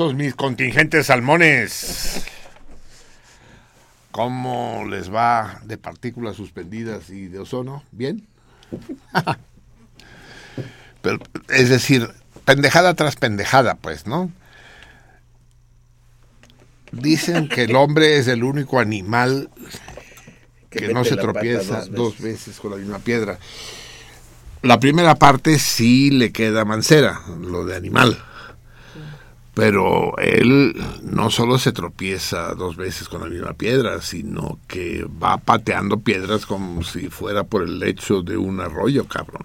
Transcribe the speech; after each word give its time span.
Mis 0.00 0.34
contingentes 0.34 1.08
salmones. 1.08 2.24
¿Cómo 4.10 4.86
les 4.88 5.12
va 5.12 5.60
de 5.64 5.76
partículas 5.76 6.36
suspendidas 6.36 7.10
y 7.10 7.28
de 7.28 7.38
ozono? 7.38 7.84
¿Bien? 7.92 8.26
Pero, 11.02 11.18
es 11.50 11.68
decir, 11.68 12.08
pendejada 12.46 12.94
tras 12.94 13.16
pendejada, 13.16 13.74
pues, 13.74 14.06
¿no? 14.06 14.32
Dicen 16.92 17.50
que 17.50 17.64
el 17.64 17.76
hombre 17.76 18.16
es 18.16 18.26
el 18.26 18.42
único 18.42 18.80
animal 18.80 19.50
que, 20.70 20.94
no 20.94 21.04
se 21.04 21.16
tropieza 21.16 21.84
dos 21.84 22.18
veces 22.20 22.58
con 22.58 22.70
la 22.70 22.78
misma 22.78 23.00
piedra. 23.00 23.38
La 24.62 24.80
primera 24.80 25.14
parte 25.14 25.58
sí 25.58 26.10
le 26.10 26.32
queda 26.32 26.64
mancera, 26.64 27.20
lo 27.38 27.66
de 27.66 27.76
animal. 27.76 28.24
Pero 29.54 30.16
él 30.18 30.74
no 31.02 31.28
solo 31.30 31.58
se 31.58 31.72
tropieza 31.72 32.54
dos 32.54 32.76
veces 32.76 33.08
con 33.08 33.20
la 33.22 33.28
misma 33.28 33.52
piedra, 33.54 34.00
sino 34.00 34.58
que 34.68 35.04
va 35.22 35.38
pateando 35.38 35.98
piedras 36.00 36.46
como 36.46 36.84
si 36.84 37.08
fuera 37.08 37.42
por 37.44 37.62
el 37.64 37.78
lecho 37.80 38.22
de 38.22 38.36
un 38.36 38.60
arroyo, 38.60 39.06
cabrón. 39.08 39.42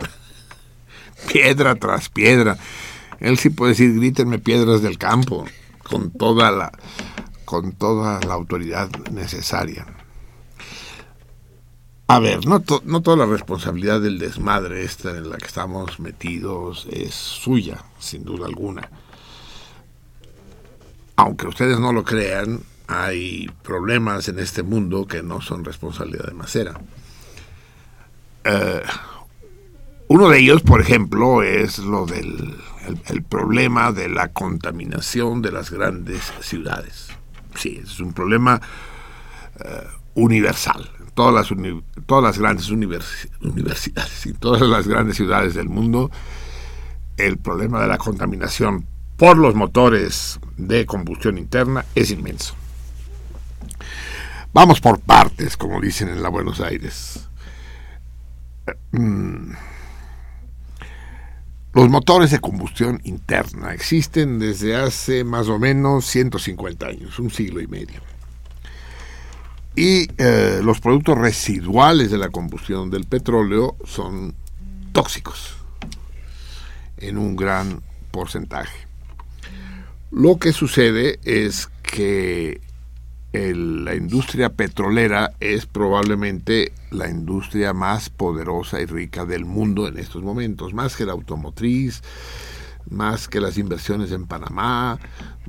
Piedra 1.32 1.76
tras 1.76 2.10
piedra. 2.10 2.58
Él 3.20 3.40
sí 3.40 3.50
puede 3.50 3.72
decir, 3.72 3.96
grítenme 3.96 4.38
piedras 4.38 4.82
del 4.84 4.98
campo, 5.00 5.46
con 5.84 6.12
toda 6.12 6.52
la, 6.52 6.72
con 7.46 7.72
toda 7.72 8.20
la 8.20 8.34
autoridad 8.36 8.90
necesaria. 9.12 9.88
A 12.08 12.20
ver, 12.20 12.46
no, 12.46 12.60
to- 12.60 12.84
no 12.86 13.02
toda 13.02 13.18
la 13.18 13.26
responsabilidad 13.26 14.02
del 14.02 14.20
desmadre 14.20 14.84
esta 14.84 15.10
en 15.18 15.30
la 15.32 15.38
que 15.38 15.48
estamos 15.48 16.00
metidos 16.00 16.86
es 16.92 17.16
suya, 17.16 17.84
sin 17.98 18.24
duda 18.24 18.46
alguna 18.46 18.88
aunque 21.16 21.48
ustedes 21.48 21.80
no 21.80 21.94
lo 21.94 22.04
crean, 22.04 22.62
hay 22.88 23.50
problemas 23.64 24.28
en 24.28 24.40
este 24.40 24.64
mundo 24.64 25.08
que 25.08 25.24
no 25.24 25.42
son 25.42 25.66
responsabilidad 25.66 26.26
de 26.26 26.34
Macera. 26.34 26.80
Eh, 28.44 28.84
uno 30.08 30.30
de 30.30 30.40
ellos, 30.40 30.62
por 30.62 30.82
ejemplo, 30.82 31.42
es 31.42 31.80
lo 31.80 32.06
del 32.06 32.56
el, 33.08 33.24
problema 33.24 33.92
de 33.92 34.10
la 34.10 34.32
contaminación 34.32 35.42
de 35.42 35.52
las 35.52 35.72
grandes 35.72 36.32
ciudades. 36.42 37.08
Sí, 37.56 37.82
es 37.84 38.00
un 38.00 38.14
problema 38.14 38.62
eh, 39.60 39.88
universal. 40.14 40.92
Todas 41.16 41.34
las, 41.34 42.38
grandes 42.38 42.70
univers- 42.70 43.30
universidades 43.42 44.26
y 44.26 44.34
todas 44.34 44.62
las 44.62 44.88
grandes 44.88 45.16
ciudades 45.16 45.56
del 45.56 45.70
mundo, 45.70 46.12
el 47.18 47.38
problema 47.38 47.82
de 47.82 47.88
la 47.88 47.98
contaminación 47.98 48.86
por 49.18 49.38
los 49.38 49.56
motores 49.56 50.40
de 50.58 50.86
combustión 50.86 51.38
interna 51.38 51.86
es 51.96 52.12
inmenso. 52.12 52.54
Vamos 54.54 54.80
por 54.80 55.00
partes, 55.00 55.58
como 55.58 55.82
dicen 55.82 56.10
en 56.10 56.24
la 56.24 56.30
Buenos 56.30 56.62
Aires. 56.62 57.28
Mm. 58.92 59.52
Los 61.74 61.90
motores 61.90 62.32
de 62.32 62.40
combustión 62.40 63.02
interna 63.04 63.74
existen 63.74 64.40
desde 64.40 64.78
hace 64.78 65.26
más 65.26 65.50
o 65.50 65.60
menos 65.60 66.06
150 66.06 66.88
años, 66.88 67.20
un 67.20 67.30
siglo 67.30 67.60
y 67.60 67.68
medio. 67.68 68.00
Y 69.76 70.08
eh, 70.18 70.62
los 70.64 70.80
productos 70.80 71.18
residuales 71.18 72.12
de 72.12 72.18
la 72.18 72.30
combustión 72.30 72.90
del 72.90 73.04
petróleo 73.04 73.76
son 73.84 74.34
tóxicos 74.94 75.58
en 76.98 77.18
un 77.18 77.36
gran 77.36 77.82
porcentaje. 78.12 78.85
Lo 80.12 80.38
que 80.38 80.54
sucede 80.54 81.20
es 81.24 81.68
que 81.84 82.62
la 83.34 83.96
industria 83.96 84.50
petrolera 84.50 85.34
es 85.42 85.66
probablemente 85.66 86.72
la 86.92 87.10
industria 87.10 87.74
más 87.74 88.10
poderosa 88.10 88.80
y 88.80 88.86
rica 88.86 89.26
del 89.26 89.44
mundo 89.44 89.88
en 89.88 89.98
estos 89.98 90.24
momentos, 90.24 90.74
más 90.74 90.96
que 90.96 91.06
la 91.06 91.12
automotriz, 91.12 92.02
más 92.90 93.28
que 93.28 93.42
las 93.42 93.58
inversiones 93.58 94.12
en 94.12 94.26
Panamá, 94.26 95.00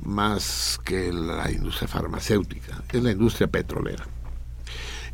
más 0.03 0.79
que 0.83 1.13
la 1.13 1.49
industria 1.49 1.87
farmacéutica, 1.87 2.83
es 2.91 3.01
la 3.01 3.11
industria 3.11 3.47
petrolera. 3.47 4.05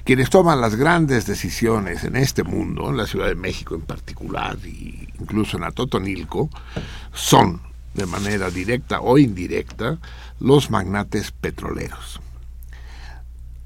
Quienes 0.04 0.30
toman 0.30 0.60
las 0.60 0.76
grandes 0.76 1.28
decisiones 1.28 2.04
en 2.04 2.16
este 2.16 2.44
mundo, 2.44 2.90
en 2.90 2.98
la 2.98 3.08
Ciudad 3.08 3.28
de 3.28 3.36
México 3.36 3.76
en 3.76 3.82
particular, 3.82 4.58
e 4.64 5.08
incluso 5.20 5.58
en 5.58 5.64
Atotonilco, 5.64 6.50
son 7.14 7.62
de 7.94 8.06
manera 8.06 8.50
directa 8.50 9.02
o 9.02 9.18
indirecta 9.18 10.00
los 10.40 10.70
magnates 10.70 11.32
petroleros. 11.32 12.20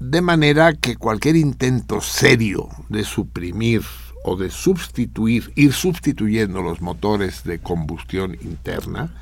De 0.00 0.20
manera 0.20 0.74
que 0.74 0.96
cualquier 0.96 1.36
intento 1.36 2.00
serio 2.00 2.68
de 2.88 3.04
suprimir 3.04 3.82
o 4.24 4.36
de 4.36 4.50
sustituir, 4.50 5.52
ir 5.56 5.72
sustituyendo 5.72 6.62
los 6.62 6.80
motores 6.80 7.44
de 7.44 7.58
combustión 7.58 8.36
interna, 8.40 9.12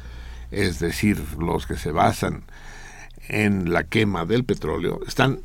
es 0.51 0.79
decir, 0.79 1.23
los 1.39 1.67
que 1.67 1.77
se 1.77 1.93
basan 1.93 2.43
en 3.29 3.73
la 3.73 3.85
quema 3.85 4.25
del 4.25 4.45
petróleo, 4.45 5.01
están 5.07 5.41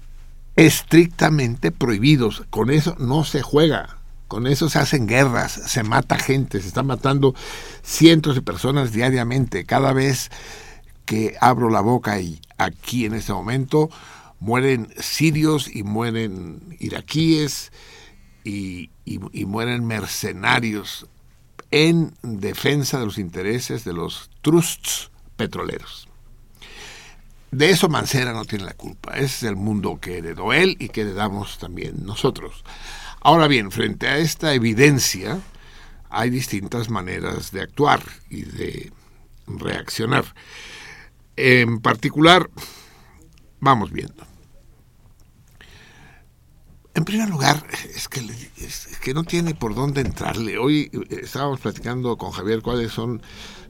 estrictamente 0.55 1.71
prohibidos. 1.71 2.43
Con 2.49 2.69
eso 2.69 2.95
no 2.99 3.23
se 3.23 3.41
juega. 3.41 4.00
Con 4.31 4.47
eso 4.47 4.69
se 4.69 4.79
hacen 4.79 5.07
guerras, 5.07 5.51
se 5.51 5.83
mata 5.83 6.17
gente, 6.17 6.61
se 6.61 6.69
están 6.69 6.87
matando 6.87 7.35
cientos 7.83 8.33
de 8.33 8.41
personas 8.41 8.93
diariamente. 8.93 9.65
Cada 9.65 9.91
vez 9.91 10.31
que 11.03 11.35
abro 11.41 11.69
la 11.69 11.81
boca 11.81 12.17
y 12.21 12.39
aquí 12.57 13.03
en 13.03 13.13
este 13.13 13.33
momento 13.33 13.89
mueren 14.39 14.87
sirios 14.97 15.67
y 15.75 15.83
mueren 15.83 16.77
iraquíes 16.79 17.73
y, 18.45 18.89
mueren 19.47 19.85
mercenarios 19.85 21.07
en 21.69 22.13
defensa 22.23 23.01
de 23.01 23.07
los 23.07 23.17
intereses 23.17 23.83
de 23.83 23.91
los 23.91 24.29
trusts 24.41 25.11
petroleros. 25.35 26.07
de 27.51 27.69
eso 27.69 27.89
Mancera 27.89 28.31
no 28.31 28.45
tiene 28.45 28.63
la 28.63 28.75
culpa. 28.75 29.11
Ese 29.15 29.25
es 29.25 29.43
el 29.43 29.57
mundo 29.57 29.99
que 29.99 30.19
heredó 30.19 30.53
él 30.53 30.77
y 30.79 30.87
que 30.87 31.01
heredamos 31.01 31.57
también 31.57 32.05
nosotros. 32.05 32.63
Ahora 33.23 33.47
bien, 33.47 33.69
frente 33.69 34.07
a 34.07 34.17
esta 34.17 34.55
evidencia, 34.55 35.39
hay 36.09 36.31
distintas 36.31 36.89
maneras 36.89 37.51
de 37.51 37.61
actuar 37.61 38.01
y 38.31 38.41
de 38.41 38.91
reaccionar. 39.45 40.25
En 41.35 41.81
particular, 41.81 42.49
vamos 43.59 43.91
viendo. 43.91 44.25
En 46.95 47.05
primer 47.05 47.29
lugar, 47.29 47.63
es 47.93 48.07
que, 48.09 49.13
no 49.13 49.23
tiene 49.23 49.53
por 49.53 49.75
dónde 49.75 50.01
entrarle. 50.01 50.57
Hoy 50.57 50.89
eh, 50.91 51.21
estábamos 51.21 51.59
platicando 51.59 52.17
con 52.17 52.31
Javier 52.31 52.63
cuáles 52.63 52.91
son 52.91 53.21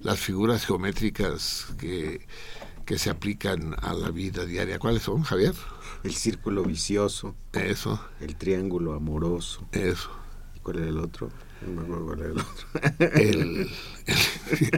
las 0.01 0.19
figuras 0.19 0.65
geométricas 0.65 1.67
que, 1.77 2.25
que 2.85 2.97
se 2.97 3.09
aplican 3.09 3.75
a 3.81 3.93
la 3.93 4.11
vida 4.11 4.45
diaria. 4.45 4.79
¿Cuáles 4.79 5.03
son, 5.03 5.23
Javier? 5.23 5.53
El 6.03 6.13
círculo 6.13 6.63
vicioso. 6.63 7.35
Eso. 7.53 7.99
El 8.19 8.35
triángulo 8.35 8.93
amoroso. 8.93 9.67
Eso. 9.71 10.09
¿Y 10.55 10.59
cuál 10.59 10.79
era 10.79 10.87
el 10.87 10.97
otro? 10.97 11.29
No 11.65 11.73
me 11.73 11.81
acuerdo 11.81 12.05
cuál 12.05 12.19
era 12.19 12.29
el 12.29 12.39
otro. 12.39 13.19
El, 13.19 13.69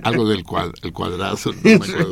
algo 0.03 0.27
del 0.27 0.43
cuad, 0.43 0.71
el 0.81 0.91
cuadrazo. 0.91 1.53
No, 1.53 1.61
me 1.63 1.73
acuerdo. 1.75 2.11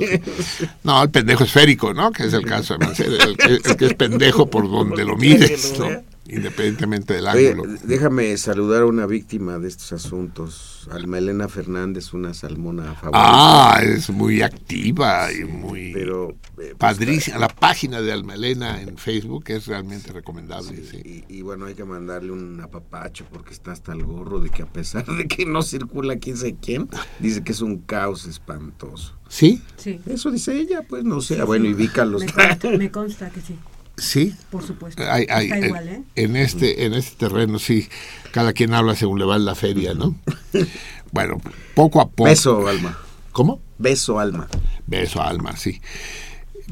no, 0.83 1.03
el 1.03 1.11
pendejo 1.11 1.43
esférico, 1.43 1.93
¿no? 1.93 2.11
Que 2.11 2.23
es 2.23 2.33
el 2.33 2.45
caso 2.45 2.77
de 2.77 2.85
Mancera. 2.85 3.23
El, 3.25 3.37
el, 3.51 3.77
que 3.77 3.85
es 3.87 3.93
pendejo 3.95 4.49
por 4.49 4.69
donde 4.69 5.03
lo 5.03 5.17
mires, 5.17 5.77
¿no? 5.77 6.03
Independientemente 6.27 7.13
del 7.15 7.27
Oye, 7.27 7.51
ángulo. 7.51 7.73
déjame 7.83 8.37
saludar 8.37 8.83
a 8.83 8.85
una 8.85 9.05
víctima 9.05 9.57
de 9.59 9.67
estos 9.67 9.91
asuntos, 9.93 10.87
Alma 10.91 11.17
Elena 11.17 11.47
Fernández, 11.47 12.13
una 12.13 12.33
salmona 12.33 12.93
favorita. 12.95 13.09
Ah, 13.13 13.81
es 13.83 14.09
muy 14.09 14.41
activa 14.41 15.31
y 15.33 15.43
muy 15.45 15.91
Pero, 15.93 16.29
eh, 16.31 16.35
pues, 16.55 16.75
padrísima. 16.77 17.37
La 17.39 17.47
página 17.47 18.01
de 18.01 18.11
Alma 18.11 18.35
Elena 18.35 18.81
en 18.81 18.97
Facebook 18.97 19.45
es 19.47 19.65
realmente 19.67 20.11
recomendable. 20.11 20.83
Sí, 20.89 21.25
Y, 21.27 21.37
y 21.37 21.41
bueno, 21.41 21.65
hay 21.65 21.73
que 21.75 21.85
mandarle 21.85 22.31
un 22.31 22.59
apapacho 22.61 23.25
porque 23.31 23.53
está 23.53 23.71
hasta 23.71 23.93
el 23.93 24.03
gorro 24.03 24.39
de 24.39 24.49
que 24.49 24.61
a 24.63 24.67
pesar 24.67 25.05
de 25.05 25.27
que 25.27 25.45
no 25.45 25.61
circula 25.63 26.17
quién 26.17 26.37
sabe 26.37 26.55
quién, 26.61 26.87
dice 27.19 27.43
que 27.43 27.51
es 27.51 27.61
un 27.61 27.77
caos 27.79 28.25
espantoso. 28.25 29.15
¿Sí? 29.27 29.61
Sí. 29.77 29.99
Eso 30.07 30.29
dice 30.29 30.55
ella, 30.57 30.81
pues 30.87 31.03
no 31.03 31.21
sé. 31.21 31.41
bueno, 31.43 31.65
y 31.65 31.73
Vika 31.73 32.05
los 32.05 32.21
Me 32.23 32.31
consta, 32.31 32.69
me 32.71 32.91
consta 32.91 33.29
que 33.29 33.39
sí, 33.41 33.55
Sí. 34.01 34.33
por 34.49 34.63
supuesto. 34.65 35.03
Hay- 35.03 35.27
hay- 35.29 35.45
Está 35.45 35.57
en- 35.57 35.65
igual, 35.65 35.87
¿eh? 35.89 36.03
En 36.15 36.35
este, 36.35 36.85
en 36.85 36.93
este 36.93 37.15
terreno, 37.17 37.59
sí, 37.59 37.87
cada 38.31 38.51
quien 38.53 38.73
habla 38.73 38.95
según 38.95 39.19
le 39.19 39.25
va 39.25 39.35
en 39.35 39.45
la 39.45 39.53
feria, 39.55 39.93
¿no? 39.93 40.15
bueno, 41.11 41.37
poco 41.75 42.01
a 42.01 42.09
poco. 42.09 42.23
Beso, 42.29 42.67
Alma. 42.67 42.97
¿Cómo? 43.31 43.61
Beso, 43.77 44.19
Alma. 44.19 44.47
Beso, 44.87 45.21
alma, 45.21 45.55
sí. 45.55 45.79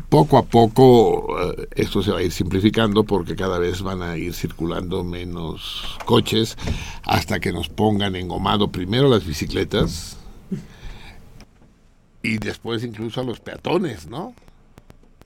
Poco 0.10 0.38
a 0.38 0.44
poco 0.44 1.52
eh, 1.52 1.68
esto 1.76 2.02
se 2.02 2.12
va 2.12 2.20
a 2.20 2.24
ir 2.24 2.32
simplificando 2.32 3.04
porque 3.04 3.36
cada 3.36 3.60
vez 3.60 3.82
van 3.82 4.02
a 4.02 4.18
ir 4.18 4.34
circulando 4.34 5.04
menos 5.04 5.98
coches 6.06 6.58
hasta 7.04 7.40
que 7.40 7.52
nos 7.52 7.70
pongan 7.70 8.16
engomado 8.16 8.72
primero 8.72 9.10
las 9.10 9.26
bicicletas 9.26 10.18
y 12.24 12.38
después 12.38 12.84
incluso 12.84 13.22
a 13.22 13.24
los 13.24 13.40
peatones, 13.40 14.08
¿no? 14.08 14.34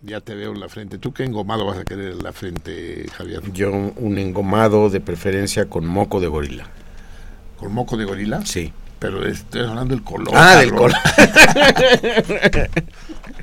Ya 0.06 0.20
te 0.20 0.36
veo 0.36 0.52
en 0.52 0.60
la 0.60 0.68
frente. 0.68 0.98
¿Tú 0.98 1.14
qué 1.14 1.24
engomado 1.24 1.66
vas 1.66 1.78
a 1.78 1.86
querer 1.86 2.12
en 2.12 2.24
la 2.24 2.34
frente, 2.34 3.06
Javier? 3.16 3.42
Yo 3.54 3.72
un 3.72 4.18
engomado 4.18 4.90
de 4.90 5.00
preferencia 5.00 5.70
con 5.70 5.86
moco 5.86 6.20
de 6.20 6.28
gorila. 6.28 6.68
¿Con 7.58 7.74
moco 7.74 7.96
de 7.96 8.04
gorila? 8.04 8.46
Sí. 8.46 8.74
Pero 9.00 9.26
estoy 9.26 9.62
hablando 9.62 9.96
del 9.96 10.04
color. 10.04 10.34
Ah, 10.34 10.58
del 10.58 10.74
color. 10.74 10.98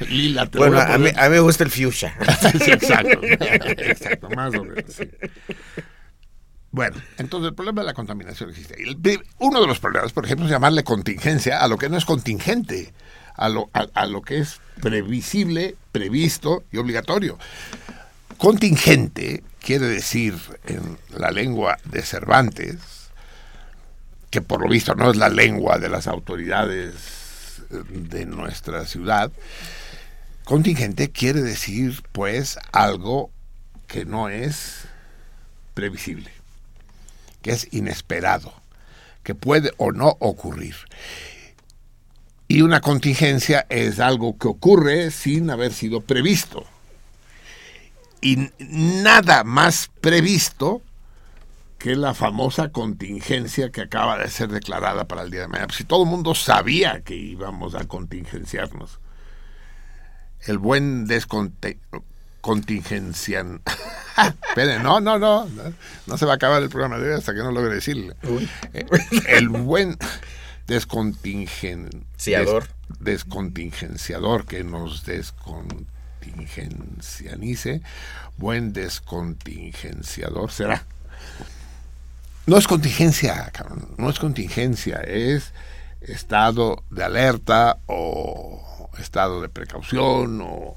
Lila, 0.09 0.47
te 0.47 0.59
Bueno, 0.59 0.77
voy 0.77 0.85
a 0.87 0.99
mí, 0.99 1.11
a 1.17 1.25
mí 1.25 1.31
me 1.31 1.41
gusta 1.41 1.65
el 1.65 1.71
fuchsia. 1.71 2.15
Exacto, 2.21 3.21
exacto, 3.23 4.29
más 4.31 4.55
o 4.55 4.65
menos. 4.65 4.85
sí. 4.89 5.05
Bueno, 6.73 6.97
entonces 7.19 7.49
el 7.49 7.55
problema 7.55 7.81
de 7.81 7.87
la 7.89 7.95
contaminación 7.95 8.51
existe. 8.51 8.77
Uno 9.39 9.61
de 9.61 9.67
los 9.67 9.81
problemas, 9.81 10.13
por 10.13 10.25
ejemplo, 10.25 10.47
es 10.47 10.53
llamarle 10.53 10.85
contingencia 10.85 11.61
a 11.61 11.69
lo 11.69 11.77
que 11.77 11.89
no 11.89 11.97
es 11.97 12.05
contingente, 12.05 12.93
a 13.35 13.49
lo, 13.49 13.71
a, 13.73 14.07
lo 14.07 14.23
que 14.23 14.39
es 14.39 14.61
previsible, 14.81 15.77
previsto 15.93 16.65
y 16.73 16.79
obligatorio. 16.79 17.39
Contingente 18.39 19.43
quiere 19.61 19.87
decir 19.87 20.35
en 20.67 20.99
la 21.11 21.31
lengua 21.31 21.79
de 21.85 22.03
Cervantes, 22.03 22.79
que 24.31 24.41
por 24.41 24.63
lo 24.63 24.69
visto 24.69 24.95
no 24.95 25.11
es 25.11 25.17
la 25.17 25.29
lengua 25.29 25.79
de 25.79 25.89
las 25.89 26.07
autoridades 26.07 27.63
eh, 27.71 27.83
de 27.89 28.27
nuestra 28.27 28.87
ciudad, 28.87 29.31
Contingente 30.51 31.13
quiere 31.13 31.43
decir, 31.43 32.03
pues, 32.11 32.59
algo 32.73 33.31
que 33.87 34.05
no 34.05 34.29
es 34.29 34.89
previsible, 35.75 36.33
que 37.41 37.53
es 37.53 37.69
inesperado, 37.71 38.53
que 39.23 39.37
puede 39.37 39.73
o 39.77 39.93
no 39.93 40.17
ocurrir. 40.19 40.75
Y 42.51 42.61
una 42.63 42.81
contingencia 42.81 43.65
es 43.69 44.01
algo 44.01 44.37
que 44.37 44.49
ocurre 44.49 45.13
sin 45.13 45.51
haber 45.51 45.73
sido 45.73 46.01
previsto. 46.01 46.65
Y 48.21 48.51
nada 48.59 49.45
más 49.45 49.89
previsto 50.01 50.83
que 51.79 51.95
la 51.95 52.13
famosa 52.13 52.71
contingencia 52.71 53.71
que 53.71 53.83
acaba 53.83 54.19
de 54.19 54.29
ser 54.29 54.49
declarada 54.49 55.07
para 55.07 55.23
el 55.23 55.31
día 55.31 55.43
de 55.43 55.47
mañana. 55.47 55.69
Pues, 55.69 55.77
si 55.77 55.85
todo 55.85 56.03
el 56.03 56.11
mundo 56.11 56.35
sabía 56.35 57.03
que 57.03 57.15
íbamos 57.15 57.77
a 57.77 57.85
contingenciarnos 57.85 58.99
el 60.41 60.59
buen 60.59 61.07
descontingencian. 61.07 63.63
Espere, 64.49 64.81
no, 64.81 65.01
no, 65.01 65.21
no, 65.21 65.47
no, 65.47 65.73
no 66.09 66.19
se 66.19 66.27
va 66.27 66.33
a 66.33 66.35
acabar 66.35 66.61
el 66.61 66.69
programa 66.69 66.99
de 66.99 67.11
hoy 67.11 67.15
hasta 67.17 67.33
que 67.33 67.45
no 67.45 67.53
logre 67.53 67.77
decirle. 67.77 68.17
Eh, 68.73 68.87
El 69.29 69.51
buen 69.51 69.97
descontingen, 70.71 71.91
Ciador. 72.17 72.63
des- 72.89 72.99
descontingenciador 73.01 74.47
que 74.47 74.65
nos 74.65 75.05
descontingencianice, 75.05 77.83
buen 78.39 78.73
descontingenciador 78.73 80.51
será. 80.51 80.85
No 82.47 82.57
es 82.57 82.67
contingencia, 82.67 83.51
cabrón, 83.53 83.95
no 83.99 84.09
es 84.11 84.19
contingencia, 84.19 85.01
es 85.03 85.53
estado 86.01 86.83
de 86.91 87.05
alerta 87.05 87.79
o 87.87 88.89
estado 88.99 89.41
de 89.43 89.49
precaución 89.49 90.41
o 90.43 90.75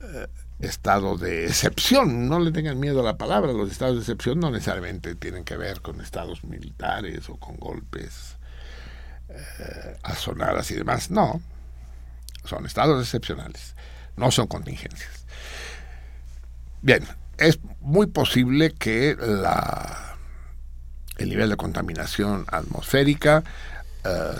eh, 0.00 0.26
estado 0.60 1.18
de 1.18 1.46
excepción. 1.46 2.28
No 2.28 2.38
le 2.38 2.52
tengan 2.52 2.78
miedo 2.80 3.00
a 3.00 3.04
la 3.04 3.18
palabra, 3.18 3.52
los 3.52 3.70
estados 3.70 3.96
de 3.96 4.00
excepción 4.02 4.38
no 4.40 4.50
necesariamente 4.50 5.14
tienen 5.16 5.44
que 5.44 5.56
ver 5.56 5.80
con 5.82 6.00
estados 6.00 6.44
militares 6.44 7.28
o 7.28 7.36
con 7.36 7.56
golpes 7.56 8.36
eh, 9.58 9.96
asonadas 10.02 10.70
y 10.70 10.74
demás, 10.74 11.10
no, 11.10 11.40
son 12.44 12.66
estados 12.66 13.02
excepcionales, 13.02 13.74
no 14.16 14.30
son 14.30 14.46
contingencias. 14.46 15.24
Bien, 16.80 17.06
es 17.38 17.60
muy 17.80 18.06
posible 18.06 18.72
que 18.72 19.16
la 19.18 20.12
el 21.18 21.28
nivel 21.28 21.50
de 21.50 21.56
contaminación 21.56 22.44
atmosférica 22.48 23.44
eh, 24.04 24.34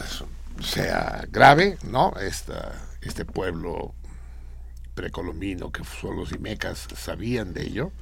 sea 0.60 1.24
grave, 1.30 1.78
¿no? 1.84 2.14
Esta, 2.20 2.72
este 3.00 3.24
pueblo 3.24 3.94
precolombino 4.94 5.70
que 5.70 5.84
son 5.84 6.16
los 6.16 6.32
Imecas 6.32 6.86
sabían 6.96 7.54
de 7.54 7.62
ello 7.62 7.92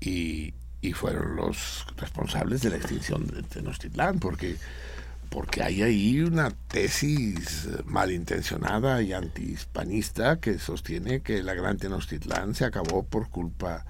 y, 0.00 0.54
y 0.80 0.92
fueron 0.92 1.36
los 1.36 1.86
responsables 1.96 2.62
de 2.62 2.70
la 2.70 2.76
extinción 2.76 3.26
de 3.26 3.42
Tenochtitlán, 3.42 4.18
porque, 4.20 4.56
porque 5.34 5.64
hay 5.64 5.82
ahí 5.82 6.20
una 6.20 6.50
tesis 6.68 7.68
malintencionada 7.86 9.02
y 9.02 9.12
antihispanista 9.12 10.38
que 10.38 10.60
sostiene 10.60 11.22
que 11.22 11.42
la 11.42 11.54
gran 11.54 11.76
Tenochtitlán 11.76 12.54
se 12.54 12.64
acabó 12.64 13.02
por 13.02 13.28
culpa 13.30 13.84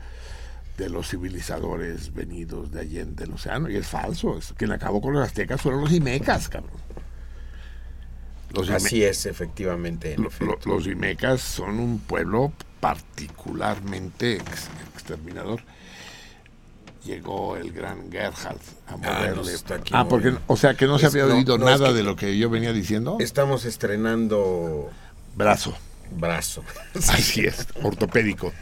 de 0.79 0.89
los 0.89 1.11
civilizadores 1.11 2.15
venidos 2.15 2.73
de 2.73 2.81
allende 2.81 3.25
el 3.25 3.33
océano, 3.33 3.69
y 3.69 3.77
es 3.77 3.87
falso. 3.87 4.39
Es, 4.39 4.55
quien 4.57 4.73
acabó 4.73 5.03
con 5.03 5.13
los 5.13 5.23
aztecas 5.23 5.61
fueron 5.61 5.83
los 5.83 5.93
imecas, 5.93 6.49
cabrón. 6.49 6.81
Los, 8.55 8.69
ime- 8.69 8.77
Así 8.77 9.05
es, 9.05 9.27
efectivamente. 9.27 10.15
en 10.15 10.23
lo- 10.23 10.31
lo- 10.41 10.59
los 10.65 10.87
imecas 10.87 11.43
son 11.43 11.79
un 11.79 11.99
pueblo 11.99 12.55
particularmente 12.81 14.37
ex- 14.37 14.71
exterminador. 14.95 15.61
Llegó 17.05 17.57
el 17.57 17.71
gran 17.73 18.11
Gerhard 18.11 18.57
a 18.87 18.97
moverle. 18.97 19.53
está 19.53 19.75
aquí 19.75 19.93
Ah, 19.95 20.07
porque, 20.09 20.35
o 20.47 20.57
sea 20.57 20.75
que 20.75 20.87
no 20.87 20.99
se 20.99 21.07
Es- 21.07 21.13
había 21.15 21.27
no, 21.27 21.35
oído 21.37 21.59
no, 21.59 21.69
es 21.69 21.79
nada 21.79 21.91
que- 21.91 21.97
de 21.99 22.03
lo 22.03 22.17
que 22.17 22.39
yo 22.39 22.49
venía 22.49 22.73
diciendo. 22.73 23.19
Estamos 23.21 23.65
estrenando 23.67 24.91
Brazo. 25.37 25.75
brazo. 26.13 26.65
Así 26.95 27.43
es, 27.45 27.67
ortopédico. 27.83 28.53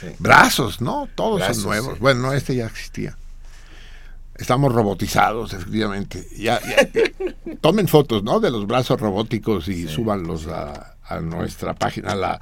Sí. 0.00 0.08
Brazos, 0.18 0.80
¿no? 0.80 1.08
Todos 1.14 1.38
Brazos, 1.38 1.56
son 1.58 1.66
nuevos. 1.66 1.94
sí. 1.94 2.00
Bueno, 2.00 2.22
no, 2.22 2.32
este 2.32 2.56
ya 2.56 2.66
existía. 2.66 3.16
Estamos 4.34 4.72
robotizados, 4.72 5.52
efectivamente. 5.52 6.26
Ya, 6.36 6.58
ya- 6.60 6.88
tomen 7.60 7.86
fotos, 7.86 8.24
¿no? 8.24 8.40
De 8.40 8.50
los 8.50 8.66
brazos 8.66 8.98
robóticos 9.00 9.68
y 9.68 9.86
súbanlos 9.86 10.48
a, 10.48 10.96
a 11.06 11.20
nuestra 11.20 11.74
página, 11.74 12.14
la, 12.16 12.40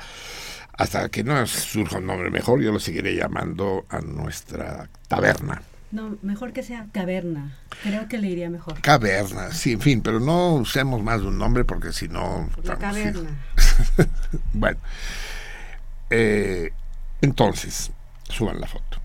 hasta 0.80 1.10
que 1.10 1.22
no 1.22 1.46
surja 1.46 1.98
un 1.98 2.06
nombre 2.06 2.30
mejor, 2.30 2.62
yo 2.62 2.72
lo 2.72 2.80
seguiré 2.80 3.14
llamando 3.14 3.84
a 3.90 4.00
nuestra 4.00 4.88
taberna. 5.08 5.60
No, 5.92 6.16
mejor 6.22 6.52
que 6.52 6.62
sea 6.62 6.86
caverna. 6.92 7.58
Creo 7.82 8.08
que 8.08 8.16
le 8.16 8.28
iría 8.28 8.48
mejor. 8.48 8.80
Caverna, 8.80 9.52
sí, 9.52 9.72
en 9.72 9.80
fin, 9.80 10.00
pero 10.00 10.20
no 10.20 10.54
usemos 10.54 11.02
más 11.02 11.20
de 11.20 11.26
un 11.26 11.38
nombre 11.38 11.64
porque 11.64 11.92
si 11.92 12.08
no... 12.08 12.48
La 12.62 12.76
caverna. 12.76 13.28
bueno, 14.54 14.78
eh, 16.08 16.72
entonces, 17.20 17.90
suban 18.28 18.58
la 18.58 18.66
foto. 18.66 19.02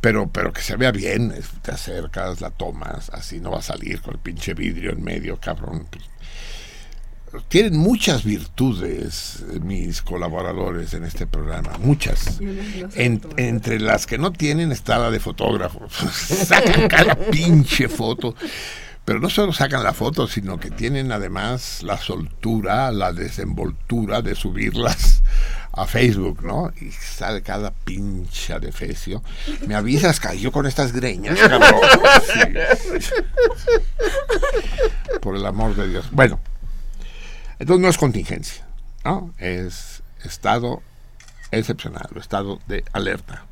Pero, 0.00 0.28
pero 0.28 0.52
que 0.52 0.62
se 0.62 0.76
vea 0.76 0.90
bien, 0.90 1.32
te 1.62 1.70
acercas, 1.70 2.40
la 2.40 2.50
tomas, 2.50 3.10
así 3.10 3.38
no 3.38 3.52
va 3.52 3.58
a 3.58 3.62
salir 3.62 4.00
con 4.00 4.14
el 4.14 4.20
pinche 4.20 4.54
vidrio 4.54 4.90
en 4.90 5.04
medio, 5.04 5.38
cabrón. 5.38 5.86
Tienen 7.48 7.76
muchas 7.76 8.24
virtudes 8.24 9.44
mis 9.62 10.02
colaboradores 10.02 10.94
en 10.94 11.04
este 11.04 11.26
programa, 11.26 11.72
muchas. 11.78 12.38
entre 12.94 13.80
las 13.80 14.06
que 14.06 14.18
no 14.18 14.32
tienen 14.32 14.72
está 14.72 14.98
la 14.98 15.10
de 15.10 15.20
fotógrafo. 15.20 15.88
sacan 15.90 16.88
cada 16.88 17.14
pinche 17.14 17.88
foto. 17.88 18.34
Pero 19.06 19.20
no 19.20 19.30
solo 19.30 19.52
sacan 19.52 19.84
la 19.84 19.92
foto, 19.92 20.26
sino 20.26 20.58
que 20.58 20.68
tienen 20.68 21.12
además 21.12 21.84
la 21.84 21.96
soltura, 21.96 22.90
la 22.90 23.12
desenvoltura 23.12 24.20
de 24.20 24.34
subirlas 24.34 25.22
a 25.70 25.86
Facebook, 25.86 26.42
¿no? 26.42 26.72
Y 26.80 26.90
sale 26.90 27.40
cada 27.42 27.70
pincha 27.70 28.58
de 28.58 28.72
fecio. 28.72 29.22
Me 29.68 29.76
avisas, 29.76 30.18
cayó 30.18 30.50
con 30.50 30.66
estas 30.66 30.92
greñas, 30.92 31.38
cabrón. 31.38 31.72
Por 35.20 35.36
el 35.36 35.46
amor 35.46 35.76
de 35.76 35.88
Dios. 35.88 36.08
Bueno, 36.10 36.40
entonces 37.58 37.82
no 37.82 37.88
es 37.88 37.98
contingencia, 37.98 38.66
¿no? 39.04 39.32
Es 39.38 40.02
estado 40.24 40.82
excepcional, 41.50 42.08
estado 42.16 42.60
de 42.66 42.84
alerta. 42.92 43.44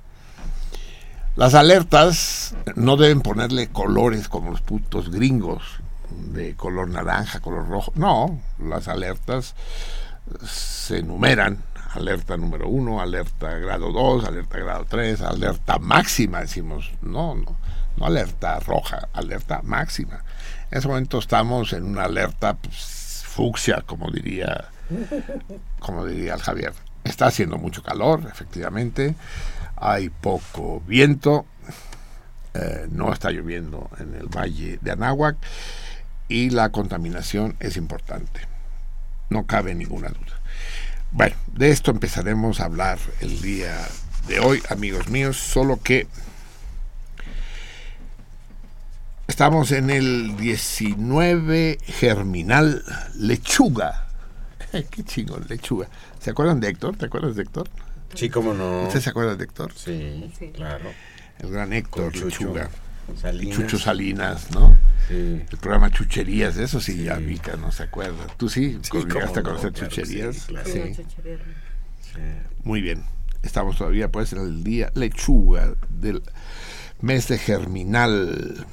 Las 1.36 1.54
alertas 1.54 2.54
no 2.76 2.96
deben 2.96 3.20
ponerle 3.20 3.68
colores 3.68 4.28
como 4.28 4.50
los 4.50 4.60
putos 4.60 5.10
gringos, 5.10 5.62
de 6.32 6.54
color 6.54 6.88
naranja, 6.88 7.40
color 7.40 7.68
rojo. 7.68 7.92
No, 7.96 8.40
las 8.58 8.88
alertas 8.88 9.54
se 10.44 10.98
enumeran 10.98 11.62
alerta 11.94 12.36
número 12.36 12.68
uno, 12.68 13.00
alerta 13.00 13.50
grado 13.58 13.92
2, 13.92 14.24
alerta 14.24 14.58
grado 14.58 14.86
3, 14.88 15.20
alerta 15.22 15.78
máxima, 15.78 16.40
decimos, 16.40 16.90
no, 17.02 17.34
no, 17.34 17.56
no 17.96 18.06
alerta 18.06 18.58
roja, 18.60 19.08
alerta 19.12 19.60
máxima. 19.62 20.24
En 20.70 20.78
ese 20.78 20.88
momento 20.88 21.18
estamos 21.18 21.72
en 21.72 21.84
una 21.84 22.04
alerta 22.04 22.54
pues, 22.54 23.03
fucsia, 23.34 23.82
como 23.84 24.10
diría, 24.10 24.70
como 25.80 26.06
diría 26.06 26.34
el 26.34 26.40
Javier. 26.40 26.72
Está 27.02 27.26
haciendo 27.26 27.58
mucho 27.58 27.82
calor, 27.82 28.22
efectivamente, 28.32 29.14
hay 29.76 30.08
poco 30.08 30.80
viento, 30.86 31.44
eh, 32.54 32.86
no 32.90 33.12
está 33.12 33.30
lloviendo 33.30 33.90
en 33.98 34.14
el 34.14 34.28
valle 34.28 34.78
de 34.80 34.90
Anáhuac 34.92 35.36
y 36.28 36.50
la 36.50 36.70
contaminación 36.70 37.56
es 37.58 37.76
importante, 37.76 38.40
no 39.30 39.46
cabe 39.46 39.74
ninguna 39.74 40.08
duda. 40.08 40.40
Bueno, 41.10 41.34
de 41.52 41.70
esto 41.70 41.90
empezaremos 41.90 42.60
a 42.60 42.66
hablar 42.66 42.98
el 43.20 43.42
día 43.42 43.76
de 44.28 44.38
hoy, 44.38 44.62
amigos 44.70 45.08
míos, 45.08 45.36
solo 45.36 45.80
que 45.82 46.06
estamos 49.26 49.72
en 49.72 49.90
el 49.90 50.36
19 50.36 51.78
Germinal 51.84 52.82
Lechuga. 53.16 54.06
Qué 54.90 55.04
chingón, 55.04 55.44
Lechuga. 55.48 55.88
¿Se 56.20 56.30
acuerdan 56.30 56.60
de 56.60 56.68
Héctor? 56.68 56.96
¿Te 56.96 57.06
acuerdas 57.06 57.36
de 57.36 57.42
Héctor? 57.42 57.68
Sí, 58.14 58.28
cómo 58.28 58.54
no. 58.54 58.84
¿Usted 58.84 59.00
se 59.00 59.10
acuerda 59.10 59.36
de 59.36 59.44
Héctor? 59.44 59.72
Sí, 59.74 60.30
claro. 60.54 60.90
El 61.38 61.50
gran 61.50 61.72
Héctor 61.72 62.14
Lechuga. 62.16 62.70
Salinas. 63.20 63.56
Chucho 63.56 63.78
Salinas, 63.78 64.50
¿no? 64.52 64.76
Sí. 65.08 65.42
El 65.50 65.58
programa 65.58 65.90
Chucherías, 65.90 66.56
eso 66.56 66.80
sí, 66.80 67.04
ya 67.04 67.16
Mica 67.16 67.56
no 67.56 67.70
se 67.70 67.82
acuerda. 67.82 68.26
¿Tú 68.38 68.48
sí? 68.48 68.78
Sí, 68.80 68.90
¿Llegaste 68.96 69.40
a 69.40 69.42
no, 69.42 69.48
conocer 69.50 69.72
claro 69.72 69.88
Chucherías? 69.90 70.36
sí, 70.36 70.46
claro. 70.46 70.70
Sí. 70.70 70.94
Sí. 70.94 72.20
Muy 72.62 72.80
bien. 72.80 73.04
Estamos 73.42 73.76
todavía 73.76 74.10
pues 74.10 74.32
en 74.32 74.40
el 74.40 74.64
día 74.64 74.90
lechuga 74.94 75.74
del 75.90 76.22
mes 77.02 77.28
de 77.28 77.36
germinal 77.36 78.66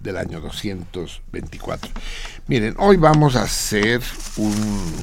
del 0.00 0.16
año 0.16 0.40
224. 0.40 1.90
Miren, 2.46 2.74
hoy 2.78 2.96
vamos 2.96 3.36
a 3.36 3.42
hacer 3.42 4.02
un, 4.36 4.94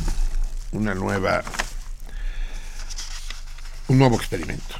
una 0.73 0.93
nueva 0.93 1.43
un 3.87 3.97
nuevo 3.97 4.15
experimento. 4.17 4.75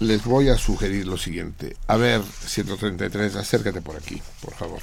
Les 0.00 0.24
voy 0.24 0.48
a 0.48 0.56
sugerir 0.56 1.06
lo 1.06 1.16
siguiente. 1.16 1.76
A 1.86 1.96
ver, 1.96 2.22
133, 2.22 3.36
acércate 3.36 3.80
por 3.80 3.96
aquí, 3.96 4.20
por 4.42 4.54
favor. 4.54 4.80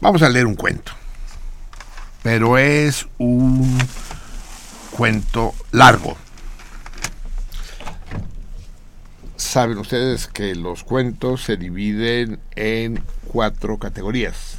Vamos 0.00 0.22
a 0.22 0.28
leer 0.28 0.46
un 0.46 0.54
cuento. 0.54 0.92
Pero 2.22 2.58
es 2.58 3.06
un 3.18 3.78
cuento 4.90 5.54
largo. 5.72 6.16
Saben 9.40 9.78
ustedes 9.78 10.26
que 10.26 10.54
los 10.54 10.84
cuentos 10.84 11.42
se 11.42 11.56
dividen 11.56 12.40
en 12.56 13.02
cuatro 13.26 13.78
categorías. 13.78 14.58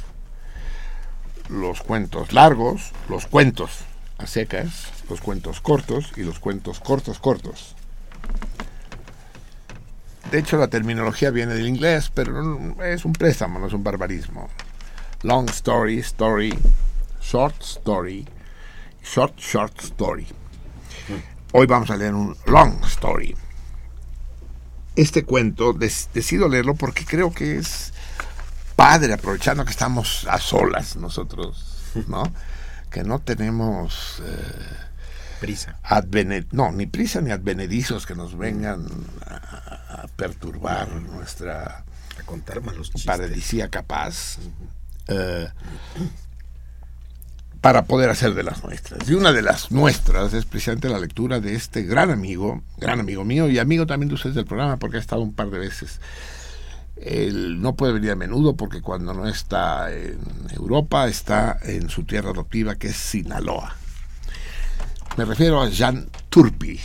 Los 1.48 1.82
cuentos 1.82 2.32
largos, 2.32 2.90
los 3.08 3.26
cuentos 3.26 3.84
a 4.18 4.26
secas, 4.26 4.88
los 5.08 5.20
cuentos 5.20 5.60
cortos 5.60 6.12
y 6.16 6.24
los 6.24 6.40
cuentos 6.40 6.80
cortos 6.80 7.20
cortos. 7.20 7.76
De 10.32 10.40
hecho, 10.40 10.56
la 10.58 10.68
terminología 10.68 11.30
viene 11.30 11.54
del 11.54 11.68
inglés, 11.68 12.10
pero 12.12 12.74
es 12.82 13.04
un 13.04 13.12
préstamo, 13.12 13.60
no 13.60 13.68
es 13.68 13.72
un 13.72 13.84
barbarismo. 13.84 14.50
Long 15.22 15.48
story, 15.50 16.00
story, 16.00 16.58
short 17.22 17.62
story, 17.62 18.26
short, 19.00 19.38
short 19.38 19.80
story. 19.80 20.26
Hoy 21.52 21.66
vamos 21.66 21.88
a 21.90 21.96
leer 21.96 22.14
un 22.14 22.36
long 22.46 22.84
story. 22.84 23.36
Este 24.96 25.24
cuento 25.24 25.72
des- 25.72 26.08
decido 26.12 26.48
leerlo 26.48 26.74
porque 26.74 27.04
creo 27.04 27.32
que 27.32 27.56
es 27.58 27.92
padre, 28.76 29.14
aprovechando 29.14 29.64
que 29.64 29.70
estamos 29.70 30.26
a 30.28 30.38
solas 30.38 30.96
nosotros, 30.96 31.92
¿no? 32.08 32.22
Que 32.90 33.02
no 33.02 33.18
tenemos 33.20 34.22
eh, 34.24 34.76
Prisa. 35.40 35.78
no, 36.52 36.70
ni 36.72 36.86
prisa 36.86 37.20
ni 37.20 37.30
advenedizos 37.30 38.06
que 38.06 38.14
nos 38.14 38.36
vengan 38.36 38.86
a, 39.26 40.02
a 40.02 40.08
perturbar 40.14 40.88
nuestra 40.92 41.84
A 42.18 42.22
contar 42.24 42.60
malos 42.60 42.88
chistes. 42.90 43.04
paradisíaca 43.06 43.82
paz 43.82 44.38
eh, 45.08 45.48
para 47.62 47.84
poder 47.84 48.10
hacer 48.10 48.34
de 48.34 48.42
las 48.42 48.64
nuestras. 48.64 49.08
Y 49.08 49.14
una 49.14 49.32
de 49.32 49.40
las 49.40 49.70
nuestras 49.70 50.34
es 50.34 50.44
precisamente 50.44 50.88
la 50.88 50.98
lectura 50.98 51.38
de 51.38 51.54
este 51.54 51.84
gran 51.84 52.10
amigo, 52.10 52.60
gran 52.76 52.98
amigo 52.98 53.24
mío 53.24 53.48
y 53.48 53.60
amigo 53.60 53.86
también 53.86 54.08
de 54.08 54.16
ustedes 54.16 54.34
del 54.34 54.46
programa 54.46 54.78
porque 54.78 54.96
ha 54.96 55.00
estado 55.00 55.22
un 55.22 55.32
par 55.32 55.48
de 55.48 55.60
veces. 55.60 56.00
Él 56.96 57.62
no 57.62 57.76
puede 57.76 57.92
venir 57.92 58.10
a 58.10 58.16
menudo 58.16 58.56
porque 58.56 58.82
cuando 58.82 59.14
no 59.14 59.28
está 59.28 59.92
en 59.92 60.18
Europa 60.50 61.06
está 61.06 61.56
en 61.62 61.88
su 61.88 62.02
tierra 62.02 62.30
adoptiva 62.30 62.74
que 62.74 62.88
es 62.88 62.96
Sinaloa. 62.96 63.76
Me 65.16 65.24
refiero 65.24 65.62
a 65.62 65.68
Jean 65.68 66.08
Turpi. 66.30 66.80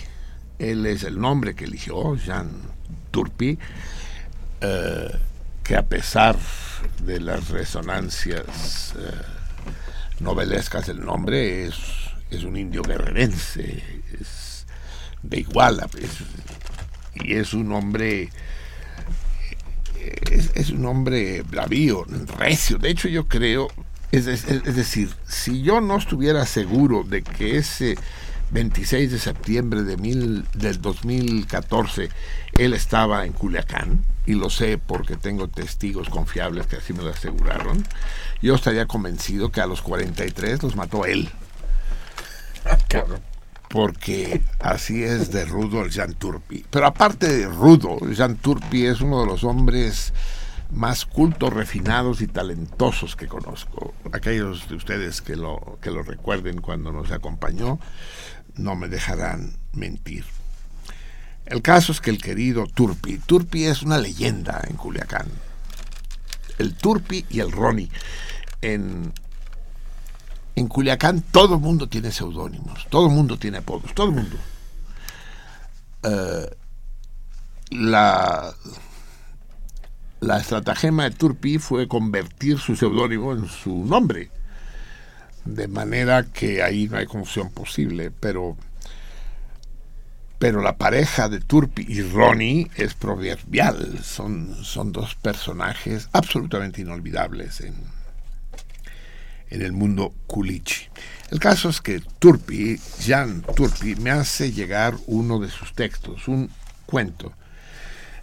Él 0.60 0.86
es 0.86 1.04
el 1.04 1.20
nombre 1.20 1.56
que 1.56 1.66
eligió, 1.66 2.16
Jean 2.18 2.52
Turpi, 3.10 3.58
eh, 4.62 5.20
que 5.64 5.76
a 5.76 5.88
pesar 5.88 6.36
de 7.04 7.20
las 7.20 7.50
resonancias 7.50 8.94
eh, 8.96 9.37
novelescas 10.20 10.88
del 10.88 11.04
nombre, 11.06 11.66
es, 11.66 11.76
es 12.32 12.44
un 12.44 12.58
indio 12.58 12.82
guerrerense, 12.82 13.84
es 14.20 14.66
de 15.24 15.40
Iguala, 15.40 15.88
es- 16.00 16.24
y 17.24 17.34
es 17.34 17.54
un 17.54 17.72
hombre 17.72 18.30
es, 20.56 20.70
un 20.70 20.86
hombre 20.86 21.42
bravío, 21.44 22.06
recio. 22.38 22.78
De 22.78 22.90
hecho, 22.90 23.08
yo 23.08 23.28
creo, 23.28 23.68
es- 24.12 24.28
es 24.28 24.76
decir, 24.76 25.10
si 25.28 25.62
yo 25.64 25.82
no 25.82 25.98
estuviera 25.98 26.46
seguro 26.46 27.04
de 27.04 27.24
que 27.24 27.58
ese 27.58 27.98
26 28.52 29.12
de 29.12 29.20
septiembre 29.20 29.84
de 29.84 29.98
mil, 29.98 30.46
del 30.54 30.82
2014 30.82 32.10
él 32.58 32.74
estaba 32.74 33.26
en 33.26 33.34
Culiacán, 33.34 34.04
y 34.26 34.34
lo 34.34 34.50
sé 34.50 34.78
porque 34.78 35.16
tengo 35.16 35.48
testigos 35.48 36.10
confiables 36.10 36.68
que 36.68 36.78
así 36.78 36.94
me 36.94 37.04
lo 37.04 37.10
aseguraron, 37.10 37.84
yo 38.42 38.56
estaría 38.56 38.86
convencido 38.86 39.52
que 39.52 39.62
a 39.62 39.68
los 39.68 39.82
43 39.82 40.64
los 40.64 40.76
mató 40.76 41.06
él 41.06 41.30
Cabrón. 42.88 43.22
porque 43.70 44.42
así 44.60 45.04
es 45.04 45.32
de 45.32 45.46
rudo 45.46 45.82
el 45.82 45.92
Jean 45.92 46.14
Turpi. 46.14 46.66
Pero 46.70 46.88
aparte 46.88 47.28
de 47.28 47.48
rudo, 47.48 47.98
Jean 48.12 48.38
Turpi 48.38 48.86
es 48.86 49.02
uno 49.02 49.22
de 49.22 49.28
los 49.28 49.44
hombres 49.44 50.14
más 50.72 51.06
cultos, 51.06 51.54
refinados 51.54 52.22
y 52.22 52.28
talentosos 52.28 53.16
que 53.16 53.28
conozco. 53.28 53.94
Aquellos 54.12 54.68
de 54.68 54.76
ustedes 54.76 55.22
que 55.22 55.36
lo, 55.36 55.78
que 55.82 55.92
lo 55.92 56.04
recuerden 56.04 56.60
cuando 56.62 56.92
nos 56.92 57.12
acompañó, 57.12 57.80
no 58.58 58.76
me 58.76 58.88
dejarán 58.88 59.58
mentir. 59.74 60.26
El 61.46 61.62
caso 61.62 61.92
es 61.92 62.02
que 62.02 62.10
el 62.10 62.22
querido 62.22 62.66
Turpi, 62.68 63.20
Turpi 63.20 63.66
es 63.66 63.82
una 63.82 63.98
leyenda 63.98 64.62
en 64.68 64.76
Culiacán. 64.76 65.28
El 66.58 66.76
Turpi 66.76 67.26
y 67.30 67.40
el 67.40 67.52
Ronnie. 67.52 67.90
En, 68.62 69.14
en 70.56 70.68
Culiacán 70.68 71.22
todo 71.22 71.56
el 71.56 71.62
mundo 71.62 71.88
tiene 71.88 72.12
seudónimos, 72.12 72.88
todo 72.90 73.08
el 73.08 73.14
mundo 73.14 73.38
tiene 73.38 73.60
apodos, 73.60 73.94
todo 73.94 74.08
el 74.08 74.16
mundo. 74.16 74.38
Eh, 76.04 76.56
la, 77.70 78.54
la 80.20 80.38
estratagema 80.38 81.04
de 81.04 81.12
Turpi 81.12 81.60
fue 81.60 81.88
convertir 81.88 82.58
su 82.58 82.76
seudónimo 82.76 83.34
en 83.34 83.48
su 83.48 83.86
nombre, 83.86 84.32
de 85.56 85.68
manera 85.68 86.24
que 86.24 86.62
ahí 86.64 86.88
no 86.88 86.98
hay 86.98 87.06
confusión 87.06 87.52
posible, 87.52 88.12
pero 88.12 88.58
pero 90.40 90.62
la 90.62 90.78
pareja 90.78 91.30
de 91.30 91.40
Turpi 91.40 91.84
y 91.88 92.02
Ronnie 92.04 92.70
es 92.76 92.94
proverbial, 92.94 94.00
son, 94.04 94.56
son 94.64 94.92
dos 94.92 95.16
personajes 95.16 96.10
absolutamente 96.14 96.82
inolvidables 96.82 97.62
en, 97.62 97.74
en 99.50 99.62
el 99.64 99.72
mundo 99.72 100.14
culichi. 100.28 100.90
El 101.32 101.40
caso 101.40 101.70
es 101.70 101.82
que 101.82 102.02
Turpi, 102.20 102.80
Jan 103.04 103.42
Turpi, 103.42 103.96
me 103.96 104.12
hace 104.12 104.52
llegar 104.52 104.96
uno 105.08 105.40
de 105.40 105.50
sus 105.50 105.74
textos, 105.74 106.28
un 106.28 106.52
cuento. 106.86 107.34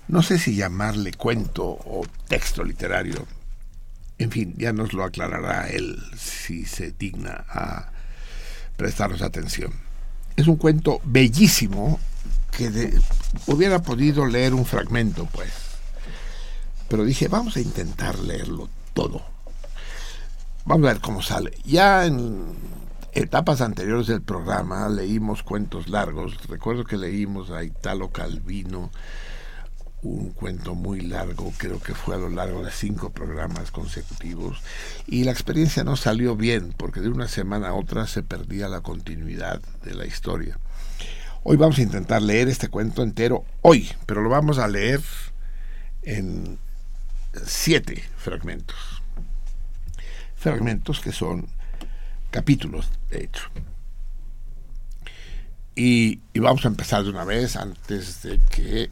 No 0.07 0.23
sé 0.23 0.39
si 0.39 0.55
llamarle 0.55 1.13
cuento 1.13 1.65
o 1.65 2.07
texto 2.29 2.63
literario. 2.63 3.27
En 4.19 4.31
fin, 4.31 4.55
ya 4.57 4.73
nos 4.73 4.93
lo 4.93 5.05
aclarará 5.05 5.69
él 5.69 5.99
si 6.17 6.65
se 6.65 6.93
digna 6.93 7.45
a 7.49 7.91
prestarnos 8.77 9.23
atención. 9.23 9.73
Es 10.37 10.47
un 10.47 10.57
cuento 10.57 11.01
bellísimo 11.05 12.01
que 12.57 12.99
hubiera 13.47 13.83
podido 13.83 14.27
leer 14.27 14.55
un 14.55 14.65
fragmento, 14.65 15.27
pues. 15.33 15.53
Pero 16.89 17.05
dije, 17.05 17.29
vamos 17.29 17.57
a 17.57 17.61
intentar 17.61 18.19
leerlo 18.19 18.69
todo. 18.93 19.23
Vamos 20.65 20.89
a 20.89 20.93
ver 20.93 21.01
cómo 21.01 21.23
sale. 21.23 21.53
Ya 21.65 22.07
en 22.07 22.55
etapas 23.13 23.61
anteriores 23.61 24.07
del 24.07 24.23
programa 24.23 24.89
leímos 24.89 25.43
cuentos 25.43 25.89
largos. 25.89 26.47
Recuerdo 26.49 26.85
que 26.85 26.97
leímos 26.97 27.51
a 27.51 27.65
Italo 27.65 28.11
Calvino, 28.11 28.91
un 30.05 30.31
cuento 30.31 30.75
muy 30.75 31.01
largo, 31.01 31.53
creo 31.57 31.81
que 31.81 31.95
fue 31.95 32.15
a 32.15 32.19
lo 32.19 32.29
largo 32.29 32.63
de 32.65 32.71
cinco 32.71 33.11
programas 33.11 33.71
consecutivos, 33.71 34.61
y 35.07 35.25
la 35.25 35.33
experiencia 35.33 35.85
no 35.85 35.97
salió 35.97 36.37
bien, 36.37 36.75
porque 36.77 37.01
de 37.01 37.09
una 37.09 37.29
semana 37.29 37.69
a 37.69 37.75
otra 37.75 38.07
se 38.07 38.23
perdía 38.23 38.69
la 38.69 38.83
continuidad 38.83 39.61
de 39.83 39.95
la 39.95 40.07
historia. 40.07 40.59
Hoy 41.43 41.57
vamos 41.57 41.79
a 41.79 41.83
intentar 41.83 42.23
leer 42.23 42.49
este 42.49 42.69
cuento 42.69 43.03
entero 43.03 43.45
hoy, 43.63 43.91
pero 44.07 44.23
lo 44.23 44.31
vamos 44.31 44.59
a 44.59 44.69
leer 44.69 45.01
en 46.03 46.59
siete 47.45 48.03
fragmentos. 48.17 49.03
Fragmentos 50.37 51.01
que 51.01 51.13
son 51.13 51.49
capítulos, 52.31 52.91
de 53.11 53.25
hecho. 53.25 53.43
Y, 55.77 56.21
vamos 56.35 56.65
a 56.65 56.69
empezar 56.69 57.03
de 57.03 57.11
una 57.11 57.25
vez 57.25 57.57
antes 57.57 58.23
de 58.23 58.41
que 58.51 58.91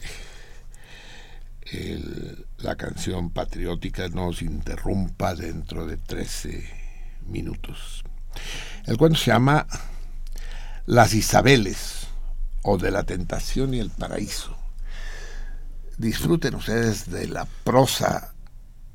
la 2.59 2.77
canción 2.77 3.31
patriótica 3.31 4.09
nos 4.09 4.43
interrumpa 4.43 5.35
dentro 5.35 5.87
de 5.87 5.97
13 5.97 6.69
minutos. 7.27 8.05
El 8.87 8.97
cuento 8.97 9.19
se 9.19 9.31
llama 9.31 9.67
Las 10.87 11.15
Isabeles 11.15 12.07
o 12.63 12.79
de 12.79 12.91
la 12.91 13.05
tentación 13.05 13.75
y 13.75 13.81
el 13.81 13.91
paraíso. 13.91 14.57
Disfruten 15.99 16.55
ustedes 16.55 17.11
de 17.11 17.29
la 17.29 17.47
prosa 17.65 18.35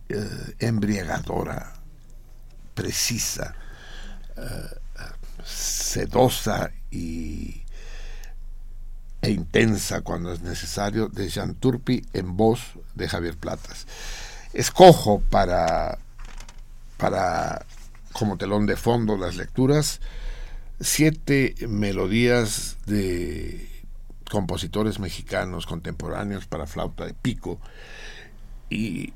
eh, 0.09 0.55
embriagadora, 0.59 1.73
precisa, 2.73 3.55
eh, 4.35 4.77
sedosa 5.43 6.71
y, 6.91 7.63
e 9.27 9.31
intensa 9.31 10.01
cuando 10.01 10.31
es 10.31 10.41
necesario 10.41 11.09
de 11.09 11.27
Jean 11.27 11.53
Turpi 11.55 12.05
en 12.13 12.37
voz 12.37 12.61
de 12.95 13.09
Javier 13.09 13.35
Platas. 13.35 13.85
Escojo 14.53 15.19
para, 15.29 15.97
para 16.95 17.65
como 18.13 18.37
telón 18.37 18.65
de 18.65 18.77
fondo 18.77 19.17
las 19.17 19.35
lecturas 19.35 19.99
siete 20.79 21.55
melodías 21.67 22.77
de 22.85 23.69
compositores 24.31 24.97
mexicanos 24.99 25.65
contemporáneos 25.65 26.45
para 26.45 26.65
flauta 26.65 27.05
de 27.05 27.13
pico 27.13 27.59
y 28.69 29.13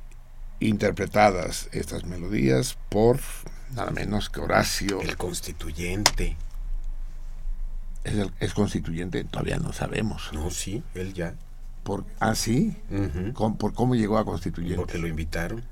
interpretadas 0.60 1.69
estas 1.71 2.04
melodías 2.04 2.78
por 2.89 3.21
nada 3.76 3.91
menos 3.91 4.30
que 4.30 4.41
Horacio. 4.41 5.02
El 5.02 5.15
constituyente. 5.15 6.36
Es, 8.04 8.54
constituyente, 8.54 9.24
todavía 9.24 9.58
no 9.58 9.74
sabemos. 9.74 10.30
No, 10.34 10.50
sí, 10.50 10.84
él 10.96 11.14
ya. 11.14 11.36
Por, 11.84 12.06
¿Ah, 12.20 12.36
sí? 12.36 12.76
¿Por 13.34 13.74
cómo 13.74 13.96
llegó 13.96 14.18
a 14.18 14.26
constituyente? 14.26 14.78
Porque 14.78 14.98
lo 14.98 15.08
invitaron. 15.08 15.64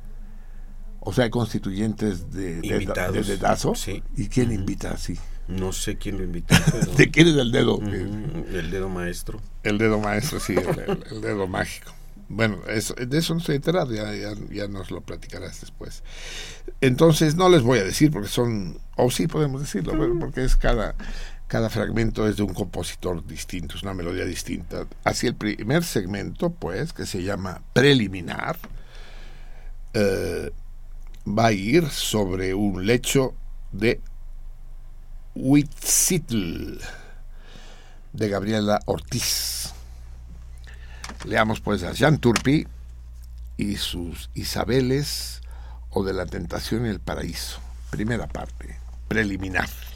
O 1.01 1.13
sea, 1.13 1.25
hay 1.25 1.29
constituyentes 1.29 2.31
de, 2.31 2.61
de, 2.61 3.23
dedazo. 3.23 3.73
Sí. 3.75 4.03
¿Y 4.17 4.27
quién 4.27 4.51
invita 4.51 4.91
así? 4.91 5.17
No 5.47 5.71
sé 5.71 5.97
quién 5.97 6.17
lo 6.17 6.23
invitó. 6.23 6.55
¿De 6.97 7.09
quién 7.09 7.27
es 7.27 7.35
el 7.35 7.51
dedo? 7.51 7.79
el 7.81 8.69
dedo 8.69 8.89
maestro. 8.89 9.41
El 9.63 9.77
dedo 9.77 9.99
maestro, 9.99 10.39
sí, 10.39 10.55
el, 10.55 11.21
dedo 11.21 11.47
mágico. 11.47 11.91
Bueno, 12.27 12.59
eso, 12.67 12.93
de 12.93 13.17
eso 13.17 13.33
no 13.33 13.39
estoy 13.39 13.55
enterado, 13.55 13.91
ya, 13.91 14.13
ya, 14.51 14.67
nos 14.67 14.91
lo 14.91 15.01
platicarás 15.01 15.61
después. 15.61 16.03
Entonces, 16.81 17.35
no 17.35 17.49
les 17.49 17.63
voy 17.63 17.79
a 17.79 17.83
decir 17.83 18.11
porque 18.11 18.27
son, 18.27 18.77
o 18.95 19.09
sí 19.09 19.25
podemos 19.25 19.61
decirlo, 19.61 19.93
porque 20.19 20.43
es 20.43 20.55
cada, 20.55 20.93
cada 21.49 21.69
fragmento 21.71 22.27
es 22.27 22.37
de 22.37 22.43
un 22.43 22.53
compositor 22.53 23.25
distinto, 23.25 23.75
es 23.75 23.81
una 23.81 23.95
melodía 23.95 24.23
distinta. 24.23 24.85
Así 25.03 25.25
el 25.25 25.33
primer 25.33 25.83
segmento, 25.83 26.51
pues, 26.51 26.93
que 26.93 27.07
se 27.07 27.23
llama 27.23 27.63
Preliminar, 27.73 28.57
eh, 29.95 30.51
va 31.27 31.47
a 31.47 31.51
ir 31.51 31.89
sobre 31.89 32.53
un 32.53 32.85
lecho 32.85 33.33
de 33.71 33.99
Huitzitl 35.33 36.77
de 38.13 38.29
Gabriela 38.29 38.79
Ortiz. 38.85 39.73
Leamos 41.25 41.61
pues 41.61 41.81
a 41.81 41.93
Jean 41.93 42.19
Turpi 42.19 42.67
y 43.57 43.77
sus 43.77 44.29
Isabeles 44.35 45.41
o 45.89 46.03
de 46.03 46.13
la 46.13 46.27
tentación 46.27 46.85
y 46.85 46.89
el 46.89 46.99
paraíso. 46.99 47.59
Primera 47.89 48.27
parte, 48.27 48.77
preliminar. 49.07 49.88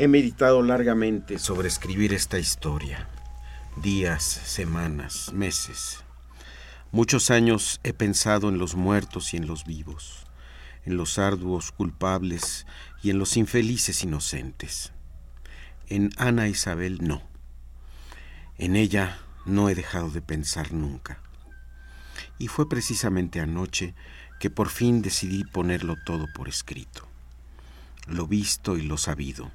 He 0.00 0.06
meditado 0.06 0.62
largamente 0.62 1.40
sobre 1.40 1.66
escribir 1.66 2.14
esta 2.14 2.38
historia. 2.38 3.08
Días, 3.82 4.22
semanas, 4.22 5.32
meses. 5.32 6.04
Muchos 6.92 7.32
años 7.32 7.80
he 7.82 7.92
pensado 7.92 8.48
en 8.48 8.58
los 8.58 8.76
muertos 8.76 9.34
y 9.34 9.38
en 9.38 9.48
los 9.48 9.64
vivos, 9.64 10.24
en 10.84 10.96
los 10.96 11.18
arduos 11.18 11.72
culpables 11.72 12.64
y 13.02 13.10
en 13.10 13.18
los 13.18 13.36
infelices 13.36 14.04
inocentes. 14.04 14.92
En 15.88 16.10
Ana 16.16 16.46
Isabel 16.46 16.98
no. 17.00 17.20
En 18.56 18.76
ella 18.76 19.18
no 19.46 19.68
he 19.68 19.74
dejado 19.74 20.10
de 20.10 20.22
pensar 20.22 20.72
nunca. 20.72 21.18
Y 22.38 22.46
fue 22.46 22.68
precisamente 22.68 23.40
anoche 23.40 23.96
que 24.38 24.48
por 24.48 24.68
fin 24.68 25.02
decidí 25.02 25.42
ponerlo 25.42 25.96
todo 26.06 26.28
por 26.32 26.48
escrito. 26.48 27.08
Lo 28.06 28.28
visto 28.28 28.76
y 28.76 28.82
lo 28.82 28.96
sabido 28.96 29.50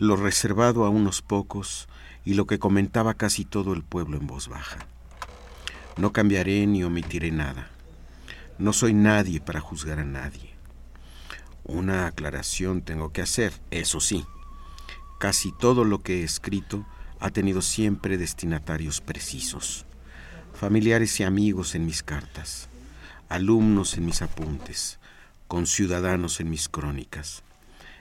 lo 0.00 0.16
reservado 0.16 0.86
a 0.86 0.88
unos 0.88 1.20
pocos 1.20 1.86
y 2.24 2.32
lo 2.32 2.46
que 2.46 2.58
comentaba 2.58 3.12
casi 3.12 3.44
todo 3.44 3.74
el 3.74 3.82
pueblo 3.82 4.16
en 4.16 4.26
voz 4.26 4.48
baja. 4.48 4.78
No 5.98 6.14
cambiaré 6.14 6.66
ni 6.66 6.82
omitiré 6.82 7.30
nada. 7.30 7.68
No 8.58 8.72
soy 8.72 8.94
nadie 8.94 9.42
para 9.42 9.60
juzgar 9.60 9.98
a 9.98 10.04
nadie. 10.04 10.54
Una 11.64 12.06
aclaración 12.06 12.80
tengo 12.80 13.12
que 13.12 13.20
hacer, 13.20 13.52
eso 13.70 14.00
sí. 14.00 14.24
casi 15.18 15.52
todo 15.52 15.84
lo 15.84 16.02
que 16.02 16.20
he 16.20 16.24
escrito 16.24 16.86
ha 17.20 17.28
tenido 17.28 17.60
siempre 17.60 18.16
destinatarios 18.16 19.02
precisos, 19.02 19.84
familiares 20.54 21.20
y 21.20 21.24
amigos 21.24 21.74
en 21.74 21.84
mis 21.84 22.02
cartas, 22.02 22.70
alumnos 23.28 23.98
en 23.98 24.06
mis 24.06 24.22
apuntes, 24.22 24.98
conciudadanos 25.46 26.40
en 26.40 26.48
mis 26.48 26.70
crónicas. 26.70 27.42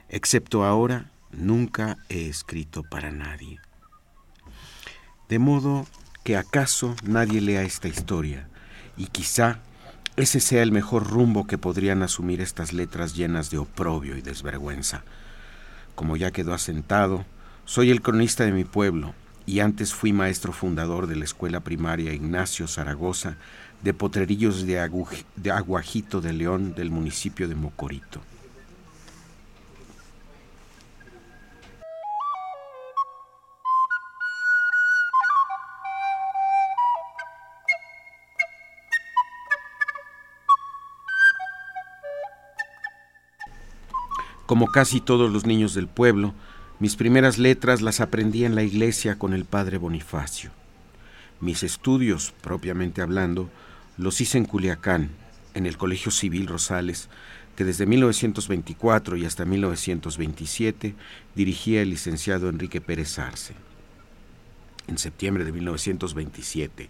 Excepto 0.07 0.63
ahora, 0.63 1.11
nunca 1.31 1.97
he 2.09 2.27
escrito 2.27 2.83
para 2.83 3.11
nadie. 3.11 3.59
De 5.27 5.39
modo 5.39 5.85
que 6.23 6.37
acaso 6.37 6.95
nadie 7.03 7.41
lea 7.41 7.63
esta 7.63 7.87
historia, 7.87 8.47
y 8.97 9.07
quizá 9.07 9.59
ese 10.15 10.39
sea 10.39 10.63
el 10.63 10.71
mejor 10.71 11.07
rumbo 11.07 11.47
que 11.47 11.57
podrían 11.57 12.03
asumir 12.03 12.41
estas 12.41 12.73
letras 12.73 13.15
llenas 13.15 13.49
de 13.49 13.57
oprobio 13.57 14.17
y 14.17 14.21
desvergüenza. 14.21 15.03
Como 15.95 16.17
ya 16.17 16.31
quedó 16.31 16.53
asentado, 16.53 17.25
soy 17.65 17.91
el 17.91 18.01
cronista 18.01 18.43
de 18.43 18.51
mi 18.51 18.65
pueblo, 18.65 19.13
y 19.45 19.61
antes 19.61 19.93
fui 19.93 20.13
maestro 20.13 20.53
fundador 20.53 21.07
de 21.07 21.15
la 21.15 21.23
escuela 21.23 21.61
primaria 21.61 22.13
Ignacio 22.13 22.67
Zaragoza 22.67 23.37
de 23.81 23.93
Potrerillos 23.93 24.65
de, 24.65 24.79
Aguajito 25.51 26.21
de 26.21 26.33
León 26.33 26.73
del 26.75 26.91
municipio 26.91 27.47
de 27.47 27.55
Mocorito. 27.55 28.21
Como 44.49 44.65
casi 44.65 44.99
todos 44.99 45.31
los 45.31 45.45
niños 45.45 45.75
del 45.75 45.87
pueblo, 45.87 46.33
mis 46.79 46.95
primeras 46.95 47.37
letras 47.37 47.83
las 47.83 47.99
aprendí 47.99 48.45
en 48.45 48.55
la 48.55 48.63
iglesia 48.63 49.19
con 49.19 49.35
el 49.35 49.45
padre 49.45 49.77
Bonifacio. 49.77 50.49
Mis 51.39 51.61
estudios, 51.61 52.33
propiamente 52.41 53.03
hablando, 53.03 53.51
los 53.95 54.19
hice 54.21 54.39
en 54.39 54.45
Culiacán, 54.45 55.11
en 55.53 55.67
el 55.67 55.77
Colegio 55.77 56.09
Civil 56.09 56.47
Rosales, 56.47 57.09
que 57.55 57.63
desde 57.63 57.85
1924 57.85 59.17
y 59.17 59.25
hasta 59.25 59.45
1927 59.45 60.95
dirigía 61.35 61.83
el 61.83 61.91
licenciado 61.91 62.49
Enrique 62.49 62.81
Pérez 62.81 63.19
Arce. 63.19 63.53
En 64.87 64.97
septiembre 64.97 65.45
de 65.45 65.51
1927, 65.51 66.89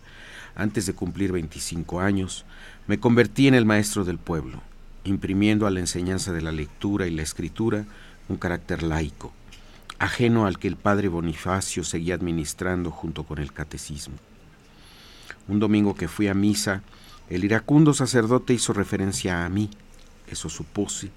antes 0.55 0.85
de 0.85 0.93
cumplir 0.93 1.33
25 1.33 1.99
años, 1.99 2.45
me 2.87 3.01
convertí 3.01 3.49
en 3.49 3.55
el 3.55 3.65
maestro 3.65 4.05
del 4.05 4.17
pueblo 4.17 4.61
imprimiendo 5.09 5.67
a 5.67 5.71
la 5.71 5.79
enseñanza 5.79 6.31
de 6.31 6.41
la 6.41 6.51
lectura 6.51 7.07
y 7.07 7.11
la 7.11 7.23
escritura 7.23 7.85
un 8.29 8.37
carácter 8.37 8.83
laico, 8.83 9.33
ajeno 9.97 10.45
al 10.45 10.59
que 10.59 10.67
el 10.67 10.75
padre 10.75 11.07
Bonifacio 11.07 11.83
seguía 11.83 12.15
administrando 12.15 12.91
junto 12.91 13.23
con 13.23 13.39
el 13.39 13.51
catecismo. 13.51 14.15
Un 15.47 15.59
domingo 15.59 15.95
que 15.95 16.07
fui 16.07 16.27
a 16.27 16.33
misa, 16.33 16.83
el 17.29 17.43
iracundo 17.43 17.93
sacerdote 17.93 18.53
hizo 18.53 18.71
referencia 18.71 19.45
a 19.45 19.49
mí, 19.49 19.69
eso 20.27 20.49
supuse, 20.49 21.11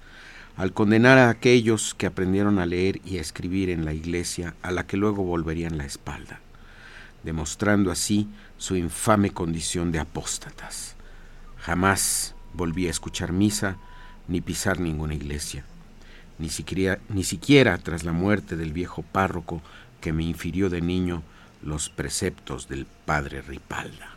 al 0.57 0.73
condenar 0.73 1.17
a 1.17 1.29
aquellos 1.29 1.93
que 1.95 2.05
aprendieron 2.05 2.59
a 2.59 2.65
leer 2.65 2.99
y 3.05 3.17
a 3.17 3.21
escribir 3.21 3.69
en 3.69 3.85
la 3.85 3.93
iglesia 3.93 4.55
a 4.61 4.71
la 4.71 4.85
que 4.85 4.97
luego 4.97 5.23
volverían 5.23 5.77
la 5.77 5.85
espalda, 5.85 6.39
demostrando 7.23 7.91
así 7.91 8.27
su 8.57 8.75
infame 8.75 9.31
condición 9.31 9.91
de 9.91 9.99
apóstatas. 9.99 10.95
Jamás 11.57 12.32
volví 12.53 12.87
a 12.87 12.91
escuchar 12.91 13.31
misa 13.31 13.77
ni 14.27 14.41
pisar 14.41 14.79
ninguna 14.79 15.13
iglesia, 15.13 15.65
ni 16.39 16.49
siquiera, 16.49 16.99
ni 17.09 17.23
siquiera 17.23 17.77
tras 17.77 18.03
la 18.03 18.11
muerte 18.13 18.55
del 18.55 18.71
viejo 18.73 19.01
párroco 19.03 19.61
que 20.01 20.13
me 20.13 20.23
infirió 20.23 20.69
de 20.69 20.81
niño 20.81 21.23
los 21.61 21.89
preceptos 21.89 22.67
del 22.67 22.85
padre 22.85 23.41
Ripalda. 23.41 24.12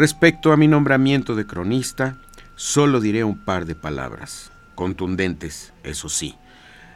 Respecto 0.00 0.50
a 0.50 0.56
mi 0.56 0.66
nombramiento 0.66 1.34
de 1.34 1.46
cronista, 1.46 2.16
solo 2.56 3.00
diré 3.00 3.22
un 3.22 3.36
par 3.36 3.66
de 3.66 3.74
palabras, 3.74 4.50
contundentes, 4.74 5.74
eso 5.84 6.08
sí. 6.08 6.36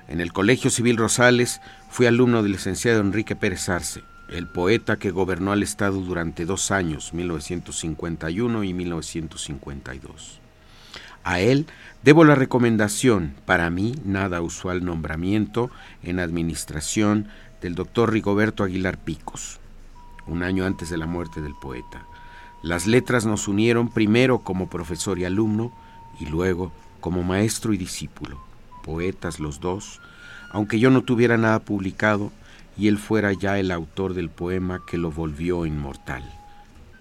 En 0.08 0.22
el 0.22 0.32
Colegio 0.32 0.70
Civil 0.70 0.96
Rosales 0.96 1.60
fui 1.90 2.06
alumno 2.06 2.42
del 2.42 2.52
licenciado 2.52 3.02
Enrique 3.02 3.36
Pérez 3.36 3.68
Arce, 3.68 4.02
el 4.30 4.46
poeta 4.46 4.96
que 4.96 5.10
gobernó 5.10 5.52
al 5.52 5.62
Estado 5.62 6.00
durante 6.00 6.46
dos 6.46 6.70
años, 6.70 7.12
1951 7.12 8.64
y 8.64 8.72
1952. 8.72 10.40
A 11.24 11.40
él 11.40 11.66
debo 12.02 12.24
la 12.24 12.36
recomendación, 12.36 13.34
para 13.44 13.68
mí 13.68 13.96
nada 14.06 14.40
usual 14.40 14.82
nombramiento, 14.82 15.70
en 16.02 16.20
administración 16.20 17.28
del 17.60 17.74
doctor 17.74 18.10
Rigoberto 18.10 18.64
Aguilar 18.64 18.96
Picos, 18.96 19.60
un 20.26 20.42
año 20.42 20.64
antes 20.64 20.88
de 20.88 20.96
la 20.96 21.04
muerte 21.04 21.42
del 21.42 21.52
poeta. 21.54 22.06
Las 22.64 22.86
letras 22.86 23.26
nos 23.26 23.46
unieron 23.46 23.90
primero 23.90 24.38
como 24.38 24.70
profesor 24.70 25.18
y 25.18 25.26
alumno 25.26 25.70
y 26.18 26.24
luego 26.24 26.72
como 26.98 27.22
maestro 27.22 27.74
y 27.74 27.76
discípulo, 27.76 28.40
poetas 28.82 29.38
los 29.38 29.60
dos, 29.60 30.00
aunque 30.50 30.78
yo 30.78 30.88
no 30.88 31.02
tuviera 31.02 31.36
nada 31.36 31.58
publicado 31.58 32.32
y 32.78 32.88
él 32.88 32.96
fuera 32.96 33.34
ya 33.34 33.58
el 33.58 33.70
autor 33.70 34.14
del 34.14 34.30
poema 34.30 34.80
que 34.86 34.96
lo 34.96 35.10
volvió 35.10 35.66
inmortal, 35.66 36.24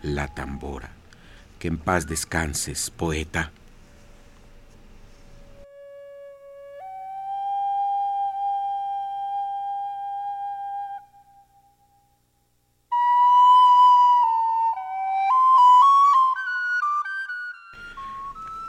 La 0.02 0.28
tambora. 0.28 0.89
Que 1.60 1.69
en 1.69 1.78
paz 1.78 2.08
descanses, 2.08 2.89
poeta. 2.89 3.54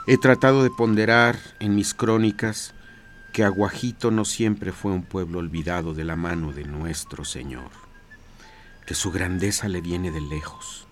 He 0.07 0.19
tratado 0.19 0.61
de 0.61 0.69
ponderar 0.69 1.35
en 1.59 1.73
mis 1.73 1.95
crónicas 1.95 2.75
que 3.33 3.43
Aguajito 3.43 4.11
no 4.11 4.23
siempre 4.23 4.71
fue 4.71 4.91
un 4.91 5.01
pueblo 5.01 5.39
olvidado 5.39 5.95
de 5.95 6.03
la 6.03 6.15
mano 6.15 6.51
de 6.51 6.63
nuestro 6.63 7.25
Señor, 7.25 7.71
que 8.85 8.93
su 8.93 9.11
grandeza 9.11 9.67
le 9.67 9.81
viene 9.81 10.11
de 10.11 10.21
lejos, 10.21 10.85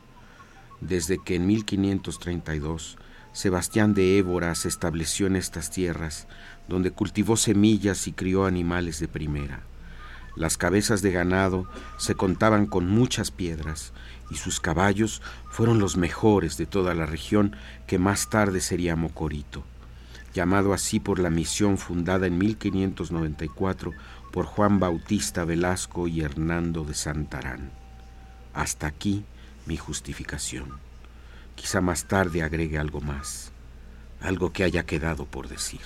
desde 0.82 1.20
que 1.20 1.36
en 1.36 1.46
1532 1.46 2.98
Sebastián 3.34 3.94
de 3.94 4.18
Évora 4.18 4.56
se 4.56 4.68
estableció 4.68 5.28
en 5.28 5.36
estas 5.36 5.70
tierras, 5.70 6.28
donde 6.68 6.90
cultivó 6.90 7.38
semillas 7.38 8.08
y 8.08 8.14
crió 8.14 8.46
animales 8.48 9.00
de 9.00 9.08
primera. 9.08 9.62
Las 10.36 10.58
cabezas 10.58 11.04
de 11.04 11.12
ganado 11.12 11.70
se 12.00 12.16
contaban 12.16 12.66
con 12.66 12.90
muchas 12.90 13.30
piedras 13.30 13.94
y 14.30 14.36
sus 14.36 14.60
caballos 14.60 15.22
fueron 15.50 15.80
los 15.80 15.98
mejores 15.98 16.58
de 16.58 16.66
toda 16.66 16.94
la 16.94 17.06
región 17.06 17.56
que 17.88 18.00
más 18.00 18.30
tarde 18.30 18.62
sería 18.62 18.96
Mocorito, 18.96 19.64
llamado 20.34 20.74
así 20.74 21.00
por 21.00 21.20
la 21.20 21.30
misión 21.30 21.78
fundada 21.78 22.28
en 22.28 22.38
1594 22.38 23.92
por 24.32 24.46
Juan 24.46 24.80
Bautista 24.80 25.46
Velasco 25.46 26.08
y 26.08 26.22
Hernando 26.22 26.84
de 26.84 26.96
Santarán. 26.96 27.72
Hasta 28.54 28.88
aquí 28.88 29.24
mi 29.66 29.78
justificación. 29.78 30.80
Quizá 31.56 31.82
más 31.82 32.06
tarde 32.06 32.42
agregue 32.42 32.80
algo 32.80 33.00
más, 33.00 33.52
algo 34.22 34.52
que 34.52 34.64
haya 34.64 34.86
quedado 34.86 35.26
por 35.26 35.48
decir. 35.48 35.82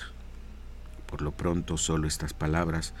Por 1.06 1.20
lo 1.20 1.32
pronto 1.32 1.76
solo 1.76 2.08
estas 2.08 2.32
palabras 2.32 2.94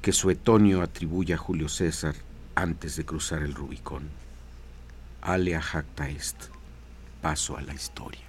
que 0.00 0.12
Suetonio 0.12 0.82
atribuye 0.82 1.34
a 1.34 1.38
Julio 1.38 1.68
César 1.68 2.14
antes 2.54 2.96
de 2.96 3.04
cruzar 3.04 3.42
el 3.42 3.54
Rubicón 3.54 4.23
alea 5.24 5.60
jacta 5.60 6.08
est. 6.08 6.50
Paso 7.22 7.56
a 7.56 7.62
la 7.62 7.72
historia. 7.72 8.20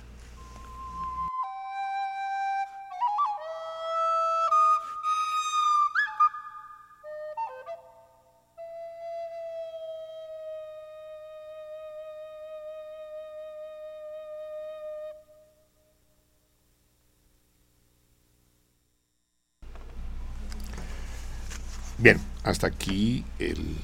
Bien, 21.97 22.19
hasta 22.43 22.67
aquí 22.67 23.25
el 23.39 23.77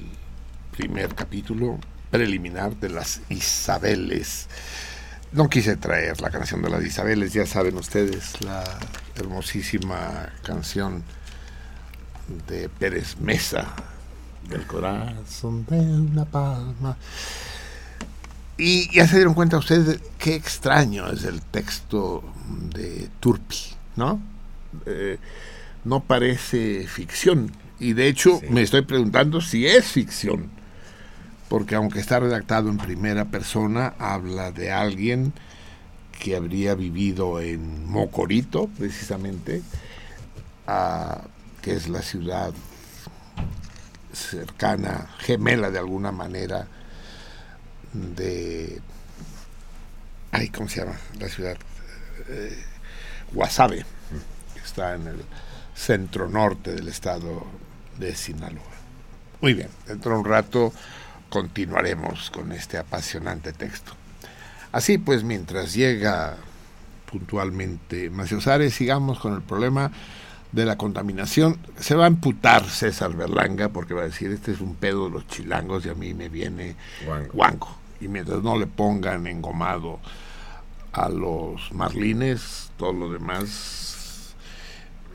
primer 0.70 1.14
capítulo 1.14 1.78
preliminar 2.12 2.76
de 2.76 2.90
las 2.90 3.22
Isabeles. 3.30 4.46
No 5.32 5.48
quise 5.48 5.76
traer 5.76 6.20
la 6.20 6.30
canción 6.30 6.60
de 6.62 6.68
las 6.68 6.84
Isabeles, 6.84 7.32
ya 7.32 7.46
saben 7.46 7.76
ustedes, 7.78 8.40
la 8.42 8.62
hermosísima 9.16 10.28
canción 10.42 11.02
de 12.48 12.68
Pérez 12.68 13.16
Mesa, 13.18 13.74
del 14.46 14.66
corazón 14.66 15.64
de 15.64 15.78
una 15.80 16.26
palma. 16.26 16.98
Y 18.58 18.94
ya 18.94 19.08
se 19.08 19.16
dieron 19.16 19.32
cuenta 19.32 19.56
ustedes 19.56 19.98
qué 20.18 20.34
extraño 20.34 21.10
es 21.10 21.24
el 21.24 21.40
texto 21.40 22.22
de 22.74 23.08
Turpi, 23.20 23.56
¿no? 23.96 24.20
Eh, 24.84 25.18
no 25.84 26.00
parece 26.00 26.86
ficción. 26.86 27.52
Y 27.80 27.94
de 27.94 28.06
hecho 28.08 28.38
Sí. 28.38 28.46
me 28.50 28.60
estoy 28.60 28.82
preguntando 28.82 29.40
si 29.40 29.66
es 29.66 29.86
ficción. 29.86 30.50
Porque 31.52 31.74
aunque 31.74 32.00
está 32.00 32.18
redactado 32.18 32.70
en 32.70 32.78
primera 32.78 33.26
persona, 33.26 33.92
habla 33.98 34.52
de 34.52 34.72
alguien 34.72 35.34
que 36.18 36.34
habría 36.34 36.74
vivido 36.74 37.40
en 37.40 37.86
Mocorito, 37.90 38.70
precisamente, 38.78 39.60
que 41.60 41.74
es 41.74 41.90
la 41.90 42.00
ciudad 42.00 42.54
cercana, 44.14 45.10
gemela 45.18 45.70
de 45.70 45.78
alguna 45.78 46.10
manera, 46.10 46.68
de... 47.92 48.80
Ay, 50.30 50.48
¿cómo 50.48 50.70
se 50.70 50.80
llama? 50.80 50.96
La 51.20 51.28
ciudad... 51.28 51.58
eh, 52.30 52.64
Guasave, 53.30 53.84
que 54.54 54.60
está 54.60 54.94
en 54.94 55.06
el 55.06 55.22
centro 55.74 56.30
norte 56.30 56.72
del 56.72 56.88
estado 56.88 57.44
de 57.98 58.16
Sinaloa. 58.16 58.62
Muy 59.42 59.52
bien, 59.52 59.68
dentro 59.86 60.12
de 60.12 60.18
un 60.18 60.24
rato 60.24 60.72
continuaremos 61.32 62.30
con 62.30 62.52
este 62.52 62.76
apasionante 62.76 63.54
texto. 63.54 63.92
Así 64.70 64.98
pues, 64.98 65.24
mientras 65.24 65.72
llega 65.72 66.36
puntualmente 67.10 68.10
Maciosare, 68.10 68.70
sigamos 68.70 69.18
con 69.18 69.32
el 69.32 69.40
problema 69.40 69.90
de 70.52 70.66
la 70.66 70.76
contaminación. 70.76 71.56
Se 71.78 71.94
va 71.94 72.04
a 72.04 72.08
amputar 72.08 72.68
César 72.68 73.16
Berlanga 73.16 73.70
porque 73.70 73.94
va 73.94 74.02
a 74.02 74.04
decir, 74.04 74.30
este 74.30 74.52
es 74.52 74.60
un 74.60 74.74
pedo 74.74 75.06
de 75.06 75.10
los 75.12 75.26
chilangos 75.26 75.86
y 75.86 75.88
a 75.88 75.94
mí 75.94 76.12
me 76.12 76.28
viene 76.28 76.76
Guango. 77.06 77.32
guango. 77.32 77.76
Y 78.02 78.08
mientras 78.08 78.42
no 78.42 78.58
le 78.58 78.66
pongan 78.66 79.26
engomado 79.26 80.00
a 80.92 81.08
los 81.08 81.72
marlines, 81.72 82.72
todo 82.76 82.92
lo 82.92 83.10
demás 83.10 84.34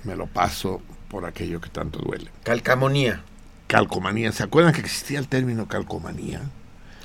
me 0.03 0.15
lo 0.15 0.25
paso 0.25 0.82
por 1.10 1.25
aquello 1.25 1.62
que 1.62 1.69
tanto 1.69 1.99
duele. 1.99 2.32
Calcamonía. 2.43 3.23
Calcomanía, 3.67 4.32
¿se 4.32 4.43
acuerdan 4.43 4.73
que 4.73 4.80
existía 4.82 5.19
el 5.19 5.27
término 5.27 5.67
calcomanía? 5.67 6.41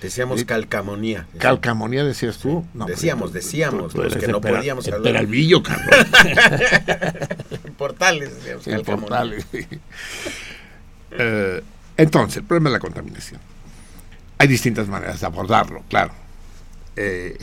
Decíamos 0.01 0.45
calcamonía. 0.45 1.27
Calcamonía 1.39 2.03
decías 2.05 2.39
tú. 2.39 2.65
No, 2.75 2.87
Decíamos, 2.87 3.31
pero 3.31 3.43
decíamos, 3.45 3.95
los 3.95 4.17
que 4.17 4.27
no 4.27 4.41
pera- 4.41 4.57
podíamos 4.59 4.87
el 4.89 4.95
hablar. 4.95 5.13
Peralvillo, 5.13 5.63
Carlos. 5.63 5.95
Portales, 7.79 8.35
decíamos, 8.37 8.67
el 8.67 8.75
calcamonía. 8.83 9.09
portal. 9.09 9.45
Eh, 11.13 11.63
entonces, 11.97 12.39
el 12.39 12.45
problema 12.45 12.71
de 12.71 12.75
la 12.75 12.81
contaminación. 12.81 13.41
Hay 14.39 14.49
distintas 14.49 14.89
maneras 14.89 15.21
de 15.21 15.27
abordarlo, 15.27 15.83
claro. 15.89 16.13
Eh, 16.97 17.37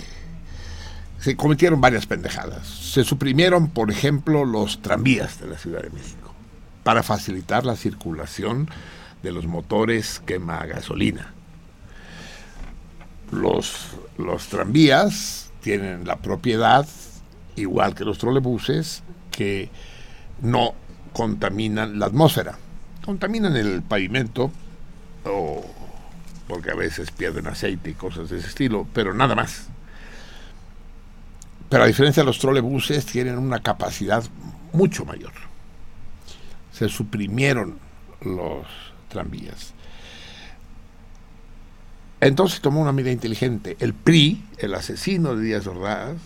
se 1.19 1.35
cometieron 1.35 1.79
varias 1.79 2.05
pendejadas. 2.05 2.67
Se 2.67 3.03
suprimieron, 3.03 3.69
por 3.69 3.91
ejemplo, 3.91 4.43
los 4.45 4.81
tranvías 4.81 5.39
de 5.39 5.47
la 5.47 5.57
Ciudad 5.57 5.81
de 5.81 5.89
México 5.91 6.33
para 6.83 7.03
facilitar 7.03 7.65
la 7.65 7.75
circulación 7.75 8.69
de 9.23 9.31
los 9.31 9.45
motores 9.45 10.21
quema 10.25 10.65
gasolina. 10.65 11.33
Los, 13.31 13.97
los 14.17 14.47
tranvías 14.47 15.51
tienen 15.61 16.05
la 16.05 16.17
propiedad, 16.17 16.87
igual 17.55 17.95
que 17.95 18.05
los 18.05 18.17
trolebuses, 18.17 19.03
que 19.31 19.69
no 20.41 20.73
contaminan 21.13 21.99
la 21.99 22.07
atmósfera. 22.07 22.57
Contaminan 23.05 23.55
el 23.55 23.81
pavimento, 23.81 24.51
o 25.25 25.65
porque 26.47 26.71
a 26.71 26.75
veces 26.75 27.11
pierden 27.11 27.47
aceite 27.47 27.91
y 27.91 27.93
cosas 27.93 28.29
de 28.29 28.39
ese 28.39 28.47
estilo, 28.47 28.87
pero 28.93 29.13
nada 29.13 29.35
más. 29.35 29.67
Pero 31.69 31.83
a 31.83 31.87
diferencia 31.87 32.23
de 32.23 32.27
los 32.27 32.39
trolebuses, 32.39 33.05
tienen 33.05 33.37
una 33.37 33.59
capacidad 33.59 34.23
mucho 34.73 35.05
mayor. 35.05 35.33
Se 36.71 36.89
suprimieron 36.89 37.77
los 38.21 38.65
tranvías. 39.09 39.73
Entonces 42.21 42.61
tomó 42.61 42.81
una 42.81 42.91
medida 42.91 43.11
inteligente. 43.11 43.77
El 43.79 43.93
PRI, 43.93 44.45
el 44.57 44.73
asesino 44.75 45.35
de 45.35 45.43
Díaz 45.43 45.67
Ordaz, 45.67 46.17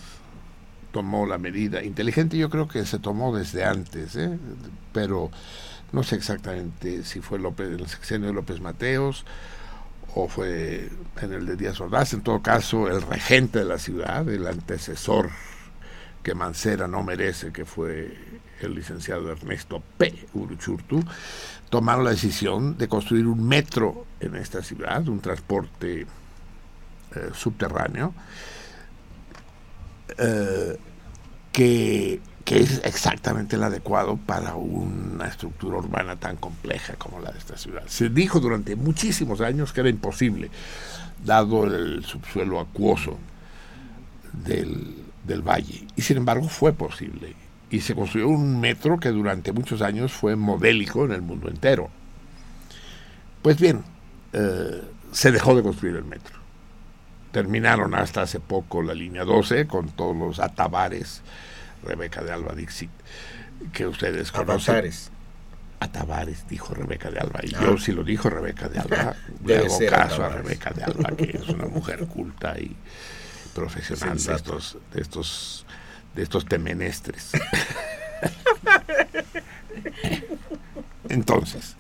tomó 0.91 1.25
la 1.25 1.37
medida 1.37 1.83
inteligente. 1.83 2.37
Yo 2.37 2.49
creo 2.49 2.67
que 2.67 2.85
se 2.85 2.99
tomó 2.99 3.35
desde 3.35 3.63
antes, 3.63 4.15
¿eh? 4.15 4.37
pero 4.91 5.31
no 5.91 6.03
sé 6.03 6.15
exactamente 6.15 7.03
si 7.03 7.21
fue 7.21 7.37
el 7.37 7.87
sexenio 7.87 8.27
de 8.27 8.33
López 8.33 8.59
Mateos 8.59 9.25
o 10.15 10.27
fue 10.27 10.89
en 11.21 11.33
el 11.33 11.45
de 11.45 11.55
Díaz 11.55 11.79
Ordaz. 11.81 12.13
En 12.13 12.21
todo 12.21 12.41
caso, 12.41 12.87
el 12.87 13.01
regente 13.01 13.59
de 13.59 13.65
la 13.65 13.77
ciudad, 13.77 14.27
el 14.29 14.47
antecesor 14.47 15.29
que 16.23 16.33
Mancera 16.33 16.87
no 16.87 17.03
merece, 17.03 17.51
que 17.51 17.65
fue 17.65 18.17
el 18.61 18.75
licenciado 18.75 19.31
Ernesto 19.31 19.83
P. 19.97 20.27
Uruchurtu, 20.33 21.03
tomaron 21.73 22.03
la 22.03 22.11
decisión 22.11 22.77
de 22.77 22.87
construir 22.87 23.25
un 23.25 23.47
metro 23.47 24.05
en 24.19 24.35
esta 24.35 24.61
ciudad, 24.61 25.07
un 25.07 25.19
transporte 25.21 26.01
eh, 26.01 27.29
subterráneo, 27.33 28.13
eh, 30.19 30.77
que, 31.51 32.21
es 32.45 32.79
exactamente 32.83 33.55
el 33.55 33.63
adecuado 33.63 34.17
para 34.17 34.53
una 34.53 35.25
estructura 35.25 35.79
urbana 35.79 36.15
tan 36.15 36.35
compleja 36.35 36.93
como 36.93 37.19
la 37.19 37.31
de 37.31 37.39
esta 37.39 37.57
ciudad. 37.57 37.81
Se 37.87 38.09
dijo 38.09 38.39
durante 38.39 38.75
muchísimos 38.75 39.41
años 39.41 39.73
que 39.73 39.79
era 39.79 39.89
imposible, 39.89 40.51
dado 41.25 41.63
el 41.63 42.05
subsuelo 42.05 42.59
acuoso 42.59 43.17
del 44.33 45.41
valle, 45.41 45.87
y 45.95 46.03
sin 46.03 46.17
embargo 46.17 46.47
fue 46.49 46.71
posible. 46.71 47.42
Y 47.73 47.81
se 47.81 47.95
construyó 47.95 48.27
un 48.27 48.59
metro 48.59 48.99
que 48.99 49.09
durante 49.09 49.51
muchos 49.51 49.81
años 49.81 50.13
fue 50.13 50.35
modélico 50.35 51.05
en 51.05 51.11
el 51.11 51.23
mundo 51.23 51.49
entero. 51.49 51.89
Pues 53.41 53.59
bien, 53.59 53.83
eh, 54.31 54.81
se 55.11 55.31
dejó 55.31 55.55
de 55.55 55.63
construir 55.63 55.95
el 55.95 56.05
metro. 56.05 56.35
Terminaron 57.31 57.95
hasta 57.95 58.21
hace 58.21 58.39
poco 58.39 58.83
la 58.83 58.93
línea 58.93 59.23
12 59.23 59.65
con 59.65 59.89
todos 59.89 60.15
los 60.15 60.39
atabares, 60.39 61.23
Rebeca 61.83 62.21
de 62.23 62.31
Alba 62.31 62.53
Dixit, 62.53 62.91
que 63.73 63.87
ustedes 63.87 64.31
conocen. 64.31 64.75
Avatares. 64.75 65.09
Atabares, 65.79 66.47
dijo 66.47 66.75
Rebeca 66.75 67.09
de 67.09 67.19
Alba. 67.21 67.39
Y 67.41 67.55
Ah. 67.55 67.61
yo, 67.63 67.77
si 67.79 67.91
lo 67.91 68.03
dijo 68.03 68.29
Rebeca 68.29 68.69
de 68.69 68.77
Alba, 68.79 69.15
le 69.45 69.57
hago 69.57 69.79
caso 69.89 70.23
a. 70.23 70.29
Rebeca 70.29 70.69
de 70.69 70.83
Alba, 70.83 71.09
que 71.17 71.37
es 71.37 71.49
una 71.49 71.65
mujer 71.65 72.05
culta 72.05 72.55
y 72.59 72.75
profesional 73.55 74.23
de 74.23 74.33
estos, 74.35 74.77
de 74.93 75.01
estos, 75.01 75.62
de 76.15 76.23
estos 76.23 76.45
temenestres. 76.45 77.31
Entonces, 81.09 81.75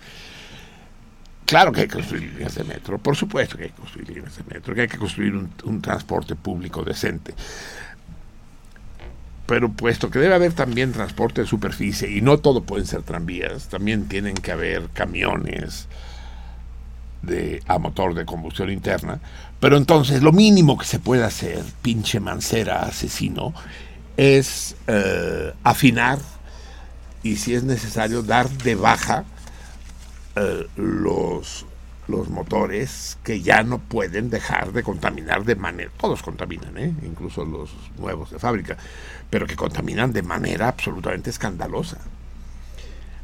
claro 1.45 1.71
que 1.71 1.81
hay 1.81 1.87
que 1.87 1.95
construir 1.95 2.31
líneas 2.33 2.55
de 2.55 2.63
metro, 2.63 2.97
por 2.97 3.15
supuesto 3.15 3.57
que 3.57 3.65
hay 3.65 3.69
que 3.69 3.75
construir 3.75 4.09
líneas 4.09 4.37
de 4.37 4.43
metro, 4.53 4.75
que 4.75 4.81
hay 4.81 4.87
que 4.87 4.97
construir 4.97 5.33
un, 5.35 5.81
transporte 5.81 6.35
público 6.35 6.83
decente. 6.83 7.33
Pero 9.45 9.71
puesto 9.71 10.09
que 10.09 10.19
debe 10.19 10.35
haber 10.35 10.53
también 10.53 10.93
transporte 10.93 11.41
de 11.41 11.47
superficie 11.47 12.09
y 12.09 12.21
no 12.21 12.37
todo 12.37 12.63
pueden 12.63 12.85
ser 12.85 13.03
tranvías, 13.03 13.67
también 13.67 14.07
tienen 14.07 14.35
que 14.35 14.51
haber 14.51 14.89
camiones 14.89 15.87
de, 17.21 17.61
a 17.67 17.77
motor 17.77 18.13
de 18.13 18.25
combustión 18.25 18.69
interna. 18.69 19.19
Pero 19.59 19.77
entonces 19.77 20.21
lo 20.21 20.31
mínimo 20.31 20.77
que 20.77 20.85
se 20.85 20.99
puede 20.99 21.23
hacer, 21.23 21.61
pinche 21.81 22.19
mancera 22.19 22.83
asesino, 22.83 23.53
es 24.17 24.75
eh, 24.87 25.53
afinar 25.63 26.19
y 27.23 27.37
si 27.37 27.53
es 27.53 27.63
necesario 27.63 28.21
dar 28.21 28.49
de 28.49 28.75
baja 28.75 29.23
eh, 30.35 30.67
los, 30.75 31.65
los 32.07 32.29
motores 32.29 33.17
que 33.23 33.41
ya 33.41 33.63
no 33.63 33.79
pueden 33.79 34.29
dejar 34.29 34.73
de 34.73 34.83
contaminar 34.83 35.45
de 35.45 35.55
manera, 35.55 35.91
todos 35.97 36.21
contaminan, 36.21 36.77
¿eh? 36.77 36.93
incluso 37.03 37.45
los 37.45 37.71
nuevos 37.97 38.31
de 38.31 38.39
fábrica, 38.39 38.77
pero 39.29 39.47
que 39.47 39.55
contaminan 39.55 40.11
de 40.11 40.21
manera 40.21 40.67
absolutamente 40.67 41.29
escandalosa. 41.29 41.97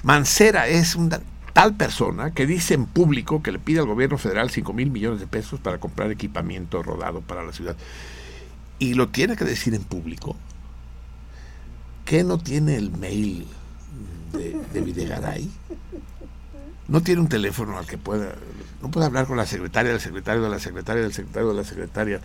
Mancera 0.04 0.68
es 0.68 0.96
una 0.96 1.20
tal 1.54 1.76
persona 1.76 2.32
que 2.32 2.46
dice 2.46 2.74
en 2.74 2.86
público 2.86 3.44
que 3.44 3.52
le 3.52 3.60
pide 3.60 3.80
al 3.80 3.86
gobierno 3.86 4.18
federal 4.18 4.50
5 4.50 4.72
mil 4.72 4.92
millones 4.92 5.20
de 5.20 5.28
pesos 5.28 5.60
para 5.60 5.78
comprar 5.78 6.10
equipamiento 6.10 6.82
rodado 6.84 7.22
para 7.22 7.44
la 7.44 7.52
ciudad. 7.52 7.76
Y 8.78 8.94
lo 8.94 9.10
tiene 9.10 9.36
que 9.36 9.44
decir 9.44 9.74
en 9.74 9.84
público. 9.84 10.38
¿Qué 12.10 12.24
no 12.24 12.40
tiene 12.40 12.76
el 12.76 12.90
mail 12.90 13.46
de, 14.34 14.60
de 14.74 14.82
Videgaray? 14.82 15.48
No 16.88 17.02
tiene 17.02 17.22
un 17.22 17.30
teléfono 17.30 17.78
al 17.78 17.86
que 17.86 18.00
pueda, 18.00 18.34
no 18.82 18.90
puede 18.90 19.06
hablar 19.06 19.28
con 19.28 19.38
la 19.38 19.46
secretaria 19.46 19.92
del 19.92 20.02
secretario 20.02 20.42
de 20.42 20.50
la 20.50 20.58
secretaria 20.58 21.04
del 21.04 21.14
secretario 21.14 21.50
de 21.50 21.54
la 21.54 21.64
secretaria 21.64 22.20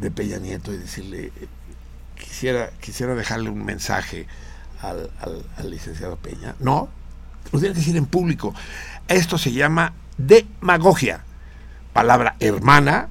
de 0.00 0.10
Peña 0.10 0.38
Nieto 0.38 0.72
y 0.72 0.78
decirle, 0.78 1.30
quisiera, 2.18 2.70
quisiera 2.80 3.14
dejarle 3.14 3.48
un 3.48 3.64
mensaje 3.64 4.26
al, 4.82 5.08
al- 5.20 5.70
licenciado 5.70 6.16
Peña. 6.16 6.56
No, 6.58 6.88
lo 7.52 7.60
tienes 7.60 7.76
que 7.78 7.82
decir 7.82 7.96
en 7.96 8.06
público. 8.06 8.56
Esto 9.06 9.38
se 9.38 9.52
llama 9.52 9.92
demagogia. 10.18 11.20
Palabra 11.92 12.34
hermana, 12.40 13.08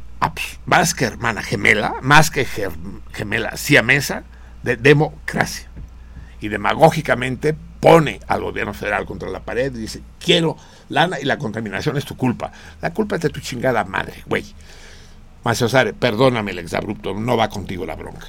más 0.65 0.93
que 0.93 1.05
hermana 1.05 1.41
gemela, 1.41 1.93
más 2.01 2.31
que 2.31 2.45
gemela 3.13 3.55
siamesa, 3.55 4.23
de 4.61 4.75
democracia. 4.75 5.69
Y 6.45 6.47
demagógicamente 6.47 7.55
pone 7.79 8.19
al 8.27 8.43
gobierno 8.43 8.71
federal 8.71 9.07
contra 9.07 9.31
la 9.31 9.39
pared 9.39 9.73
y 9.73 9.79
dice, 9.79 10.03
quiero 10.19 10.55
lana 10.89 11.19
y 11.19 11.25
la 11.25 11.39
contaminación 11.39 11.97
es 11.97 12.05
tu 12.05 12.15
culpa. 12.15 12.51
La 12.83 12.93
culpa 12.93 13.15
es 13.15 13.23
de 13.23 13.31
tu 13.31 13.39
chingada 13.39 13.83
madre, 13.83 14.21
güey. 14.27 14.45
Maciosare, 15.43 15.93
perdóname 15.93 16.51
el 16.51 16.59
exabrupto, 16.59 17.15
no 17.15 17.35
va 17.35 17.49
contigo 17.49 17.83
la 17.83 17.95
bronca. 17.95 18.27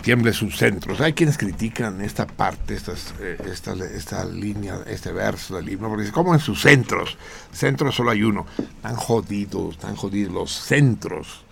Retiemble 0.00 0.32
sus 0.32 0.56
centros. 0.56 0.98
Hay 1.02 1.12
quienes 1.12 1.36
critican 1.36 2.00
esta 2.00 2.26
parte, 2.26 2.72
estas, 2.72 3.12
eh, 3.20 3.36
esta, 3.52 4.24
línea, 4.24 4.78
este 4.86 5.12
verso 5.12 5.56
del 5.56 5.68
himno, 5.68 5.88
porque 5.88 6.04
dice, 6.04 6.14
¿cómo 6.14 6.32
en 6.32 6.40
sus 6.40 6.62
centros? 6.62 7.18
Centros 7.52 7.96
solo 7.96 8.10
hay 8.10 8.22
uno. 8.22 8.46
Están 8.58 8.96
jodidos, 8.96 9.74
están 9.74 9.96
jodidos 9.96 10.32
los 10.32 10.52
centros. 10.52 11.44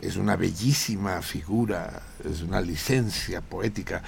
Es 0.00 0.14
una 0.14 0.36
bellísima 0.36 1.20
figura, 1.20 2.00
es 2.24 2.42
una 2.42 2.60
licencia 2.60 3.40
poética. 3.40 4.04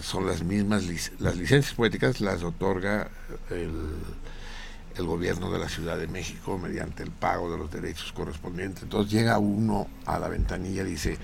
Son 0.00 0.26
las 0.26 0.42
mismas, 0.42 0.82
las 1.20 1.36
licencias 1.36 1.74
poéticas 1.74 2.20
las 2.20 2.42
otorga 2.42 3.08
el 3.50 5.06
gobierno 5.06 5.52
de 5.52 5.60
la 5.60 5.68
Ciudad 5.68 5.96
de 5.96 6.08
México 6.08 6.58
mediante 6.58 7.04
el 7.04 7.12
pago 7.12 7.52
de 7.52 7.58
los 7.58 7.70
derechos 7.70 8.12
correspondientes. 8.12 8.82
Entonces 8.82 9.12
llega 9.12 9.38
uno 9.38 9.86
a 10.06 10.18
la 10.18 10.26
ventanilla 10.26 10.82
y 10.82 10.86
dice, 10.86 11.18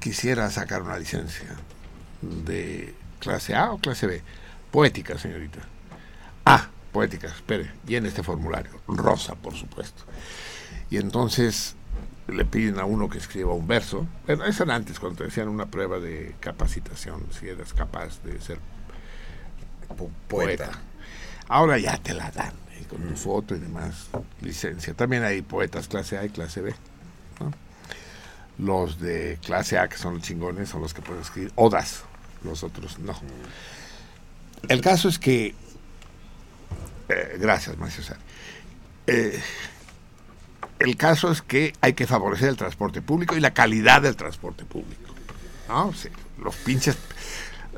quisiera 0.00 0.50
sacar 0.50 0.82
una 0.82 0.98
licencia 0.98 1.56
de 2.22 2.94
clase 3.20 3.54
A 3.54 3.72
o 3.72 3.78
clase 3.78 4.06
B. 4.06 4.22
Poética, 4.70 5.18
señorita. 5.18 5.60
Ah, 6.44 6.68
poética, 6.92 7.28
espere, 7.28 7.72
y 7.86 7.96
en 7.96 8.06
este 8.06 8.22
formulario. 8.22 8.72
Rosa, 8.86 9.34
por 9.34 9.54
supuesto. 9.54 10.04
Y 10.90 10.98
entonces 10.98 11.74
le 12.28 12.44
piden 12.44 12.78
a 12.78 12.84
uno 12.84 13.08
que 13.08 13.18
escriba 13.18 13.52
un 13.52 13.66
verso. 13.66 14.06
Bueno, 14.26 14.44
eso 14.44 14.64
era 14.64 14.74
antes, 14.74 14.98
cuando 14.98 15.18
te 15.18 15.24
decían 15.24 15.48
una 15.48 15.66
prueba 15.66 15.98
de 15.98 16.34
capacitación, 16.40 17.26
si 17.38 17.48
eras 17.48 17.72
capaz 17.72 18.22
de 18.22 18.40
ser 18.40 18.58
poeta. 20.28 20.70
Ahora 21.48 21.78
ya 21.78 21.96
te 21.98 22.12
la 22.12 22.30
dan, 22.30 22.54
eh, 22.72 22.84
con 22.88 23.00
tu 23.02 23.14
mm. 23.14 23.16
foto 23.16 23.54
y 23.54 23.60
demás, 23.60 24.08
licencia. 24.40 24.94
También 24.94 25.22
hay 25.22 25.42
poetas 25.42 25.86
clase 25.88 26.18
A 26.18 26.24
y 26.24 26.30
clase 26.30 26.60
B. 26.60 26.74
Los 28.58 28.98
de 29.00 29.38
clase 29.44 29.78
A, 29.78 29.88
que 29.88 29.98
son 29.98 30.14
los 30.14 30.22
chingones, 30.22 30.70
son 30.70 30.80
los 30.80 30.94
que 30.94 31.02
pueden 31.02 31.22
escribir 31.22 31.52
odas. 31.56 32.04
Los 32.42 32.62
otros 32.62 32.98
no. 32.98 33.14
El 34.68 34.80
caso 34.80 35.08
es 35.08 35.18
que. 35.18 35.54
Eh, 37.08 37.36
gracias, 37.38 37.76
Macio 37.78 38.02
eh, 39.06 39.40
el 40.78 40.96
caso 40.96 41.30
es 41.30 41.40
que 41.40 41.72
hay 41.80 41.94
que 41.94 42.06
favorecer 42.06 42.48
el 42.48 42.56
transporte 42.56 43.00
público 43.00 43.36
y 43.36 43.40
la 43.40 43.54
calidad 43.54 44.02
del 44.02 44.16
transporte 44.16 44.64
público. 44.64 45.14
¿no? 45.68 45.92
los 46.42 46.56
pinches. 46.56 46.96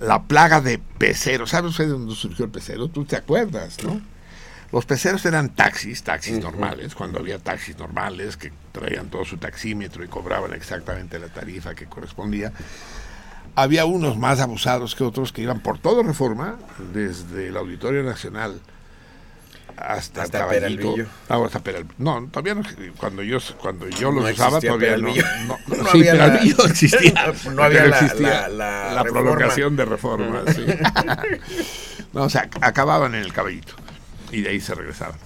La 0.01 0.23
plaga 0.23 0.61
de 0.61 0.79
peceros. 0.79 1.51
¿Sabes 1.51 1.73
usted 1.73 1.85
de 1.85 1.91
dónde 1.91 2.15
surgió 2.15 2.45
el 2.45 2.51
pecero? 2.51 2.89
Tú 2.89 3.05
te 3.05 3.17
acuerdas, 3.17 3.83
¿no? 3.83 4.01
Los 4.71 4.85
peceros 4.85 5.25
eran 5.25 5.55
taxis, 5.55 6.03
taxis 6.03 6.41
normales, 6.41 6.95
cuando 6.95 7.19
había 7.19 7.39
taxis 7.39 7.79
normales 7.79 8.37
que 8.37 8.53
traían 8.73 9.09
todo 9.09 9.25
su 9.25 9.39
taxímetro 9.39 10.05
y 10.05 10.09
cobraban 10.09 10.53
exactamente 10.53 11.19
la 11.19 11.29
tarifa 11.29 11.75
que 11.75 11.87
correspondía. 11.87 12.53
Había 13.55 13.87
unos 13.87 14.19
más 14.19 14.41
abusados 14.41 14.95
que 14.95 15.05
otros 15.05 15.33
que 15.33 15.43
iban 15.43 15.61
por 15.61 15.79
toda 15.79 16.03
reforma, 16.03 16.59
desde 16.93 17.49
el 17.49 17.57
Auditorio 17.57 18.03
Nacional 18.03 18.61
hasta, 19.77 20.23
hasta 20.23 20.39
Caballito. 20.41 20.95
Ah, 21.29 21.41
hasta 21.45 21.63
No, 21.97 22.29
todavía 22.31 22.55
no. 22.55 22.63
Cuando 22.99 23.23
yo, 23.23 23.39
cuando 23.61 23.89
yo 23.89 24.13
los 24.13 24.31
usaba, 24.33 24.61
todavía 24.61 24.97
no. 24.99 25.09
No, 25.09 25.77
no, 25.77 25.91
sí, 25.93 26.07
había 26.09 26.39
existía. 26.69 27.33
No 27.53 27.63
había 27.63 27.87
la, 27.87 28.49
la, 28.49 29.05
prolongación 29.05 29.77
de 29.77 29.85
reforma. 29.87 30.43
sí. 30.55 30.67
no, 32.13 32.25
o 32.25 32.29
sea, 32.31 32.49
acababan 32.61 33.15
en 33.15 33.23
el 33.23 33.33
Caballito 33.33 33.75
y 34.31 34.43
de 34.43 34.51
ahí 34.51 34.61
se 34.61 34.75
regresaban. 34.75 35.19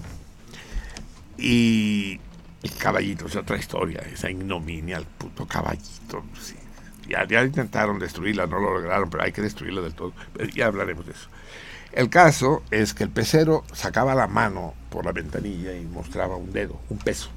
Y 1.38 2.20
el 2.62 2.76
caballito 2.76 3.26
es 3.26 3.36
otra 3.36 3.56
historia, 3.56 4.00
esa 4.12 4.30
ignominia, 4.30 4.98
el 4.98 5.06
puto 5.06 5.46
caballito. 5.46 6.24
Ya, 7.08 7.26
ya 7.26 7.42
intentaron 7.42 7.98
destruirla, 7.98 8.46
no 8.46 8.60
lo 8.60 8.74
lograron, 8.74 9.10
pero 9.10 9.24
hay 9.24 9.32
que 9.32 9.42
destruirla 9.42 9.80
del 9.80 9.94
todo. 9.94 10.12
ya 10.54 10.66
hablaremos 10.66 11.06
de 11.06 11.12
eso. 11.12 11.28
El 11.92 12.08
caso 12.08 12.62
es 12.70 12.94
que 12.94 13.04
el 13.04 13.10
pecero 13.10 13.64
sacaba 13.72 14.14
la 14.14 14.26
mano 14.26 14.72
por 14.88 15.04
la 15.04 15.12
ventanilla 15.12 15.74
y 15.74 15.84
mostraba 15.84 16.36
un 16.36 16.52
dedo, 16.52 16.80
un 16.88 16.98
peso. 16.98 17.30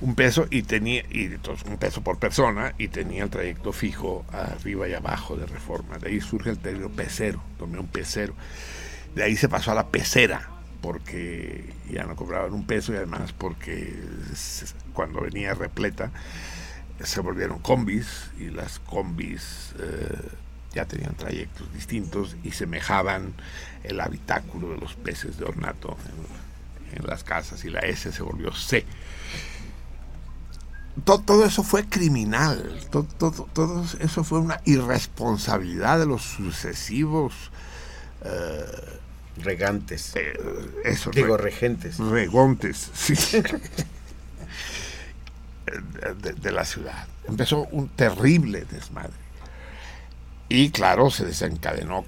Un 0.00 0.14
peso 0.14 0.46
y 0.48 0.62
tenía, 0.62 1.02
y 1.10 1.24
entonces 1.24 1.68
un 1.68 1.76
peso 1.76 2.02
por 2.02 2.18
persona, 2.18 2.72
y 2.78 2.88
tenía 2.88 3.24
el 3.24 3.30
trayecto 3.30 3.72
fijo 3.72 4.24
arriba 4.32 4.88
y 4.88 4.94
abajo 4.94 5.36
de 5.36 5.44
reforma. 5.44 5.98
De 5.98 6.08
ahí 6.08 6.20
surge 6.20 6.50
el 6.50 6.58
término 6.58 6.88
pecero, 6.88 7.42
tomé 7.58 7.78
un 7.78 7.88
pecero. 7.88 8.34
De 9.14 9.24
ahí 9.24 9.36
se 9.36 9.48
pasó 9.48 9.72
a 9.72 9.74
la 9.74 9.88
pecera, 9.88 10.48
porque 10.80 11.64
ya 11.90 12.04
no 12.04 12.16
cobraban 12.16 12.52
un 12.52 12.66
peso 12.66 12.92
y 12.92 12.96
además 12.96 13.32
porque 13.32 13.94
cuando 14.92 15.20
venía 15.22 15.54
repleta 15.54 16.10
se 17.02 17.20
volvieron 17.20 17.58
combis 17.60 18.30
y 18.38 18.50
las 18.50 18.78
combis 18.80 19.72
eh, 19.78 20.28
ya 20.74 20.84
tenían 20.84 21.14
trayectos 21.14 21.72
distintos 21.72 22.36
y 22.42 22.50
semejaban 22.52 23.34
el 23.84 24.00
habitáculo 24.00 24.70
de 24.70 24.78
los 24.78 24.94
peces 24.94 25.38
de 25.38 25.44
ornato 25.44 25.96
en, 26.94 27.06
las 27.06 27.22
casas 27.22 27.64
y 27.64 27.70
la 27.70 27.78
S 27.80 28.10
se 28.10 28.22
volvió 28.22 28.52
C. 28.52 28.84
Todo, 31.04 31.44
eso 31.44 31.62
fue 31.62 31.84
criminal, 31.84 32.80
todo, 32.90 33.46
todo, 33.52 33.84
eso 34.00 34.24
fue 34.24 34.40
una 34.40 34.60
irresponsabilidad 34.64 36.00
de 36.00 36.06
los 36.06 36.22
sucesivos 36.22 37.52
eh, 38.24 38.97
Regantes. 39.42 40.12
Eh, 40.16 40.38
eso, 40.84 41.10
Digo, 41.10 41.36
regentes. 41.36 41.98
Regontes, 41.98 42.90
sí. 42.94 43.14
de, 46.22 46.32
de 46.32 46.52
la 46.52 46.64
ciudad. 46.64 47.06
Empezó 47.26 47.66
un 47.70 47.88
terrible 47.88 48.64
desmadre. 48.70 49.12
Y 50.48 50.70
claro, 50.70 51.10
se 51.10 51.26
desencadenó 51.26 52.04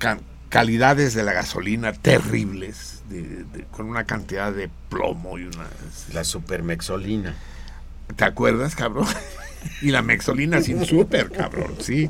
calidades 0.48 1.12
de 1.14 1.22
la 1.24 1.32
gasolina 1.34 1.92
terribles, 1.92 3.02
de- 3.10 3.44
de- 3.44 3.64
con 3.70 3.86
una 3.86 4.04
cantidad 4.04 4.50
de 4.52 4.70
plomo 4.88 5.38
y 5.38 5.42
una... 5.44 5.66
La 6.14 6.24
supermexolina. 6.24 7.34
¿Te 8.16 8.24
acuerdas, 8.24 8.74
cabrón? 8.74 9.06
y 9.82 9.90
la 9.90 10.00
mexolina 10.02 10.62
sin 10.62 10.84
súper, 10.86 11.30
cabrón, 11.30 11.74
sí. 11.80 12.08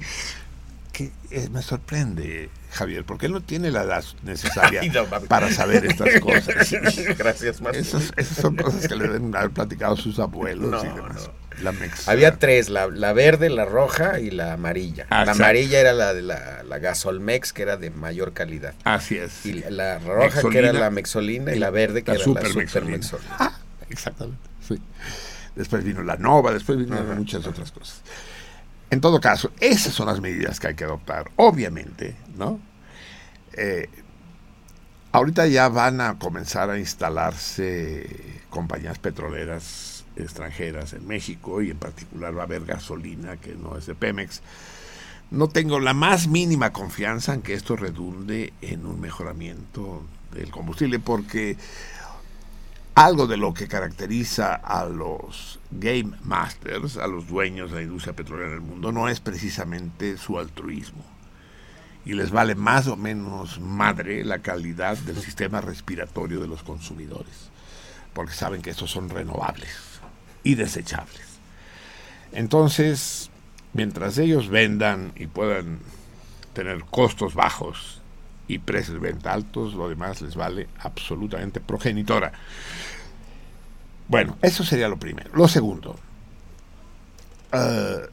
Que 0.92 1.12
eh, 1.30 1.48
me 1.50 1.62
sorprende, 1.62 2.50
Javier, 2.72 3.04
porque 3.04 3.26
él 3.26 3.32
no 3.32 3.40
tiene 3.40 3.70
la 3.70 3.82
edad 3.82 4.04
necesaria 4.22 4.82
no, 4.92 5.04
para 5.28 5.50
saber 5.52 5.86
estas 5.86 6.20
cosas. 6.20 6.72
Gracias, 7.18 7.60
Martín. 7.60 7.80
Esas, 7.82 8.12
esas 8.16 8.36
son 8.38 8.56
cosas 8.56 8.88
que 8.88 8.96
le 8.96 9.04
deben 9.04 9.34
haber 9.36 9.50
platicado 9.50 9.96
sus 9.96 10.18
abuelos 10.18 10.70
No, 10.70 10.84
y 10.84 10.88
demás. 10.94 11.26
no. 11.26 11.40
La. 11.62 11.74
Había 12.06 12.38
tres, 12.38 12.70
la, 12.70 12.86
la 12.86 13.12
verde, 13.12 13.50
la 13.50 13.66
roja 13.66 14.18
y 14.18 14.30
la 14.30 14.54
amarilla. 14.54 15.06
Ah, 15.10 15.16
la 15.16 15.32
exacto. 15.32 15.42
amarilla 15.44 15.80
era 15.80 15.92
la 15.92 16.14
de 16.14 16.22
la, 16.22 16.62
la 16.62 16.78
Gasolmex, 16.78 17.52
que 17.52 17.62
era 17.62 17.76
de 17.76 17.90
mayor 17.90 18.32
calidad. 18.32 18.74
Así 18.84 19.16
es. 19.18 19.44
Y 19.44 19.52
la, 19.54 19.70
la 19.70 19.98
roja, 19.98 20.40
que 20.48 20.58
era 20.58 20.72
la 20.72 20.88
Mexolina, 20.90 21.54
y 21.54 21.58
la 21.58 21.68
verde, 21.70 22.02
que 22.02 22.12
La 22.12 22.16
era 22.16 22.24
super 22.24 22.42
la 22.44 22.54
Mexolina. 22.54 23.02
Supermexolina. 23.02 23.36
Ah, 23.38 23.58
exactamente. 23.90 24.40
Sí. 24.66 24.80
Después 25.54 25.84
vino 25.84 26.02
la 26.02 26.16
Nova, 26.16 26.52
después 26.54 26.78
vino 26.78 26.96
muchas 27.14 27.46
otras 27.46 27.70
cosas. 27.72 28.00
En 28.90 29.00
todo 29.00 29.20
caso, 29.20 29.52
esas 29.60 29.94
son 29.94 30.06
las 30.06 30.20
medidas 30.20 30.58
que 30.58 30.68
hay 30.68 30.74
que 30.74 30.84
adoptar. 30.84 31.30
Obviamente, 31.36 32.16
¿no? 32.36 32.60
Eh, 33.52 33.88
ahorita 35.12 35.46
ya 35.46 35.68
van 35.68 36.00
a 36.00 36.18
comenzar 36.18 36.70
a 36.70 36.78
instalarse 36.78 38.40
compañías 38.50 38.98
petroleras 38.98 40.04
extranjeras 40.16 40.92
en 40.92 41.06
México 41.06 41.62
y 41.62 41.70
en 41.70 41.78
particular 41.78 42.36
va 42.36 42.42
a 42.42 42.44
haber 42.44 42.64
gasolina 42.64 43.36
que 43.36 43.54
no 43.54 43.76
es 43.76 43.86
de 43.86 43.94
Pemex. 43.94 44.42
No 45.30 45.48
tengo 45.48 45.78
la 45.78 45.94
más 45.94 46.26
mínima 46.26 46.72
confianza 46.72 47.34
en 47.34 47.42
que 47.42 47.54
esto 47.54 47.76
redunde 47.76 48.52
en 48.60 48.84
un 48.84 49.00
mejoramiento 49.00 50.02
del 50.34 50.50
combustible 50.50 50.98
porque 50.98 51.56
algo 52.94 53.26
de 53.26 53.36
lo 53.36 53.54
que 53.54 53.68
caracteriza 53.68 54.54
a 54.54 54.84
los 54.84 55.58
game 55.70 56.16
masters, 56.22 56.96
a 56.96 57.06
los 57.06 57.28
dueños 57.28 57.70
de 57.70 57.76
la 57.78 57.82
industria 57.82 58.14
petrolera 58.14 58.48
en 58.48 58.54
el 58.54 58.60
mundo, 58.60 58.92
no 58.92 59.08
es 59.08 59.20
precisamente 59.20 60.16
su 60.16 60.38
altruismo. 60.38 61.04
Y 62.04 62.14
les 62.14 62.30
vale 62.30 62.54
más 62.54 62.86
o 62.86 62.96
menos 62.96 63.60
madre 63.60 64.24
la 64.24 64.40
calidad 64.40 64.96
del 64.98 65.20
sistema 65.20 65.60
respiratorio 65.60 66.40
de 66.40 66.48
los 66.48 66.62
consumidores, 66.62 67.50
porque 68.12 68.32
saben 68.32 68.62
que 68.62 68.70
estos 68.70 68.90
son 68.90 69.08
renovables 69.08 70.00
y 70.42 70.54
desechables. 70.54 71.38
Entonces, 72.32 73.30
mientras 73.72 74.18
ellos 74.18 74.48
vendan 74.48 75.12
y 75.16 75.26
puedan 75.26 75.78
tener 76.54 76.84
costos 76.84 77.34
bajos 77.34 77.99
y 78.54 78.58
precios 78.58 78.94
de 78.94 79.10
venta 79.10 79.32
altos, 79.32 79.74
lo 79.74 79.88
demás 79.88 80.20
les 80.22 80.34
vale 80.34 80.68
absolutamente 80.80 81.60
progenitora. 81.60 82.32
Bueno, 84.08 84.36
eso 84.42 84.64
sería 84.64 84.88
lo 84.88 84.98
primero. 84.98 85.30
Lo 85.34 85.46
segundo, 85.46 85.96
eh, 87.52 88.08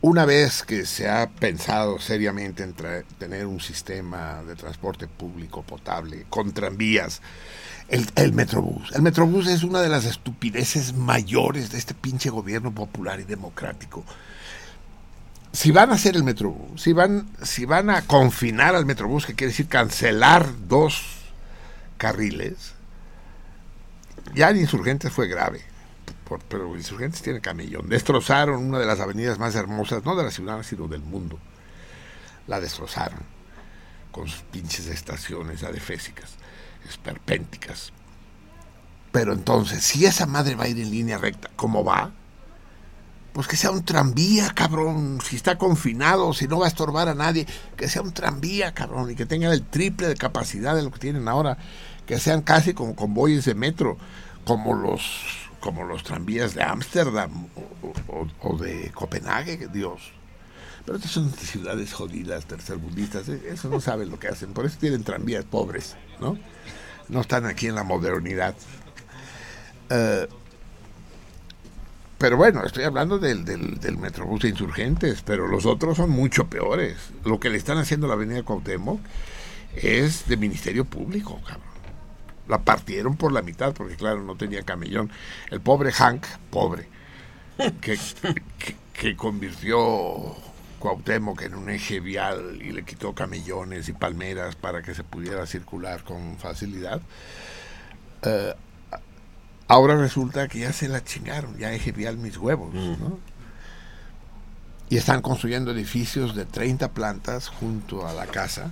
una 0.00 0.24
vez 0.24 0.62
que 0.62 0.86
se 0.86 1.08
ha 1.08 1.28
pensado 1.28 1.98
seriamente 1.98 2.62
en 2.62 2.74
tener 3.18 3.46
un 3.46 3.60
sistema 3.60 4.42
de 4.44 4.54
transporte 4.54 5.08
público 5.08 5.62
potable 5.62 6.24
con 6.30 6.52
tranvías, 6.52 7.20
el, 7.88 8.06
el 8.14 8.32
Metrobús. 8.32 8.92
El 8.94 9.02
Metrobús 9.02 9.48
es 9.48 9.64
una 9.64 9.80
de 9.80 9.88
las 9.88 10.04
estupideces 10.04 10.94
mayores 10.94 11.70
de 11.70 11.78
este 11.78 11.94
pinche 11.94 12.30
gobierno 12.30 12.72
popular 12.72 13.18
y 13.20 13.24
democrático. 13.24 14.04
Si 15.58 15.72
van 15.72 15.90
a 15.90 15.94
hacer 15.94 16.14
el 16.14 16.22
Metrobús, 16.22 16.80
si 16.80 16.92
van, 16.92 17.28
si 17.42 17.64
van 17.64 17.90
a 17.90 18.02
confinar 18.02 18.76
al 18.76 18.86
Metrobús, 18.86 19.26
que 19.26 19.34
quiere 19.34 19.50
decir 19.50 19.66
cancelar 19.66 20.46
dos 20.68 21.02
carriles, 21.96 22.74
ya 24.36 24.50
en 24.50 24.58
Insurgentes 24.58 25.12
fue 25.12 25.26
grave, 25.26 25.62
por- 26.28 26.38
pero 26.44 26.76
Insurgentes 26.76 27.22
tiene 27.22 27.40
camellón. 27.40 27.88
Destrozaron 27.88 28.62
una 28.68 28.78
de 28.78 28.86
las 28.86 29.00
avenidas 29.00 29.40
más 29.40 29.56
hermosas, 29.56 30.04
no 30.04 30.14
de 30.14 30.22
la 30.22 30.30
ciudad, 30.30 30.62
sino 30.62 30.86
del 30.86 31.00
mundo. 31.00 31.40
La 32.46 32.60
destrozaron 32.60 33.18
con 34.12 34.28
sus 34.28 34.42
pinches 34.42 34.86
estaciones 34.86 35.64
adefésicas, 35.64 36.34
esperpénticas. 36.88 37.92
Pero 39.10 39.32
entonces, 39.32 39.82
si 39.82 40.06
esa 40.06 40.26
madre 40.26 40.54
va 40.54 40.66
a 40.66 40.68
ir 40.68 40.78
en 40.78 40.92
línea 40.92 41.18
recta, 41.18 41.50
¿cómo 41.56 41.82
va? 41.82 42.12
Pues 43.38 43.46
que 43.46 43.56
sea 43.56 43.70
un 43.70 43.84
tranvía, 43.84 44.50
cabrón. 44.52 45.20
Si 45.24 45.36
está 45.36 45.56
confinado, 45.58 46.34
si 46.34 46.48
no 46.48 46.58
va 46.58 46.64
a 46.64 46.68
estorbar 46.68 47.08
a 47.08 47.14
nadie, 47.14 47.46
que 47.76 47.86
sea 47.86 48.02
un 48.02 48.10
tranvía, 48.10 48.74
cabrón, 48.74 49.12
y 49.12 49.14
que 49.14 49.26
tenga 49.26 49.52
el 49.52 49.62
triple 49.62 50.08
de 50.08 50.16
capacidad 50.16 50.74
de 50.74 50.82
lo 50.82 50.90
que 50.90 50.98
tienen 50.98 51.28
ahora, 51.28 51.56
que 52.04 52.18
sean 52.18 52.42
casi 52.42 52.74
como 52.74 52.96
convoyes 52.96 53.44
de 53.44 53.54
metro, 53.54 53.96
como 54.44 54.74
los 54.74 55.48
como 55.60 55.84
los 55.84 56.02
tranvías 56.02 56.56
de 56.56 56.64
Ámsterdam 56.64 57.46
o, 58.40 58.56
de 58.56 58.90
Copenhague, 58.90 59.68
Dios. 59.72 60.10
Pero 60.84 60.96
estas 60.96 61.12
son 61.12 61.30
ciudades 61.30 61.92
jodidas, 61.92 62.44
tercermundistas, 62.44 63.28
eh, 63.28 63.40
eso 63.52 63.68
no 63.68 63.80
saben 63.80 64.10
lo 64.10 64.18
que 64.18 64.26
hacen, 64.26 64.52
por 64.52 64.66
eso 64.66 64.78
tienen 64.80 65.04
tranvías 65.04 65.44
pobres, 65.44 65.94
¿no? 66.20 66.36
No 67.08 67.20
están 67.20 67.46
aquí 67.46 67.68
en 67.68 67.76
la 67.76 67.84
modernidad. 67.84 68.56
Eh, 69.90 70.26
pero 72.18 72.36
bueno, 72.36 72.64
estoy 72.64 72.82
hablando 72.82 73.18
del, 73.18 73.44
del, 73.44 73.78
del 73.78 73.96
Metrobús 73.96 74.42
de 74.42 74.48
Insurgentes, 74.48 75.22
pero 75.24 75.46
los 75.46 75.66
otros 75.66 75.96
son 75.96 76.10
mucho 76.10 76.48
peores. 76.48 76.96
Lo 77.24 77.38
que 77.38 77.48
le 77.48 77.58
están 77.58 77.78
haciendo 77.78 78.06
a 78.06 78.08
la 78.08 78.14
Avenida 78.14 78.42
Cuauhtémoc 78.42 79.00
es 79.76 80.26
de 80.28 80.36
Ministerio 80.36 80.84
Público, 80.84 81.40
cabrón. 81.46 81.68
La 82.48 82.58
partieron 82.58 83.16
por 83.16 83.30
la 83.30 83.42
mitad, 83.42 83.72
porque 83.72 83.94
claro, 83.94 84.22
no 84.22 84.34
tenía 84.34 84.62
camellón. 84.62 85.10
El 85.50 85.60
pobre 85.60 85.92
Hank, 85.92 86.26
pobre, 86.50 86.88
que, 87.80 87.98
que, 88.94 89.16
convirtió 89.16 90.34
Cuauhtémoc 90.80 91.42
en 91.42 91.54
un 91.54 91.70
eje 91.70 92.00
vial 92.00 92.58
y 92.60 92.72
le 92.72 92.84
quitó 92.84 93.14
camellones 93.14 93.88
y 93.88 93.92
palmeras 93.92 94.56
para 94.56 94.82
que 94.82 94.94
se 94.94 95.04
pudiera 95.04 95.46
circular 95.46 96.02
con 96.02 96.36
facilidad. 96.38 97.00
Eh, 98.22 98.54
Ahora 99.68 99.96
resulta 99.96 100.48
que 100.48 100.60
ya 100.60 100.72
se 100.72 100.88
la 100.88 101.04
chingaron, 101.04 101.58
ya 101.58 101.70
vial 101.94 102.16
mis 102.16 102.38
huevos, 102.38 102.72
¿no? 102.72 103.18
Y 104.88 104.96
están 104.96 105.20
construyendo 105.20 105.72
edificios 105.72 106.34
de 106.34 106.46
30 106.46 106.92
plantas 106.92 107.48
junto 107.48 108.06
a 108.06 108.14
la 108.14 108.26
casa, 108.26 108.70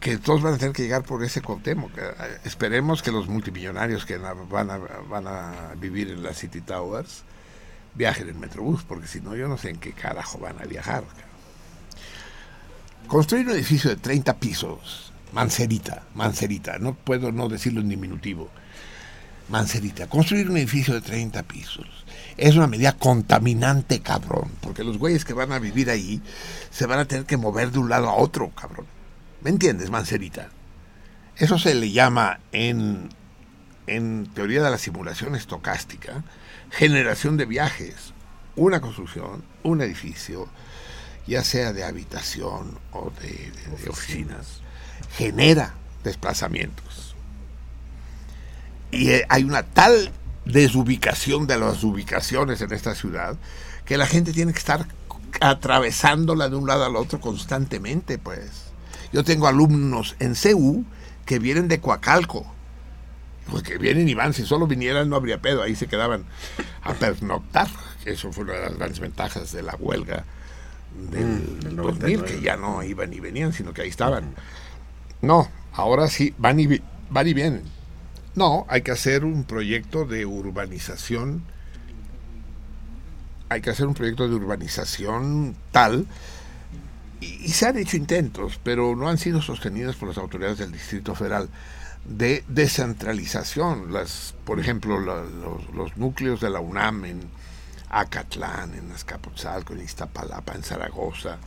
que 0.00 0.16
todos 0.16 0.40
van 0.40 0.54
a 0.54 0.58
tener 0.58 0.74
que 0.74 0.82
llegar 0.82 1.02
por 1.02 1.22
ese 1.22 1.42
Cuauhtémoc. 1.42 1.90
Eh, 1.98 2.38
Esperemos 2.44 3.02
que 3.02 3.12
los 3.12 3.28
multimillonarios 3.28 4.06
que 4.06 4.16
van 4.16 4.70
a, 4.70 4.78
van 4.78 5.26
a 5.26 5.74
vivir 5.78 6.08
en 6.08 6.22
las 6.22 6.38
City 6.38 6.62
Towers 6.62 7.24
viajen 7.94 8.30
en 8.30 8.40
Metrobús, 8.40 8.82
porque 8.82 9.06
si 9.06 9.20
no, 9.20 9.36
yo 9.36 9.46
no 9.46 9.58
sé 9.58 9.70
en 9.70 9.76
qué 9.76 9.92
carajo 9.92 10.38
van 10.38 10.58
a 10.60 10.64
viajar. 10.64 11.04
Construir 13.06 13.46
un 13.46 13.52
edificio 13.52 13.90
de 13.90 13.96
30 13.96 14.38
pisos, 14.38 15.12
mancerita, 15.32 16.02
mancerita, 16.14 16.78
no 16.78 16.94
puedo 16.94 17.30
no 17.30 17.50
decirlo 17.50 17.82
en 17.82 17.90
diminutivo. 17.90 18.48
Mancerita, 19.48 20.08
construir 20.08 20.48
un 20.50 20.56
edificio 20.56 20.94
de 20.94 21.00
30 21.00 21.42
pisos 21.44 21.86
es 22.36 22.56
una 22.56 22.66
medida 22.66 22.92
contaminante, 22.92 24.00
cabrón, 24.00 24.50
porque 24.60 24.82
los 24.84 24.98
güeyes 24.98 25.24
que 25.24 25.34
van 25.34 25.52
a 25.52 25.58
vivir 25.58 25.90
ahí 25.90 26.20
se 26.70 26.86
van 26.86 26.98
a 26.98 27.04
tener 27.04 27.26
que 27.26 27.36
mover 27.36 27.70
de 27.70 27.78
un 27.78 27.88
lado 27.88 28.08
a 28.08 28.14
otro, 28.16 28.50
cabrón. 28.50 28.86
¿Me 29.42 29.50
entiendes, 29.50 29.90
Mancerita? 29.90 30.48
Eso 31.36 31.58
se 31.58 31.74
le 31.74 31.90
llama 31.92 32.40
en, 32.52 33.08
en 33.86 34.26
teoría 34.34 34.62
de 34.62 34.70
la 34.70 34.78
simulación 34.78 35.34
estocástica 35.36 36.24
generación 36.70 37.36
de 37.36 37.44
viajes. 37.46 38.12
Una 38.56 38.80
construcción, 38.80 39.44
un 39.62 39.80
edificio, 39.80 40.48
ya 41.26 41.44
sea 41.44 41.72
de 41.72 41.84
habitación 41.84 42.78
o 42.92 43.12
de, 43.20 43.28
de- 43.28 43.76
de 43.84 43.90
oficinas, 43.90 44.60
genera 45.16 45.74
desplazamientos. 46.02 46.83
Y 48.94 49.10
eh, 49.10 49.26
hay 49.28 49.44
una 49.44 49.62
tal 49.62 50.10
desubicación 50.44 51.46
de 51.46 51.58
las 51.58 51.82
ubicaciones 51.82 52.60
en 52.60 52.72
esta 52.72 52.94
ciudad 52.94 53.36
que 53.84 53.96
la 53.96 54.06
gente 54.06 54.32
tiene 54.32 54.52
que 54.52 54.58
estar 54.58 54.86
atravesándola 55.40 56.48
de 56.48 56.56
un 56.56 56.66
lado 56.66 56.84
al 56.84 56.96
otro 56.96 57.20
constantemente, 57.20 58.18
pues. 58.18 58.72
Yo 59.12 59.24
tengo 59.24 59.46
alumnos 59.46 60.16
en 60.18 60.34
CEU 60.34 60.84
que 61.24 61.38
vienen 61.38 61.68
de 61.68 61.80
Coacalco. 61.80 62.46
Pues 63.50 63.62
que 63.62 63.76
vienen 63.76 64.08
y 64.08 64.14
van, 64.14 64.32
si 64.32 64.46
solo 64.46 64.66
vinieran 64.66 65.08
no 65.08 65.16
habría 65.16 65.40
pedo, 65.40 65.62
ahí 65.62 65.76
se 65.76 65.86
quedaban 65.86 66.24
a 66.82 66.94
pernoctar. 66.94 67.68
que 68.02 68.12
Eso 68.12 68.32
fue 68.32 68.44
una 68.44 68.54
de 68.54 68.60
las 68.60 68.76
grandes 68.76 69.00
ventajas 69.00 69.52
de 69.52 69.62
la 69.62 69.76
huelga 69.78 70.24
del 71.10 71.24
Mm, 71.24 71.60
del 71.60 71.76
2000, 71.76 71.76
99. 71.76 72.24
que 72.26 72.40
ya 72.40 72.56
no 72.56 72.82
iban 72.82 73.12
y 73.12 73.20
venían, 73.20 73.52
sino 73.52 73.72
que 73.72 73.82
ahí 73.82 73.88
estaban. 73.88 74.34
No, 75.20 75.48
ahora 75.72 76.08
sí, 76.08 76.34
van 76.38 76.60
y, 76.60 76.80
van 77.10 77.28
y 77.28 77.34
vienen. 77.34 77.62
No, 78.34 78.66
hay 78.68 78.82
que 78.82 78.90
hacer 78.90 79.24
un 79.24 79.44
proyecto 79.44 80.04
de 80.04 80.26
urbanización 80.26 81.44
hay 83.48 83.60
que 83.60 83.70
hacer 83.70 83.86
un 83.86 83.94
proyecto 83.94 84.28
de 84.28 84.34
urbanización 84.34 85.54
tal, 85.70 86.06
y, 87.20 87.48
se 87.48 87.66
han 87.66 87.78
hecho 87.78 87.96
intentos, 87.96 88.60
pero 88.62 88.96
no 88.96 89.08
han 89.08 89.18
sido 89.18 89.40
sostenidos 89.40 89.96
por 89.96 90.08
las 90.08 90.18
autoridades 90.18 90.58
del 90.58 90.72
Distrito 90.72 91.14
Federal, 91.14 91.48
de 92.04 92.44
descentralización. 92.48 93.92
Las, 93.92 94.34
por 94.44 94.60
ejemplo, 94.60 94.98
los 94.98 95.96
núcleos 95.96 96.40
de 96.40 96.50
la 96.50 96.60
UNAM 96.60 97.04
en 97.06 97.20
Acatlán, 97.88 98.74
en 98.74 98.92
Azcapotzalco, 98.92 99.72
en 99.72 99.82
Iztapalapa, 99.82 100.54
en 100.54 100.62
Zaragoza, 100.62 101.38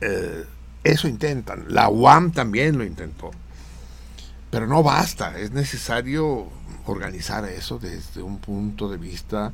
eh, 0.00 0.44
eso 0.82 1.06
intentan. 1.06 1.66
La 1.68 1.88
UAM 1.88 2.32
también 2.32 2.76
lo 2.76 2.84
intentó. 2.84 3.30
Pero 4.54 4.68
no 4.68 4.84
basta, 4.84 5.36
es 5.36 5.50
necesario 5.50 6.46
organizar 6.86 7.44
eso 7.44 7.80
desde 7.80 8.22
un 8.22 8.38
punto 8.38 8.88
de 8.88 8.98
vista 8.98 9.52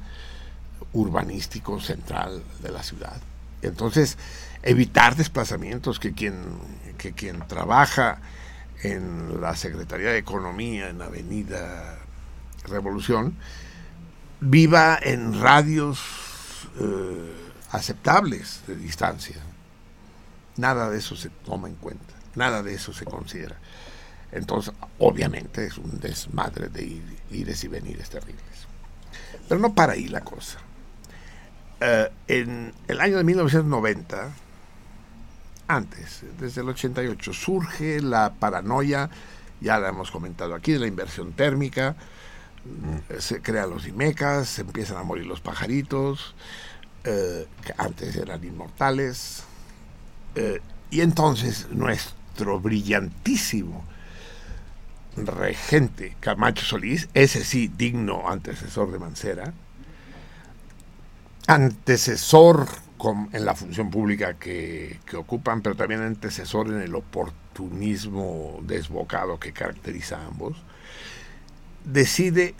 urbanístico 0.92 1.80
central 1.80 2.42
de 2.62 2.70
la 2.70 2.82
ciudad. 2.82 3.16
Entonces, 3.62 4.18
evitar 4.62 5.16
desplazamientos, 5.16 5.98
que 5.98 6.12
quien, 6.12 6.34
que 6.98 7.14
quien 7.14 7.48
trabaja 7.48 8.18
en 8.82 9.40
la 9.40 9.56
Secretaría 9.56 10.10
de 10.10 10.18
Economía, 10.18 10.90
en 10.90 11.00
Avenida 11.00 11.98
Revolución, 12.64 13.36
viva 14.38 14.98
en 15.00 15.40
radios 15.40 15.98
eh, 16.78 17.52
aceptables 17.70 18.60
de 18.66 18.76
distancia. 18.76 19.36
Nada 20.58 20.90
de 20.90 20.98
eso 20.98 21.16
se 21.16 21.30
toma 21.30 21.68
en 21.68 21.76
cuenta, 21.76 22.12
nada 22.34 22.62
de 22.62 22.74
eso 22.74 22.92
se 22.92 23.06
considera. 23.06 23.56
Entonces, 24.32 24.72
obviamente 24.98 25.66
es 25.66 25.78
un 25.78 25.98
desmadre 25.98 26.68
de 26.68 26.84
ir, 26.84 27.02
ires 27.30 27.64
y 27.64 27.68
venires 27.68 28.10
terribles. 28.10 28.44
Pero 29.48 29.60
no 29.60 29.74
para 29.74 29.94
ahí 29.94 30.08
la 30.08 30.20
cosa. 30.20 30.58
Eh, 31.80 32.08
en 32.28 32.72
el 32.86 33.00
año 33.00 33.16
de 33.16 33.24
1990, 33.24 34.30
antes, 35.66 36.22
desde 36.38 36.60
el 36.60 36.68
88, 36.68 37.32
surge 37.32 38.00
la 38.00 38.34
paranoia, 38.34 39.08
ya 39.60 39.78
la 39.78 39.88
hemos 39.88 40.10
comentado 40.10 40.54
aquí, 40.54 40.72
de 40.72 40.80
la 40.80 40.86
inversión 40.86 41.32
térmica, 41.32 41.96
eh, 43.08 43.20
se 43.20 43.40
crean 43.40 43.70
los 43.70 43.86
IMECAS, 43.86 44.48
se 44.48 44.62
empiezan 44.62 44.98
a 44.98 45.02
morir 45.02 45.26
los 45.26 45.40
pajaritos, 45.40 46.34
eh, 47.04 47.46
que 47.64 47.74
antes 47.78 48.16
eran 48.16 48.44
inmortales, 48.44 49.44
eh, 50.34 50.60
y 50.90 51.00
entonces 51.00 51.68
nuestro 51.70 52.60
brillantísimo 52.60 53.84
regente 55.16 56.16
Camacho 56.20 56.64
Solís, 56.64 57.08
ese 57.14 57.44
sí 57.44 57.68
digno 57.68 58.28
antecesor 58.28 58.92
de 58.92 58.98
Mancera, 58.98 59.52
antecesor 61.46 62.68
en 63.32 63.44
la 63.44 63.54
función 63.54 63.90
pública 63.90 64.34
que, 64.34 65.00
que 65.06 65.16
ocupan, 65.16 65.62
pero 65.62 65.74
también 65.74 66.02
antecesor 66.02 66.68
en 66.68 66.82
el 66.82 66.94
oportunismo 66.94 68.60
desbocado 68.62 69.40
que 69.40 69.52
caracteriza 69.52 70.18
a 70.18 70.26
ambos, 70.26 70.56
decide 71.84 72.54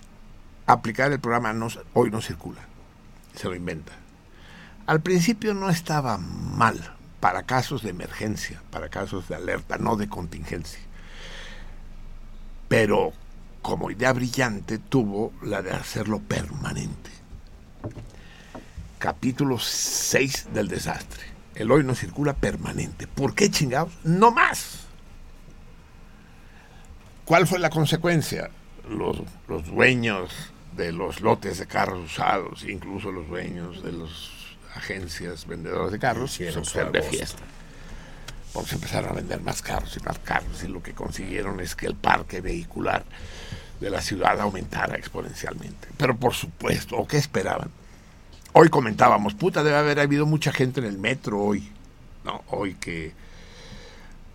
aplicar 0.66 1.12
el 1.12 1.20
programa 1.20 1.52
no, 1.52 1.68
Hoy 1.92 2.10
no 2.10 2.20
circula. 2.20 2.60
Se 3.34 3.48
lo 3.48 3.54
inventa. 3.54 3.92
Al 4.86 5.00
principio 5.00 5.54
no 5.54 5.70
estaba 5.70 6.18
mal 6.18 6.96
para 7.20 7.44
casos 7.44 7.82
de 7.82 7.90
emergencia, 7.90 8.62
para 8.70 8.88
casos 8.88 9.28
de 9.28 9.36
alerta, 9.36 9.78
no 9.78 9.96
de 9.96 10.08
contingencia. 10.08 10.80
Pero 12.70 13.12
como 13.62 13.90
idea 13.90 14.12
brillante 14.12 14.78
tuvo 14.78 15.32
la 15.42 15.60
de 15.60 15.72
hacerlo 15.72 16.20
permanente. 16.20 17.10
Capítulo 18.96 19.58
6 19.58 20.50
del 20.54 20.68
desastre. 20.68 21.24
El 21.56 21.72
hoy 21.72 21.82
no 21.82 21.96
circula 21.96 22.32
permanente. 22.32 23.08
¿Por 23.08 23.34
qué 23.34 23.50
chingados? 23.50 23.92
No 24.04 24.30
más. 24.30 24.86
¿Cuál 27.24 27.48
fue 27.48 27.58
la 27.58 27.70
consecuencia? 27.70 28.50
Los, 28.88 29.20
los 29.48 29.66
dueños 29.66 30.30
de 30.76 30.92
los 30.92 31.22
lotes 31.22 31.58
de 31.58 31.66
carros 31.66 32.04
usados, 32.04 32.62
incluso 32.62 33.10
los 33.10 33.26
dueños 33.26 33.82
de 33.82 33.90
las 33.90 34.30
agencias 34.76 35.44
vendedoras 35.44 35.90
de 35.90 35.98
carros, 35.98 36.30
se 36.30 36.44
de 36.44 37.02
fiesta. 37.02 37.42
Pues 38.52 38.72
empezaron 38.72 39.10
a 39.10 39.14
vender 39.14 39.40
más 39.40 39.62
carros 39.62 39.96
y 39.96 40.00
más 40.04 40.18
carros 40.18 40.62
y 40.64 40.68
lo 40.68 40.82
que 40.82 40.92
consiguieron 40.92 41.60
es 41.60 41.76
que 41.76 41.86
el 41.86 41.94
parque 41.94 42.40
vehicular 42.40 43.04
de 43.80 43.90
la 43.90 44.00
ciudad 44.00 44.40
aumentara 44.40 44.96
exponencialmente. 44.96 45.88
Pero 45.96 46.16
por 46.16 46.34
supuesto, 46.34 46.96
¿o 46.96 47.06
qué 47.06 47.16
esperaban? 47.16 47.70
Hoy 48.52 48.68
comentábamos, 48.68 49.34
puta, 49.34 49.62
debe 49.62 49.76
haber 49.76 50.00
habido 50.00 50.26
mucha 50.26 50.52
gente 50.52 50.80
en 50.80 50.86
el 50.86 50.98
metro 50.98 51.40
hoy, 51.40 51.70
¿no? 52.24 52.42
Hoy 52.48 52.74
que 52.74 53.12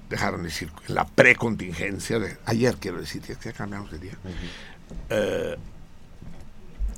dejaron 0.09 0.41
de 0.41 0.47
decir, 0.47 0.71
en 0.87 0.95
la 0.95 1.05
precontingencia, 1.05 2.19
de, 2.19 2.37
ayer 2.45 2.77
quiero 2.77 2.99
decir, 2.99 3.21
ya 3.21 3.51
cambiamos 3.51 3.91
de 3.91 3.99
día. 3.99 4.13
Eh, 5.09 5.57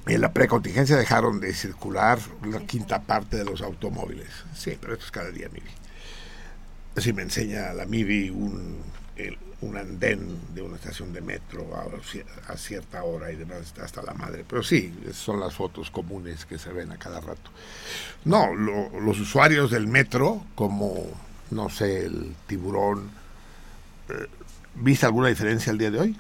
en 0.05 0.21
la 0.21 0.31
precontingencia 0.31 0.95
dejaron 0.95 1.39
de 1.39 1.53
circular 1.53 2.19
la 2.45 2.59
quinta 2.61 3.01
parte 3.01 3.37
de 3.37 3.45
los 3.45 3.61
automóviles. 3.61 4.29
Sí, 4.53 4.77
pero 4.79 4.93
esto 4.93 5.05
es 5.05 5.11
cada 5.11 5.31
día, 5.31 5.49
Mivi. 5.49 5.69
Si 6.97 7.13
me 7.13 7.21
enseña 7.21 7.73
la 7.73 7.85
Mivi 7.85 8.29
un, 8.29 8.77
el- 9.15 9.37
un 9.61 9.75
andén 9.77 10.39
de 10.53 10.61
una 10.61 10.75
estación 10.77 11.13
de 11.13 11.21
metro 11.21 11.75
a, 11.75 11.85
cier- 12.01 12.25
a 12.47 12.57
cierta 12.57 13.03
hora 13.03 13.31
y 13.31 13.35
demás, 13.35 13.61
está 13.61 13.85
hasta 13.85 14.01
la 14.03 14.13
madre. 14.13 14.43
Pero 14.47 14.63
sí, 14.63 14.93
son 15.13 15.39
las 15.39 15.53
fotos 15.55 15.89
comunes 15.91 16.45
que 16.45 16.57
se 16.57 16.71
ven 16.71 16.91
a 16.91 16.97
cada 16.97 17.19
rato. 17.21 17.51
No, 18.25 18.53
lo- 18.53 18.99
los 18.99 19.19
usuarios 19.19 19.71
del 19.71 19.87
metro, 19.87 20.43
como, 20.55 20.95
no 21.51 21.69
sé, 21.69 22.05
el 22.05 22.35
tiburón, 22.47 23.09
eh, 24.09 24.27
¿viste 24.75 25.05
alguna 25.05 25.27
diferencia 25.29 25.71
el 25.71 25.77
día 25.77 25.91
de 25.91 25.99
hoy? 25.99 26.17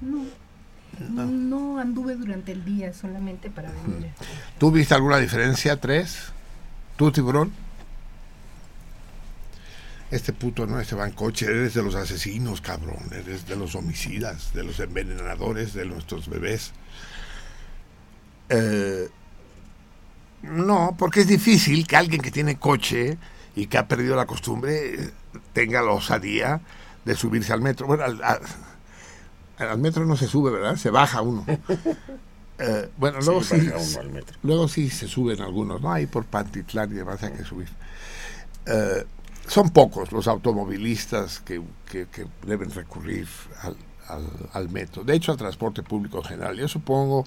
No, 0.00 1.24
no 1.26 1.78
anduve 1.78 2.14
durante 2.16 2.52
el 2.52 2.64
día 2.64 2.92
solamente 2.94 3.50
para 3.50 3.70
venir. 3.70 4.10
¿Tú 4.58 4.70
viste 4.70 4.94
alguna 4.94 5.18
diferencia, 5.18 5.78
tres? 5.78 6.32
¿Tú, 6.96 7.10
tiburón? 7.12 7.52
Este 10.10 10.32
puto 10.32 10.66
no, 10.66 10.78
este 10.80 10.94
va 10.94 11.06
en 11.06 11.14
coche, 11.14 11.46
eres 11.46 11.74
de 11.74 11.82
los 11.82 11.94
asesinos, 11.96 12.60
cabrón, 12.60 12.98
eres 13.12 13.46
de 13.48 13.56
los 13.56 13.74
homicidas, 13.74 14.52
de 14.54 14.62
los 14.62 14.78
envenenadores 14.78 15.74
de 15.74 15.84
nuestros 15.84 16.28
bebés. 16.28 16.72
Eh, 18.48 19.08
no, 20.42 20.94
porque 20.98 21.20
es 21.20 21.26
difícil 21.26 21.86
que 21.86 21.96
alguien 21.96 22.20
que 22.20 22.30
tiene 22.30 22.56
coche 22.56 23.18
y 23.56 23.66
que 23.66 23.78
ha 23.78 23.88
perdido 23.88 24.14
la 24.14 24.26
costumbre 24.26 24.94
eh, 24.94 25.10
tenga 25.52 25.82
la 25.82 25.90
osadía 25.92 26.60
de 27.04 27.16
subirse 27.16 27.52
al 27.52 27.60
metro. 27.62 27.86
Bueno, 27.86 28.04
al, 28.04 28.22
al- 28.22 28.40
al 29.58 29.78
metro 29.78 30.04
no 30.04 30.16
se 30.16 30.26
sube, 30.28 30.50
¿verdad? 30.50 30.76
Se 30.76 30.90
baja 30.90 31.20
uno. 31.22 31.44
Eh, 32.58 32.88
bueno, 32.96 33.18
luego 33.20 33.44
Sí, 33.44 33.60
sí, 33.60 33.66
baja 33.68 33.78
uno 33.86 34.00
al 34.00 34.08
metro. 34.08 34.38
luego 34.42 34.66
sí 34.66 34.88
se 34.88 35.06
suben 35.06 35.42
algunos, 35.42 35.82
¿no? 35.82 35.92
Ahí 35.92 36.06
por 36.06 36.24
Pantitlán 36.24 36.90
y 36.90 36.94
demás 36.94 37.22
hay 37.22 37.32
que 37.34 37.44
subir. 37.44 37.68
Eh, 38.64 39.04
son 39.48 39.70
pocos 39.70 40.12
los 40.12 40.26
automovilistas 40.28 41.40
que, 41.40 41.62
deben 42.46 42.70
recurrir 42.70 43.26
al, 43.62 43.76
al- 44.52 44.68
metro. 44.68 45.04
De 45.04 45.14
hecho, 45.14 45.32
al 45.32 45.38
transporte 45.38 45.82
público 45.82 46.18
en 46.18 46.24
general. 46.24 46.56
Yo 46.56 46.68
supongo 46.68 47.24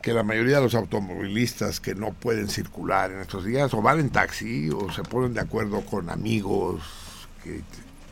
que 0.00 0.12
la 0.12 0.22
mayoría 0.22 0.56
de 0.56 0.62
los 0.62 0.74
automovilistas 0.74 1.78
que 1.80 1.94
no 1.94 2.12
pueden 2.12 2.48
circular 2.48 3.12
en 3.12 3.20
estos 3.20 3.44
días 3.44 3.72
o 3.74 3.82
van 3.82 4.00
en 4.00 4.10
taxi 4.10 4.68
o 4.70 4.90
se 4.90 5.02
ponen 5.02 5.34
de 5.34 5.40
acuerdo 5.40 5.82
con 5.82 6.10
amigos 6.10 6.82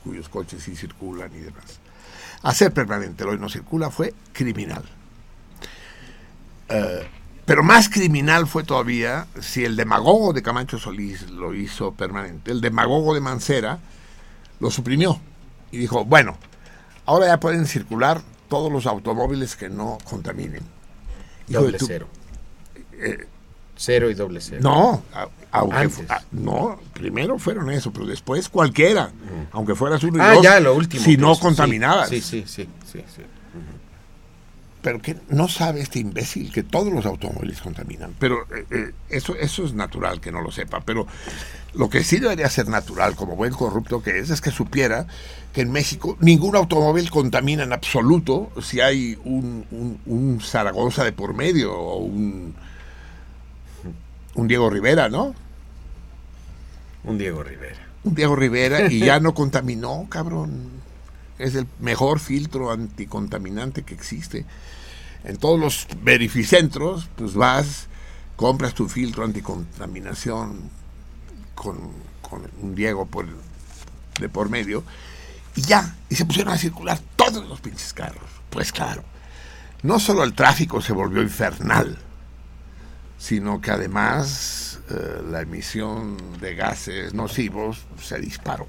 cuyos 0.05 0.29
coches 0.29 0.63
sí 0.63 0.77
circulan 0.77 1.31
y 1.35 1.41
demás. 1.41 1.81
Hacer 2.43 2.73
permanente 2.73 3.23
el 3.25 3.31
hoy 3.31 3.39
no 3.39 3.49
circula 3.49 3.91
fue 3.91 4.15
criminal. 4.33 4.83
Eh, 6.69 7.07
pero 7.51 7.65
más 7.65 7.89
criminal 7.89 8.47
fue 8.47 8.63
todavía 8.63 9.27
si 9.41 9.65
el 9.65 9.75
demagogo 9.75 10.33
de 10.33 10.41
Camacho 10.41 10.79
Solís 10.79 11.29
lo 11.31 11.53
hizo 11.53 11.91
permanente. 11.93 12.53
El 12.53 12.61
demagogo 12.61 13.13
de 13.13 13.21
Mancera 13.21 13.81
lo 14.61 14.71
suprimió 14.71 15.19
y 15.73 15.79
dijo, 15.79 16.05
bueno, 16.05 16.37
ahora 17.07 17.27
ya 17.27 17.41
pueden 17.41 17.67
circular 17.67 18.23
todos 18.49 18.71
los 18.71 18.87
automóviles 18.87 19.57
que 19.57 19.69
no 19.69 19.99
contaminen. 20.05 20.63
Hijo 21.49 21.63
Doble 21.63 21.79
cero. 21.85 22.07
eh, 22.93 23.27
Cero 23.77 24.11
y 24.11 24.15
doble 24.15 24.41
cero. 24.41 24.61
no, 24.63 25.03
aunque 25.51 25.77
Antes. 25.77 25.95
fu- 25.97 26.05
a- 26.13 26.23
no, 26.31 26.79
primero 26.93 27.37
fueron 27.39 27.69
eso, 27.71 27.91
pero 27.93 28.07
después 28.07 28.49
cualquiera, 28.49 29.11
aunque 29.51 29.75
fueras 29.75 30.05
uno 30.05 30.19
y 30.19 30.21
Ah, 30.21 30.35
dos, 30.35 30.45
ya, 30.45 30.61
lo 30.61 30.75
último. 30.75 31.03
si 31.03 31.17
no 31.17 31.33
es- 31.33 31.39
sí, 31.39 31.43
contaminabas. 31.43 32.11
Sí, 32.11 32.21
sí, 32.21 32.45
sí, 32.47 32.69
sí, 32.87 33.03
sí. 33.17 33.23
Pero 34.83 35.01
que 35.03 35.17
no 35.29 35.49
sabe 35.49 35.81
este 35.83 35.99
imbécil 35.99 36.51
que 36.53 36.63
todos 36.63 36.93
los 36.93 37.05
automóviles 37.05 37.61
contaminan. 37.61 38.15
Pero 38.19 38.43
eh, 38.55 38.65
eh, 38.71 38.93
eso, 39.11 39.37
eso 39.37 39.65
es 39.65 39.75
natural 39.75 40.21
que 40.21 40.33
no 40.33 40.41
lo 40.41 40.51
sepa. 40.51 40.81
Pero 40.81 41.07
lo 41.75 41.91
que 41.91 42.03
sí 42.03 42.19
debería 42.19 42.49
ser 42.49 42.69
natural, 42.69 43.15
como 43.15 43.37
buen 43.37 43.53
corrupto 43.53 44.03
que 44.03 44.19
es, 44.19 44.31
es 44.31 44.41
que 44.41 44.51
supiera 44.51 45.07
que 45.53 45.61
en 45.61 45.71
México 45.71 46.17
ningún 46.21 46.57
automóvil 46.57 47.11
contamina 47.11 47.63
en 47.65 47.73
absoluto 47.73 48.51
si 48.63 48.81
hay 48.81 49.19
un, 49.25 49.67
un- 49.71 50.01
un 50.07 50.41
Zaragoza 50.41 51.05
de 51.05 51.13
por 51.13 51.35
medio 51.35 51.75
o 51.77 51.99
un, 51.99 52.55
un 54.35 54.49
Diego 54.49 54.71
Rivera, 54.71 55.09
¿no? 55.09 55.35
Un 57.05 57.19
Diego 57.19 57.43
Rivera. 57.43 57.81
Un 58.05 58.15
Diego 58.15 58.35
Rivera 58.37 58.91
y 58.91 59.01
ya 59.01 59.21
no 59.21 59.35
contaminó, 59.35 60.07
cabrón. 60.09 60.80
Es 61.41 61.55
el 61.55 61.67
mejor 61.79 62.21
filtro 62.21 62.71
anticontaminante 62.71 63.83
que 63.83 63.95
existe. 63.95 64.45
En 65.25 65.37
todos 65.37 65.59
los 65.59 65.87
verificentros, 66.03 67.09
pues 67.17 67.35
vas, 67.35 67.89
compras 68.37 68.75
tu 68.75 68.89
filtro 68.89 69.25
anticontaminación 69.25 70.71
con, 71.55 71.79
con 72.23 72.51
un 72.63 72.75
Diego 72.75 73.07
por, 73.07 73.27
de 74.19 74.29
por 74.29 74.49
medio 74.49 74.85
y 75.57 75.63
ya, 75.63 75.97
y 76.09 76.15
se 76.15 76.25
pusieron 76.25 76.53
a 76.53 76.59
circular 76.59 76.99
todos 77.17 77.47
los 77.49 77.61
pinches 77.61 77.93
carros. 77.93 78.31
Pues 78.51 78.73
claro, 78.73 79.03
no 79.83 79.99
solo 79.99 80.25
el 80.25 80.35
tráfico 80.35 80.81
se 80.81 80.93
volvió 80.93 81.23
infernal, 81.23 81.99
sino 83.19 83.61
que 83.61 83.71
además 83.71 84.81
eh, 84.91 85.23
la 85.31 85.43
emisión 85.43 86.17
de 86.41 86.55
gases 86.55 87.15
nocivos 87.15 87.85
se 88.03 88.19
disparó. 88.19 88.67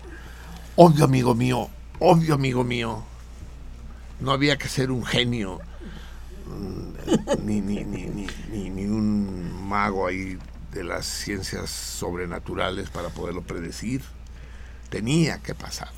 Obvio, 0.75 1.05
amigo 1.05 1.35
mío, 1.35 1.69
obvio, 2.01 2.33
amigo 2.33 2.63
mío, 2.63 3.03
no 4.19 4.31
había 4.31 4.57
que 4.57 4.67
ser 4.67 4.89
un 4.91 5.05
genio, 5.05 5.59
mm, 6.47 7.45
ni, 7.45 7.61
ni, 7.61 7.83
ni, 7.83 8.27
ni, 8.69 8.85
un 8.85 9.67
mago 9.69 10.07
ahí 10.07 10.37
de 10.73 10.83
las 10.83 11.05
ciencias 11.05 11.69
sobrenaturales 11.69 12.89
para 12.89 13.09
poderlo 13.09 13.43
predecir. 13.43 14.01
Tenía 14.89 15.37
que 15.39 15.53
pasar. 15.53 15.89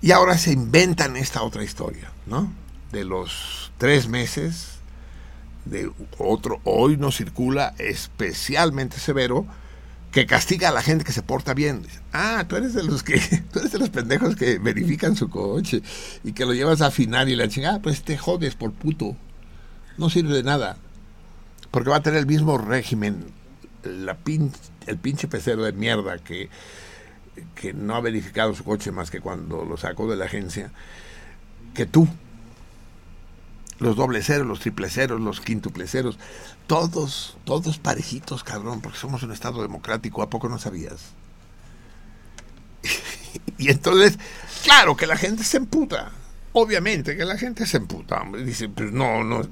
Y 0.00 0.12
ahora 0.12 0.38
se 0.38 0.52
inventan 0.52 1.16
esta 1.16 1.42
otra 1.42 1.62
historia, 1.62 2.10
¿no? 2.26 2.50
De 2.90 3.04
los 3.04 3.70
tres 3.76 4.08
meses 4.08 4.78
de 5.66 5.92
otro, 6.18 6.60
hoy 6.64 6.96
no 6.96 7.12
circula 7.12 7.74
especialmente 7.78 8.98
severo, 8.98 9.46
que 10.12 10.26
castiga 10.26 10.68
a 10.68 10.72
la 10.72 10.82
gente 10.82 11.04
que 11.04 11.12
se 11.12 11.22
porta 11.22 11.54
bien. 11.54 11.86
Ah, 12.12 12.44
tú 12.46 12.56
eres 12.56 12.74
de 12.74 12.84
los 12.84 13.02
que, 13.02 13.18
tú 13.52 13.58
eres 13.58 13.72
de 13.72 13.78
los 13.78 13.88
pendejos 13.88 14.36
que 14.36 14.58
verifican 14.58 15.16
su 15.16 15.28
coche 15.30 15.82
y 16.22 16.32
que 16.32 16.44
lo 16.44 16.52
llevas 16.52 16.82
a 16.82 16.86
afinar 16.86 17.28
y 17.28 17.34
la 17.34 17.48
chingada, 17.48 17.80
pues 17.80 18.02
te 18.02 18.18
jodes 18.18 18.54
por 18.54 18.72
puto. 18.72 19.16
No 19.96 20.10
sirve 20.10 20.34
de 20.34 20.42
nada. 20.42 20.76
Porque 21.70 21.88
va 21.88 21.96
a 21.96 22.02
tener 22.02 22.20
el 22.20 22.26
mismo 22.26 22.58
régimen, 22.58 23.24
la 23.82 24.18
pin, 24.18 24.52
el 24.86 24.98
pinche 24.98 25.28
pecero 25.28 25.62
de 25.62 25.72
mierda 25.72 26.18
que, 26.18 26.50
que 27.54 27.72
no 27.72 27.94
ha 27.94 28.00
verificado 28.02 28.54
su 28.54 28.64
coche 28.64 28.92
más 28.92 29.10
que 29.10 29.20
cuando 29.20 29.64
lo 29.64 29.78
sacó 29.78 30.10
de 30.10 30.16
la 30.16 30.26
agencia, 30.26 30.70
que 31.72 31.86
tú. 31.86 32.06
Los 33.82 33.96
doble 33.96 34.22
ceros, 34.22 34.46
los 34.46 34.60
triple 34.60 34.88
ceros, 34.88 35.20
los 35.20 35.40
quíntuple 35.40 35.88
ceros, 35.88 36.16
todos, 36.68 37.36
todos 37.44 37.78
parejitos, 37.78 38.44
cabrón, 38.44 38.80
porque 38.80 38.96
somos 38.96 39.24
un 39.24 39.32
Estado 39.32 39.60
democrático, 39.60 40.22
¿a 40.22 40.30
poco 40.30 40.48
no 40.48 40.60
sabías? 40.60 41.00
y 43.58 43.72
entonces, 43.72 44.20
claro 44.62 44.96
que 44.96 45.08
la 45.08 45.16
gente 45.16 45.42
se 45.42 45.56
emputa, 45.56 46.12
obviamente 46.52 47.16
que 47.16 47.24
la 47.24 47.36
gente 47.36 47.66
se 47.66 47.78
emputa, 47.78 48.22
dice, 48.44 48.68
pues 48.68 48.92
no, 48.92 49.24
no, 49.24 49.42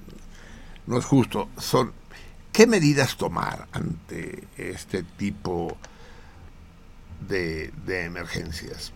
no 0.87 0.99
es 0.99 1.05
justo. 1.05 1.49
Son, 1.59 1.93
¿Qué 2.53 2.68
medidas 2.68 3.16
tomar 3.16 3.66
ante 3.72 4.45
este 4.57 5.03
tipo 5.03 5.76
de, 7.28 7.72
de 7.85 8.05
emergencias? 8.05 8.93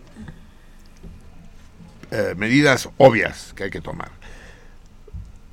Eh, 2.11 2.35
medidas 2.37 2.87
obvias 2.97 3.51
que 3.53 3.65
hay 3.65 3.69
que 3.69 3.81
tomar. 3.81 4.11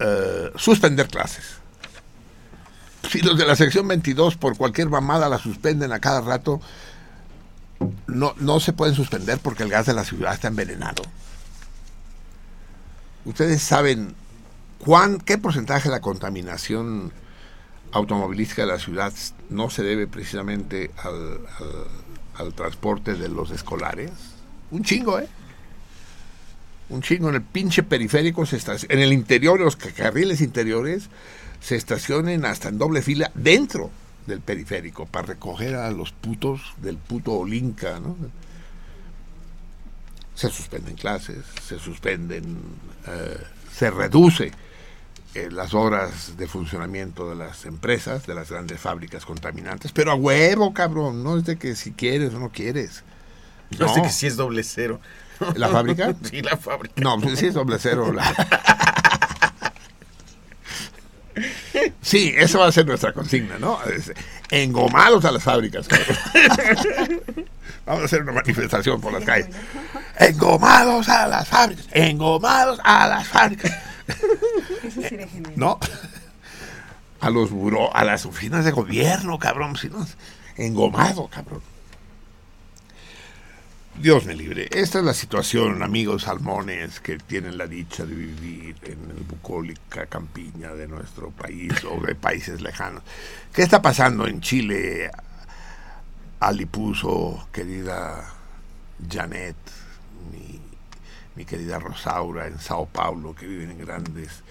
Eh, 0.05 0.51
suspender 0.57 1.07
clases. 1.07 1.45
Si 3.09 3.21
los 3.21 3.39
de 3.39 3.47
la 3.47 3.55
sección 3.55 3.87
22 3.87 4.37
por 4.37 4.57
cualquier 4.57 4.89
mamada 4.89 5.29
la 5.29 5.39
suspenden 5.39 5.93
a 5.93 6.01
cada 6.01 6.21
rato, 6.21 6.61
no, 8.07 8.35
no 8.39 8.59
se 8.59 8.73
pueden 8.73 8.95
suspender 8.95 9.39
porque 9.39 9.63
el 9.63 9.69
gas 9.69 9.87
de 9.87 9.95
la 9.95 10.05
ciudad 10.05 10.35
está 10.35 10.49
envenenado. 10.49 11.03
Ustedes 13.25 13.63
saben 13.63 14.15
cuán, 14.79 15.19
qué 15.19 15.39
porcentaje 15.39 15.89
de 15.89 15.95
la 15.95 16.01
contaminación 16.01 17.13
automovilística 17.93 18.63
de 18.63 18.69
la 18.69 18.79
ciudad 18.79 19.13
no 19.51 19.71
se 19.71 19.83
debe 19.83 20.09
precisamente 20.09 20.91
al, 20.97 21.39
al, 21.59 22.47
al 22.47 22.55
transporte 22.55 23.15
de 23.15 23.29
los 23.29 23.53
escolares. 23.53 24.11
Un 24.73 24.83
chingo, 24.83 25.21
¿eh? 25.21 25.29
Un 26.89 27.03
chingo 27.03 27.29
en 27.29 27.37
el 27.37 27.43
pinche 27.43 27.83
periférico, 27.83 28.45
se 28.47 28.59
en 28.89 28.99
el 28.99 29.13
interior, 29.13 29.61
los 29.61 29.77
carriles 29.77 30.41
interiores, 30.41 31.09
se 31.61 31.77
estacionen 31.77 32.45
hasta 32.45 32.69
en 32.69 32.79
doble 32.79 33.03
fila 33.03 33.31
dentro 33.35 33.91
del 34.27 34.41
periférico 34.41 35.07
para 35.07 35.29
recoger 35.29 35.77
a 35.77 35.91
los 35.91 36.13
putos 36.13 36.61
del 36.79 36.97
puto 36.97 37.33
Olinca, 37.33 37.99
¿no? 38.01 38.17
Se 40.35 40.49
suspenden 40.49 40.97
clases, 40.97 41.45
se 41.67 41.79
suspenden, 41.79 42.59
eh, 43.07 43.39
se 43.73 43.91
reduce 43.91 44.51
eh, 45.35 45.49
las 45.51 45.75
horas 45.75 46.37
de 46.37 46.47
funcionamiento 46.47 47.29
de 47.29 47.37
las 47.37 47.65
empresas, 47.65 48.27
de 48.27 48.35
las 48.35 48.51
grandes 48.51 48.81
fábricas 48.81 49.25
contaminantes, 49.25 49.93
pero 49.93 50.11
a 50.11 50.15
huevo, 50.15 50.75
cabrón, 50.75 51.23
no 51.23 51.39
es 51.39 51.45
de 51.45 51.57
que 51.57 51.77
si 51.77 51.93
quieres 51.93 52.35
o 52.35 52.39
no 52.39 52.51
quieres. 52.51 53.03
No, 53.79 53.87
es 53.87 53.95
de 53.95 54.03
que 54.03 54.11
si 54.11 54.27
es 54.27 54.37
doble 54.37 54.63
cero. 54.63 55.01
¿La 55.57 55.69
fábrica? 55.69 56.15
Sí, 56.23 56.43
la 56.43 56.57
fábrica. 56.57 56.95
No, 57.01 57.19
pues 57.21 57.39
sí 57.39 57.47
es 57.47 57.55
doble 57.55 57.77
cero. 57.79 58.13
La... 58.13 58.25
Sí, 62.03 62.35
eso 62.37 62.59
va 62.59 62.67
a 62.67 62.73
ser 62.73 62.87
nuestra 62.87 63.13
consigna, 63.13 63.59
¿no? 63.59 63.79
Engomados 64.51 65.25
a 65.25 65.33
las 65.33 65.43
fábricas. 65.43 65.89
Vamos 67.87 68.03
a 68.03 68.05
hacer 68.05 68.23
una 68.23 68.33
manifestación 68.33 69.01
por 69.01 69.13
las 69.13 69.25
calles. 69.25 69.49
Engomados 70.19 71.09
a 71.09 71.27
las 71.27 71.49
fábricas. 71.49 71.87
Engomados 71.93 72.79
a 72.85 73.09
las 73.09 73.27
fábricas. 73.27 73.73
Eso 74.85 75.01
sería 75.01 75.27
genial. 75.27 75.55
¿No? 75.57 75.79
A 77.21 77.31
los 77.31 77.51
buró, 77.51 77.95
a 77.97 78.05
las 78.05 78.27
oficinas 78.27 78.65
de 78.65 78.73
gobierno, 78.73 79.39
cabrón. 79.39 79.77
Si 79.77 79.89
no, 79.89 80.07
engomado, 80.57 81.29
cabrón. 81.29 81.63
Dios 84.03 84.27
me 84.27 84.35
libre. 84.35 84.67
Esta 84.73 84.99
es 84.99 85.05
la 85.05 85.15
situación, 85.15 85.81
amigos 85.81 86.23
salmones, 86.23 86.99
que 86.99 87.19
tienen 87.19 87.57
la 87.57 87.69
dicha 87.69 88.05
de 88.05 88.13
vivir 88.13 88.75
en 88.83 88.99
el 89.17 89.23
bucólica 89.23 90.07
campiña 90.07 90.75
de 90.75 90.89
nuestro 90.89 91.31
país 91.31 91.73
o 91.85 92.05
de 92.05 92.17
países 92.17 92.61
lejanos. 92.61 93.05
¿Qué 93.53 93.63
está 93.63 93.81
pasando 93.81 94.27
en 94.27 94.41
Chile? 94.41 95.09
Alipuso, 96.41 97.47
querida 97.53 98.29
Janet, 99.09 99.55
mi, 101.37 101.45
querida 101.45 101.79
Rosaura, 101.79 102.49
en 102.49 102.59
Sao 102.59 102.87
Paulo, 102.87 103.37
que 103.37 103.47
viven 103.47 103.71
en 103.71 103.79
grandes, 103.79 104.43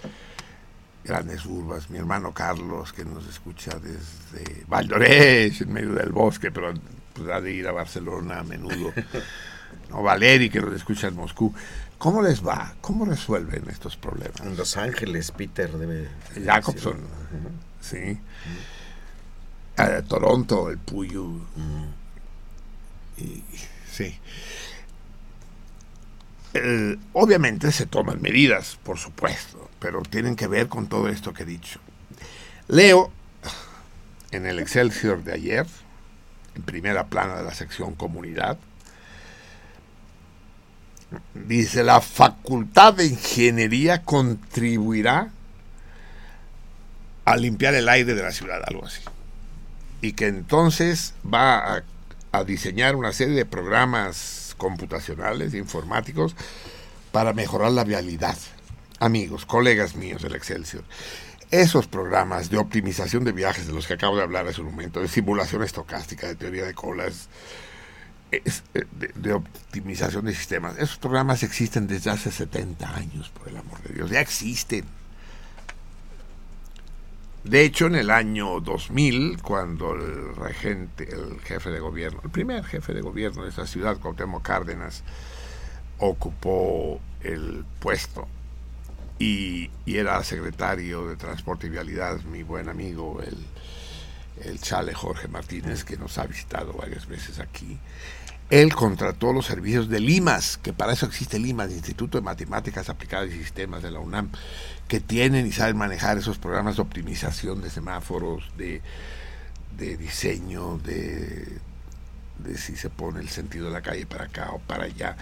grandes 1.04 1.44
urbas. 1.44 1.90
Mi 1.90 1.98
hermano 1.98 2.32
Carlos, 2.32 2.94
que 2.94 3.04
nos 3.04 3.28
escucha 3.28 3.72
desde 3.78 4.64
Valdorés, 4.66 5.60
en 5.60 5.74
medio 5.74 5.92
del 5.92 6.10
bosque, 6.10 6.50
pero 6.50 6.72
podrá 7.12 7.40
de 7.40 7.52
ir 7.52 7.66
a 7.68 7.72
Barcelona 7.72 8.40
a 8.40 8.42
menudo. 8.42 8.92
O 9.90 10.02
Valeri, 10.02 10.48
que 10.48 10.60
nos 10.60 10.74
escucha 10.74 11.08
en 11.08 11.16
Moscú. 11.16 11.52
¿Cómo 11.98 12.22
les 12.22 12.44
va? 12.46 12.74
¿Cómo 12.80 13.04
resuelven 13.04 13.68
estos 13.68 13.96
problemas? 13.96 14.40
En 14.40 14.56
Los 14.56 14.76
Ángeles, 14.76 15.30
Peter 15.30 15.70
debe. 15.70 16.08
Jacobson, 16.44 16.96
sí. 17.80 18.18
A 19.76 20.02
Toronto, 20.02 20.70
el 20.70 20.78
Puyo. 20.78 21.28
Y, 23.18 23.42
sí. 23.90 24.18
Eh, 26.54 26.98
obviamente 27.12 27.70
se 27.72 27.86
toman 27.86 28.20
medidas, 28.20 28.78
por 28.82 28.98
supuesto, 28.98 29.70
pero 29.78 30.02
tienen 30.02 30.36
que 30.36 30.48
ver 30.48 30.68
con 30.68 30.88
todo 30.88 31.08
esto 31.08 31.32
que 31.32 31.44
he 31.44 31.46
dicho. 31.46 31.80
Leo 32.68 33.10
en 34.32 34.46
el 34.46 34.58
Excelsior 34.58 35.22
de 35.22 35.32
ayer, 35.34 35.66
en 36.54 36.62
primera 36.62 37.06
plana 37.06 37.36
de 37.36 37.44
la 37.44 37.54
sección 37.54 37.94
comunidad, 37.94 38.58
dice 41.34 41.82
la 41.84 42.00
facultad 42.00 42.94
de 42.94 43.06
ingeniería 43.06 44.02
contribuirá 44.02 45.30
a 47.24 47.36
limpiar 47.36 47.74
el 47.74 47.88
aire 47.88 48.14
de 48.14 48.22
la 48.22 48.32
ciudad, 48.32 48.62
algo 48.66 48.84
así. 48.86 49.00
Y 50.00 50.12
que 50.12 50.26
entonces 50.26 51.14
va 51.32 51.82
a, 52.32 52.44
diseñar 52.44 52.96
una 52.96 53.12
serie 53.12 53.34
de 53.34 53.44
programas 53.44 54.54
computacionales, 54.56 55.54
informáticos, 55.54 56.34
para 57.12 57.34
mejorar 57.34 57.72
la 57.72 57.84
vialidad. 57.84 58.36
Amigos, 58.98 59.44
colegas 59.44 59.96
míos 59.96 60.22
del 60.22 60.34
Excelsior, 60.34 60.82
esos 61.52 61.86
programas 61.86 62.48
de 62.48 62.56
optimización 62.56 63.24
de 63.24 63.32
viajes 63.32 63.66
de 63.66 63.74
los 63.74 63.86
que 63.86 63.92
acabo 63.92 64.16
de 64.16 64.22
hablar 64.22 64.48
hace 64.48 64.62
un 64.62 64.68
momento, 64.68 65.00
de 65.00 65.06
simulación 65.06 65.62
estocástica, 65.62 66.26
de 66.26 66.34
teoría 66.34 66.64
de 66.64 66.72
colas, 66.72 67.28
es, 68.30 68.62
de, 68.72 69.32
optimización 69.34 70.24
de 70.24 70.34
sistemas, 70.34 70.78
esos 70.78 70.96
programas 70.96 71.42
existen 71.42 71.86
desde 71.86 72.10
hace 72.10 72.32
70 72.32 72.96
años, 72.96 73.28
por 73.28 73.48
el 73.48 73.58
amor 73.58 73.82
de 73.82 73.92
Dios, 73.92 74.10
ya 74.10 74.20
existen. 74.20 74.86
De 77.44 77.62
hecho, 77.62 77.86
en 77.86 77.96
el 77.96 78.10
año 78.10 78.60
2000, 78.60 79.42
cuando 79.42 79.94
el 79.94 80.34
regente, 80.34 81.06
el 81.12 81.38
jefe 81.40 81.68
de 81.68 81.80
gobierno, 81.80 82.20
el 82.24 82.30
primer 82.30 82.64
jefe 82.64 82.94
de 82.94 83.02
gobierno 83.02 83.42
de 83.42 83.50
esta 83.50 83.66
ciudad, 83.66 83.98
Cuauhtémoc 83.98 84.42
Cárdenas, 84.42 85.02
ocupó 85.98 86.98
el 87.20 87.66
puesto 87.78 88.26
y, 89.22 89.70
era 89.86 90.22
secretario 90.24 91.06
de 91.06 91.16
Transporte 91.16 91.68
y 91.68 91.70
Vialidad, 91.70 92.20
mi 92.22 92.42
buen 92.42 92.68
amigo, 92.68 93.20
el, 93.22 93.36
el 94.44 94.60
chale 94.60 94.94
Jorge 94.94 95.28
Martínez, 95.28 95.84
que 95.84 95.96
nos 95.96 96.18
ha 96.18 96.26
visitado 96.26 96.72
varias 96.72 97.06
veces 97.06 97.38
aquí. 97.38 97.78
Él 98.50 98.74
contrató 98.74 99.32
los 99.32 99.46
servicios 99.46 99.88
de 99.88 100.00
Limas, 100.00 100.58
que 100.58 100.72
para 100.72 100.92
eso 100.92 101.06
existe 101.06 101.38
Limas, 101.38 101.70
Instituto 101.70 102.18
de 102.18 102.22
Matemáticas 102.22 102.88
Aplicadas 102.88 103.30
y 103.30 103.38
Sistemas 103.38 103.82
de 103.82 103.92
la 103.92 104.00
UNAM, 104.00 104.30
que 104.88 104.98
tienen 104.98 105.46
y 105.46 105.52
saben 105.52 105.76
manejar 105.76 106.18
esos 106.18 106.38
programas 106.38 106.76
de 106.76 106.82
optimización 106.82 107.62
de 107.62 107.70
semáforos, 107.70 108.50
de, 108.56 108.82
de 109.78 109.96
diseño, 109.96 110.78
de 110.78 111.60
si 112.56 112.76
se 112.76 112.90
pone 112.90 113.20
el 113.20 113.28
sentido 113.28 113.66
de 113.66 113.72
la 113.72 113.82
calle 113.82 114.04
para 114.04 114.24
acá 114.24 114.50
o 114.50 114.58
para 114.58 114.84
allá. 114.84 115.16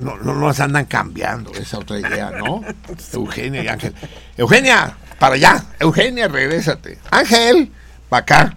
No, 0.00 0.16
no 0.16 0.34
nos 0.34 0.60
andan 0.60 0.86
cambiando 0.86 1.52
esa 1.52 1.78
otra 1.78 1.98
idea, 1.98 2.30
¿no? 2.30 2.62
Eugenia 3.12 3.62
y 3.62 3.68
Ángel. 3.68 3.94
Eugenia, 4.36 4.96
para 5.18 5.34
allá. 5.34 5.64
Eugenia, 5.78 6.28
regrésate. 6.28 6.98
Ángel, 7.10 7.70
para 8.08 8.22
acá. 8.22 8.56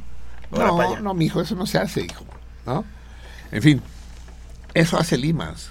No, 0.51 0.77
para 0.77 0.89
allá. 0.89 0.99
no, 1.01 1.13
mijo, 1.13 1.41
eso 1.41 1.55
no 1.55 1.65
se 1.65 1.77
hace, 1.77 2.01
hijo. 2.01 2.25
¿No? 2.65 2.85
En 3.51 3.61
fin, 3.61 3.81
eso 4.73 4.97
hace 4.97 5.17
Limas. 5.17 5.69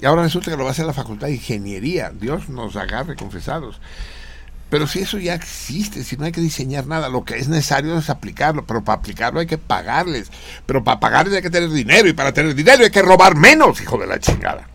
Y 0.00 0.06
ahora 0.06 0.22
resulta 0.22 0.50
que 0.50 0.56
lo 0.56 0.64
va 0.64 0.70
a 0.70 0.72
hacer 0.72 0.86
la 0.86 0.92
Facultad 0.92 1.28
de 1.28 1.34
Ingeniería. 1.34 2.10
Dios 2.10 2.48
nos 2.48 2.74
agarre 2.76 3.14
confesados. 3.14 3.80
Pero 4.68 4.86
si 4.86 5.00
eso 5.00 5.18
ya 5.18 5.34
existe, 5.34 6.02
si 6.02 6.16
no 6.16 6.24
hay 6.24 6.32
que 6.32 6.40
diseñar 6.40 6.86
nada, 6.86 7.08
lo 7.08 7.24
que 7.24 7.36
es 7.36 7.46
necesario 7.46 7.96
es 7.98 8.10
aplicarlo. 8.10 8.64
Pero 8.66 8.82
para 8.82 8.98
aplicarlo 8.98 9.38
hay 9.38 9.46
que 9.46 9.58
pagarles. 9.58 10.32
Pero 10.66 10.82
para 10.82 10.98
pagarles 10.98 11.36
hay 11.36 11.42
que 11.42 11.50
tener 11.50 11.70
dinero. 11.70 12.08
Y 12.08 12.14
para 12.14 12.32
tener 12.32 12.54
dinero 12.54 12.82
hay 12.82 12.90
que 12.90 13.02
robar 13.02 13.36
menos, 13.36 13.80
hijo 13.80 13.98
de 13.98 14.06
la 14.06 14.18
chingada. 14.18 14.71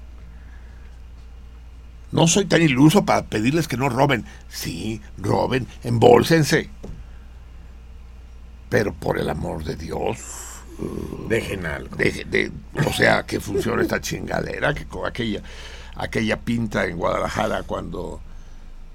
No 2.11 2.27
soy 2.27 2.45
tan 2.45 2.61
iluso 2.61 3.03
para 3.05 3.25
pedirles 3.25 3.67
que 3.67 3.77
no 3.77 3.89
roben. 3.89 4.25
Sí, 4.49 5.01
roben, 5.17 5.67
embólsense. 5.83 6.69
Pero 8.69 8.93
por 8.93 9.17
el 9.19 9.29
amor 9.29 9.63
de 9.63 9.75
Dios, 9.75 10.17
Dejen 11.27 11.65
algo. 11.65 11.95
de, 11.95 12.25
de- 12.25 12.51
o 12.87 12.93
sea, 12.93 13.23
que 13.25 13.39
funcione 13.39 13.81
esta 13.83 13.99
chingadera, 14.01 14.73
que 14.73 14.85
con 14.85 15.05
aquella, 15.07 15.41
aquella 15.95 16.37
pinta 16.39 16.85
en 16.85 16.97
Guadalajara 16.97 17.63
cuando, 17.63 18.21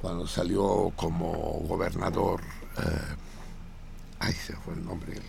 cuando 0.00 0.26
salió 0.26 0.92
como 0.94 1.32
gobernador, 1.66 2.40
eh, 2.78 3.14
ay, 4.20 4.32
se 4.34 4.54
fue 4.56 4.74
el 4.74 4.84
nombre, 4.84 5.14
el, 5.14 5.22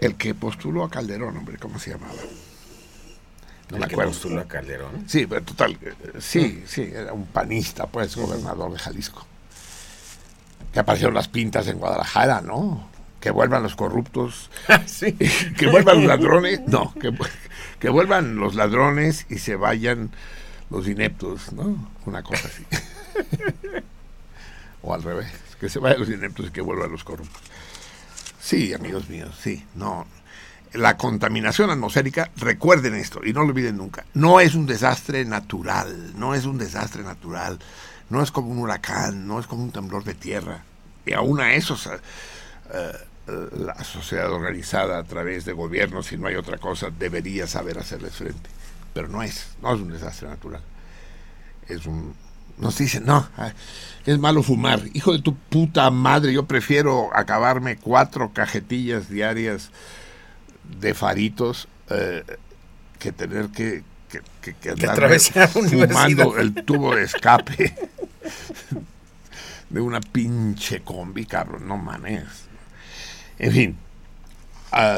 el 0.00 0.14
que 0.16 0.34
postuló 0.34 0.84
a 0.84 0.90
Calderón, 0.90 1.36
hombre, 1.36 1.56
¿cómo 1.58 1.78
se 1.78 1.90
llamaba? 1.92 2.12
No 3.70 3.78
me 3.78 3.86
que 3.86 3.94
acuerdo. 3.94 4.12
postuló 4.12 4.40
a 4.40 4.44
Calderón. 4.48 5.04
Sí, 5.06 5.26
pero 5.26 5.42
total, 5.42 5.78
eh, 5.82 5.94
sí, 6.20 6.62
sí, 6.66 6.90
era 6.92 7.12
un 7.12 7.26
panista, 7.26 7.86
pues, 7.86 8.16
gobernador 8.16 8.72
de 8.72 8.78
Jalisco. 8.78 9.26
Que 10.72 10.80
aparecieron 10.80 11.14
las 11.14 11.28
pintas 11.28 11.66
en 11.68 11.78
Guadalajara, 11.78 12.40
¿no? 12.40 12.88
Que 13.20 13.30
vuelvan 13.30 13.62
los 13.62 13.76
corruptos, 13.76 14.50
sí. 14.86 15.12
que 15.58 15.66
vuelvan 15.66 15.98
los 15.98 16.06
ladrones, 16.06 16.60
no, 16.66 16.94
que, 16.94 17.12
que 17.78 17.88
vuelvan 17.90 18.36
los 18.36 18.54
ladrones 18.54 19.26
y 19.28 19.38
se 19.38 19.56
vayan 19.56 20.10
los 20.70 20.86
ineptos, 20.88 21.52
¿no? 21.52 21.90
Una 22.06 22.22
cosa 22.22 22.48
así. 22.48 22.64
o 24.82 24.94
al 24.94 25.02
revés, 25.02 25.30
que 25.60 25.68
se 25.68 25.78
vayan 25.78 26.00
los 26.00 26.08
ineptos 26.08 26.46
y 26.46 26.50
que 26.50 26.60
vuelvan 26.60 26.90
los 26.92 27.04
corruptos. 27.04 27.42
Sí, 28.40 28.72
amigos 28.72 29.08
míos, 29.10 29.34
sí, 29.42 29.66
no. 29.74 30.06
La 30.74 30.96
contaminación 30.96 31.70
atmosférica, 31.70 32.30
recuerden 32.36 32.94
esto 32.94 33.20
y 33.24 33.32
no 33.32 33.40
lo 33.40 33.48
olviden 33.48 33.76
nunca, 33.76 34.04
no 34.14 34.40
es 34.40 34.54
un 34.54 34.66
desastre 34.66 35.24
natural, 35.24 36.12
no 36.16 36.34
es 36.34 36.44
un 36.44 36.58
desastre 36.58 37.02
natural, 37.02 37.58
no 38.10 38.22
es 38.22 38.30
como 38.30 38.48
un 38.48 38.58
huracán, 38.58 39.26
no 39.26 39.40
es 39.40 39.46
como 39.46 39.62
un 39.62 39.72
temblor 39.72 40.04
de 40.04 40.14
tierra. 40.14 40.62
Y 41.06 41.14
aún 41.14 41.40
a 41.40 41.54
eso 41.54 41.76
eh, 42.74 42.92
la 43.56 43.82
sociedad 43.84 44.30
organizada 44.32 44.98
a 44.98 45.04
través 45.04 45.44
de 45.44 45.52
gobiernos, 45.52 46.06
si 46.06 46.16
no 46.16 46.26
hay 46.26 46.34
otra 46.34 46.58
cosa, 46.58 46.90
debería 46.90 47.46
saber 47.46 47.78
hacerles 47.78 48.14
frente. 48.14 48.50
Pero 48.94 49.08
no 49.08 49.22
es, 49.22 49.48
no 49.62 49.74
es 49.74 49.80
un 49.80 49.90
desastre 49.90 50.28
natural. 50.28 50.62
Es 51.66 51.86
un... 51.86 52.14
Nos 52.58 52.76
dicen, 52.76 53.04
no, 53.04 53.28
es 54.04 54.18
malo 54.18 54.42
fumar. 54.42 54.82
Hijo 54.92 55.12
de 55.12 55.22
tu 55.22 55.36
puta 55.36 55.90
madre, 55.90 56.32
yo 56.32 56.46
prefiero 56.46 57.14
acabarme 57.14 57.76
cuatro 57.76 58.32
cajetillas 58.32 59.08
diarias 59.08 59.70
de 60.68 60.94
faritos 60.94 61.68
eh, 61.90 62.24
que 62.98 63.12
tener 63.12 63.48
que, 63.48 63.82
que, 64.08 64.20
que- 64.40 64.54
que 64.54 64.70
atravesar 64.70 65.48
fumando 65.48 66.36
el 66.38 66.54
tubo 66.64 66.94
de 66.96 67.04
escape 67.04 67.74
de 69.70 69.80
una 69.80 70.00
pinche 70.00 70.80
combi, 70.80 71.26
cabrón, 71.26 71.66
no 71.68 71.76
mames. 71.76 72.24
En 73.38 73.52
fin, 73.52 73.76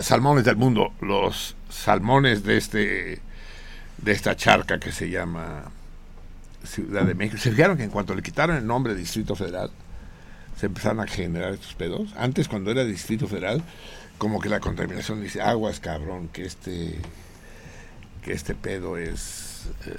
salmones 0.03 0.45
del 0.45 0.57
mundo, 0.57 0.93
los 1.01 1.57
salmones 1.69 2.43
de 2.45 2.57
este 2.57 3.21
de 3.99 4.13
esta 4.13 4.35
charca 4.35 4.79
que 4.81 4.93
se 4.93 5.11
llama 5.11 5.65
Ciudad 6.65 7.05
de 7.05 7.15
México. 7.15 7.39
¿Se 7.39 7.51
fijaron 7.51 7.77
que 7.77 7.85
en 7.85 7.91
cuanto 7.91 8.15
le 8.15 8.23
quitaron 8.23 8.57
el 8.57 8.67
nombre 8.67 8.95
de 8.95 9.01
Distrito 9.01 9.35
Federal, 9.37 9.71
se 10.59 10.67
empezaron 10.67 11.01
a 11.01 11.07
generar 11.07 11.53
estos 11.53 11.75
pedos? 11.75 12.15
Antes, 12.17 12.49
cuando 12.49 12.71
era 12.71 12.83
Distrito 12.85 13.27
Federal, 13.29 13.63
como 14.21 14.39
que 14.41 14.49
la 14.49 14.61
contaminación 14.61 15.21
dice, 15.21 15.41
aguas, 15.43 15.81
cabrón, 15.81 16.29
que 16.29 16.45
este 16.45 17.01
que 18.23 18.33
este 18.35 18.55
pedo 18.55 18.97
es 18.99 19.63
eh, 19.87 19.97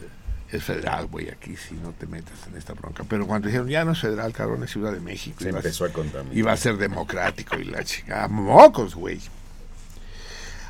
es 0.51 0.63
federal, 0.63 1.07
güey, 1.07 1.29
aquí 1.29 1.55
si 1.55 1.73
no 1.75 1.91
te 1.91 2.05
metas 2.07 2.45
en 2.47 2.55
esta 2.57 2.73
bronca. 2.73 3.03
Pero 3.09 3.25
cuando 3.25 3.47
dijeron, 3.47 3.67
ya 3.67 3.83
no 3.83 3.93
es 3.93 3.99
federal, 3.99 4.31
cabrón, 4.31 4.63
es 4.63 4.71
Ciudad 4.71 4.91
de 4.93 4.99
México. 4.99 5.37
Se 5.41 5.51
va 5.51 5.57
a- 5.57 5.61
empezó 5.61 5.85
a 5.85 5.89
contaminar. 5.89 6.37
iba 6.37 6.51
a 6.51 6.57
ser 6.57 6.77
democrático 6.77 7.57
y 7.57 7.63
la 7.65 7.83
chingada. 7.83 8.27
Mocos, 8.27 8.93
güey. 8.95 9.19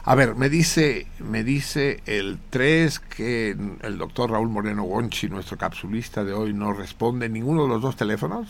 A 0.03 0.15
ver, 0.15 0.33
me 0.35 0.49
dice, 0.49 1.05
me 1.19 1.43
dice 1.43 1.99
el 2.07 2.39
3 2.49 2.99
que 2.99 3.55
el 3.81 3.97
doctor 3.99 4.31
Raúl 4.31 4.49
Moreno 4.49 4.83
Gonchi, 4.83 5.29
nuestro 5.29 5.57
capsulista 5.57 6.23
de 6.23 6.33
hoy, 6.33 6.53
no 6.53 6.73
responde 6.73 7.27
ninguno 7.29 7.63
de 7.63 7.67
los 7.69 7.81
dos 7.83 7.95
teléfonos. 7.95 8.47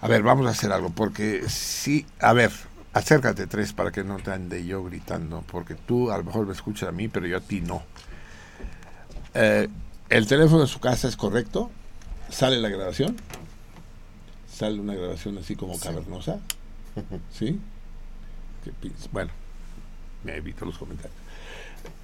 A 0.00 0.08
ver, 0.08 0.22
vamos 0.22 0.46
a 0.46 0.50
hacer 0.50 0.70
algo, 0.72 0.90
porque 0.90 1.44
sí, 1.48 2.06
a 2.20 2.32
ver, 2.32 2.50
acércate 2.92 3.46
tres 3.46 3.72
para 3.72 3.90
que 3.92 4.02
no 4.04 4.16
te 4.18 4.32
ande 4.32 4.64
yo 4.66 4.82
gritando, 4.84 5.42
porque 5.50 5.74
tú 5.74 6.10
a 6.10 6.18
lo 6.18 6.24
mejor 6.24 6.46
me 6.46 6.52
escuchas 6.52 6.88
a 6.88 6.92
mí, 6.92 7.08
pero 7.08 7.26
yo 7.26 7.36
a 7.36 7.40
ti 7.40 7.60
no. 7.60 7.82
Eh, 9.34 9.68
¿El 10.08 10.26
teléfono 10.26 10.62
de 10.62 10.66
su 10.66 10.80
casa 10.80 11.06
es 11.08 11.16
correcto? 11.16 11.70
¿Sale 12.30 12.56
la 12.58 12.68
grabación? 12.68 13.16
¿Sale 14.52 14.80
una 14.80 14.94
grabación 14.94 15.38
así 15.38 15.54
como 15.56 15.78
cavernosa? 15.78 16.38
¿Sí? 17.32 17.60
Bueno, 19.12 19.30
me 20.24 20.36
evito 20.36 20.64
los 20.64 20.76
comentarios. 20.76 21.14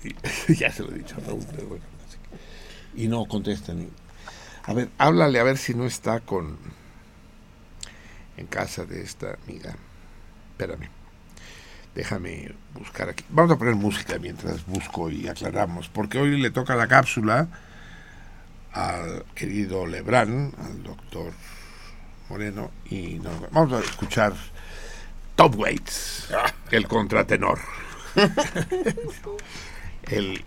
Y- 0.05 0.55
ya 0.55 0.71
se 0.73 0.83
lo 0.85 0.93
he 0.93 0.99
dicho 0.99 1.17
a 1.19 1.21
Raúl, 1.27 1.45
pero 1.55 1.67
bueno, 1.69 1.85
así 2.09 2.17
que- 2.19 3.03
Y 3.03 3.09
no 3.09 3.25
contestan. 3.27 3.89
A 4.65 4.73
ver, 4.73 4.89
háblale 4.99 5.39
a 5.39 5.43
ver 5.45 5.59
si 5.59 5.75
no 5.75 5.85
está 5.85 6.21
con 6.21 6.57
en 8.37 8.47
casa 8.47 8.85
de 8.85 9.03
esta 9.03 9.37
amiga. 9.45 9.77
Espérame. 10.57 10.89
Déjame 11.95 12.53
buscar 12.75 13.11
aquí. 13.11 13.25
Vamos 13.29 13.53
a 13.53 13.59
poner 13.59 13.75
música 13.75 14.19
mientras 14.19 14.65
busco 14.67 15.11
y 15.11 15.29
aclaramos, 15.29 15.89
porque 15.91 16.19
hoy 16.19 16.41
le 16.41 16.51
toca 16.51 16.75
la 16.77 16.89
cápsula 16.89 17.49
al 18.73 19.25
querido 19.35 19.87
Lebrán, 19.87 20.53
al 20.59 20.83
doctor 20.83 21.33
Moreno, 22.31 22.71
y 22.91 23.19
nos- 23.19 23.51
vamos 23.51 23.73
a 23.75 23.81
escuchar 23.81 24.35
Top 25.37 25.57
Waits, 25.59 26.29
el 26.71 26.87
contratenor. 26.89 27.59
el, 30.11 30.43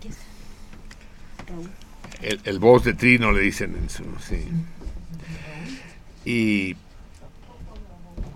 el, 2.22 2.40
el 2.44 2.58
voz 2.58 2.84
de 2.84 2.94
Trino 2.94 3.30
le 3.32 3.40
dicen 3.42 3.76
en 3.76 3.88
su. 3.90 4.04
Sí. 4.28 4.46
Y 6.24 6.74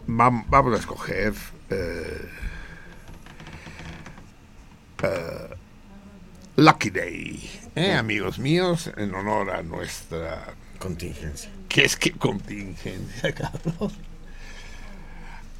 vam- 0.08 0.44
vamos 0.48 0.74
a 0.74 0.78
escoger. 0.78 1.34
Eh, 1.70 2.28
eh, 5.02 5.54
Lucky 6.56 6.90
Day, 6.90 7.50
¿eh, 7.74 7.92
amigos 7.94 8.38
míos, 8.38 8.90
en 8.96 9.14
honor 9.14 9.50
a 9.50 9.62
nuestra 9.62 10.54
Contingencia. 10.78 11.50
¿Qué 11.68 11.84
es 11.84 11.96
que 11.96 12.12
contingencia, 12.12 13.32
cabrón? 13.34 13.90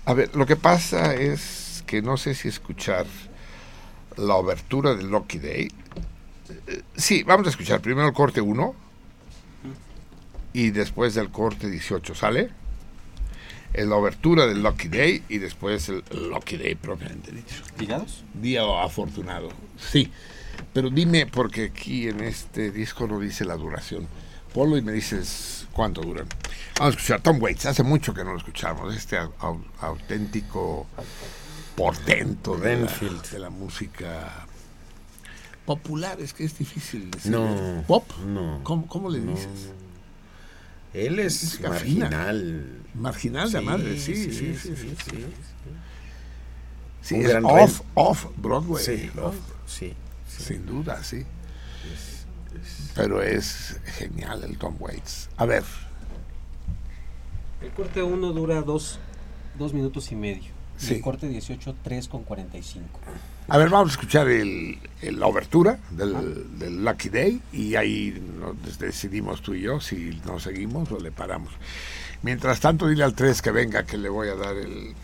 A 0.05 0.13
ver, 0.13 0.35
lo 0.37 0.45
que 0.45 0.57
pasa 0.57 1.15
es 1.15 1.83
que 1.87 2.03
no 2.03 2.17
sé 2.17 2.35
si 2.35 2.49
escuchar 2.49 3.07
la 4.17 4.35
obertura 4.35 4.95
de 4.95 5.03
Lucky 5.05 5.39
Day. 5.39 5.73
Eh, 6.67 6.83
Sí, 6.97 7.23
vamos 7.23 7.47
a 7.47 7.51
escuchar 7.51 7.81
primero 7.81 8.07
el 8.07 8.15
corte 8.15 8.41
1 8.41 8.75
y 10.53 10.71
después 10.71 11.15
del 11.15 11.31
corte 11.31 11.69
18, 11.69 12.15
¿sale? 12.15 12.51
Es 13.75 13.87
la 13.87 13.97
obertura 13.97 14.47
del 14.47 14.63
Lucky 14.63 14.89
Day 14.89 15.23
y 15.29 15.39
después 15.39 15.89
el 15.89 16.05
Lucky 16.31 16.57
Day 16.57 16.75
propiamente 16.77 17.33
dicho. 17.33 17.57
¿Ligados? 17.79 18.23
Día 18.35 18.63
afortunado, 18.83 19.49
sí. 19.77 20.11
Pero 20.73 20.89
dime, 20.91 21.27
porque 21.27 21.65
aquí 21.65 22.09
en 22.09 22.21
este 22.23 22.71
disco 22.71 23.07
no 23.09 23.19
dice 23.19 23.45
la 23.45 23.57
duración. 23.57 24.07
Polo 24.53 24.77
y 24.77 24.83
me 24.83 24.93
dices 24.93 25.67
cuánto 25.73 26.01
duran. 26.03 26.29
Vamos 26.79 26.95
a 26.95 26.97
escuchar 26.97 27.21
Tom 27.21 27.43
Waits. 27.43 27.67
Hace 27.67 27.83
mucho 27.83 28.15
que 28.15 28.23
no 28.23 28.31
lo 28.33 28.39
escuchamos. 28.39 28.95
Este 28.95 29.19
au- 29.19 29.65
auténtico 29.81 30.87
portento 31.77 32.57
de 32.57 32.77
la, 32.77 32.93
de 33.33 33.39
la 33.41 33.51
música 33.51 34.47
popular. 35.67 36.21
Es 36.21 36.33
que 36.33 36.45
es 36.45 36.57
difícil 36.57 37.11
decir. 37.11 37.33
No, 37.33 37.83
¿Pop? 37.89 38.09
no, 38.25 38.61
¿Cómo, 38.63 38.87
cómo 38.87 39.11
le 39.11 39.19
no. 39.19 39.35
Él 40.95 41.19
es 41.19 41.43
Música 41.45 41.73
fina. 41.73 42.05
marginal. 42.09 42.83
Marginal 42.95 43.51
de 43.53 43.61
madre, 43.61 43.99
sí, 43.99 44.15
sí, 44.15 44.33
sí. 44.33 44.57
sí, 44.57 44.75
sí, 44.77 44.97
sí. 45.11 45.25
Sí, 47.03 47.15
Un 47.17 47.23
es 47.23 47.29
gran 47.29 47.45
off, 47.45 47.83
off 47.95 48.27
Broadway. 48.37 48.83
Sí, 48.83 49.11
¿no? 49.15 49.27
off, 49.27 49.37
sí. 49.67 49.93
Sin 50.27 50.65
duda, 50.65 51.03
sí. 51.05 51.25
Pero 52.95 53.21
es 53.23 53.79
genial 53.99 54.43
el 54.45 54.57
Tom 54.57 54.77
Waits. 54.79 55.29
A 55.37 55.45
ver, 55.45 55.65
El 57.61 57.71
corte 57.71 58.03
1 58.03 58.33
dura 58.33 58.63
dos, 58.63 58.99
dos 59.59 59.73
minutos 59.75 60.13
y 60.13 60.17
medio. 60.17 60.53
Y 60.81 60.85
Sí. 60.87 60.95
el 60.95 61.01
corte 61.03 61.29
18, 61.29 61.75
3 61.83 62.09
con 62.09 62.23
45. 62.25 62.87
A 63.49 63.59
ver, 63.59 63.69
vamos 63.69 63.91
a 63.91 63.93
escuchar 63.93 64.29
el, 64.29 64.79
el- 65.03 65.21
la 65.21 65.27
obertura 65.27 65.79
del, 65.91 66.59
del 66.59 66.85
Lucky 66.85 67.09
Day 67.11 67.41
y 67.53 67.75
ahí 67.77 68.23
nos 68.41 68.79
decidimos 68.79 69.43
tú 69.43 69.55
y 69.55 69.63
yo 69.63 69.81
si 69.81 70.21
nos 70.27 70.43
seguimos 70.45 70.91
o 70.93 70.99
le 70.99 71.11
paramos. 71.13 71.53
Mientras 72.23 72.61
tanto, 72.61 72.87
dile 72.89 73.05
al 73.05 73.15
3 73.15 73.43
que 73.43 73.51
venga, 73.51 73.85
que 73.85 73.99
le 73.99 74.09
voy 74.09 74.29
a 74.29 74.35
dar 74.35 74.57
el, 74.57 74.95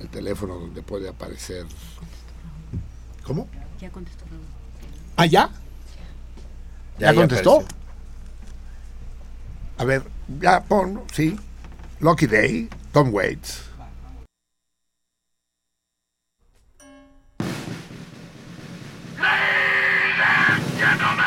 el 0.00 0.08
teléfono 0.08 0.54
donde 0.58 0.82
puede 0.82 1.08
aparecer. 1.08 1.66
¿Cómo? 3.24 3.48
Ya 3.80 3.90
contestó 3.90 4.24
Raúl. 4.26 4.40
¿Ah, 5.16 5.26
ya? 5.26 5.50
¿Ya, 7.00 7.14
contestó? 7.14 7.54
apareció. 7.56 7.76
A 9.78 9.84
ver, 9.84 10.02
ya 10.40 10.62
pon, 10.62 11.02
sí. 11.12 11.36
Lucky 11.98 12.26
Day, 12.26 12.68
Tom 12.92 13.12
Waits. 13.12 13.62
Stand 20.82 21.21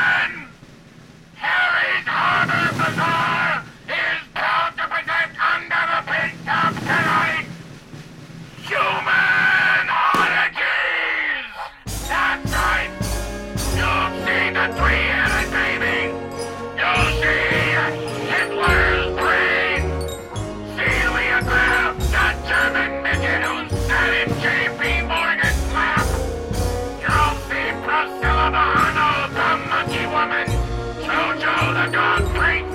Jojo, 31.85 32.69
the 32.69 32.74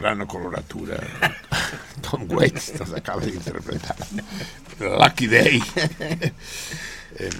soprano 0.00 0.26
coloratura. 0.26 0.96
Tom 2.00 2.24
Waits 2.30 2.80
nos 2.80 2.92
acaba 2.94 3.20
de 3.20 3.30
interpretar. 3.30 3.96
Lucky 4.80 5.26
Day. 5.26 5.62
Eh, 7.16 7.30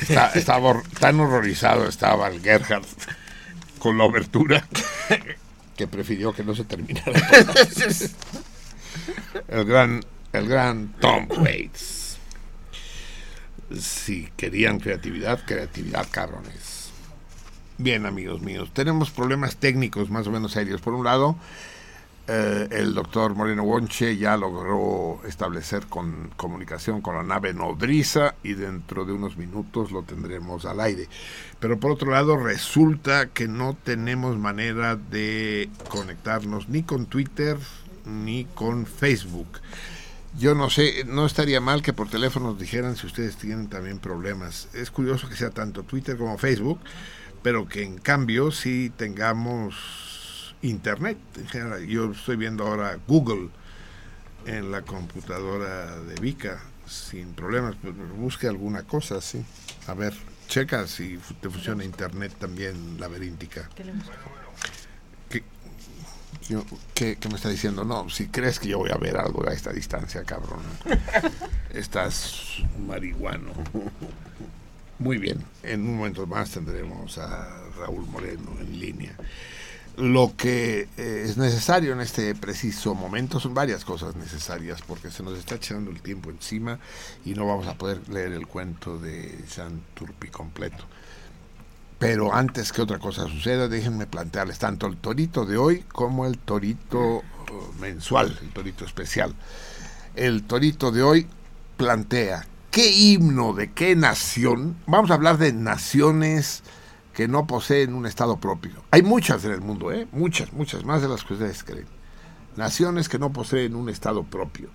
está- 0.00 0.30
estaba 0.34 0.80
tan 0.98 1.20
horrorizado 1.20 1.86
estaba 1.86 2.28
el 2.28 2.40
Gerhard 2.40 2.86
con 3.78 3.98
la 3.98 4.04
obertura 4.04 4.66
que 5.76 5.86
prefirió 5.86 6.32
que 6.32 6.44
no 6.44 6.54
se 6.54 6.64
terminara. 6.64 7.12
El 9.48 9.64
gran 9.66 10.00
el 10.32 10.48
gran 10.48 10.94
Tom 10.98 11.26
Waits. 11.28 12.16
Si 13.78 14.28
querían 14.36 14.80
creatividad 14.80 15.44
creatividad 15.44 16.06
cabrones. 16.10 16.90
Bien, 17.78 18.06
amigos 18.06 18.40
míos, 18.42 18.70
tenemos 18.72 19.10
problemas 19.10 19.56
técnicos 19.56 20.08
más 20.10 20.26
o 20.26 20.30
menos 20.30 20.52
serios. 20.52 20.80
Por 20.80 20.94
un 20.94 21.04
lado, 21.04 21.36
eh, 22.34 22.66
el 22.70 22.94
doctor 22.94 23.34
Moreno 23.34 23.62
Wonche 23.62 24.16
ya 24.16 24.38
logró 24.38 25.20
establecer 25.28 25.84
con, 25.86 26.30
comunicación 26.34 27.02
con 27.02 27.14
la 27.14 27.22
nave 27.22 27.52
nodriza 27.52 28.36
y 28.42 28.54
dentro 28.54 29.04
de 29.04 29.12
unos 29.12 29.36
minutos 29.36 29.92
lo 29.92 30.02
tendremos 30.02 30.64
al 30.64 30.80
aire. 30.80 31.08
Pero 31.60 31.78
por 31.78 31.90
otro 31.90 32.10
lado, 32.10 32.38
resulta 32.38 33.26
que 33.26 33.48
no 33.48 33.76
tenemos 33.84 34.38
manera 34.38 34.96
de 34.96 35.68
conectarnos 35.90 36.70
ni 36.70 36.82
con 36.82 37.04
Twitter 37.04 37.58
ni 38.06 38.46
con 38.46 38.86
Facebook. 38.86 39.60
Yo 40.38 40.54
no 40.54 40.70
sé, 40.70 41.04
no 41.04 41.26
estaría 41.26 41.60
mal 41.60 41.82
que 41.82 41.92
por 41.92 42.08
teléfono 42.08 42.46
nos 42.46 42.58
dijeran 42.58 42.96
si 42.96 43.06
ustedes 43.06 43.36
tienen 43.36 43.68
también 43.68 43.98
problemas. 43.98 44.70
Es 44.72 44.90
curioso 44.90 45.28
que 45.28 45.36
sea 45.36 45.50
tanto 45.50 45.82
Twitter 45.82 46.16
como 46.16 46.38
Facebook, 46.38 46.80
pero 47.42 47.68
que 47.68 47.82
en 47.82 47.98
cambio 47.98 48.52
sí 48.52 48.90
tengamos 48.96 50.11
internet 50.62 51.18
en 51.36 51.48
general. 51.48 51.86
Yo 51.86 52.12
estoy 52.12 52.36
viendo 52.36 52.66
ahora 52.66 52.98
Google 53.06 53.48
en 54.46 54.70
la 54.72 54.82
computadora 54.82 55.98
de 55.98 56.14
Vika 56.20 56.60
sin 56.86 57.32
problemas, 57.32 57.76
pero 57.80 57.94
busque 58.16 58.48
alguna 58.48 58.82
cosa, 58.82 59.20
sí. 59.20 59.44
A 59.86 59.94
ver, 59.94 60.14
checa 60.48 60.86
si 60.86 61.18
te 61.40 61.48
funciona 61.48 61.84
internet 61.84 62.34
también 62.38 62.98
laberíntica. 63.00 63.68
¿Qué, 65.28 65.42
yo- 66.48 66.64
qué- 66.94 67.16
qué 67.18 67.28
me 67.28 67.36
está 67.36 67.48
diciendo? 67.48 67.84
No, 67.84 68.10
si 68.10 68.26
crees 68.28 68.58
que 68.58 68.68
yo 68.68 68.78
voy 68.78 68.90
a 68.90 68.96
ver 68.98 69.16
algo 69.16 69.48
a 69.48 69.52
esta 69.52 69.72
distancia, 69.72 70.24
cabrón. 70.24 70.60
Estás 71.72 72.58
marihuano. 72.86 73.52
Muy 74.98 75.18
bien, 75.18 75.42
en 75.62 75.80
un 75.88 75.96
momento 75.96 76.26
más 76.26 76.50
tendremos 76.50 77.16
a 77.18 77.48
Raúl 77.78 78.06
Moreno 78.06 78.50
en 78.60 78.78
línea. 78.78 79.16
Lo 79.96 80.32
que 80.36 80.88
eh, 80.96 81.24
es 81.26 81.36
necesario 81.36 81.92
en 81.92 82.00
este 82.00 82.34
preciso 82.34 82.94
momento 82.94 83.38
son 83.38 83.52
varias 83.52 83.84
cosas 83.84 84.16
necesarias 84.16 84.80
porque 84.86 85.10
se 85.10 85.22
nos 85.22 85.38
está 85.38 85.56
echando 85.56 85.90
el 85.90 86.00
tiempo 86.00 86.30
encima 86.30 86.78
y 87.26 87.34
no 87.34 87.46
vamos 87.46 87.66
a 87.66 87.74
poder 87.74 88.08
leer 88.08 88.32
el 88.32 88.46
cuento 88.46 88.98
de 88.98 89.44
Jean 89.54 89.82
Turpi 89.94 90.28
completo. 90.28 90.84
Pero 91.98 92.34
antes 92.34 92.72
que 92.72 92.82
otra 92.82 92.98
cosa 92.98 93.28
suceda, 93.28 93.68
déjenme 93.68 94.06
plantearles 94.06 94.58
tanto 94.58 94.86
el 94.86 94.96
torito 94.96 95.44
de 95.44 95.58
hoy 95.58 95.84
como 95.92 96.26
el 96.26 96.38
torito 96.38 97.18
eh, 97.18 97.22
mensual, 97.78 98.38
el 98.42 98.48
torito 98.48 98.86
especial. 98.86 99.34
El 100.16 100.44
torito 100.44 100.90
de 100.90 101.02
hoy 101.02 101.26
plantea 101.76 102.46
qué 102.70 102.90
himno 102.90 103.52
de 103.52 103.70
qué 103.72 103.94
nación, 103.94 104.76
vamos 104.86 105.10
a 105.10 105.14
hablar 105.14 105.36
de 105.36 105.52
naciones 105.52 106.62
que 107.12 107.28
no 107.28 107.46
poseen 107.46 107.94
un 107.94 108.06
Estado 108.06 108.38
propio. 108.38 108.82
Hay 108.90 109.02
muchas 109.02 109.44
en 109.44 109.52
el 109.52 109.60
mundo, 109.60 109.92
¿eh? 109.92 110.06
muchas, 110.12 110.52
muchas, 110.52 110.84
más 110.84 111.02
de 111.02 111.08
las 111.08 111.24
que 111.24 111.34
ustedes 111.34 111.62
creen. 111.62 111.86
Naciones 112.56 113.08
que 113.08 113.18
no 113.18 113.32
poseen 113.32 113.74
un 113.74 113.88
Estado 113.88 114.24
propio. 114.24 114.70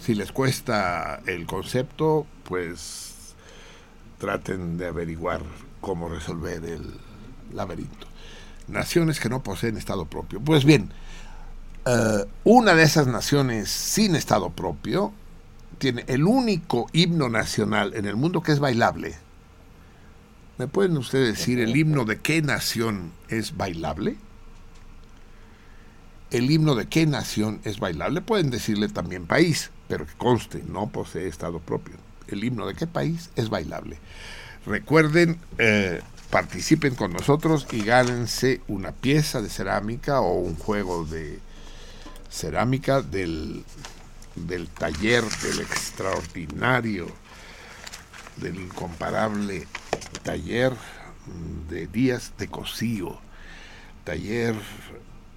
Si 0.00 0.14
les 0.14 0.32
cuesta 0.32 1.20
el 1.26 1.46
concepto, 1.46 2.26
pues 2.44 3.34
traten 4.18 4.78
de 4.78 4.86
averiguar 4.86 5.42
cómo 5.80 6.08
resolver 6.08 6.64
el 6.64 6.94
laberinto. 7.52 8.06
Naciones 8.68 9.20
que 9.20 9.28
no 9.28 9.42
poseen 9.42 9.76
Estado 9.76 10.06
propio. 10.06 10.40
Pues 10.40 10.64
bien, 10.64 10.90
eh, 11.86 12.24
una 12.44 12.74
de 12.74 12.82
esas 12.82 13.06
naciones 13.06 13.70
sin 13.70 14.14
Estado 14.16 14.50
propio 14.50 15.12
tiene 15.78 16.04
el 16.08 16.24
único 16.24 16.86
himno 16.92 17.28
nacional 17.28 17.94
en 17.94 18.06
el 18.06 18.16
mundo 18.16 18.42
que 18.42 18.52
es 18.52 18.60
bailable. 18.60 19.16
¿Me 20.60 20.68
pueden 20.68 20.98
ustedes 20.98 21.38
decir 21.38 21.58
el 21.58 21.74
himno 21.78 22.04
de 22.04 22.18
qué 22.18 22.42
nación 22.42 23.12
es 23.30 23.56
bailable? 23.56 24.16
El 26.30 26.50
himno 26.50 26.74
de 26.74 26.84
qué 26.84 27.06
nación 27.06 27.62
es 27.64 27.80
bailable. 27.80 28.20
Pueden 28.20 28.50
decirle 28.50 28.90
también 28.90 29.26
país, 29.26 29.70
pero 29.88 30.06
que 30.06 30.12
conste, 30.18 30.62
no 30.68 30.90
posee 30.90 31.28
Estado 31.28 31.60
propio. 31.60 31.94
El 32.28 32.44
himno 32.44 32.66
de 32.66 32.74
qué 32.74 32.86
país 32.86 33.30
es 33.36 33.48
bailable. 33.48 33.96
Recuerden, 34.66 35.38
eh, 35.56 36.02
participen 36.28 36.94
con 36.94 37.14
nosotros 37.14 37.66
y 37.72 37.80
gánense 37.82 38.60
una 38.68 38.92
pieza 38.92 39.40
de 39.40 39.48
cerámica 39.48 40.20
o 40.20 40.40
un 40.40 40.56
juego 40.56 41.06
de 41.06 41.38
cerámica 42.28 43.00
del, 43.00 43.64
del 44.36 44.68
taller 44.68 45.24
del 45.42 45.60
extraordinario, 45.60 47.06
del 48.40 48.56
incomparable 48.56 49.66
taller 50.22 50.72
de 51.68 51.86
Díaz 51.86 52.32
de 52.38 52.48
Cosío, 52.48 53.20
taller 54.04 54.54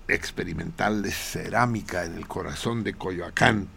experimental 0.08 1.02
de 1.02 1.12
cerámica 1.12 2.06
en 2.06 2.16
el 2.16 2.28
corazón 2.28 2.84
de 2.84 2.94
Coyoacán. 2.94 3.68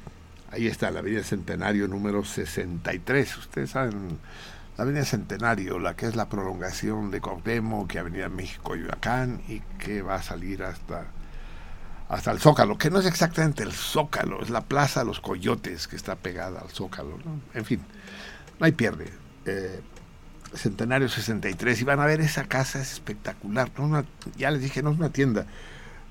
Ahí 0.50 0.66
está 0.66 0.90
la 0.90 1.00
Avenida 1.00 1.22
Centenario 1.24 1.88
número 1.88 2.24
63. 2.24 3.36
Ustedes 3.36 3.70
saben, 3.70 4.18
la 4.76 4.84
Avenida 4.84 5.04
Centenario, 5.04 5.78
la 5.78 5.96
que 5.96 6.06
es 6.06 6.16
la 6.16 6.28
prolongación 6.28 7.10
de 7.10 7.20
Cuauhtémoc, 7.20 7.90
que 7.90 7.98
Avenida 7.98 8.28
México 8.28 8.62
Coyoacán 8.62 9.42
y 9.48 9.60
que 9.78 10.02
va 10.02 10.16
a 10.16 10.22
salir 10.22 10.62
hasta 10.62 11.06
hasta 12.08 12.30
el 12.30 12.38
Zócalo, 12.38 12.78
que 12.78 12.90
no 12.90 13.00
es 13.00 13.06
exactamente 13.06 13.62
el 13.62 13.72
Zócalo, 13.72 14.40
es 14.42 14.50
la 14.50 14.60
Plaza 14.60 15.00
de 15.00 15.06
los 15.06 15.20
Coyotes 15.20 15.88
que 15.88 15.96
está 15.96 16.14
pegada 16.14 16.60
al 16.60 16.70
Zócalo. 16.70 17.18
En 17.52 17.64
fin, 17.64 17.82
no 18.58 18.66
hay 18.66 18.72
pierde. 18.72 19.10
Eh, 19.44 19.80
Centenario 20.54 21.08
63, 21.08 21.80
y 21.80 21.84
van 21.84 22.00
a 22.00 22.06
ver, 22.06 22.20
esa 22.20 22.44
casa 22.44 22.80
es 22.80 22.92
espectacular. 22.92 23.70
No 23.76 23.84
una- 23.84 24.04
ya 24.36 24.50
les 24.50 24.62
dije, 24.62 24.82
no 24.82 24.90
es 24.92 24.98
una 24.98 25.10
tienda, 25.10 25.46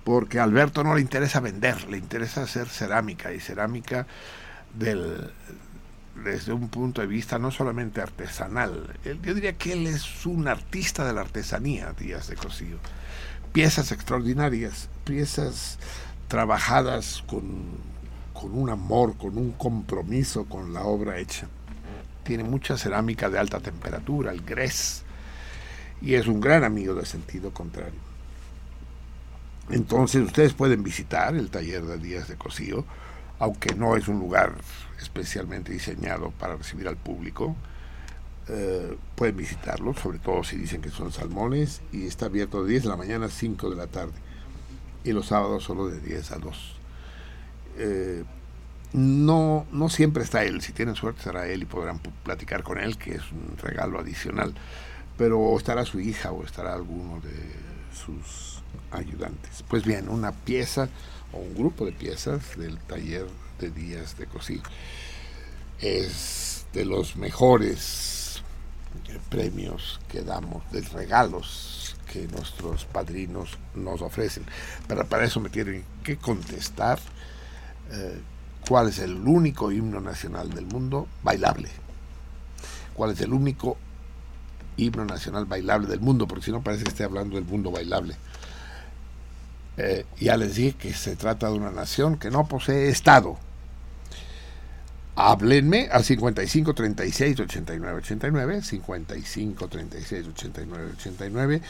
porque 0.03 0.39
a 0.39 0.43
Alberto 0.43 0.83
no 0.83 0.93
le 0.93 1.01
interesa 1.01 1.39
vender, 1.39 1.89
le 1.89 1.97
interesa 1.97 2.43
hacer 2.43 2.67
cerámica 2.67 3.33
y 3.33 3.39
cerámica 3.39 4.05
del, 4.77 5.31
desde 6.23 6.53
un 6.53 6.69
punto 6.69 7.01
de 7.01 7.07
vista 7.07 7.39
no 7.39 7.49
solamente 7.49 8.01
artesanal. 8.01 8.97
Yo 9.23 9.33
diría 9.33 9.57
que 9.57 9.73
él 9.73 9.87
es 9.87 10.25
un 10.25 10.47
artista 10.47 11.05
de 11.05 11.13
la 11.13 11.21
artesanía, 11.21 11.93
Díaz 11.97 12.27
de 12.27 12.35
Cosío. 12.35 12.77
Piezas 13.53 13.91
extraordinarias, 13.93 14.89
piezas 15.05 15.79
trabajadas 16.27 17.23
con, 17.25 17.63
con 18.33 18.53
un 18.53 18.69
amor, 18.69 19.17
con 19.17 19.37
un 19.37 19.53
compromiso 19.53 20.45
con 20.45 20.73
la 20.73 20.83
obra 20.83 21.17
hecha. 21.19 21.47
Tiene 22.25 22.43
mucha 22.43 22.77
cerámica 22.77 23.29
de 23.29 23.39
alta 23.39 23.61
temperatura, 23.61 24.31
el 24.33 24.41
grés, 24.41 25.05
y 26.01 26.15
es 26.15 26.27
un 26.27 26.41
gran 26.41 26.63
amigo 26.65 26.93
de 26.95 27.05
sentido 27.05 27.53
contrario. 27.53 28.01
Entonces 29.69 30.23
ustedes 30.23 30.53
pueden 30.53 30.83
visitar 30.83 31.35
el 31.35 31.49
taller 31.49 31.83
de 31.85 31.97
Díaz 31.97 32.27
de 32.27 32.35
Cosío, 32.37 32.85
aunque 33.39 33.75
no 33.75 33.95
es 33.95 34.07
un 34.07 34.19
lugar 34.19 34.53
especialmente 34.99 35.71
diseñado 35.71 36.31
para 36.31 36.55
recibir 36.57 36.87
al 36.87 36.97
público. 36.97 37.55
eh, 38.47 38.97
pueden 39.15 39.37
visitarlo, 39.37 39.93
sobre 39.95 40.19
todo 40.19 40.43
si 40.43 40.57
dicen 40.57 40.81
que 40.81 40.91
son 40.91 41.11
salmones, 41.11 41.81
y 41.91 42.05
está 42.07 42.27
abierto 42.27 42.63
de 42.63 42.71
10 42.71 42.83
de 42.83 42.89
la 42.89 42.97
mañana 42.97 43.25
a 43.27 43.29
5 43.29 43.69
de 43.71 43.75
la 43.75 43.87
tarde, 43.87 44.13
y 45.03 45.13
los 45.13 45.27
sábados 45.27 45.63
solo 45.63 45.87
de 45.87 45.99
10 45.99 46.31
a 46.31 46.37
2. 46.39 46.75
Eh, 47.77 48.23
no, 48.95 49.67
no 49.73 49.89
siempre 49.89 50.23
está 50.23 50.45
él, 50.45 50.61
si 50.61 50.71
tienen 50.71 50.95
suerte 50.95 51.19
estará 51.19 51.47
él 51.47 51.63
y 51.63 51.65
podrán 51.65 51.99
platicar 52.23 52.63
con 52.63 52.79
él, 52.79 52.97
que 52.97 53.15
es 53.15 53.29
un 53.29 53.57
regalo 53.57 53.99
adicional, 53.99 54.53
pero 55.17 55.57
estará 55.57 55.83
su 55.83 55.99
hija 55.99 56.31
o 56.31 56.45
estará 56.45 56.73
alguno 56.73 57.19
de 57.19 57.51
sus 57.93 58.63
ayudantes. 58.91 59.65
Pues 59.67 59.83
bien, 59.83 60.07
una 60.07 60.31
pieza 60.31 60.87
o 61.33 61.39
un 61.39 61.55
grupo 61.55 61.85
de 61.85 61.91
piezas 61.91 62.57
del 62.57 62.77
taller 62.77 63.27
de 63.59 63.69
Díaz 63.69 64.17
de 64.17 64.27
Cosí 64.27 64.61
es 65.79 66.65
de 66.71 66.85
los 66.85 67.17
mejores 67.17 68.43
eh, 69.09 69.19
premios 69.29 69.99
que 70.07 70.21
damos, 70.21 70.63
de 70.71 70.79
regalos 70.79 71.97
que 72.13 72.29
nuestros 72.29 72.85
padrinos 72.85 73.57
nos 73.73 74.01
ofrecen. 74.01 74.45
Pero 74.87 75.05
para 75.05 75.25
eso 75.25 75.41
me 75.41 75.49
tienen 75.49 75.83
que 76.01 76.15
contestar 76.15 76.99
eh, 77.91 78.21
cuál 78.67 78.89
es 78.89 78.99
el 78.99 79.15
único 79.15 79.71
himno 79.71 80.01
nacional 80.01 80.49
del 80.49 80.65
mundo 80.65 81.07
bailable. 81.23 81.69
¿Cuál 82.93 83.11
es 83.11 83.21
el 83.21 83.33
único 83.33 83.77
himno 84.77 85.05
nacional 85.05 85.45
bailable 85.45 85.87
del 85.87 85.99
mundo? 85.99 86.27
Porque 86.27 86.45
si 86.45 86.51
no 86.51 86.61
parece 86.61 86.83
que 86.83 86.89
esté 86.89 87.03
hablando 87.03 87.35
del 87.35 87.45
mundo 87.45 87.71
bailable. 87.71 88.15
Eh, 89.77 90.05
ya 90.19 90.37
les 90.37 90.55
dije 90.55 90.77
que 90.77 90.93
se 90.93 91.15
trata 91.15 91.49
de 91.49 91.53
una 91.53 91.71
nación 91.71 92.17
que 92.17 92.31
no 92.31 92.47
posee 92.47 92.89
Estado. 92.89 93.37
Háblenme 95.17 95.87
al 95.91 96.03
55 96.03 96.73
36 96.73 97.39
89 97.39 97.97
89, 97.99 98.61
55 98.61 99.67
36 99.67 100.27
89 100.27 100.91
89. 100.97 101.61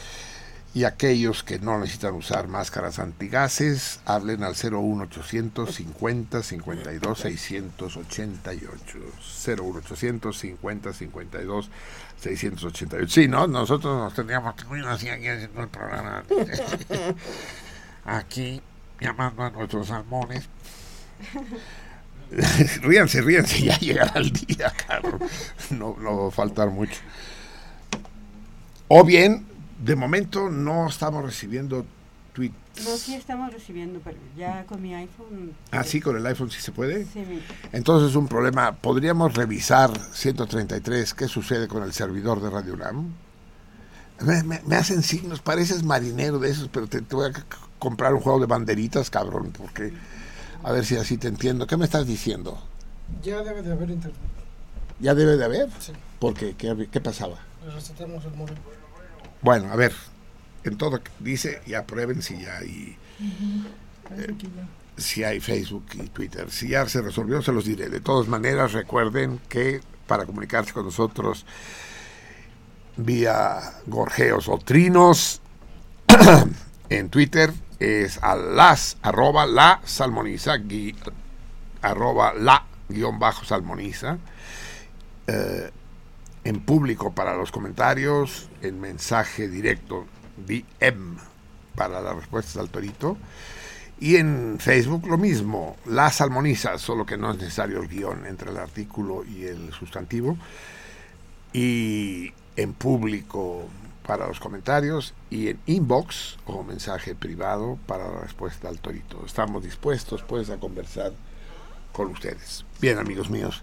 Y 0.76 0.84
aquellos 0.84 1.42
que 1.42 1.58
no 1.58 1.80
necesitan 1.80 2.12
usar 2.12 2.48
máscaras 2.48 2.98
antigases, 2.98 4.00
hablen 4.04 4.44
al 4.44 4.52
01800 4.52 5.74
50 5.74 6.42
52 6.42 7.18
688. 7.18 8.98
01800 9.46 10.38
50 10.38 10.92
52 10.92 11.70
688. 12.20 13.10
Sí, 13.10 13.26
¿no? 13.26 13.46
Nosotros 13.46 13.96
nos 13.96 14.12
tendríamos 14.12 14.54
que 14.54 14.78
ir 14.78 14.84
así 14.84 15.08
aquí 15.08 15.28
haciendo 15.28 15.62
el 15.62 15.68
programa. 15.68 16.22
Aquí, 18.04 18.60
llamando 19.00 19.44
a 19.44 19.50
nuestros 19.50 19.86
salmones. 19.86 20.46
ríanse, 22.82 23.22
ríanse, 23.22 23.62
ya 23.62 23.78
llegará 23.78 24.20
el 24.20 24.30
día, 24.30 24.70
Carlos. 24.86 25.22
No, 25.70 25.96
no 25.98 26.24
va 26.24 26.28
a 26.28 26.30
faltar 26.30 26.68
mucho. 26.68 27.00
O 28.88 29.04
bien, 29.04 29.55
de 29.82 29.96
momento 29.96 30.48
no 30.50 30.88
estamos 30.88 31.24
recibiendo 31.24 31.84
tweets. 32.32 32.54
No, 32.84 32.96
sí 32.96 33.14
estamos 33.14 33.52
recibiendo, 33.52 34.00
pero 34.04 34.16
ya 34.36 34.64
con 34.66 34.82
mi 34.82 34.94
iPhone. 34.94 35.52
Ah, 35.70 35.82
sí, 35.84 36.00
con 36.00 36.16
el 36.16 36.26
iPhone 36.26 36.50
sí 36.50 36.60
se 36.60 36.72
puede. 36.72 37.04
Sí, 37.06 37.20
mi- 37.20 37.40
Entonces 37.72 38.14
un 38.16 38.28
problema. 38.28 38.72
¿Podríamos 38.72 39.34
revisar 39.34 39.90
133 40.12 41.14
qué 41.14 41.28
sucede 41.28 41.68
con 41.68 41.82
el 41.82 41.92
servidor 41.92 42.42
de 42.42 42.50
Radio 42.50 42.74
UNAM? 42.74 43.12
Me, 44.20 44.42
me- 44.42 44.62
me 44.66 44.76
hacen 44.76 45.02
signos, 45.02 45.40
pareces 45.40 45.82
marinero 45.82 46.38
de 46.38 46.50
esos, 46.50 46.68
pero 46.68 46.86
te, 46.86 47.00
te 47.02 47.14
voy 47.16 47.30
a 47.30 47.32
comprar 47.78 48.12
un 48.14 48.20
juego 48.20 48.40
de 48.40 48.46
banderitas, 48.46 49.10
cabrón, 49.10 49.52
porque 49.56 49.92
a 50.62 50.72
ver 50.72 50.84
si 50.84 50.96
así 50.96 51.16
te 51.18 51.28
entiendo. 51.28 51.66
¿Qué 51.66 51.76
me 51.76 51.84
estás 51.84 52.06
diciendo? 52.06 52.58
Ya 53.22 53.42
debe 53.42 53.62
de 53.62 53.72
haber 53.72 53.90
internet. 53.90 54.20
¿Ya 55.00 55.14
debe 55.14 55.36
de 55.36 55.44
haber? 55.44 55.68
Sí. 55.78 55.92
¿Por 56.18 56.34
qué? 56.34 56.54
¿Qué, 56.56 56.88
qué 56.90 57.00
pasaba? 57.00 57.36
Resetamos 57.74 58.24
el 58.24 58.32
móvil. 58.34 58.56
Bueno, 59.42 59.70
a 59.72 59.76
ver, 59.76 59.92
en 60.64 60.76
todo 60.78 61.00
dice 61.20 61.60
y 61.66 61.74
aprueben 61.74 62.22
si 62.22 62.40
ya 62.40 62.58
hay, 62.58 62.96
ya. 64.16 64.26
si 64.96 65.24
hay 65.24 65.40
Facebook 65.40 65.86
y 65.94 66.08
Twitter. 66.08 66.50
Si 66.50 66.68
ya 66.68 66.88
se 66.88 67.02
resolvió, 67.02 67.42
se 67.42 67.52
los 67.52 67.64
diré. 67.64 67.88
De 67.88 68.00
todas 68.00 68.28
maneras, 68.28 68.72
recuerden 68.72 69.40
que 69.48 69.80
para 70.06 70.24
comunicarse 70.26 70.72
con 70.72 70.84
nosotros 70.84 71.44
vía 72.96 73.60
gorjeos 73.86 74.48
o 74.48 74.58
trinos 74.58 75.40
en 76.88 77.10
Twitter 77.10 77.52
es 77.78 78.18
a 78.22 78.34
las 78.36 78.96
arroba 79.02 79.44
la 79.44 79.80
salmoniza 79.84 80.56
gui- 80.56 80.96
arroba 81.82 82.32
la 82.34 82.64
guion 82.88 83.18
bajo 83.18 83.44
salmoniza 83.44 84.16
eh, 85.26 85.70
en 86.46 86.60
público 86.60 87.12
para 87.12 87.36
los 87.36 87.50
comentarios 87.50 88.48
en 88.62 88.80
mensaje 88.80 89.48
directo 89.48 90.06
DM 90.46 91.16
para 91.74 92.00
las 92.00 92.14
respuestas 92.14 92.56
al 92.58 92.70
torito 92.70 93.16
y 93.98 94.16
en 94.16 94.58
Facebook 94.60 95.08
lo 95.08 95.18
mismo 95.18 95.76
la 95.86 96.10
salmoniza 96.10 96.78
solo 96.78 97.04
que 97.04 97.16
no 97.16 97.32
es 97.32 97.38
necesario 97.38 97.82
el 97.82 97.88
guion 97.88 98.26
entre 98.26 98.52
el 98.52 98.58
artículo 98.58 99.24
y 99.24 99.44
el 99.44 99.72
sustantivo 99.72 100.38
y 101.52 102.32
en 102.54 102.74
público 102.74 103.64
para 104.06 104.28
los 104.28 104.38
comentarios 104.38 105.14
y 105.30 105.48
en 105.48 105.58
inbox 105.66 106.38
o 106.46 106.62
mensaje 106.62 107.16
privado 107.16 107.76
para 107.86 108.08
la 108.08 108.20
respuesta 108.20 108.68
al 108.68 108.78
torito. 108.78 109.26
Estamos 109.26 109.64
dispuestos 109.64 110.22
pues 110.22 110.48
a 110.50 110.58
conversar 110.58 111.12
con 111.92 112.12
ustedes. 112.12 112.64
Bien 112.80 112.98
amigos 112.98 113.30
míos, 113.30 113.62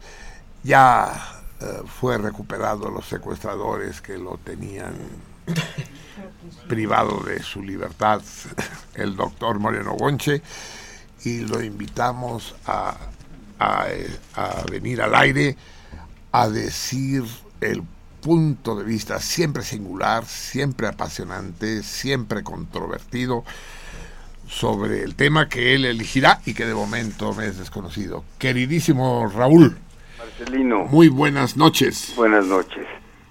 ya 0.63 1.42
eh, 1.63 1.81
fue 1.85 2.17
recuperado 2.17 2.89
los 2.89 3.05
secuestradores 3.07 4.01
que 4.01 4.17
lo 4.17 4.37
tenían 4.37 4.95
privado 6.67 7.21
de 7.23 7.41
su 7.41 7.63
libertad 7.63 8.21
el 8.95 9.15
doctor 9.15 9.59
Moreno 9.59 9.93
Gonche 9.93 10.41
y 11.23 11.39
lo 11.39 11.63
invitamos 11.63 12.53
a, 12.65 12.97
a, 13.59 13.85
a 14.35 14.63
venir 14.69 15.01
al 15.01 15.15
aire 15.15 15.55
a 16.33 16.49
decir 16.49 17.23
el 17.61 17.83
punto 18.21 18.75
de 18.75 18.83
vista 18.83 19.19
siempre 19.19 19.63
singular, 19.63 20.25
siempre 20.25 20.87
apasionante, 20.87 21.81
siempre 21.83 22.43
controvertido 22.43 23.45
sobre 24.49 25.03
el 25.03 25.15
tema 25.15 25.47
que 25.49 25.75
él 25.75 25.85
elegirá 25.85 26.41
y 26.45 26.53
que 26.53 26.65
de 26.65 26.73
momento 26.73 27.33
me 27.33 27.47
es 27.47 27.57
desconocido. 27.57 28.23
Queridísimo 28.37 29.27
Raúl, 29.27 29.77
Marcelino, 30.43 30.85
muy 30.85 31.07
buenas 31.07 31.55
noches. 31.55 32.13
buenas 32.17 32.45
noches. 32.45 32.85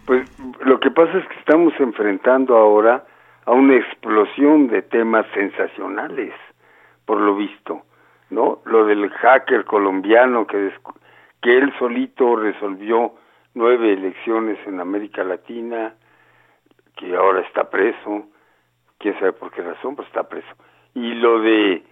Pues 0.07 0.27
lo 0.65 0.81
que 0.81 0.91
pasa 0.91 1.19
es 1.19 1.29
que 1.29 1.39
estamos 1.41 1.75
enfrentando 1.79 2.57
ahora 2.57 3.05
a 3.45 3.53
una 3.53 3.77
explosión 3.77 4.69
de 4.69 4.81
temas 4.81 5.27
sensacionales, 5.35 6.33
por 7.05 7.21
lo 7.21 7.37
visto, 7.37 7.83
¿no? 8.31 8.61
Lo 8.65 8.87
del 8.87 9.11
hacker 9.11 9.65
colombiano 9.67 10.47
que, 10.47 10.73
que 11.43 11.59
él 11.59 11.73
solito 11.79 12.37
resolvió 12.37 13.15
nueve 13.55 13.93
elecciones 13.93 14.59
en 14.67 14.81
América 14.81 15.23
Latina, 15.23 15.95
que 16.97 17.15
ahora 17.15 17.41
está 17.43 17.69
preso, 17.69 18.27
quién 18.99 19.19
sabe 19.19 19.33
por 19.33 19.51
qué 19.51 19.61
razón, 19.61 19.97
pues 19.97 20.09
está 20.09 20.27
preso. 20.29 20.49
Y 20.95 21.13
lo 21.15 21.41
de 21.41 21.83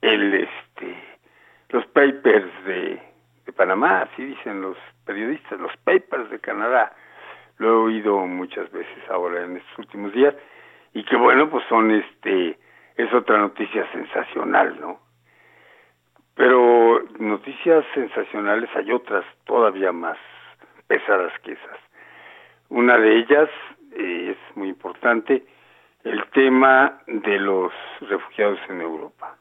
el 0.00 0.34
este 0.34 1.14
los 1.68 1.86
papers 1.86 2.50
de, 2.66 3.13
de 3.44 3.52
Panamá, 3.52 4.02
así 4.02 4.24
dicen 4.24 4.60
los 4.60 4.76
periodistas, 5.04 5.60
los 5.60 5.76
papers 5.78 6.30
de 6.30 6.38
Canadá. 6.40 6.92
Lo 7.58 7.68
he 7.68 7.92
oído 7.92 8.18
muchas 8.26 8.70
veces 8.72 9.10
ahora 9.10 9.44
en 9.44 9.56
estos 9.56 9.78
últimos 9.78 10.12
días 10.12 10.34
y 10.92 11.04
que 11.04 11.16
bueno, 11.16 11.48
pues 11.50 11.64
son 11.68 11.90
este 11.90 12.58
es 12.96 13.12
otra 13.12 13.38
noticia 13.38 13.90
sensacional, 13.92 14.80
¿no? 14.80 15.00
Pero 16.36 17.02
noticias 17.18 17.84
sensacionales 17.94 18.68
hay 18.74 18.92
otras 18.92 19.24
todavía 19.44 19.92
más 19.92 20.18
pesadas 20.86 21.32
que 21.40 21.52
esas. 21.52 21.78
Una 22.68 22.98
de 22.98 23.18
ellas 23.18 23.48
eh, 23.92 24.36
es 24.36 24.56
muy 24.56 24.68
importante, 24.68 25.44
el 26.02 26.24
tema 26.30 27.00
de 27.06 27.38
los 27.38 27.72
refugiados 28.00 28.58
en 28.68 28.80
Europa. 28.80 29.36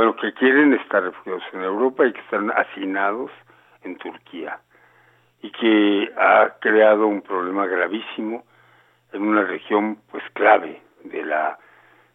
Bueno, 0.00 0.16
que 0.16 0.32
quieren 0.32 0.72
estar 0.72 1.02
refugiados 1.02 1.42
en 1.52 1.60
Europa 1.60 2.06
y 2.06 2.14
que 2.14 2.20
están 2.20 2.50
hacinados 2.52 3.30
en 3.82 3.98
Turquía 3.98 4.58
y 5.42 5.50
que 5.50 6.10
ha 6.16 6.54
creado 6.58 7.06
un 7.06 7.20
problema 7.20 7.66
gravísimo 7.66 8.42
en 9.12 9.20
una 9.20 9.42
región 9.42 9.98
pues 10.10 10.24
clave 10.32 10.80
de 11.04 11.22
la 11.22 11.58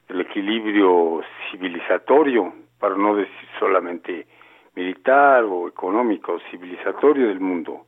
del 0.07 0.21
equilibrio 0.21 1.21
civilizatorio, 1.51 2.55
para 2.79 2.97
no 2.97 3.17
decir 3.17 3.49
solamente 3.59 4.25
militar 4.73 5.43
o 5.43 5.67
económico, 5.67 6.39
civilizatorio 6.49 7.27
del 7.27 7.39
mundo. 7.39 7.85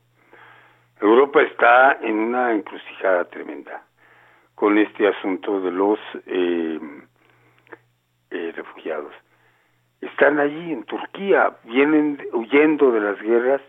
Europa 1.00 1.42
está 1.42 1.98
en 2.02 2.20
una 2.20 2.52
encrucijada 2.52 3.24
tremenda 3.24 3.82
con 4.54 4.78
este 4.78 5.08
asunto 5.08 5.60
de 5.60 5.72
los 5.72 5.98
eh, 6.24 6.78
eh, 8.30 8.52
refugiados. 8.54 9.12
Están 10.00 10.38
allí 10.38 10.72
en 10.72 10.84
Turquía, 10.84 11.56
vienen 11.64 12.20
huyendo 12.32 12.92
de 12.92 13.00
las 13.00 13.20
guerras 13.20 13.60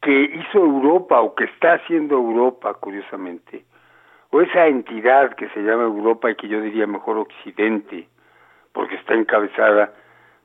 que 0.00 0.12
hizo 0.12 0.58
Europa 0.58 1.20
o 1.20 1.34
que 1.34 1.44
está 1.44 1.74
haciendo 1.74 2.14
Europa, 2.14 2.74
curiosamente, 2.74 3.64
o 4.30 4.40
esa 4.40 4.66
entidad 4.66 5.34
que 5.34 5.48
se 5.48 5.60
llama 5.60 5.84
Europa 5.84 6.30
y 6.30 6.36
que 6.36 6.48
yo 6.48 6.60
diría 6.60 6.86
mejor 6.86 7.18
Occidente, 7.18 8.08
porque 8.72 8.96
está 8.96 9.14
encabezada 9.14 9.92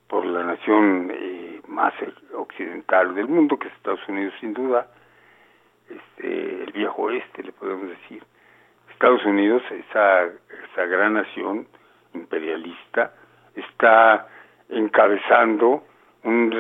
por 0.07 0.25
la 0.25 0.43
nación 0.43 1.11
eh, 1.13 1.61
más 1.67 1.93
occidental 2.35 3.13
del 3.13 3.27
mundo, 3.27 3.57
que 3.57 3.67
es 3.67 3.73
Estados 3.75 4.07
Unidos 4.07 4.33
sin 4.39 4.53
duda, 4.53 4.87
este, 5.89 6.63
el 6.63 6.71
viejo 6.71 7.03
oeste, 7.03 7.43
le 7.43 7.51
podemos 7.51 7.89
decir. 7.89 8.23
Estados 8.91 9.23
Unidos, 9.25 9.63
esa, 9.71 10.25
esa 10.25 10.85
gran 10.85 11.13
nación 11.13 11.67
imperialista, 12.13 13.13
está 13.55 14.27
encabezando 14.71 15.83
un, 16.23 16.53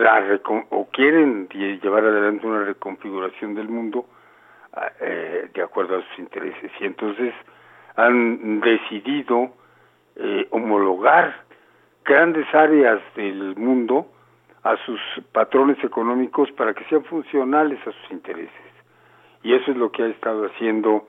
o 0.69 0.87
quieren 0.91 1.47
llevar 1.49 2.03
adelante 2.03 2.47
una 2.47 2.65
reconfiguración 2.65 3.55
del 3.55 3.69
mundo 3.69 4.05
ah, 4.73 4.91
eh, 4.99 5.49
de 5.53 5.61
acuerdo 5.61 5.97
a 5.97 6.01
sus 6.01 6.19
intereses 6.19 6.71
y 6.79 6.85
entonces 6.85 7.33
han 7.95 8.59
decidido 8.61 9.51
eh, 10.15 10.47
homologar 10.51 11.43
grandes 12.03 12.47
áreas 12.53 13.01
del 13.15 13.55
mundo 13.55 14.07
a 14.63 14.77
sus 14.85 14.99
patrones 15.31 15.83
económicos 15.83 16.51
para 16.53 16.73
que 16.73 16.83
sean 16.85 17.03
funcionales 17.05 17.79
a 17.81 17.91
sus 17.91 18.11
intereses 18.11 18.71
y 19.43 19.53
eso 19.53 19.71
es 19.71 19.77
lo 19.77 19.91
que 19.91 20.03
ha 20.03 20.07
estado 20.07 20.45
haciendo 20.45 21.07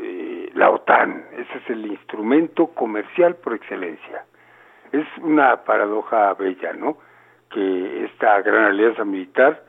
eh, 0.00 0.50
la 0.54 0.70
OTAN. 0.70 1.24
Ese 1.32 1.58
es 1.58 1.70
el 1.70 1.86
instrumento 1.86 2.68
comercial 2.68 3.36
por 3.36 3.54
excelencia. 3.54 4.24
Es 4.94 5.06
una 5.22 5.64
paradoja 5.64 6.34
bella, 6.34 6.72
¿no? 6.72 6.98
Que 7.50 8.04
esta 8.04 8.40
gran 8.42 8.66
alianza 8.66 9.04
militar 9.04 9.60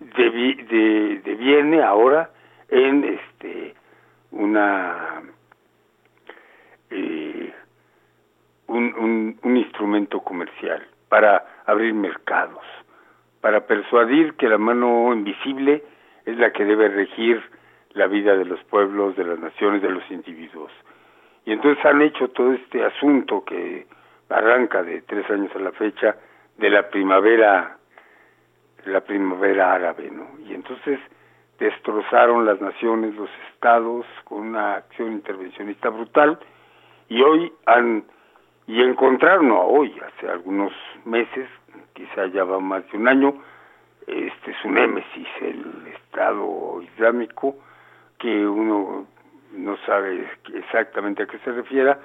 deviene 0.00 1.80
ahora 1.80 2.30
en 2.68 3.04
este 3.04 3.74
una 4.32 5.22
eh, 6.90 7.54
un, 8.66 9.38
un 9.40 9.56
instrumento 9.56 10.18
comercial 10.20 10.84
para 11.08 11.62
abrir 11.66 11.94
mercados, 11.94 12.64
para 13.40 13.68
persuadir 13.68 14.34
que 14.34 14.48
la 14.48 14.58
mano 14.58 15.12
invisible 15.12 15.84
es 16.26 16.36
la 16.36 16.52
que 16.52 16.64
debe 16.64 16.88
regir 16.88 17.40
la 17.90 18.08
vida 18.08 18.36
de 18.36 18.44
los 18.44 18.60
pueblos, 18.64 19.14
de 19.14 19.22
las 19.22 19.38
naciones, 19.38 19.82
de 19.82 19.90
los 19.90 20.10
individuos. 20.10 20.72
Y 21.44 21.52
entonces 21.52 21.84
han 21.84 22.02
hecho 22.02 22.26
todo 22.30 22.54
este 22.54 22.84
asunto 22.84 23.44
que 23.44 23.86
arranca 24.28 24.82
de 24.82 25.02
tres 25.02 25.28
años 25.30 25.50
a 25.54 25.58
la 25.58 25.72
fecha 25.72 26.16
de 26.56 26.70
la 26.70 26.88
primavera, 26.88 27.76
la 28.86 29.00
primavera 29.00 29.72
árabe, 29.72 30.10
¿no? 30.10 30.28
Y 30.46 30.54
entonces 30.54 30.98
destrozaron 31.58 32.44
las 32.44 32.60
naciones, 32.60 33.14
los 33.14 33.30
estados, 33.52 34.06
con 34.24 34.48
una 34.48 34.74
acción 34.74 35.12
intervencionista 35.12 35.88
brutal, 35.88 36.38
y 37.08 37.22
hoy 37.22 37.52
han, 37.66 38.04
y 38.66 38.82
encontraron, 38.82 39.50
hoy, 39.52 39.94
hace 40.00 40.28
algunos 40.28 40.72
meses, 41.04 41.48
quizá 41.92 42.26
ya 42.26 42.44
va 42.44 42.60
más 42.60 42.88
de 42.90 42.98
un 42.98 43.08
año, 43.08 43.34
este 44.06 44.54
su 44.60 44.70
némesis, 44.70 45.28
el 45.40 45.86
Estado 45.94 46.82
Islámico, 46.82 47.56
que 48.18 48.46
uno 48.46 49.06
no 49.52 49.76
sabe 49.86 50.28
exactamente 50.54 51.22
a 51.22 51.26
qué 51.26 51.38
se 51.38 51.52
refiera, 51.52 51.98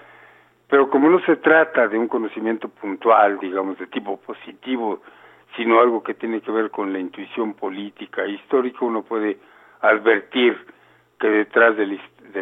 pero 0.70 0.90
como 0.90 1.10
no 1.10 1.20
se 1.22 1.38
trata 1.38 1.88
de 1.88 1.98
un 1.98 2.08
conocimiento 2.08 2.70
puntual, 2.70 3.40
digamos, 3.40 3.80
de 3.80 3.88
tipo 3.88 4.18
positivo, 4.18 5.02
sino 5.58 5.80
algo 5.80 6.04
que 6.04 6.14
tiene 6.14 6.42
que 6.42 6.52
ver 6.52 6.70
con 6.70 6.94
la 6.94 7.00
intuición 7.00 7.56
política 7.56 8.24
e 8.24 8.34
histórica, 8.34 8.86
uno 8.86 9.02
puede 9.02 9.40
advertir 9.82 10.56
que 11.20 11.28
detrás 11.28 11.76
del, 11.76 12.00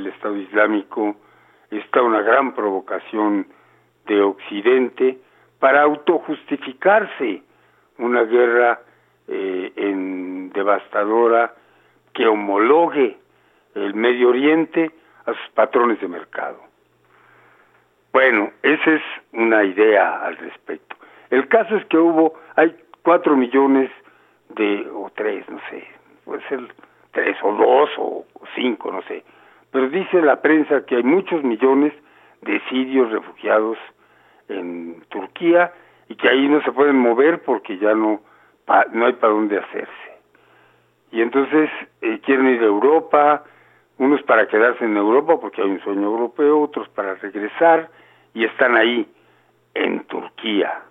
Estado 0.07 0.35
Islámico 0.35 1.15
está 1.71 2.01
una 2.01 2.21
gran 2.21 2.53
provocación 2.53 3.47
de 4.05 4.21
Occidente 4.21 5.19
para 5.59 5.83
autojustificarse 5.83 7.43
una 7.97 8.23
guerra 8.23 8.81
eh, 9.29 9.71
en 9.75 10.51
devastadora 10.51 11.53
que 12.13 12.27
homologue 12.27 13.17
el 13.73 13.93
Medio 13.93 14.29
Oriente 14.29 14.91
a 15.25 15.33
sus 15.33 15.49
patrones 15.53 15.99
de 16.01 16.07
mercado. 16.09 16.66
Bueno, 18.19 18.49
esa 18.63 18.93
es 18.93 19.01
una 19.33 19.63
idea 19.63 20.25
al 20.25 20.37
respecto. 20.37 20.95
El 21.29 21.47
caso 21.49 21.75
es 21.75 21.85
que 21.85 21.99
hubo, 21.99 22.33
hay 22.55 22.75
cuatro 23.03 23.37
millones 23.37 23.91
de, 24.55 24.89
o 24.91 25.11
tres, 25.13 25.47
no 25.47 25.59
sé, 25.69 25.87
puede 26.25 26.41
ser 26.49 26.61
tres 27.11 27.37
o 27.43 27.53
dos 27.53 27.89
o 27.99 28.25
cinco, 28.55 28.91
no 28.91 29.03
sé, 29.03 29.23
pero 29.69 29.87
dice 29.89 30.19
la 30.23 30.41
prensa 30.41 30.83
que 30.87 30.95
hay 30.95 31.03
muchos 31.03 31.43
millones 31.43 31.93
de 32.41 32.59
sirios 32.69 33.11
refugiados 33.11 33.77
en 34.49 34.99
Turquía 35.09 35.71
y 36.09 36.15
que 36.15 36.27
ahí 36.27 36.49
no 36.49 36.63
se 36.63 36.71
pueden 36.71 36.95
mover 36.95 37.43
porque 37.43 37.77
ya 37.77 37.93
no 37.93 38.21
no 38.93 39.05
hay 39.05 39.13
para 39.13 39.33
dónde 39.33 39.59
hacerse. 39.59 40.11
Y 41.11 41.21
entonces 41.21 41.69
eh, 42.01 42.19
quieren 42.25 42.47
ir 42.47 42.63
a 42.63 42.65
Europa, 42.65 43.43
unos 43.99 44.23
para 44.23 44.47
quedarse 44.47 44.85
en 44.85 44.97
Europa 44.97 45.39
porque 45.39 45.61
hay 45.61 45.69
un 45.69 45.81
sueño 45.81 46.07
europeo, 46.07 46.61
otros 46.61 46.89
para 46.89 47.13
regresar 47.13 47.91
y 48.37 48.45
están 48.45 48.75
ahí, 48.77 49.11
en 49.73 50.03
Turquía. 50.03 50.83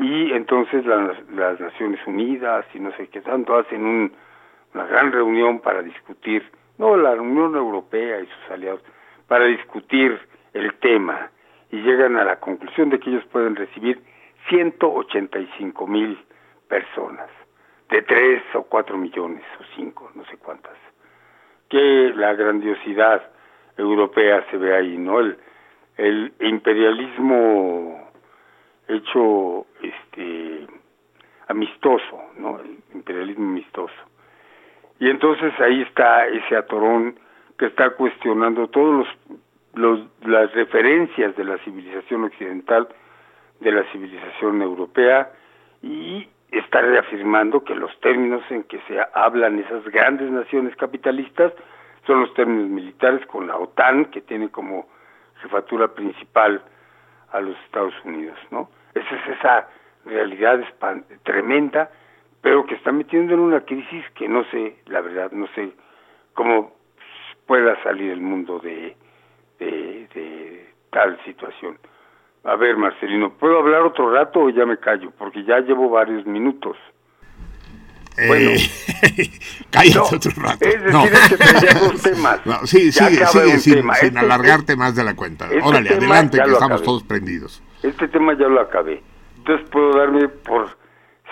Y 0.00 0.32
entonces 0.32 0.84
las 0.84 1.60
Naciones 1.60 2.00
Unidas 2.08 2.66
y 2.74 2.80
no 2.80 2.90
sé 2.96 3.06
qué 3.06 3.20
tanto 3.20 3.56
hacen 3.56 4.10
una 4.74 4.86
gran 4.86 5.12
reunión 5.12 5.60
para 5.60 5.80
discutir, 5.80 6.42
no 6.78 6.96
la 6.96 7.12
Unión 7.12 7.54
Europea 7.54 8.18
y 8.18 8.26
sus 8.26 8.50
aliados, 8.50 8.82
para 9.28 9.44
discutir 9.44 10.18
el 10.54 10.74
tema 10.80 11.30
y 11.70 11.76
llegan 11.76 12.16
a 12.16 12.24
la 12.24 12.40
conclusión 12.40 12.90
de 12.90 12.98
que 12.98 13.10
ellos 13.10 13.24
pueden 13.26 13.54
recibir 13.54 14.02
185 14.48 15.86
mil 15.86 16.18
personas, 16.66 17.30
de 17.90 18.02
tres 18.02 18.42
o 18.54 18.64
cuatro 18.64 18.98
millones 18.98 19.44
o 19.60 19.62
cinco, 19.76 20.10
no 20.16 20.24
sé 20.24 20.36
cuántas. 20.36 20.74
Que 21.68 22.12
la 22.16 22.34
grandiosidad 22.34 23.22
europea 23.76 24.44
se 24.50 24.56
ve 24.56 24.74
ahí, 24.74 24.98
¿no? 24.98 25.20
El, 25.20 25.38
el 25.96 26.32
imperialismo 26.40 28.10
hecho 28.88 29.66
este 29.82 30.66
amistoso, 31.48 32.22
¿no? 32.38 32.60
El 32.60 32.78
imperialismo 32.94 33.44
amistoso. 33.44 33.94
Y 34.98 35.10
entonces 35.10 35.52
ahí 35.60 35.82
está 35.82 36.26
ese 36.26 36.56
atorón 36.56 37.18
que 37.58 37.66
está 37.66 37.90
cuestionando 37.90 38.68
todos 38.68 39.06
los, 39.06 39.08
los 39.74 40.08
las 40.24 40.52
referencias 40.52 41.36
de 41.36 41.44
la 41.44 41.58
civilización 41.58 42.24
occidental, 42.24 42.88
de 43.60 43.72
la 43.72 43.84
civilización 43.92 44.62
europea 44.62 45.32
y 45.82 46.28
está 46.50 46.80
reafirmando 46.82 47.64
que 47.64 47.74
los 47.74 47.98
términos 48.00 48.42
en 48.50 48.64
que 48.64 48.78
se 48.86 48.98
hablan 49.14 49.58
esas 49.58 49.84
grandes 49.84 50.30
naciones 50.30 50.76
capitalistas 50.76 51.52
son 52.06 52.20
los 52.20 52.34
términos 52.34 52.68
militares 52.68 53.24
con 53.26 53.46
la 53.46 53.56
OTAN, 53.56 54.06
que 54.06 54.20
tiene 54.20 54.50
como 54.50 54.86
jefatura 55.42 55.88
principal 55.88 56.62
a 57.32 57.40
los 57.40 57.56
Estados 57.64 57.94
Unidos, 58.04 58.38
¿no? 58.50 58.70
Esa 58.94 59.14
es 59.16 59.38
esa 59.38 59.68
realidad 60.04 60.60
tremenda, 61.22 61.90
pero 62.40 62.66
que 62.66 62.74
está 62.74 62.92
metiendo 62.92 63.34
en 63.34 63.40
una 63.40 63.60
crisis 63.60 64.04
que 64.14 64.28
no 64.28 64.44
sé, 64.44 64.76
la 64.86 65.00
verdad, 65.00 65.30
no 65.32 65.46
sé 65.54 65.72
cómo 66.34 66.72
pueda 67.46 67.80
salir 67.82 68.10
el 68.12 68.20
mundo 68.20 68.58
de, 68.58 68.96
de, 69.58 70.08
de 70.14 70.70
tal 70.90 71.18
situación. 71.24 71.78
A 72.44 72.56
ver, 72.56 72.76
Marcelino, 72.76 73.30
¿puedo 73.34 73.58
hablar 73.58 73.82
otro 73.82 74.12
rato 74.12 74.40
o 74.40 74.50
ya 74.50 74.66
me 74.66 74.78
callo? 74.78 75.12
Porque 75.16 75.44
ya 75.44 75.60
llevo 75.60 75.88
varios 75.88 76.26
minutos. 76.26 76.76
Bueno. 78.28 78.50
Eh, 78.50 78.58
cállate 79.70 79.98
No, 79.98 80.04
otro 80.04 80.32
rato. 80.36 80.64
es 80.66 80.82
decir, 80.82 80.92
No. 80.92 81.04
es 81.04 81.28
que 81.28 81.36
traíamos 81.36 82.02
temas. 82.02 82.40
No, 82.46 82.66
sí, 82.66 82.92
sigue, 82.92 83.26
sigue 83.26 83.46
un 83.54 83.60
sin, 83.60 83.74
tema. 83.74 83.94
sin 83.94 84.08
Este- 84.08 84.18
alargarte 84.20 84.76
más 84.76 84.94
de 84.94 85.04
la 85.04 85.14
cuenta. 85.16 85.46
este 85.46 85.62
Órale, 85.62 85.88
tema 85.90 86.04
adelante, 86.14 86.36
que 86.38 86.42
estamos 86.50 86.64
acabé. 86.72 86.84
todos 86.84 87.02
prendidos. 87.04 87.62
Este 87.82 88.08
tema 88.08 88.34
ya 88.38 88.48
lo 88.48 88.60
acabé. 88.60 89.02
Entonces 89.38 89.68
puedo 89.70 89.92
darme 89.96 90.28
por 90.28 90.68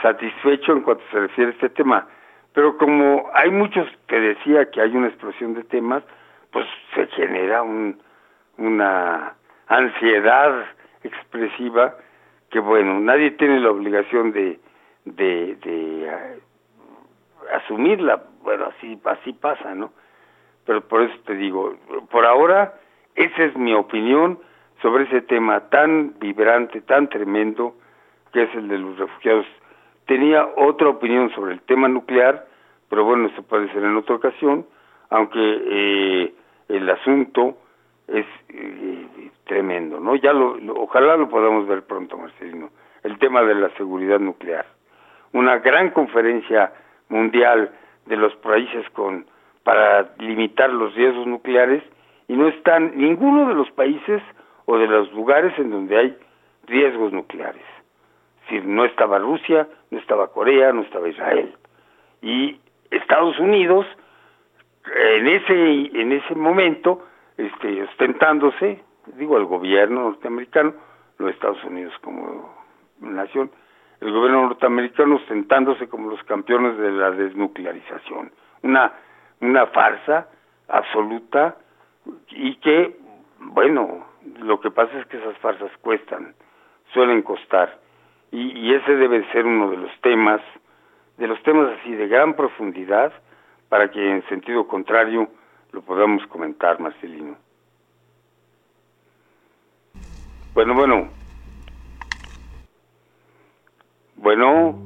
satisfecho 0.02 0.72
en 0.72 0.80
cuanto 0.82 1.04
se 1.12 1.20
refiere 1.20 1.50
a 1.50 1.54
este 1.54 1.68
tema. 1.70 2.08
Pero 2.54 2.76
como 2.78 3.26
hay 3.34 3.50
muchos 3.50 3.86
que 4.08 4.16
decía 4.18 4.70
que 4.70 4.80
hay 4.80 4.96
una 4.96 5.08
explosión 5.08 5.54
de 5.54 5.62
temas, 5.64 6.02
pues 6.52 6.66
se 6.94 7.06
genera 7.08 7.62
un, 7.62 8.02
una 8.56 9.34
ansiedad 9.68 10.64
expresiva 11.04 11.96
que 12.50 12.58
bueno, 12.58 12.98
nadie 13.00 13.30
tiene 13.32 13.60
la 13.60 13.70
obligación 13.70 14.32
de, 14.32 14.58
de, 15.04 15.56
de 15.62 16.40
asumirla. 17.56 18.22
Bueno, 18.42 18.66
así, 18.66 18.98
así 19.04 19.32
pasa, 19.32 19.74
¿no? 19.74 19.92
Pero 20.66 20.82
por 20.82 21.02
eso 21.02 21.14
te 21.26 21.34
digo, 21.34 21.74
por 22.10 22.26
ahora, 22.26 22.74
esa 23.14 23.42
es 23.44 23.56
mi 23.56 23.74
opinión 23.74 24.38
sobre 24.82 25.04
ese 25.04 25.22
tema 25.22 25.68
tan 25.70 26.14
vibrante, 26.18 26.80
tan 26.82 27.08
tremendo, 27.08 27.74
que 28.32 28.44
es 28.44 28.54
el 28.54 28.68
de 28.68 28.78
los 28.78 28.98
refugiados. 28.98 29.46
Tenía 30.06 30.48
otra 30.56 30.88
opinión 30.88 31.30
sobre 31.34 31.52
el 31.54 31.60
tema 31.62 31.88
nuclear, 31.88 32.46
pero 32.88 33.04
bueno, 33.04 33.28
eso 33.28 33.42
puede 33.42 33.70
ser 33.72 33.82
en 33.84 33.96
otra 33.96 34.16
ocasión, 34.16 34.66
aunque 35.10 35.38
eh, 35.38 36.34
el 36.68 36.88
asunto 36.90 37.56
es 38.08 38.26
eh, 38.48 39.30
tremendo, 39.44 40.00
¿no? 40.00 40.16
Ya 40.16 40.32
lo, 40.32 40.56
lo- 40.56 40.74
ojalá 40.74 41.16
lo 41.16 41.28
podamos 41.28 41.66
ver 41.68 41.82
pronto, 41.82 42.16
Marcelino. 42.16 42.70
El 43.02 43.18
tema 43.18 43.42
de 43.42 43.54
la 43.54 43.70
seguridad 43.76 44.18
nuclear. 44.20 44.66
Una 45.32 45.58
gran 45.58 45.90
conferencia 45.90 46.72
mundial 47.10 47.70
de 48.06 48.16
los 48.16 48.34
países 48.36 48.88
con 48.90 49.26
para 49.62 50.14
limitar 50.18 50.70
los 50.70 50.94
riesgos 50.94 51.26
nucleares 51.26 51.82
y 52.28 52.34
no 52.34 52.48
están 52.48 52.96
ninguno 52.96 53.48
de 53.48 53.54
los 53.54 53.70
países 53.72 54.22
o 54.64 54.78
de 54.78 54.86
los 54.86 55.12
lugares 55.12 55.52
en 55.58 55.70
donde 55.70 55.98
hay 55.98 56.16
riesgos 56.66 57.12
nucleares. 57.12 57.62
Es 58.48 58.64
no 58.64 58.84
estaba 58.84 59.18
Rusia, 59.18 59.68
no 59.90 59.98
estaba 59.98 60.28
Corea, 60.28 60.72
no 60.72 60.82
estaba 60.82 61.08
Israel. 61.08 61.54
Y 62.22 62.58
Estados 62.90 63.38
Unidos, 63.38 63.86
en 64.94 65.26
ese, 65.28 66.00
en 66.00 66.12
ese 66.12 66.34
momento, 66.34 67.04
este, 67.36 67.82
ostentándose, 67.82 68.82
digo, 69.16 69.36
el 69.36 69.44
gobierno 69.44 70.02
norteamericano, 70.02 70.74
los 71.18 71.30
Estados 71.30 71.62
Unidos 71.64 71.92
como 72.02 72.54
nación, 73.00 73.50
el 74.00 74.12
gobierno 74.12 74.42
norteamericano 74.42 75.16
ostentándose 75.16 75.88
como 75.88 76.10
los 76.10 76.22
campeones 76.24 76.78
de 76.78 76.90
la 76.90 77.10
desnuclearización. 77.10 78.32
Una, 78.62 78.92
una 79.40 79.66
farsa 79.66 80.28
absoluta 80.68 81.56
y 82.30 82.56
que, 82.56 82.96
bueno, 83.38 84.06
lo 84.40 84.60
que 84.60 84.70
pasa 84.70 84.98
es 84.98 85.06
que 85.06 85.18
esas 85.18 85.36
farsas 85.38 85.70
cuestan, 85.82 86.34
suelen 86.92 87.22
costar. 87.22 87.78
Y 88.32 88.72
ese 88.72 88.94
debe 88.94 89.28
ser 89.32 89.44
uno 89.44 89.70
de 89.70 89.76
los 89.76 89.90
temas, 90.02 90.40
de 91.18 91.26
los 91.26 91.42
temas 91.42 91.76
así 91.80 91.92
de 91.92 92.06
gran 92.06 92.34
profundidad, 92.34 93.12
para 93.68 93.90
que 93.90 94.10
en 94.10 94.22
sentido 94.28 94.66
contrario 94.66 95.28
lo 95.72 95.82
podamos 95.82 96.26
comentar, 96.28 96.78
Marcelino. 96.80 97.36
Bueno, 100.54 100.74
bueno. 100.74 101.19
Bueno, 104.22 104.78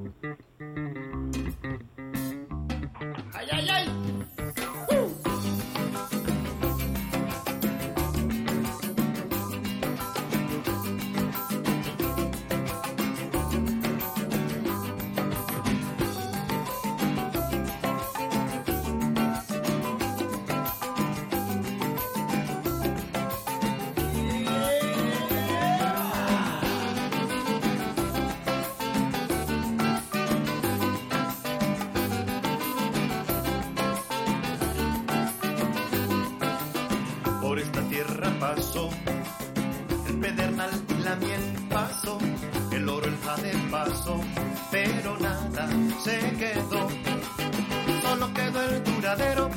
Solo 48.14 48.32
quedó 48.32 48.62
el 48.62 48.84
duradero, 48.84 49.50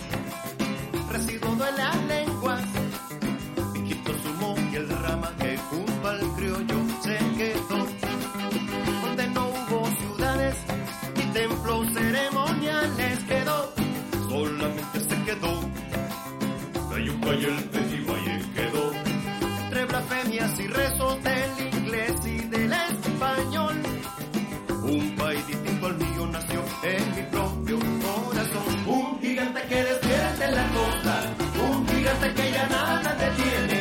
residuo 1.11 1.55
de 1.57 1.71
las 1.73 2.06
nada 33.37 33.76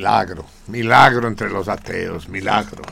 milagro, 0.00 0.46
milagro 0.68 1.28
entre 1.28 1.50
los 1.50 1.68
ateos, 1.68 2.26
milagro. 2.30 2.82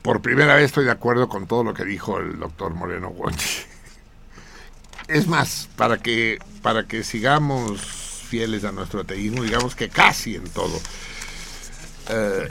Por 0.00 0.22
primera 0.22 0.54
vez 0.54 0.66
estoy 0.66 0.84
de 0.84 0.92
acuerdo 0.92 1.28
con 1.28 1.48
todo 1.48 1.64
lo 1.64 1.74
que 1.74 1.84
dijo 1.84 2.18
el 2.18 2.38
doctor 2.38 2.72
Moreno 2.74 3.10
Guanchi. 3.10 3.64
Es 5.08 5.26
más, 5.26 5.68
para 5.76 5.98
que, 5.98 6.38
para 6.62 6.86
que 6.86 7.02
sigamos 7.02 7.80
fieles 7.80 8.64
a 8.64 8.70
nuestro 8.70 9.00
ateísmo, 9.00 9.42
digamos 9.42 9.74
que 9.74 9.88
casi 9.88 10.36
en 10.36 10.44
todo. 10.44 10.80
Eh, 12.08 12.48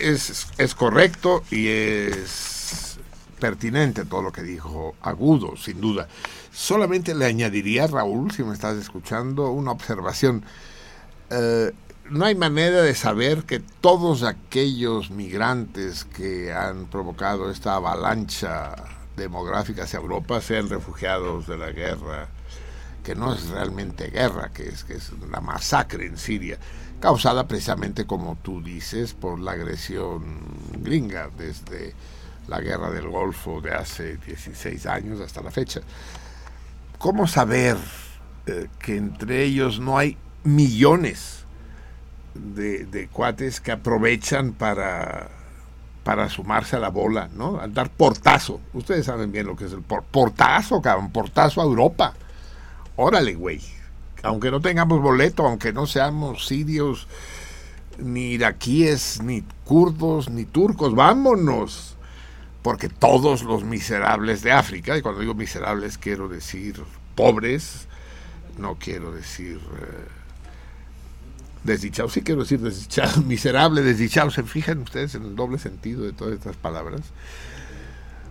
es, 0.00 0.46
es 0.56 0.74
correcto 0.76 1.42
y 1.50 1.66
es 1.66 2.96
pertinente 3.40 4.04
todo 4.04 4.22
lo 4.22 4.32
que 4.32 4.44
dijo, 4.44 4.94
agudo, 5.02 5.56
sin 5.56 5.80
duda. 5.80 6.06
Solamente 6.52 7.14
le 7.14 7.26
añadiría, 7.26 7.88
Raúl, 7.88 8.30
si 8.30 8.44
me 8.44 8.54
estás 8.54 8.78
escuchando, 8.78 9.50
una 9.50 9.72
observación. 9.72 10.44
Eh, 11.30 11.72
no 12.10 12.26
hay 12.26 12.34
manera 12.34 12.82
de 12.82 12.94
saber 12.94 13.44
que 13.44 13.60
todos 13.60 14.22
aquellos 14.22 15.10
migrantes 15.10 16.04
que 16.04 16.52
han 16.52 16.86
provocado 16.86 17.50
esta 17.50 17.76
avalancha 17.76 18.74
demográfica 19.16 19.84
hacia 19.84 20.00
Europa 20.00 20.40
sean 20.40 20.68
refugiados 20.68 21.46
de 21.46 21.56
la 21.56 21.70
guerra, 21.70 22.28
que 23.02 23.14
no 23.14 23.32
es 23.32 23.48
realmente 23.48 24.10
guerra, 24.10 24.50
que 24.52 24.68
es, 24.68 24.84
que 24.84 24.94
es 24.94 25.10
una 25.10 25.40
masacre 25.40 26.06
en 26.06 26.18
Siria, 26.18 26.58
causada 27.00 27.48
precisamente, 27.48 28.06
como 28.06 28.36
tú 28.36 28.62
dices, 28.62 29.14
por 29.14 29.38
la 29.38 29.52
agresión 29.52 30.22
gringa 30.82 31.30
desde 31.38 31.94
la 32.48 32.60
guerra 32.60 32.90
del 32.90 33.08
Golfo 33.08 33.60
de 33.62 33.72
hace 33.72 34.18
16 34.18 34.86
años 34.86 35.20
hasta 35.20 35.42
la 35.42 35.50
fecha. 35.50 35.80
¿Cómo 36.98 37.26
saber 37.26 37.76
eh, 38.46 38.68
que 38.78 38.96
entre 38.96 39.42
ellos 39.42 39.80
no 39.80 39.96
hay 39.96 40.18
millones 40.42 41.43
de, 42.34 43.08
cuates 43.12 43.60
que 43.60 43.72
aprovechan 43.72 44.52
para, 44.52 45.28
para 46.02 46.28
sumarse 46.28 46.76
a 46.76 46.80
la 46.80 46.90
bola, 46.90 47.28
¿no? 47.34 47.60
Al 47.60 47.72
dar 47.72 47.90
portazo. 47.90 48.60
Ustedes 48.72 49.06
saben 49.06 49.32
bien 49.32 49.46
lo 49.46 49.56
que 49.56 49.66
es 49.66 49.72
el 49.72 49.82
por, 49.82 50.02
portazo, 50.04 50.82
cabrón, 50.82 51.10
portazo 51.10 51.60
a 51.60 51.64
Europa. 51.64 52.14
Órale, 52.96 53.34
güey. 53.34 53.60
Aunque 54.22 54.50
no 54.50 54.60
tengamos 54.60 55.00
boleto, 55.00 55.46
aunque 55.46 55.72
no 55.72 55.86
seamos 55.86 56.46
sirios, 56.46 57.06
ni 57.98 58.32
iraquíes, 58.32 59.22
ni 59.22 59.42
kurdos, 59.64 60.30
ni 60.30 60.44
turcos, 60.44 60.94
vámonos. 60.94 61.96
Porque 62.62 62.88
todos 62.88 63.42
los 63.42 63.62
miserables 63.62 64.42
de 64.42 64.52
África, 64.52 64.96
y 64.96 65.02
cuando 65.02 65.20
digo 65.20 65.34
miserables 65.34 65.98
quiero 65.98 66.28
decir 66.28 66.82
pobres, 67.14 67.86
no 68.58 68.76
quiero 68.76 69.12
decir... 69.12 69.60
Eh, 69.80 70.23
desdichados, 71.64 72.12
sí 72.12 72.22
quiero 72.22 72.42
decir 72.42 72.60
desdichados, 72.60 73.24
miserable, 73.26 73.82
desdichado, 73.82 74.30
se 74.30 74.42
fijan 74.44 74.78
ustedes 74.80 75.14
en 75.14 75.24
el 75.24 75.36
doble 75.36 75.58
sentido 75.58 76.02
de 76.04 76.12
todas 76.12 76.34
estas 76.34 76.56
palabras. 76.56 77.00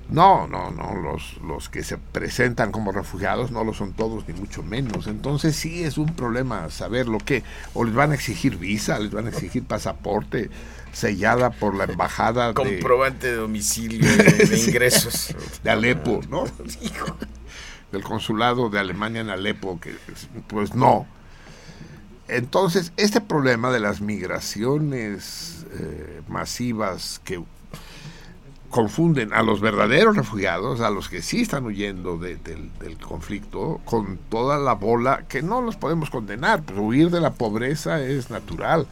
No, 0.10 0.47
no, 0.47 0.69
no, 0.69 0.95
los, 0.95 1.38
los 1.41 1.69
que 1.69 1.84
se 1.84 1.97
presentan 1.97 2.72
como 2.72 2.91
refugiados 2.91 3.51
no 3.51 3.64
lo 3.64 3.73
son 3.73 3.93
todos, 3.93 4.27
ni 4.27 4.34
mucho 4.34 4.61
menos. 4.61 5.07
Entonces 5.07 5.55
sí 5.55 5.84
es 5.84 5.97
un 5.97 6.14
problema 6.14 6.69
saber 6.69 7.07
lo 7.07 7.18
que, 7.18 7.43
o 7.73 7.84
les 7.84 7.95
van 7.95 8.11
a 8.11 8.15
exigir 8.15 8.57
visa, 8.57 8.99
les 8.99 9.11
van 9.11 9.26
a 9.26 9.30
exigir 9.30 9.64
pasaporte 9.64 10.49
sellada 10.91 11.49
por 11.51 11.73
la 11.73 11.85
embajada 11.85 12.49
de, 12.49 12.53
Comprobante 12.53 13.27
de 13.27 13.38
domicilio, 13.38 14.07
de, 14.18 14.45
de 14.45 14.60
ingresos. 14.60 15.34
de 15.64 15.69
Alepo, 15.72 16.22
¿no? 16.30 16.43
Del 17.91 18.03
consulado 18.03 18.69
de 18.69 18.80
Alemania 18.80 19.22
en 19.22 19.30
Alepo, 19.30 19.80
que 19.80 19.95
pues 20.47 20.76
no. 20.76 21.07
Entonces, 22.35 22.91
este 22.97 23.22
problema 23.22 23.72
de 23.72 23.80
las 23.80 24.01
migraciones 24.01 25.65
eh, 25.80 26.22
masivas 26.27 27.22
que 27.23 27.43
confunden 28.72 29.34
a 29.34 29.43
los 29.43 29.61
verdaderos 29.61 30.15
refugiados, 30.18 30.81
a 30.81 30.89
los 30.89 31.07
que 31.10 31.22
sí 31.22 31.41
están 31.43 31.64
huyendo 31.65 32.18
de- 32.18 32.38
del, 32.38 32.97
conflicto, 32.97 33.81
con 33.85 34.18
toda 34.30 34.57
la 34.57 34.73
bola, 34.73 35.26
que 35.30 35.43
no 35.43 35.61
los 35.61 35.76
podemos 35.76 36.10
condenar, 36.10 36.64
pues 36.64 36.80
huir 36.80 37.11
de 37.11 37.22
la 37.22 37.34
pobreza 37.34 38.01
es 38.01 38.31
natural. 38.31 38.88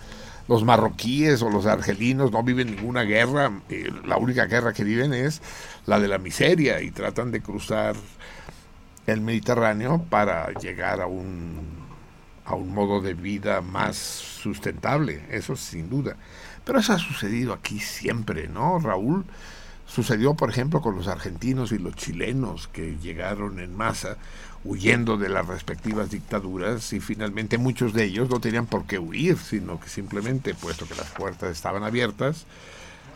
Los 0.48 0.64
marroquíes 0.64 1.42
o 1.42 1.50
los 1.50 1.66
argelinos 1.66 2.32
no 2.32 2.44
viven 2.44 2.76
ninguna 2.76 3.02
guerra, 3.04 3.52
la 4.06 4.18
única 4.18 4.46
guerra 4.46 4.74
que 4.74 4.84
viven 4.84 5.14
es 5.16 5.42
la 5.88 6.00
de 6.00 6.08
la 6.08 6.20
miseria 6.20 6.82
y 6.82 6.92
tratan 6.92 7.32
de 7.32 7.42
cruzar 7.42 7.96
el 9.08 9.22
Mediterráneo 9.22 10.04
para 10.12 10.52
llegar 10.60 11.02
a 11.02 11.08
un 11.08 11.81
a 12.46 12.56
un 12.56 12.74
modo 12.74 13.02
de 13.02 13.14
vida 13.14 13.62
más 13.62 13.98
sustentable, 13.98 15.24
eso 15.30 15.56
sin 15.56 15.90
duda. 15.90 16.18
Pero 16.66 16.80
eso 16.80 16.94
ha 16.94 17.00
sucedido 17.00 17.54
aquí 17.54 17.80
siempre, 17.80 18.48
¿no, 18.48 18.80
Raúl? 18.80 19.26
Sucedió, 19.86 20.36
por 20.36 20.50
ejemplo, 20.50 20.82
con 20.82 20.96
los 20.96 21.08
argentinos 21.08 21.72
y 21.72 21.78
los 21.78 21.96
chilenos 21.96 22.68
que 22.68 22.98
llegaron 22.98 23.60
en 23.60 23.76
masa 23.76 24.18
huyendo 24.64 25.18
de 25.18 25.28
las 25.28 25.48
respectivas 25.48 26.12
dictaduras 26.12 26.94
y 26.94 27.00
finalmente 27.00 27.58
muchos 27.58 27.94
de 27.94 28.06
ellos 28.06 28.30
no 28.30 28.40
tenían 28.40 28.68
por 28.68 28.86
qué 28.86 29.00
huir, 29.00 29.38
sino 29.38 29.80
que 29.80 29.90
simplemente, 29.90 30.54
puesto 30.54 30.88
que 30.88 30.96
las 30.96 31.10
puertas 31.10 31.52
estaban 31.52 31.84
abiertas, 31.84 32.46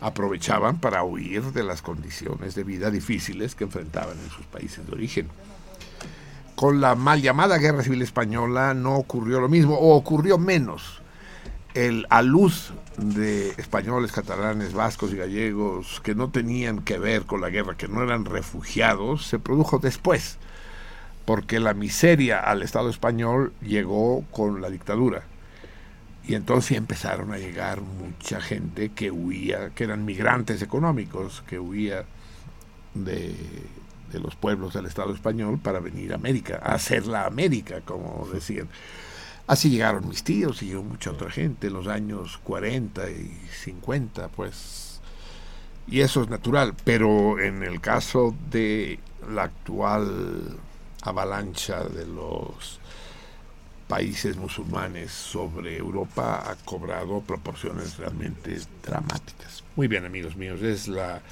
aprovechaban 0.00 0.78
para 0.78 1.04
huir 1.04 1.42
de 1.52 1.62
las 1.62 1.82
condiciones 1.82 2.54
de 2.54 2.64
vida 2.64 2.90
difíciles 2.90 3.54
que 3.54 3.64
enfrentaban 3.64 4.18
en 4.18 4.30
sus 4.30 4.44
países 4.46 4.86
de 4.86 4.92
origen. 4.92 5.28
Con 6.56 6.80
la 6.80 6.94
mal 6.94 7.20
llamada 7.20 7.58
Guerra 7.58 7.82
Civil 7.82 8.00
Española 8.00 8.72
no 8.72 8.96
ocurrió 8.96 9.40
lo 9.40 9.48
mismo, 9.50 9.74
o 9.74 9.94
ocurrió 9.94 10.38
menos. 10.38 11.02
El 11.74 12.06
aluz 12.08 12.72
de 12.96 13.50
españoles, 13.58 14.10
catalanes, 14.10 14.72
vascos 14.72 15.12
y 15.12 15.16
gallegos 15.16 16.00
que 16.00 16.14
no 16.14 16.30
tenían 16.30 16.80
que 16.80 16.98
ver 16.98 17.26
con 17.26 17.42
la 17.42 17.50
guerra, 17.50 17.76
que 17.76 17.88
no 17.88 18.02
eran 18.02 18.24
refugiados, 18.24 19.26
se 19.26 19.38
produjo 19.38 19.80
después, 19.80 20.38
porque 21.26 21.60
la 21.60 21.74
miseria 21.74 22.40
al 22.40 22.62
Estado 22.62 22.88
español 22.88 23.52
llegó 23.60 24.24
con 24.30 24.62
la 24.62 24.70
dictadura. 24.70 25.24
Y 26.26 26.36
entonces 26.36 26.78
empezaron 26.78 27.34
a 27.34 27.38
llegar 27.38 27.82
mucha 27.82 28.40
gente 28.40 28.92
que 28.92 29.10
huía, 29.10 29.72
que 29.74 29.84
eran 29.84 30.06
migrantes 30.06 30.62
económicos, 30.62 31.44
que 31.46 31.58
huía 31.58 32.06
de, 32.94 33.34
de 34.16 34.22
los 34.22 34.34
pueblos 34.34 34.74
del 34.74 34.86
Estado 34.86 35.12
español 35.14 35.58
para 35.58 35.80
venir 35.80 36.12
a 36.12 36.16
América, 36.16 36.58
a 36.62 36.74
hacer 36.74 37.06
la 37.06 37.26
América, 37.26 37.82
como 37.84 38.26
decían. 38.32 38.68
Así 39.46 39.70
llegaron 39.70 40.08
mis 40.08 40.24
tíos 40.24 40.62
y 40.62 40.74
mucha 40.74 41.10
otra 41.10 41.30
gente 41.30 41.68
en 41.68 41.74
los 41.74 41.86
años 41.86 42.38
40 42.42 43.10
y 43.10 43.38
50, 43.62 44.28
pues. 44.28 45.00
Y 45.86 46.00
eso 46.00 46.22
es 46.22 46.28
natural, 46.28 46.74
pero 46.84 47.38
en 47.38 47.62
el 47.62 47.80
caso 47.80 48.34
de 48.50 48.98
la 49.30 49.44
actual 49.44 50.58
avalancha 51.02 51.84
de 51.84 52.06
los 52.06 52.80
países 53.86 54.36
musulmanes 54.36 55.12
sobre 55.12 55.76
Europa 55.76 56.42
ha 56.44 56.56
cobrado 56.64 57.20
proporciones 57.20 57.98
realmente 57.98 58.58
dramáticas. 58.82 59.62
Muy 59.76 59.86
bien, 59.86 60.04
amigos 60.04 60.34
míos, 60.34 60.60
es 60.62 60.88
la 60.88 61.22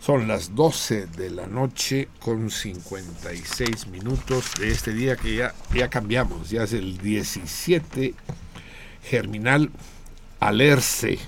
son 0.00 0.28
las 0.28 0.54
12 0.54 1.06
de 1.06 1.30
la 1.30 1.46
noche 1.46 2.08
con 2.20 2.50
56 2.50 3.88
minutos 3.88 4.52
de 4.58 4.70
este 4.70 4.92
día 4.92 5.16
que 5.16 5.36
ya, 5.36 5.54
ya 5.74 5.88
cambiamos, 5.88 6.50
ya 6.50 6.62
es 6.62 6.72
el 6.72 6.98
17 6.98 8.14
Germinal 9.02 9.70
Alerce. 10.40 11.18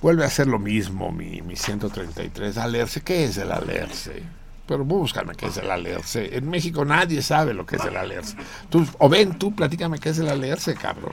Vuelve 0.00 0.24
a 0.24 0.30
ser 0.30 0.46
lo 0.46 0.58
mismo 0.58 1.12
mi, 1.12 1.42
mi 1.42 1.56
133 1.56 2.56
Alerce. 2.58 3.02
¿Qué 3.02 3.24
es 3.24 3.36
el 3.36 3.52
Alerce? 3.52 4.22
Pero 4.66 4.84
búscame 4.84 5.34
qué 5.34 5.46
es 5.46 5.56
el 5.56 5.70
Alerce. 5.70 6.36
En 6.36 6.48
México 6.48 6.84
nadie 6.84 7.22
sabe 7.22 7.52
lo 7.52 7.66
que 7.66 7.76
es 7.76 7.84
el 7.84 7.96
Alerce. 7.96 8.36
Tú, 8.70 8.86
o 8.98 9.08
ven, 9.08 9.38
tú 9.38 9.54
platícame 9.54 9.98
qué 9.98 10.10
es 10.10 10.18
el 10.18 10.28
Alerce, 10.28 10.74
cabrón. 10.74 11.12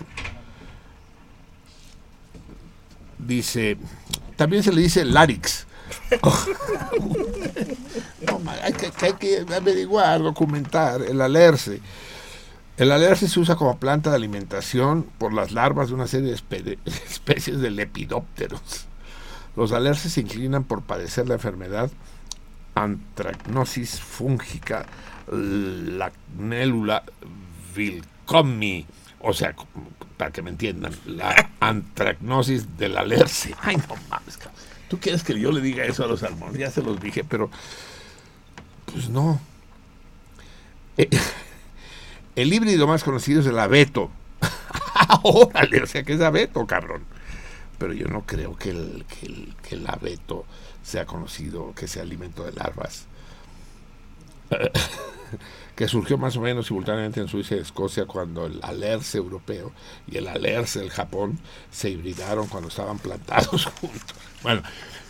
Dice, 3.18 3.78
también 4.36 4.64
se 4.64 4.72
le 4.72 4.82
dice 4.82 5.04
Larix. 5.04 5.68
No, 8.26 8.40
ma, 8.40 8.54
hay, 8.64 8.74
que, 8.74 8.92
que 8.92 9.06
hay 9.06 9.14
que 9.14 9.46
averiguar, 9.56 10.22
documentar 10.22 11.02
el 11.02 11.22
alerce. 11.22 11.82
El 12.78 12.92
alerce 12.92 13.28
se 13.28 13.40
usa 13.40 13.56
como 13.56 13.78
planta 13.78 14.10
de 14.10 14.16
alimentación 14.16 15.04
por 15.18 15.34
las 15.34 15.52
larvas 15.52 15.90
de 15.90 15.96
una 15.96 16.08
serie 16.08 16.32
de 16.32 16.38
espe- 16.38 16.78
especies 16.86 17.60
de 17.60 17.72
lepidópteros. 17.72 18.62
Los 19.56 19.72
alerces 19.72 20.14
se 20.14 20.22
inclinan 20.22 20.64
por 20.64 20.82
padecer 20.84 21.28
la 21.28 21.34
enfermedad 21.36 21.90
antracnosis 22.76 24.00
fúngica 24.00 24.86
lacnélula 25.32 27.04
vilcomi, 27.76 28.86
o 29.20 29.34
sea, 29.34 29.54
para 30.18 30.32
que 30.32 30.42
me 30.42 30.52
entiendan, 30.52 30.94
la 31.06 31.50
antracnosis 31.60 32.78
del 32.78 32.98
alerce. 32.98 33.54
Ay, 33.62 33.76
no 33.78 33.96
mames, 34.10 34.38
cabrón. 34.38 34.69
¿Tú 34.90 35.00
quieres 35.00 35.24
que 35.24 35.40
yo 35.40 35.52
le 35.52 35.62
diga 35.62 35.86
eso 35.86 36.04
a 36.04 36.08
los 36.08 36.22
salmones? 36.22 36.58
Ya 36.58 36.72
se 36.72 36.82
los 36.82 37.00
dije, 37.00 37.24
pero 37.24 37.50
pues 38.92 39.10
no. 39.10 39.40
Eh, 40.98 41.10
el 42.36 42.52
híbrido 42.52 42.88
más 42.88 43.04
conocido 43.04 43.42
es 43.42 43.48
el 43.48 43.60
abeto. 43.60 44.10
Órale, 45.24 45.84
o 45.84 45.86
sea 45.88 46.04
que 46.04 46.14
es 46.14 46.22
abeto, 46.22 46.66
cabrón. 46.66 47.04
Pero 47.78 47.94
yo 47.94 48.08
no 48.08 48.26
creo 48.26 48.58
que 48.58 48.72
el, 48.72 49.06
que 49.06 49.28
el, 49.28 49.56
que 49.62 49.76
el 49.76 49.88
abeto 49.88 50.46
sea 50.84 51.06
conocido, 51.06 51.74
que 51.76 51.88
sea 51.88 52.02
alimento 52.02 52.44
de 52.44 52.52
larvas. 52.54 53.06
que 55.80 55.88
surgió 55.88 56.18
más 56.18 56.36
o 56.36 56.42
menos 56.42 56.68
simultáneamente 56.68 57.22
en 57.22 57.30
Suiza 57.30 57.56
y 57.56 57.60
Escocia 57.60 58.06
cuando 58.06 58.48
el 58.48 58.60
alerce 58.64 59.18
europeo 59.18 59.72
y 60.08 60.18
el 60.18 60.28
alerce 60.28 60.80
del 60.80 60.90
Japón 60.90 61.40
se 61.72 61.90
hibridaron 61.90 62.48
cuando 62.48 62.68
estaban 62.68 63.00
plantados 63.00 63.66
juntos. 63.80 64.14
Bueno, 64.44 64.62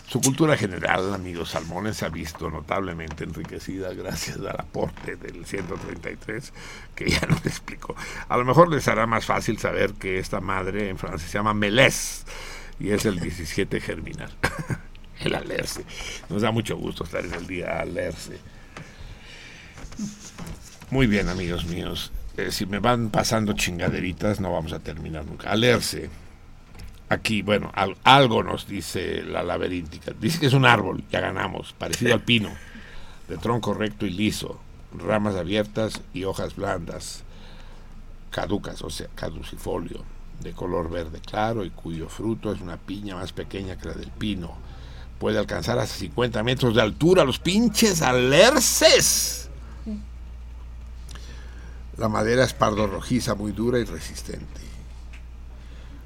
su 0.08 0.22
cultura 0.22 0.56
general, 0.56 1.12
amigos 1.12 1.50
salmones, 1.50 1.98
se 1.98 2.06
ha 2.06 2.10
visto 2.10 2.52
notablemente 2.52 3.24
enriquecida 3.24 3.96
gracias 3.96 4.38
al 4.38 4.60
aporte 4.60 5.16
del 5.16 5.44
133, 5.44 6.54
que 6.94 7.10
ya 7.10 7.22
nos 7.22 7.44
explicó. 7.48 7.96
A 8.28 8.38
lo 8.38 8.46
mejor 8.46 8.70
les 8.70 8.88
hará 8.88 9.08
más 9.08 9.26
fácil 9.26 9.58
saber 9.58 9.94
que 9.94 10.20
esta 10.20 10.40
madre 10.40 10.90
en 10.90 11.00
francés 11.00 11.32
se 11.32 11.40
llama 11.40 11.56
Melés 11.56 12.26
y 12.80 12.92
es 12.92 13.06
el 13.06 13.20
17 13.20 13.82
germinal. 13.82 14.32
el 15.22 15.34
alerce. 15.34 15.84
Nos 16.30 16.44
da 16.44 16.52
mucho 16.52 16.78
gusto 16.78 17.06
estar 17.06 17.26
en 17.26 17.34
el 17.34 17.48
día 17.48 17.80
alerce. 17.80 18.38
Muy 20.92 21.08
bien, 21.08 21.30
amigos 21.30 21.66
míos. 21.66 22.12
Eh, 22.38 22.52
si 22.52 22.66
me 22.66 22.80
van 22.80 23.10
pasando 23.10 23.54
chingaderitas, 23.54 24.40
no 24.40 24.52
vamos 24.52 24.74
a 24.74 24.80
terminar 24.80 25.26
nunca. 25.26 25.52
Alerce. 25.52 26.10
Aquí, 27.10 27.42
bueno, 27.42 27.72
al- 27.74 27.98
algo 28.04 28.44
nos 28.44 28.68
dice 28.68 29.24
la 29.24 29.44
laberíntica. 29.44 30.14
Dice 30.20 30.40
que 30.40 30.46
es 30.48 30.54
un 30.54 30.66
árbol, 30.66 31.04
ya 31.12 31.20
ganamos, 31.20 31.74
parecido 31.74 32.14
al 32.14 32.22
pino, 32.22 32.50
de 33.28 33.38
tronco 33.38 33.74
recto 33.74 34.06
y 34.06 34.12
liso, 34.12 34.60
ramas 34.96 35.36
abiertas 35.36 36.02
y 36.14 36.24
hojas 36.26 36.56
blandas, 36.56 37.24
caducas, 38.30 38.84
o 38.84 38.92
sea, 38.92 39.08
caducifolio, 39.16 40.04
de 40.42 40.52
color 40.54 40.90
verde 40.92 41.20
claro 41.20 41.66
y 41.66 41.72
cuyo 41.72 42.08
fruto 42.10 42.54
es 42.54 42.62
una 42.62 42.78
piña 42.78 43.16
más 43.16 43.34
pequeña 43.34 43.76
que 43.78 43.88
la 43.88 43.94
del 43.96 44.12
pino. 44.12 44.56
Puede 45.20 45.40
alcanzar 45.40 45.80
hasta 45.80 45.96
50 45.98 46.44
metros 46.44 46.76
de 46.76 46.82
altura, 46.84 47.26
los 47.26 47.40
pinches 47.40 48.02
alerces. 48.04 49.49
La 52.00 52.08
madera 52.08 52.46
es 52.46 52.54
pardo 52.54 52.88
rojiza, 52.88 53.36
muy 53.36 53.52
dura 53.52 53.78
y 53.78 53.84
resistente. 53.84 54.62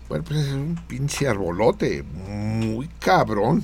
Bueno, 0.09 0.23
pues 0.23 0.39
es 0.39 0.51
un 0.51 0.75
pinche 0.87 1.27
arbolote, 1.27 2.01
muy 2.01 2.87
cabrón. 2.99 3.63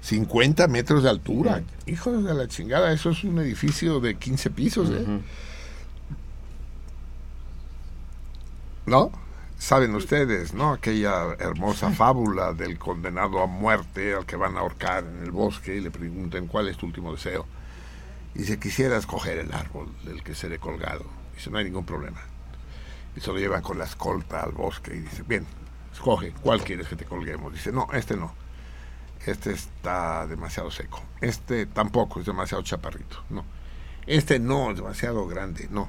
50 0.00 0.66
metros 0.66 1.04
de 1.04 1.10
altura. 1.10 1.62
Hijos 1.86 2.24
de 2.24 2.34
la 2.34 2.48
chingada, 2.48 2.92
eso 2.92 3.10
es 3.10 3.22
un 3.22 3.38
edificio 3.38 4.00
de 4.00 4.16
15 4.16 4.50
pisos, 4.50 4.90
¿eh? 4.90 5.06
¿No? 8.86 9.12
Saben 9.58 9.94
ustedes, 9.94 10.54
¿no? 10.54 10.72
Aquella 10.72 11.34
hermosa 11.38 11.90
fábula 11.90 12.52
del 12.52 12.78
condenado 12.78 13.40
a 13.40 13.46
muerte 13.46 14.14
al 14.14 14.26
que 14.26 14.34
van 14.34 14.56
a 14.56 14.60
ahorcar 14.60 15.04
en 15.04 15.22
el 15.22 15.30
bosque 15.30 15.76
y 15.76 15.80
le 15.80 15.92
preguntan 15.92 16.48
cuál 16.48 16.68
es 16.68 16.76
tu 16.76 16.86
último 16.86 17.12
deseo. 17.12 17.46
Y 18.34 18.40
dice, 18.40 18.58
quisiera 18.58 18.96
escoger 18.96 19.38
el 19.38 19.52
árbol 19.52 19.88
del 20.04 20.24
que 20.24 20.34
seré 20.34 20.58
colgado. 20.58 21.17
Dice, 21.38 21.50
no 21.52 21.58
hay 21.58 21.64
ningún 21.66 21.84
problema. 21.84 22.20
Y 23.14 23.20
se 23.20 23.28
lo 23.28 23.38
llevan 23.38 23.62
con 23.62 23.78
la 23.78 23.84
escolta 23.84 24.42
al 24.42 24.50
bosque 24.50 24.92
y 24.92 24.98
dice, 24.98 25.22
bien, 25.22 25.46
escoge, 25.92 26.32
¿cuál 26.42 26.64
quieres 26.64 26.88
que 26.88 26.96
te 26.96 27.04
colguemos? 27.04 27.52
Dice, 27.52 27.70
no, 27.70 27.86
este 27.92 28.16
no. 28.16 28.34
Este 29.24 29.52
está 29.52 30.26
demasiado 30.26 30.72
seco. 30.72 31.00
Este 31.20 31.66
tampoco, 31.66 32.18
es 32.18 32.26
demasiado 32.26 32.64
chaparrito. 32.64 33.22
No. 33.30 33.44
Este 34.08 34.40
no, 34.40 34.72
es 34.72 34.78
demasiado 34.78 35.28
grande. 35.28 35.68
No. 35.70 35.88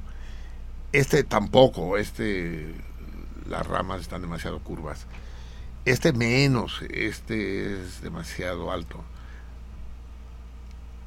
Este 0.91 1.23
tampoco, 1.23 1.97
este 1.97 2.71
las 3.47 3.65
ramas 3.65 4.01
están 4.01 4.21
demasiado 4.21 4.59
curvas. 4.59 5.07
Este 5.85 6.13
menos, 6.13 6.83
este 6.91 7.73
es 7.73 8.01
demasiado 8.01 8.71
alto. 8.71 9.03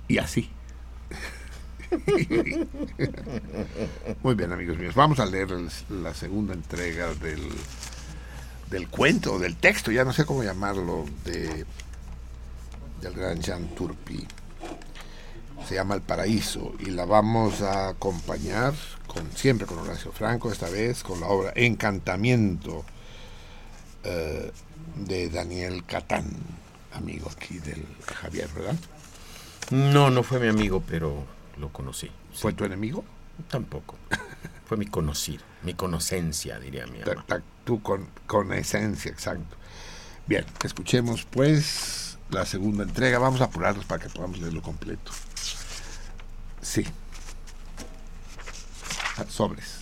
Y 0.08 0.18
así. 0.18 0.50
Muy 4.22 4.34
bien, 4.34 4.52
amigos 4.52 4.78
míos. 4.78 4.94
Vamos 4.94 5.18
a 5.20 5.26
leer 5.26 5.50
la 5.90 6.14
segunda 6.14 6.54
entrega 6.54 7.12
del, 7.14 7.42
del 8.70 8.88
cuento, 8.88 9.38
del 9.38 9.56
texto, 9.56 9.92
ya 9.92 10.04
no 10.04 10.12
sé 10.12 10.24
cómo 10.24 10.42
llamarlo, 10.42 11.04
de, 11.24 11.66
del 13.00 13.12
gran 13.14 13.40
Jean 13.40 13.68
Turpi. 13.74 14.26
Se 15.68 15.74
llama 15.76 15.94
El 15.94 16.02
Paraíso 16.02 16.74
y 16.80 16.86
la 16.86 17.04
vamos 17.04 17.62
a 17.62 17.90
acompañar 17.90 18.74
con, 19.06 19.30
siempre 19.36 19.64
con 19.66 19.78
Horacio 19.78 20.10
Franco, 20.12 20.50
esta 20.50 20.68
vez 20.68 21.04
con 21.04 21.20
la 21.20 21.28
obra 21.28 21.52
Encantamiento 21.54 22.84
eh, 24.02 24.50
de 24.96 25.28
Daniel 25.28 25.84
Catán, 25.84 26.24
amigo 26.92 27.30
aquí 27.30 27.58
del 27.58 27.86
Javier, 28.06 28.48
¿verdad? 28.54 28.76
No, 29.70 30.10
no 30.10 30.22
fue 30.22 30.40
mi 30.40 30.48
amigo, 30.48 30.82
pero 30.86 31.24
lo 31.62 31.72
conocí. 31.72 32.10
¿Fue 32.34 32.52
tu 32.52 32.64
enemigo? 32.64 33.04
Tampoco. 33.48 33.96
Fue 34.66 34.76
mi 34.76 34.86
conocido, 34.86 35.42
mi 35.62 35.74
conocencia, 35.74 36.58
diría 36.58 36.86
mi 36.86 36.98
Ta- 37.00 37.14
ta- 37.26 37.42
Tú 37.64 37.80
con, 37.82 38.08
con 38.26 38.52
esencia, 38.52 39.10
exacto. 39.10 39.56
Bien, 40.26 40.44
escuchemos 40.64 41.24
pues 41.30 42.18
la 42.30 42.44
segunda 42.46 42.82
entrega. 42.84 43.18
Vamos 43.18 43.40
a 43.40 43.44
apurarnos 43.44 43.84
para 43.84 44.02
que 44.02 44.08
podamos 44.10 44.38
leerlo 44.38 44.62
completo. 44.62 45.12
Sí. 46.60 46.84
Ah, 49.18 49.24
Sobres. 49.28 49.81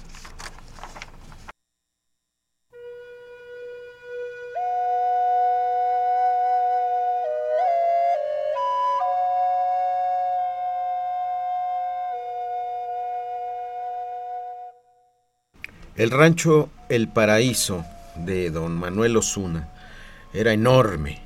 El 16.01 16.10
rancho 16.10 16.70
El 16.89 17.09
Paraíso 17.09 17.85
de 18.16 18.51
don 18.51 18.72
Manuel 18.72 19.18
Osuna 19.18 19.68
era 20.32 20.55
enorme 20.55 21.20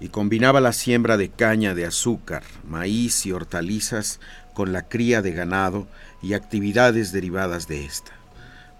y 0.00 0.08
combinaba 0.08 0.62
la 0.62 0.72
siembra 0.72 1.18
de 1.18 1.28
caña 1.28 1.74
de 1.74 1.84
azúcar, 1.84 2.42
maíz 2.66 3.26
y 3.26 3.32
hortalizas 3.32 4.18
con 4.54 4.72
la 4.72 4.88
cría 4.88 5.20
de 5.20 5.32
ganado 5.32 5.86
y 6.22 6.32
actividades 6.32 7.12
derivadas 7.12 7.68
de 7.68 7.84
esta. 7.84 8.12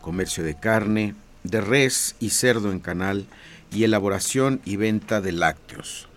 Comercio 0.00 0.44
de 0.44 0.54
carne, 0.54 1.14
de 1.44 1.60
res 1.60 2.16
y 2.20 2.30
cerdo 2.30 2.72
en 2.72 2.80
canal 2.80 3.26
y 3.70 3.84
elaboración 3.84 4.62
y 4.64 4.76
venta 4.76 5.20
de 5.20 5.32
lácteos. 5.32 6.08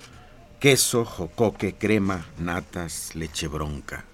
Queso, 0.62 1.04
jocoque, 1.04 1.76
crema, 1.76 2.28
natas, 2.40 3.14
leche 3.14 3.50
bronca. 3.50 4.06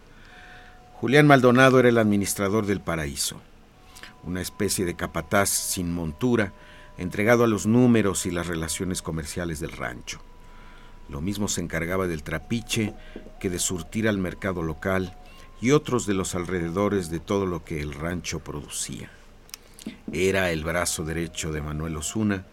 Julián 0.94 1.28
Maldonado 1.28 1.80
era 1.80 1.90
el 1.90 2.00
administrador 2.00 2.66
del 2.66 2.82
paraíso 2.82 3.40
una 4.28 4.42
especie 4.42 4.86
de 4.86 4.96
capataz 4.96 5.50
sin 5.50 5.94
montura, 5.94 6.54
entregado 6.98 7.44
a 7.44 7.48
los 7.48 7.66
números 7.66 8.26
y 8.26 8.32
las 8.32 8.48
relaciones 8.48 9.02
comerciales 9.02 9.60
del 9.60 9.72
rancho. 9.72 10.20
Lo 11.10 11.22
mismo 11.22 11.48
se 11.48 11.62
encargaba 11.62 12.08
del 12.08 12.24
trapiche 12.24 12.94
que 13.40 13.50
de 13.50 13.60
surtir 13.60 14.08
al 14.08 14.18
mercado 14.18 14.62
local 14.62 15.18
y 15.62 15.72
otros 15.72 16.06
de 16.06 16.14
los 16.14 16.36
alrededores 16.36 17.10
de 17.10 17.20
todo 17.20 17.46
lo 17.46 17.64
que 17.64 17.82
el 17.82 17.94
rancho 17.94 18.40
producía. 18.40 19.10
Era 20.12 20.52
el 20.52 20.66
brazo 20.66 21.06
derecho 21.06 21.52
de 21.54 21.62
Manuel 21.62 21.96
Osuna 21.96 22.46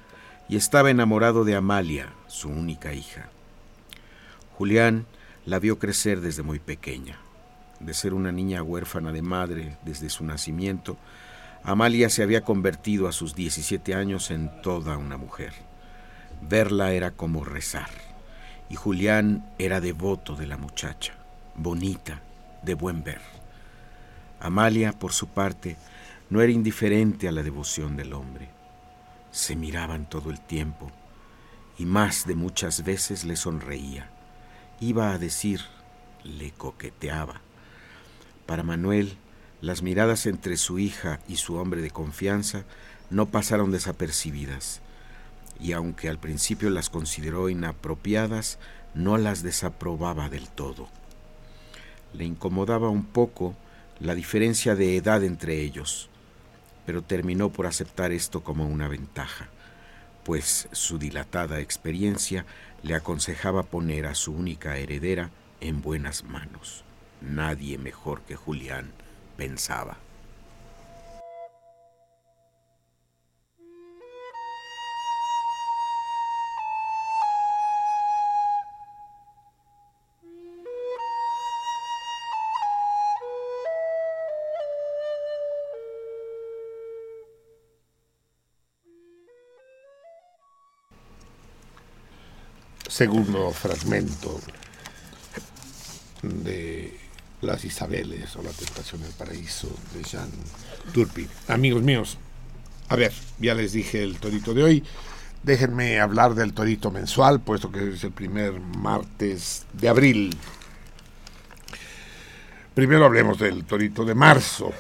y 0.48 0.56
estaba 0.56 0.90
enamorado 0.90 1.44
de 1.44 1.56
Amalia, 1.56 2.12
su 2.28 2.48
única 2.48 2.94
hija. 2.94 3.30
Julián 4.56 5.06
la 5.44 5.59
vio 5.59 5.80
crecer 5.80 6.20
desde 6.20 6.44
muy 6.44 6.60
pequeña. 6.60 7.18
De 7.80 7.92
ser 7.92 8.14
una 8.14 8.30
niña 8.30 8.62
huérfana 8.62 9.10
de 9.10 9.22
madre 9.22 9.76
desde 9.84 10.09
su 10.09 10.24
nacimiento, 10.24 10.96
Amalia 11.66 12.10
se 12.10 12.22
había 12.22 12.42
convertido 12.42 13.08
a 13.08 13.12
sus 13.12 13.34
17 13.34 13.94
años 13.94 14.30
en 14.30 14.50
toda 14.60 14.98
una 14.98 15.16
mujer. 15.16 15.54
Verla 16.42 16.92
era 16.92 17.12
como 17.12 17.42
rezar, 17.42 17.88
y 18.68 18.74
Julián 18.74 19.50
era 19.58 19.80
devoto 19.80 20.36
de 20.36 20.46
la 20.46 20.58
muchacha, 20.58 21.14
bonita, 21.54 22.20
de 22.62 22.74
buen 22.74 23.02
ver. 23.02 23.22
Amalia, 24.40 24.92
por 24.92 25.14
su 25.14 25.28
parte, 25.28 25.78
no 26.28 26.42
era 26.42 26.52
indiferente 26.52 27.28
a 27.28 27.32
la 27.32 27.42
devoción 27.42 27.96
del 27.96 28.12
hombre. 28.12 28.50
Se 29.30 29.56
miraban 29.56 30.06
todo 30.06 30.28
el 30.28 30.40
tiempo, 30.40 30.92
y 31.78 31.86
más 31.86 32.26
de 32.26 32.34
muchas 32.34 32.84
veces 32.84 33.24
le 33.24 33.36
sonreía. 33.36 34.10
Iba 34.80 35.12
a 35.12 35.18
decir, 35.18 35.62
le 36.24 36.50
coqueteaba. 36.50 37.40
Para 38.44 38.62
Manuel, 38.62 39.16
las 39.64 39.80
miradas 39.80 40.26
entre 40.26 40.58
su 40.58 40.78
hija 40.78 41.20
y 41.26 41.36
su 41.36 41.54
hombre 41.54 41.80
de 41.80 41.90
confianza 41.90 42.64
no 43.08 43.30
pasaron 43.30 43.70
desapercibidas, 43.72 44.82
y 45.58 45.72
aunque 45.72 46.10
al 46.10 46.18
principio 46.18 46.68
las 46.68 46.90
consideró 46.90 47.48
inapropiadas, 47.48 48.58
no 48.94 49.16
las 49.16 49.42
desaprobaba 49.42 50.28
del 50.28 50.50
todo. 50.50 50.88
Le 52.12 52.24
incomodaba 52.24 52.90
un 52.90 53.04
poco 53.04 53.56
la 54.00 54.14
diferencia 54.14 54.74
de 54.74 54.98
edad 54.98 55.24
entre 55.24 55.62
ellos. 55.62 56.10
pero 56.84 57.00
terminó 57.00 57.48
por 57.48 57.66
aceptar 57.66 58.12
esto 58.12 58.44
como 58.44 58.68
una 58.68 58.88
ventaja, 58.88 59.48
pues 60.22 60.68
su 60.72 60.98
dilatada 60.98 61.60
experiencia 61.60 62.44
le 62.82 62.94
aconsejaba 62.94 63.62
poner 63.62 64.04
a 64.04 64.14
su 64.14 64.32
única 64.34 64.76
heredera 64.76 65.30
en 65.62 65.80
buenas 65.80 66.24
manos. 66.24 66.84
Nadie 67.22 67.78
mejor 67.78 68.20
que 68.20 68.36
Julián, 68.36 68.92
pensaba. 69.36 69.97
segundo 92.94 93.51
fragmento 93.51 94.40
de 96.23 97.03
Las 97.44 97.64
Isabeles 97.64 98.34
o 98.36 98.42
La 98.42 98.50
Tentación 98.50 99.02
del 99.02 99.12
Paraíso 99.12 99.68
de 99.94 100.02
Jean 100.02 100.30
Turpin. 100.92 101.28
Amigos 101.48 101.82
míos, 101.82 102.18
a 102.88 102.96
ver, 102.96 103.12
ya 103.38 103.54
les 103.54 103.72
dije 103.72 104.02
el 104.02 104.18
torito 104.18 104.54
de 104.54 104.62
hoy. 104.62 104.84
Déjenme 105.42 106.00
hablar 106.00 106.34
del 106.34 106.54
torito 106.54 106.90
mensual, 106.90 107.40
puesto 107.40 107.70
que 107.70 107.90
es 107.90 108.04
el 108.04 108.12
primer 108.12 108.58
martes 108.60 109.66
de 109.72 109.88
abril. 109.88 110.36
Primero 112.74 113.04
hablemos 113.04 113.38
del 113.38 113.64
torito 113.64 114.04
de 114.04 114.14
marzo. 114.14 114.72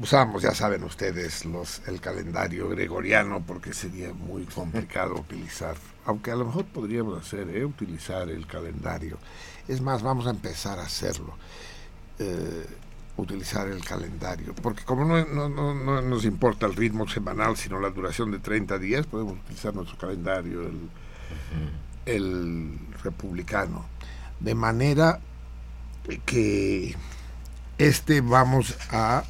Usamos, 0.00 0.42
ya 0.42 0.54
saben 0.54 0.82
ustedes, 0.84 1.44
los, 1.44 1.82
el 1.86 2.00
calendario 2.00 2.68
gregoriano 2.68 3.44
porque 3.46 3.72
sería 3.72 4.12
muy 4.12 4.44
complicado 4.46 5.14
utilizar, 5.20 5.76
aunque 6.06 6.30
a 6.30 6.36
lo 6.36 6.46
mejor 6.46 6.64
podríamos 6.64 7.20
hacer, 7.20 7.48
¿eh? 7.54 7.64
utilizar 7.64 8.28
el 8.30 8.46
calendario. 8.46 9.18
Es 9.68 9.80
más, 9.80 10.02
vamos 10.02 10.26
a 10.26 10.30
empezar 10.30 10.78
a 10.78 10.82
hacerlo, 10.82 11.34
eh, 12.18 12.66
utilizar 13.16 13.68
el 13.68 13.84
calendario, 13.84 14.54
porque 14.54 14.84
como 14.84 15.04
no, 15.04 15.24
no, 15.24 15.48
no, 15.48 15.74
no, 15.74 16.02
nos 16.02 16.24
importa 16.24 16.66
el 16.66 16.74
ritmo 16.74 17.08
semanal, 17.08 17.56
sino 17.56 17.78
la 17.80 17.90
duración 17.90 18.30
de 18.30 18.38
30 18.38 18.78
días, 18.78 19.06
podemos 19.06 19.38
utilizar 19.38 19.74
nuestro 19.74 19.96
calendario, 19.98 20.62
el, 20.62 20.90
el 22.06 22.78
republicano, 23.02 23.86
de 24.40 24.54
manera 24.54 25.20
que 26.26 26.96
este 27.78 28.20
vamos 28.20 28.76
a 28.90 29.22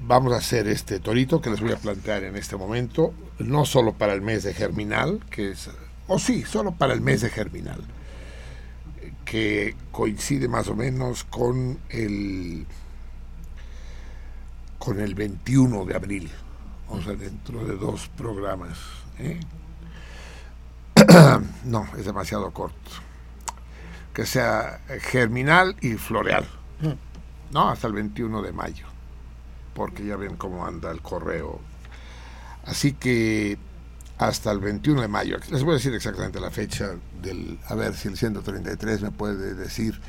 vamos 0.00 0.32
a 0.32 0.36
hacer 0.36 0.66
este 0.68 0.98
torito 1.00 1.40
que 1.40 1.50
les 1.50 1.60
voy 1.60 1.72
a 1.72 1.76
plantear 1.76 2.24
en 2.24 2.36
este 2.36 2.56
momento, 2.56 3.12
no 3.38 3.64
solo 3.64 3.92
para 3.92 4.12
el 4.12 4.20
mes 4.20 4.42
de 4.42 4.54
Germinal, 4.54 5.20
que 5.30 5.50
es, 5.50 5.70
o 6.06 6.18
sí, 6.18 6.42
solo 6.44 6.72
para 6.72 6.92
el 6.94 7.00
mes 7.00 7.20
de 7.22 7.30
Germinal, 7.30 7.82
que 9.24 9.74
coincide 9.92 10.48
más 10.48 10.68
o 10.68 10.74
menos 10.74 11.24
con 11.24 11.78
el 11.88 12.66
con 14.78 15.00
el 15.00 15.14
21 15.14 15.86
de 15.86 15.94
abril, 15.94 16.30
o 16.88 17.00
sea, 17.00 17.14
dentro 17.14 17.64
de 17.64 17.76
dos 17.76 18.08
programas. 18.08 18.78
¿eh? 19.18 19.40
no, 21.64 21.88
es 21.96 22.04
demasiado 22.04 22.50
corto. 22.52 22.90
Que 24.12 24.26
sea 24.26 24.80
germinal 25.00 25.74
y 25.80 25.94
floreal. 25.94 26.46
No, 27.50 27.70
hasta 27.70 27.86
el 27.86 27.94
21 27.94 28.42
de 28.42 28.52
mayo 28.52 28.94
porque 29.74 30.06
ya 30.06 30.16
ven 30.16 30.36
cómo 30.36 30.64
anda 30.64 30.90
el 30.90 31.02
correo. 31.02 31.60
Así 32.64 32.92
que 32.92 33.58
hasta 34.26 34.50
el 34.50 34.58
21 34.58 35.02
de 35.02 35.08
mayo, 35.08 35.38
les 35.50 35.62
voy 35.62 35.72
a 35.72 35.74
decir 35.74 35.94
exactamente 35.94 36.40
la 36.40 36.50
fecha 36.50 36.92
del, 37.22 37.58
a 37.66 37.74
ver 37.74 37.94
si 37.94 38.08
el 38.08 38.16
133 38.16 39.02
me 39.02 39.10
puede 39.10 39.54
decir 39.54 40.00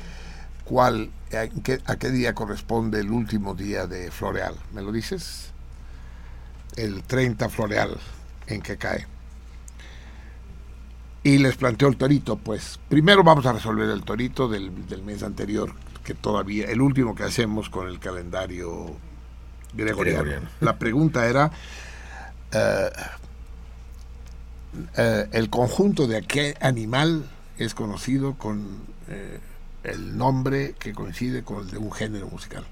cuál, 0.64 1.10
a 1.32 1.46
qué, 1.62 1.80
a 1.84 1.96
qué 1.96 2.10
día 2.10 2.34
corresponde 2.34 3.00
el 3.00 3.10
último 3.10 3.54
día 3.54 3.86
de 3.86 4.10
Floreal. 4.10 4.54
¿Me 4.72 4.82
lo 4.82 4.92
dices? 4.92 5.50
El 6.76 7.02
30 7.02 7.48
Floreal, 7.48 7.98
en 8.46 8.62
que 8.62 8.76
cae. 8.76 9.06
Y 11.22 11.38
les 11.38 11.56
planteo 11.56 11.88
el 11.88 11.96
torito, 11.96 12.36
pues 12.36 12.78
primero 12.88 13.24
vamos 13.24 13.46
a 13.46 13.52
resolver 13.52 13.90
el 13.90 14.02
torito 14.02 14.48
del, 14.48 14.86
del 14.86 15.02
mes 15.02 15.22
anterior, 15.22 15.72
que 16.04 16.14
todavía, 16.14 16.66
el 16.66 16.80
último 16.80 17.14
que 17.14 17.24
hacemos 17.24 17.68
con 17.68 17.88
el 17.88 17.98
calendario 17.98 18.96
gregoriano. 19.74 20.22
Gregoriano. 20.22 20.48
La 20.60 20.78
pregunta 20.78 21.26
era 21.26 21.50
eh, 22.52 22.90
eh, 24.96 25.28
el 25.32 25.50
conjunto 25.50 26.06
de 26.06 26.22
qué 26.22 26.56
animal 26.60 27.24
es 27.58 27.74
conocido 27.74 28.34
con 28.34 28.80
eh, 29.08 29.40
el 29.84 30.16
nombre 30.16 30.74
que 30.78 30.92
coincide 30.92 31.42
con 31.42 31.60
el 31.60 31.70
de 31.70 31.78
un 31.78 31.92
género 31.92 32.28
musical. 32.28 32.64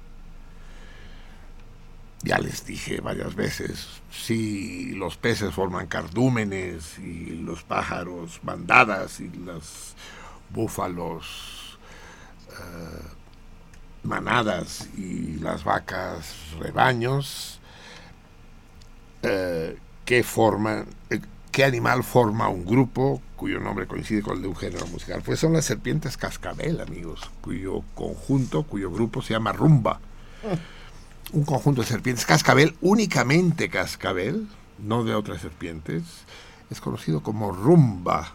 Ya 2.22 2.38
les 2.38 2.64
dije 2.64 3.00
varias 3.00 3.34
veces, 3.34 4.00
si 4.10 4.92
los 4.94 5.18
peces 5.18 5.52
forman 5.52 5.86
cardúmenes 5.86 6.98
y 6.98 7.36
los 7.42 7.62
pájaros 7.62 8.40
bandadas 8.42 9.20
y 9.20 9.28
los 9.28 9.94
búfalos 10.48 11.78
eh, 12.48 13.02
manadas 14.04 14.88
y 14.96 15.34
las 15.38 15.64
vacas 15.64 16.34
rebaños, 16.58 17.60
eh, 19.22 19.76
¿qué 20.04 20.22
forman, 20.22 20.86
qué 21.54 21.62
animal 21.62 22.02
forma 22.02 22.48
un 22.48 22.64
grupo 22.64 23.22
cuyo 23.36 23.60
nombre 23.60 23.86
coincide 23.86 24.22
con 24.22 24.38
el 24.38 24.42
de 24.42 24.48
un 24.48 24.56
género 24.56 24.88
musical? 24.88 25.22
Pues 25.24 25.38
son 25.38 25.52
las 25.52 25.64
serpientes 25.64 26.16
cascabel, 26.16 26.80
amigos, 26.80 27.30
cuyo 27.40 27.82
conjunto, 27.94 28.64
cuyo 28.64 28.90
grupo 28.90 29.22
se 29.22 29.34
llama 29.34 29.52
rumba. 29.52 30.00
Un 31.32 31.44
conjunto 31.44 31.82
de 31.82 31.86
serpientes 31.86 32.26
cascabel, 32.26 32.74
únicamente 32.80 33.68
cascabel, 33.68 34.48
no 34.80 35.04
de 35.04 35.14
otras 35.14 35.42
serpientes, 35.42 36.02
es 36.70 36.80
conocido 36.80 37.22
como 37.22 37.52
rumba 37.52 38.34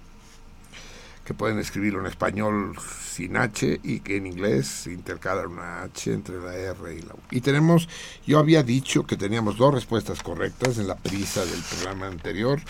que 1.25 1.33
pueden 1.33 1.59
escribirlo 1.59 1.99
en 1.99 2.07
español 2.07 2.75
sin 3.13 3.37
H 3.37 3.81
y 3.83 3.99
que 3.99 4.17
en 4.17 4.25
inglés 4.25 4.87
intercalan 4.87 5.47
una 5.47 5.83
H 5.83 6.11
entre 6.11 6.39
la 6.39 6.55
R 6.55 6.95
y 6.95 7.01
la 7.01 7.13
U. 7.13 7.19
Y 7.29 7.41
tenemos, 7.41 7.89
yo 8.25 8.39
había 8.39 8.63
dicho 8.63 9.05
que 9.05 9.17
teníamos 9.17 9.57
dos 9.57 9.73
respuestas 9.73 10.23
correctas 10.23 10.77
en 10.77 10.87
la 10.87 10.95
prisa 10.95 11.45
del 11.45 11.61
programa 11.69 12.07
anterior, 12.07 12.61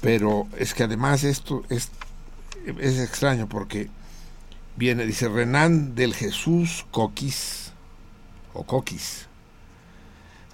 pero 0.00 0.46
es 0.58 0.74
que 0.74 0.82
además 0.84 1.24
esto 1.24 1.64
es, 1.68 1.90
es 2.78 2.98
extraño 2.98 3.48
porque 3.48 3.88
viene, 4.76 5.06
dice 5.06 5.28
Renan 5.28 5.94
del 5.94 6.14
Jesús 6.14 6.84
Coquis, 6.90 7.72
o 8.52 8.64
Coquis, 8.64 9.26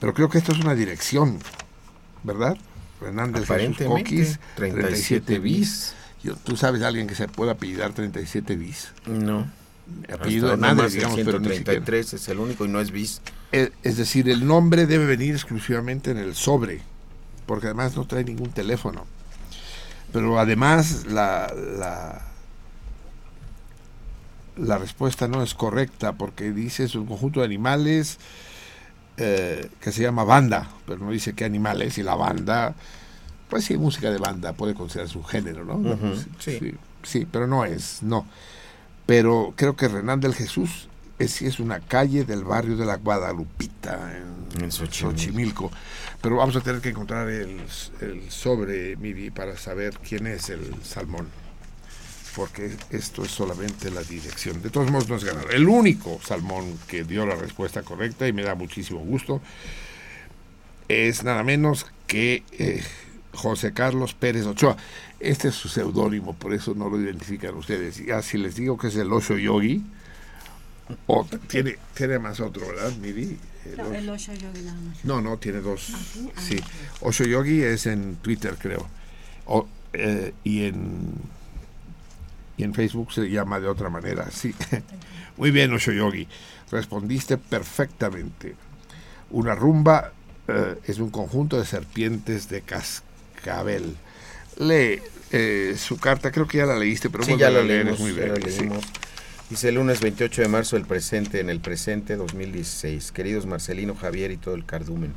pero 0.00 0.14
creo 0.14 0.28
que 0.28 0.38
esto 0.38 0.52
es 0.52 0.59
una 0.59 0.74
dirección, 0.74 1.38
¿verdad? 2.24 2.56
Renan 3.00 3.32
del 3.32 3.46
Jesús 3.46 3.76
Coquis, 3.86 4.40
37 4.56 5.38
bis. 5.38 5.94
Yo- 6.22 6.36
¿Tú 6.36 6.56
sabes 6.56 6.80
de 6.80 6.86
alguien 6.86 7.06
que 7.09 7.14
se 7.16 7.26
pueda 7.28 7.52
apellidar 7.52 7.92
37 7.92 8.56
bis? 8.56 8.92
No. 9.06 9.50
Apellido 10.12 10.46
Hasta 10.46 10.54
Hernández, 10.54 10.76
nomás 10.76 10.86
el 10.86 10.92
digamos, 10.98 11.20
pero 11.24 11.38
ni 11.40 11.48
siquiera. 11.48 11.72
133 11.84 12.12
es 12.14 12.28
el 12.28 12.38
único 12.38 12.64
y 12.64 12.68
no 12.68 12.80
es 12.80 12.92
bis. 12.92 13.20
Es, 13.50 13.72
es 13.82 13.96
decir, 13.96 14.28
el 14.28 14.46
nombre 14.46 14.86
debe 14.86 15.04
venir 15.06 15.34
exclusivamente 15.34 16.12
en 16.12 16.18
el 16.18 16.36
sobre, 16.36 16.80
porque 17.46 17.66
además 17.66 17.96
no 17.96 18.06
trae 18.06 18.22
ningún 18.24 18.50
teléfono. 18.50 19.04
Pero 20.12 20.39
además 20.39 21.06
la, 21.06 21.52
la, 21.78 22.22
la 24.56 24.78
respuesta 24.78 25.28
no 25.28 25.43
es 25.43 25.55
correcta, 25.55 26.12
porque 26.12 26.52
dice 26.52 26.84
es 26.84 26.94
un 26.94 27.06
conjunto 27.06 27.40
de 27.40 27.47
animales 27.47 28.18
eh, 29.16 29.68
que 29.80 29.93
se 29.93 30.02
llama 30.02 30.24
banda, 30.24 30.68
pero 30.86 30.98
no 31.05 31.10
dice 31.10 31.34
qué 31.34 31.44
animales, 31.44 31.98
y 31.98 32.02
la 32.02 32.14
banda, 32.14 32.74
pues 33.48 33.64
sí, 33.64 33.76
música 33.76 34.10
de 34.10 34.18
banda 34.18 34.52
puede 34.52 34.74
considerarse 34.74 35.16
un 35.16 35.24
género, 35.24 35.64
¿no? 35.64 35.76
Ujú, 35.76 36.16
sí, 36.16 36.30
sí. 36.39 36.59
sí, 36.59 36.74
sí, 37.02 37.28
pero 37.30 37.47
no 37.47 37.64
es, 37.64 38.02
no. 38.02 38.26
Pero 39.06 39.55
creo 39.56 39.76
que 39.76 39.89
Renan 39.89 40.20
del 40.20 40.34
Jesús 40.34 40.89
es, 41.22 41.42
es 41.42 41.60
una 41.60 41.80
calle 41.80 42.24
del 42.24 42.44
barrio 42.44 42.76
de 42.76 42.84
la 42.84 42.96
Guadalupita, 42.96 44.16
en, 44.16 44.62
En 44.62 44.72
Xochimilco. 44.72 45.10
Xochimilco. 45.10 45.70
Pero 46.20 46.36
vamos 46.36 46.56
a 46.56 46.60
tener 46.60 46.80
que 46.80 46.90
encontrar 46.90 47.28
el, 47.28 47.60
el 48.00 48.30
sobre, 48.30 48.96
Midi, 48.96 49.30
para 49.30 49.56
saber 49.56 49.94
quién 49.98 50.26
es 50.26 50.50
el 50.50 50.74
salmón. 50.82 51.28
Porque 52.36 52.70
esto 52.90 53.24
es 53.24 53.30
solamente 53.30 53.90
la 53.90 54.02
dirección. 54.02 54.62
De 54.62 54.70
todos 54.70 54.90
modos, 54.90 55.08
no 55.08 55.16
es 55.16 55.24
ganar. 55.24 55.52
El 55.52 55.68
único 55.68 56.18
salmón 56.24 56.78
que 56.88 57.04
dio 57.04 57.26
la 57.26 57.34
respuesta 57.34 57.82
correcta, 57.82 58.26
y 58.26 58.32
me 58.32 58.42
da 58.42 58.54
muchísimo 58.54 59.00
gusto, 59.00 59.40
es 60.88 61.24
nada 61.24 61.42
menos 61.42 61.86
que 62.06 62.42
eh, 62.52 62.82
José 63.34 63.72
Carlos 63.72 64.14
Pérez 64.14 64.46
Ochoa. 64.46 64.76
Este 65.20 65.48
es 65.48 65.54
su 65.54 65.68
seudónimo, 65.68 66.34
por 66.34 66.52
eso 66.52 66.74
no 66.74 66.88
lo 66.88 67.00
identifican 67.00 67.54
ustedes. 67.54 68.04
Ya 68.04 68.22
si 68.22 68.38
les 68.38 68.56
digo 68.56 68.76
que 68.76 68.88
es 68.88 68.96
el 68.96 69.12
Osho 69.12 69.36
Yogi, 69.36 69.82
O 71.06 71.27
tiene, 71.48 71.77
tiene 71.94 72.19
más 72.19 72.40
otro, 72.40 72.66
¿verdad, 72.69 72.93
Miri? 73.01 73.39
El 73.64 73.77
No, 73.77 73.85
Osho- 73.85 73.94
el 73.94 74.09
Osho 74.10 74.32
Yogi 74.35 74.62
nada 74.62 74.78
más. 74.81 75.05
No, 75.05 75.20
no, 75.20 75.36
tiene 75.39 75.60
dos. 75.60 75.90
¿Ah, 75.94 75.98
sí? 76.12 76.31
Ah, 76.36 76.40
Sí. 76.40 76.56
ok. 76.59 76.64
Osho 77.09 77.24
Yogi 77.24 77.62
es 77.62 77.86
en 77.86 78.16
Twitter, 78.16 78.56
creo. 78.59 78.86
O, 79.47 79.66
eh, 79.93 80.32
y 80.44 80.64
en 80.64 81.12
y 82.56 82.64
en 82.64 82.74
Facebook 82.74 83.12
se 83.12 83.28
llama 83.31 83.59
de 83.60 83.66
otra 83.69 83.89
manera, 83.89 84.28
sí. 84.31 84.55
Muy 85.36 85.51
bien, 85.51 85.73
Osho 85.73 85.93
Yogi. 85.93 86.28
Respondiste 86.70 87.39
perfectamente. 87.39 88.55
Una 89.31 89.55
rumba 89.55 90.12
eh, 90.48 90.77
es 90.85 90.98
un 90.98 91.10
conjunto 91.10 91.59
de 91.59 91.64
serpientes 91.64 92.48
de 92.48 92.60
cascabel. 92.62 93.97
Lee 94.59 95.01
eh, 95.31 95.74
su 95.78 95.97
carta, 95.98 96.31
creo 96.31 96.47
que 96.47 96.59
ya 96.59 96.66
la 96.66 96.77
leíste, 96.78 97.09
pero 97.09 97.24
Sí, 97.24 97.36
ya 97.39 97.47
a 97.47 97.51
lo 97.51 97.62
leer, 97.62 97.86
leímos, 97.86 97.94
es 97.94 98.01
muy 98.01 98.14
ya 98.14 98.35
Dice 99.52 99.68
el 99.68 99.74
lunes 99.74 100.00
28 100.00 100.40
de 100.40 100.48
marzo 100.48 100.76
del 100.76 100.86
presente, 100.86 101.38
en 101.38 101.50
el 101.50 101.60
presente 101.60 102.16
2016. 102.16 103.12
Queridos 103.12 103.44
Marcelino, 103.44 103.94
Javier 103.94 104.30
y 104.30 104.38
todo 104.38 104.54
el 104.54 104.64
cardumen. 104.64 105.12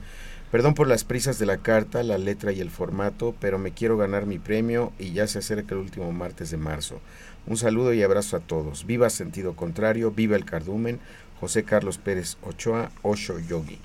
Perdón 0.52 0.74
por 0.74 0.90
las 0.90 1.06
prisas 1.06 1.40
de 1.40 1.46
la 1.46 1.60
carta, 1.60 2.04
la 2.04 2.18
letra 2.18 2.52
y 2.52 2.60
el 2.60 2.70
formato, 2.70 3.34
pero 3.40 3.60
me 3.60 3.72
quiero 3.72 3.96
ganar 3.96 4.26
mi 4.26 4.38
premio 4.38 4.92
y 5.00 5.14
ya 5.14 5.26
se 5.28 5.40
acerca 5.40 5.74
el 5.74 5.80
último 5.80 6.12
martes 6.12 6.52
de 6.52 6.58
marzo. 6.58 7.00
Un 7.48 7.56
saludo 7.56 7.94
y 7.94 8.04
abrazo 8.04 8.36
a 8.36 8.42
todos. 8.42 8.86
Viva 8.86 9.10
sentido 9.10 9.56
contrario, 9.56 10.12
viva 10.12 10.36
el 10.36 10.44
cardumen. 10.44 11.00
José 11.40 11.64
Carlos 11.64 11.98
Pérez 11.98 12.36
Ochoa, 12.42 12.92
Osho 13.04 13.40
Yogi. 13.40 13.80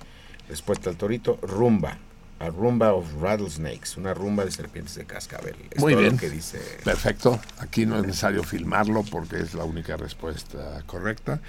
Respuesta 0.48 0.90
al 0.90 0.96
torito, 0.96 1.38
rumba. 1.42 1.96
A 2.40 2.48
rumba 2.48 2.92
of 2.94 3.04
rattlesnakes, 3.20 3.96
una 3.98 4.14
rumba 4.14 4.44
de 4.46 4.50
serpientes 4.50 4.94
de 4.94 5.04
cascabel. 5.04 5.54
Es 5.70 5.78
Muy 5.78 5.92
lo 5.92 6.00
bien. 6.00 6.16
que 6.16 6.30
dice 6.30 6.58
Perfecto. 6.82 7.38
Aquí 7.58 7.84
no 7.86 7.98
es 7.98 8.06
necesario 8.06 8.42
filmarlo 8.42 9.02
porque 9.04 9.38
es 9.40 9.52
la 9.54 9.64
única 9.64 9.96
respuesta 9.98 10.82
correcta. 10.86 11.40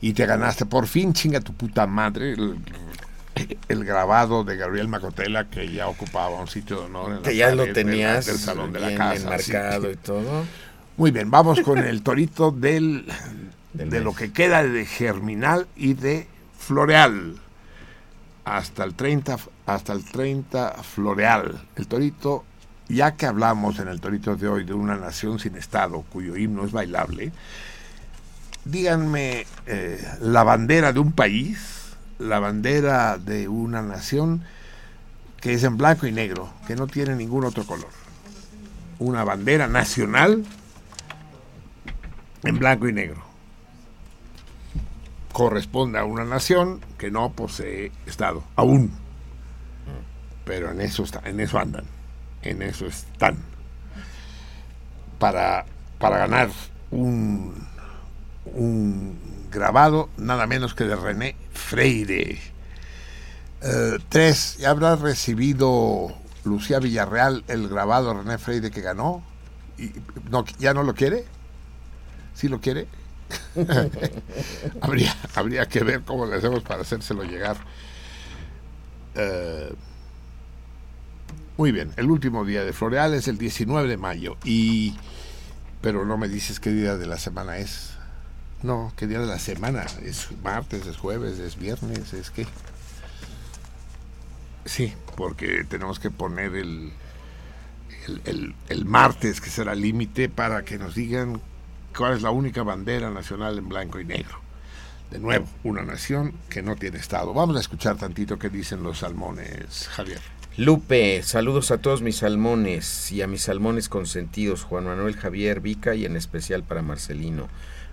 Y 0.00 0.12
te 0.12 0.24
ganaste 0.24 0.64
por 0.64 0.86
fin, 0.86 1.12
chinga 1.12 1.40
tu 1.40 1.52
puta 1.52 1.86
madre, 1.88 2.34
el, 2.34 2.58
el 3.68 3.84
grabado 3.84 4.44
de 4.44 4.56
Gabriel 4.56 4.86
Macotela 4.88 5.50
que 5.50 5.70
ya 5.72 5.88
ocupaba 5.88 6.38
un 6.40 6.46
sitio 6.48 6.78
de 6.78 6.84
honor 6.86 7.10
en 7.10 7.16
la 7.16 7.22
Que 7.22 7.36
ya 7.36 7.50
lo 7.54 7.62
pared 7.64 7.74
tenías 7.74 8.26
del 8.26 8.38
salón 8.38 8.72
de 8.72 8.80
la 8.80 8.94
casa. 8.94 9.16
enmarcado 9.22 9.86
sí. 9.86 9.90
y 9.94 9.96
todo. 9.96 10.44
Muy 10.96 11.10
bien, 11.10 11.30
vamos 11.30 11.60
con 11.60 11.78
el 11.78 12.02
torito 12.02 12.52
del, 12.52 13.04
Del 13.74 13.90
de 13.90 13.96
mes. 13.96 14.04
lo 14.04 14.14
que 14.14 14.32
queda 14.32 14.62
de 14.62 14.86
Germinal 14.86 15.66
y 15.76 15.94
de 15.94 16.28
Floreal. 16.58 17.36
Hasta 18.44 18.84
el 18.84 18.94
30, 18.94 19.38
hasta 19.66 19.92
el 19.92 20.04
30 20.04 20.82
Floreal. 20.82 21.60
El 21.74 21.86
torito, 21.88 22.44
ya 22.88 23.16
que 23.16 23.26
hablamos 23.26 23.78
en 23.80 23.88
el 23.88 24.00
torito 24.00 24.36
de 24.36 24.48
hoy 24.48 24.64
de 24.64 24.72
una 24.72 24.96
nación 24.96 25.38
sin 25.38 25.56
Estado 25.56 26.04
cuyo 26.12 26.36
himno 26.36 26.64
es 26.64 26.72
bailable, 26.72 27.32
díganme 28.64 29.46
eh, 29.66 30.04
la 30.20 30.44
bandera 30.44 30.92
de 30.92 31.00
un 31.00 31.12
país, 31.12 31.96
la 32.18 32.38
bandera 32.38 33.18
de 33.18 33.48
una 33.48 33.82
nación 33.82 34.42
que 35.40 35.54
es 35.54 35.64
en 35.64 35.76
blanco 35.76 36.06
y 36.06 36.12
negro, 36.12 36.48
que 36.66 36.76
no 36.76 36.86
tiene 36.86 37.14
ningún 37.14 37.44
otro 37.44 37.64
color. 37.64 37.90
Una 38.98 39.24
bandera 39.24 39.68
nacional 39.68 40.44
en 42.42 42.58
blanco 42.58 42.88
y 42.88 42.92
negro. 42.92 43.22
Corresponde 45.32 45.98
a 45.98 46.04
una 46.04 46.24
nación 46.24 46.80
que 46.96 47.10
no 47.10 47.32
posee 47.32 47.92
Estado, 48.06 48.42
aún. 48.54 49.05
Pero 50.46 50.70
en 50.70 50.80
eso, 50.80 51.02
está, 51.02 51.20
en 51.24 51.40
eso 51.40 51.58
andan, 51.58 51.84
en 52.42 52.62
eso 52.62 52.86
están. 52.86 53.36
Para, 55.18 55.66
para 55.98 56.18
ganar 56.18 56.50
un, 56.92 57.52
un 58.54 59.18
grabado, 59.50 60.08
nada 60.16 60.46
menos 60.46 60.72
que 60.74 60.84
de 60.84 60.94
René 60.94 61.34
Freire. 61.52 62.38
Eh, 63.60 63.98
tres, 64.08 64.56
¿ya 64.58 64.70
habrá 64.70 64.94
recibido 64.94 66.14
Lucía 66.44 66.78
Villarreal 66.78 67.42
el 67.48 67.68
grabado 67.68 68.14
René 68.14 68.38
Freire 68.38 68.70
que 68.70 68.82
ganó? 68.82 69.24
Y, 69.78 69.90
¿Ya 70.60 70.74
no 70.74 70.84
lo 70.84 70.94
quiere? 70.94 71.24
¿Sí 72.34 72.48
lo 72.48 72.60
quiere? 72.60 72.86
habría, 74.80 75.16
habría 75.34 75.66
que 75.66 75.82
ver 75.82 76.02
cómo 76.02 76.24
le 76.24 76.36
hacemos 76.36 76.62
para 76.62 76.82
hacérselo 76.82 77.24
llegar. 77.24 77.56
Eh, 79.16 79.74
muy 81.56 81.72
bien, 81.72 81.92
el 81.96 82.10
último 82.10 82.44
día 82.44 82.64
de 82.64 82.72
Floreal 82.72 83.14
es 83.14 83.28
el 83.28 83.38
19 83.38 83.88
de 83.88 83.96
mayo. 83.96 84.36
Y, 84.44 84.96
pero 85.80 86.04
no 86.04 86.16
me 86.18 86.28
dices 86.28 86.60
qué 86.60 86.70
día 86.70 86.96
de 86.96 87.06
la 87.06 87.18
semana 87.18 87.58
es. 87.58 87.92
No, 88.62 88.92
qué 88.96 89.06
día 89.06 89.20
de 89.20 89.26
la 89.26 89.38
semana. 89.38 89.86
¿Es 90.02 90.28
martes, 90.42 90.86
es 90.86 90.96
jueves, 90.96 91.38
es 91.38 91.56
viernes, 91.58 92.12
es 92.14 92.30
qué? 92.30 92.46
Sí, 94.64 94.92
porque 95.16 95.64
tenemos 95.64 95.98
que 96.00 96.10
poner 96.10 96.54
el, 96.56 96.92
el, 98.06 98.20
el- 98.24 98.54
el 98.68 98.84
martes, 98.84 99.40
que 99.40 99.50
será 99.50 99.74
límite, 99.74 100.28
para 100.28 100.64
que 100.64 100.78
nos 100.78 100.94
digan 100.94 101.40
cuál 101.96 102.14
es 102.16 102.22
la 102.22 102.30
única 102.30 102.62
bandera 102.62 103.10
nacional 103.10 103.58
en 103.58 103.68
blanco 103.68 104.00
y 104.00 104.04
negro. 104.04 104.40
De 105.10 105.20
nuevo, 105.20 105.46
una 105.62 105.82
nación 105.84 106.32
que 106.50 106.62
no 106.62 106.74
tiene 106.74 106.98
Estado. 106.98 107.32
Vamos 107.32 107.56
a 107.56 107.60
escuchar 107.60 107.96
tantito 107.96 108.38
qué 108.38 108.50
dicen 108.50 108.82
los 108.82 108.98
salmones, 108.98 109.86
Javier. 109.88 110.20
Lupe, 110.58 111.22
saludos 111.22 111.70
a 111.70 111.76
todos 111.76 112.00
mis 112.00 112.16
salmones 112.16 113.12
y 113.12 113.20
a 113.20 113.26
mis 113.26 113.42
salmones 113.42 113.90
consentidos, 113.90 114.62
Juan 114.62 114.84
Manuel 114.86 115.14
Javier 115.14 115.60
Vica 115.60 115.94
y 115.94 116.06
en 116.06 116.16
especial 116.16 116.62
para 116.62 116.80
Marcelino. 116.80 117.48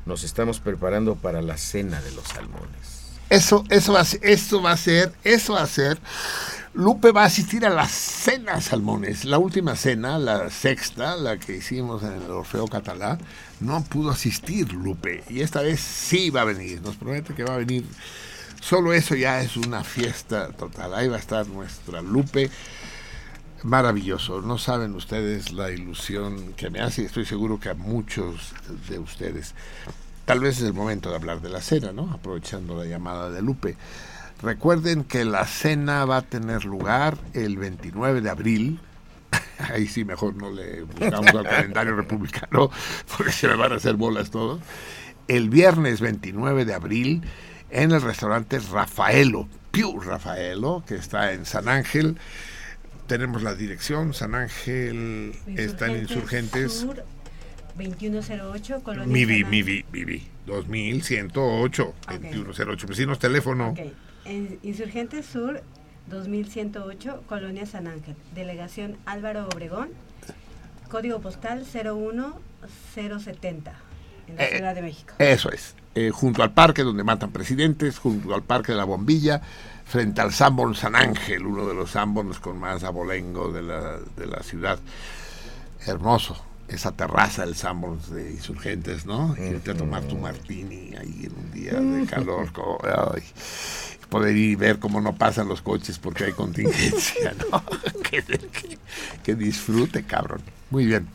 Nos 0.05 0.23
estamos 0.23 0.61
preparando 0.61 1.15
para 1.15 1.41
la 1.41 1.57
cena 1.57 2.01
de 2.01 2.11
los 2.13 2.23
salmones. 2.25 3.11
Eso, 3.29 3.65
eso 3.69 3.91
va 3.91 3.99
a 3.99 4.05
ser, 4.05 4.21
eso 4.23 4.61
va 4.61 4.71
a 4.71 4.77
ser, 4.77 5.11
eso 5.25 5.53
va 5.53 5.63
a 5.63 5.67
ser. 5.67 5.97
Lupe 6.73 7.11
va 7.11 7.23
a 7.23 7.25
asistir 7.25 7.65
a 7.65 7.69
la 7.69 7.85
cena 7.85 8.61
Salmones, 8.61 9.25
la 9.25 9.39
última 9.39 9.75
cena, 9.75 10.17
la 10.17 10.49
sexta, 10.49 11.17
la 11.17 11.37
que 11.37 11.57
hicimos 11.57 12.01
en 12.03 12.13
el 12.13 12.31
Orfeo 12.31 12.67
Catalá, 12.67 13.17
no 13.59 13.83
pudo 13.83 14.11
asistir 14.11 14.71
Lupe 14.71 15.21
y 15.29 15.41
esta 15.41 15.61
vez 15.61 15.81
sí 15.81 16.29
va 16.29 16.41
a 16.41 16.45
venir, 16.45 16.81
nos 16.81 16.95
promete 16.95 17.33
que 17.33 17.43
va 17.43 17.55
a 17.55 17.57
venir. 17.57 17.83
Solo 18.63 18.93
eso 18.93 19.13
ya 19.13 19.41
es 19.41 19.57
una 19.57 19.83
fiesta 19.83 20.47
total. 20.53 20.93
Ahí 20.93 21.09
va 21.09 21.17
a 21.17 21.19
estar 21.19 21.45
nuestra 21.47 22.01
Lupe. 22.01 22.49
Maravilloso. 23.63 24.41
No 24.41 24.57
saben 24.57 24.95
ustedes 24.95 25.51
la 25.51 25.69
ilusión 25.69 26.53
que 26.53 26.69
me 26.69 26.79
hace 26.79 27.01
y 27.01 27.05
estoy 27.05 27.25
seguro 27.25 27.59
que 27.59 27.67
a 27.67 27.73
muchos 27.73 28.53
de 28.87 28.99
ustedes. 28.99 29.53
Tal 30.23 30.39
vez 30.39 30.59
es 30.59 30.63
el 30.63 30.73
momento 30.73 31.09
de 31.09 31.17
hablar 31.17 31.41
de 31.41 31.49
la 31.49 31.59
cena, 31.59 31.91
¿no? 31.91 32.09
Aprovechando 32.13 32.77
la 32.77 32.85
llamada 32.85 33.29
de 33.29 33.41
Lupe. 33.41 33.75
Recuerden 34.41 35.03
que 35.03 35.25
la 35.25 35.45
cena 35.45 36.05
va 36.05 36.17
a 36.17 36.21
tener 36.21 36.63
lugar 36.63 37.17
el 37.33 37.57
29 37.57 38.21
de 38.21 38.29
abril. 38.29 38.79
Ahí 39.59 39.87
sí, 39.87 40.05
mejor 40.05 40.35
no 40.35 40.49
le 40.49 40.83
buscamos 40.83 41.35
al 41.35 41.43
calendario 41.43 41.97
republicano, 41.97 42.71
porque 43.17 43.33
se 43.33 43.49
me 43.49 43.55
van 43.55 43.73
a 43.73 43.75
hacer 43.75 43.95
bolas 43.95 44.31
todos. 44.31 44.61
El 45.27 45.49
viernes 45.49 45.99
29 45.99 46.63
de 46.63 46.73
abril 46.73 47.23
en 47.73 47.91
el 47.91 48.01
restaurante 48.01 48.59
Rafaelo, 48.59 49.49
Piu 49.71 49.99
Rafaelo, 49.99 50.83
que 50.87 50.95
está 50.95 51.33
en 51.33 51.45
San 51.45 51.67
Ángel. 51.67 52.17
Tenemos 53.07 53.43
la 53.43 53.53
dirección, 53.55 54.13
San 54.13 54.33
Ángel 54.35 55.33
está 55.47 55.87
en 55.87 55.97
Insurgentes. 56.03 56.71
Sur, 56.73 57.03
2108, 57.75 58.81
Colonia 58.83 59.11
Mivi, 59.11 59.43
Mivi, 59.43 59.83
Mivi, 59.91 60.25
2108, 60.45 61.93
2108. 62.07 62.87
Vecinos, 62.87 63.19
teléfono. 63.19 63.71
Ok. 63.71 63.79
En 64.25 64.57
Insurgentes 64.63 65.25
Sur, 65.25 65.61
2108, 66.07 67.23
Colonia 67.27 67.65
San 67.65 67.87
Ángel. 67.87 68.15
Delegación 68.35 68.95
Álvaro 69.05 69.49
Obregón. 69.49 69.89
Código 70.89 71.19
postal 71.19 71.65
01070, 71.65 73.73
en 74.27 74.35
la 74.37 74.43
Eh, 74.45 74.55
Ciudad 74.57 74.75
de 74.75 74.81
México. 74.83 75.13
Eso 75.17 75.51
es. 75.51 75.75
Eh, 75.95 76.09
junto 76.11 76.41
al 76.41 76.51
parque 76.53 76.81
donde 76.83 77.03
matan 77.03 77.31
presidentes, 77.31 77.99
junto 77.99 78.33
al 78.33 78.41
parque 78.41 78.71
de 78.71 78.77
la 78.79 78.83
bombilla, 78.83 79.41
frente 79.85 80.21
al 80.21 80.33
Sanborn 80.33 80.73
San 80.73 80.95
Ángel, 80.95 81.45
uno 81.45 81.67
de 81.67 81.75
los 81.75 81.91
Sanborns 81.91 82.39
con 82.39 82.57
más 82.59 82.83
abolengo 82.83 83.51
de 83.51 83.61
la, 83.61 83.99
de 84.17 84.25
la 84.25 84.41
ciudad. 84.41 84.79
Hermoso. 85.85 86.41
Esa 86.67 86.93
terraza 86.93 87.45
del 87.45 87.55
Sanborns 87.55 88.09
de 88.09 88.31
insurgentes, 88.31 89.05
¿no? 89.05 89.35
Irte 89.37 89.71
a 89.71 89.75
tomar 89.75 90.01
tu 90.03 90.17
martini 90.17 90.95
ahí 90.95 91.25
en 91.29 91.33
un 91.37 91.51
día 91.51 91.73
de 91.73 92.05
calor. 92.07 92.51
como- 92.53 92.79
ay. 93.13 93.21
Poder 94.09 94.35
ir 94.35 94.51
y 94.51 94.55
ver 94.55 94.79
cómo 94.79 95.01
no 95.01 95.13
pasan 95.15 95.47
los 95.47 95.61
coches 95.61 95.99
porque 95.99 96.23
hay 96.25 96.31
contingencia, 96.31 97.35
¿no? 97.51 97.63
que, 98.09 98.23
que- 98.23 98.77
que 99.23 99.35
disfrute, 99.35 100.03
cabrón. 100.03 100.41
Muy 100.71 100.85
bien. 100.85 101.07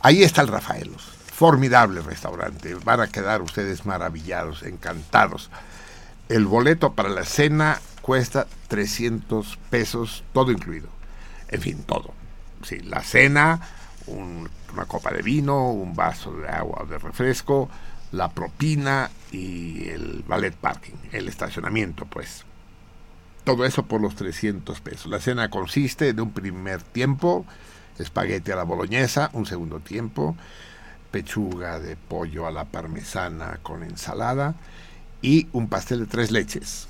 Ahí 0.00 0.22
está 0.22 0.40
el 0.42 0.48
Rafaelos. 0.48 1.02
Formidable 1.36 2.00
restaurante. 2.00 2.74
Van 2.82 2.98
a 3.02 3.08
quedar 3.08 3.42
ustedes 3.42 3.84
maravillados, 3.84 4.62
encantados. 4.62 5.50
El 6.30 6.46
boleto 6.46 6.94
para 6.94 7.10
la 7.10 7.26
cena 7.26 7.78
cuesta 8.00 8.46
300 8.68 9.58
pesos, 9.68 10.24
todo 10.32 10.50
incluido. 10.50 10.88
En 11.48 11.60
fin, 11.60 11.82
todo. 11.82 12.14
Sí, 12.62 12.78
la 12.80 13.02
cena, 13.02 13.60
un- 14.06 14.48
una 14.72 14.86
copa 14.86 15.10
de 15.10 15.20
vino, 15.20 15.72
un 15.72 15.94
vaso 15.94 16.32
de 16.32 16.48
agua 16.48 16.86
de 16.88 16.96
refresco, 16.96 17.68
la 18.12 18.30
propina 18.30 19.10
y 19.30 19.90
el 19.90 20.24
ballet 20.26 20.54
parking, 20.56 20.94
el 21.12 21.28
estacionamiento, 21.28 22.06
pues. 22.06 22.46
Todo 23.44 23.66
eso 23.66 23.82
por 23.84 24.00
los 24.00 24.16
300 24.16 24.80
pesos. 24.80 25.08
La 25.08 25.20
cena 25.20 25.50
consiste 25.50 26.14
de 26.14 26.22
un 26.22 26.32
primer 26.32 26.80
tiempo, 26.82 27.44
espagueti 27.98 28.52
a 28.52 28.56
la 28.56 28.62
boloñesa, 28.64 29.28
un 29.34 29.44
segundo 29.44 29.80
tiempo, 29.80 30.34
pechuga 31.16 31.80
de 31.80 31.96
pollo 31.96 32.46
a 32.46 32.50
la 32.50 32.66
parmesana 32.66 33.58
con 33.62 33.82
ensalada 33.82 34.54
y 35.22 35.48
un 35.52 35.66
pastel 35.66 36.00
de 36.00 36.06
tres 36.06 36.30
leches. 36.30 36.88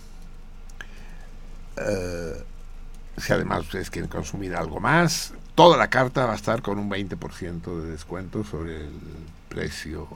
Eh, 1.77 2.43
si 3.19 3.33
además 3.33 3.61
ustedes 3.61 3.89
quieren 3.89 4.11
consumir 4.11 4.57
algo 4.57 4.81
más, 4.81 5.33
toda 5.55 5.77
la 5.77 5.91
carta 5.91 6.27
va 6.27 6.33
a 6.33 6.35
estar 6.35 6.61
con 6.61 6.81
un 6.81 6.91
20% 6.91 7.83
de 7.83 7.91
descuento 7.93 8.43
sobre 8.43 8.79
el 8.81 8.99
precio 9.49 10.09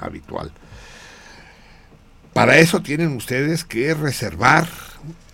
habitual. 0.00 0.50
Para 2.32 2.56
eso 2.56 2.82
tienen 2.82 3.14
ustedes 3.14 3.64
que 3.64 3.94
reservar 3.94 4.66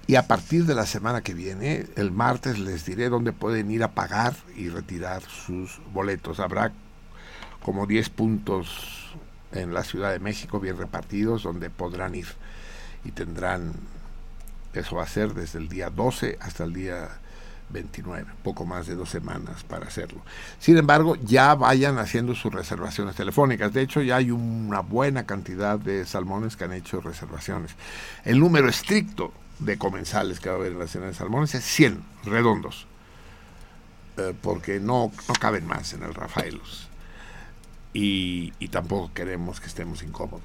y 0.07 0.17
a 0.17 0.27
partir 0.27 0.67
de 0.67 0.75
la 0.75 0.85
semana 0.85 1.23
que 1.23 1.33
viene, 1.33 1.87
el 1.97 2.11
martes, 2.11 2.59
les 2.59 2.85
diré 2.85 3.09
dónde 3.09 3.33
pueden 3.33 3.71
ir 3.71 3.83
a 3.83 3.93
pagar 3.93 4.35
y 4.55 4.69
retirar 4.69 5.23
sus 5.23 5.81
boletos. 5.91 6.39
Habrá 6.39 6.73
como 7.63 7.87
10 7.87 8.11
puntos 8.11 9.15
en 9.53 9.73
la 9.75 9.85
Ciudad 9.85 10.13
de 10.13 10.19
México 10.19 10.61
bien 10.61 10.77
repartidos 10.77 11.43
donde 11.43 11.71
podrán 11.71 12.15
ir 12.15 12.27
y 13.05 13.13
tendrán, 13.13 13.73
eso 14.75 14.97
va 14.97 15.05
a 15.05 15.09
ser 15.09 15.35
desde 15.35 15.59
el 15.59 15.69
día 15.69 15.91
12 15.91 16.39
hasta 16.41 16.65
el 16.65 16.73
día 16.73 17.09
29, 17.71 18.27
poco 18.43 18.65
más 18.65 18.87
de 18.87 18.95
dos 18.95 19.11
semanas 19.11 19.63
para 19.65 19.87
hacerlo. 19.87 20.23
Sin 20.59 20.77
embargo, 20.79 21.17
ya 21.17 21.55
vayan 21.55 21.99
haciendo 21.99 22.35
sus 22.35 22.53
reservaciones 22.53 23.15
telefónicas. 23.15 23.73
De 23.73 23.83
hecho, 23.83 24.01
ya 24.01 24.17
hay 24.17 24.31
una 24.31 24.81
buena 24.81 25.27
cantidad 25.27 25.79
de 25.79 26.07
salmones 26.07 26.57
que 26.57 26.65
han 26.65 26.73
hecho 26.73 27.01
reservaciones. 27.01 27.73
El 28.25 28.41
número 28.41 28.69
estricto 28.69 29.33
de 29.59 29.77
comensales 29.77 30.41
que 30.41 30.49
va 30.49 30.55
a 30.55 30.59
haber 30.59 30.73
en 30.73 30.79
la 30.79 30.87
cena 30.87 31.07
de 31.07 31.15
salmones 31.15 31.55
es 31.55 31.65
100 31.65 32.03
redondos, 32.25 32.87
eh, 34.17 34.35
porque 34.41 34.81
no, 34.81 35.13
no 35.29 35.35
caben 35.35 35.67
más 35.67 35.93
en 35.93 36.05
el 36.05 36.15
Rafaelos. 36.15 36.89
Y, 38.01 38.53
y 38.61 38.69
tampoco 38.69 39.11
queremos 39.13 39.61
que 39.61 39.67
estemos 39.67 40.03
incómodos 40.03 40.43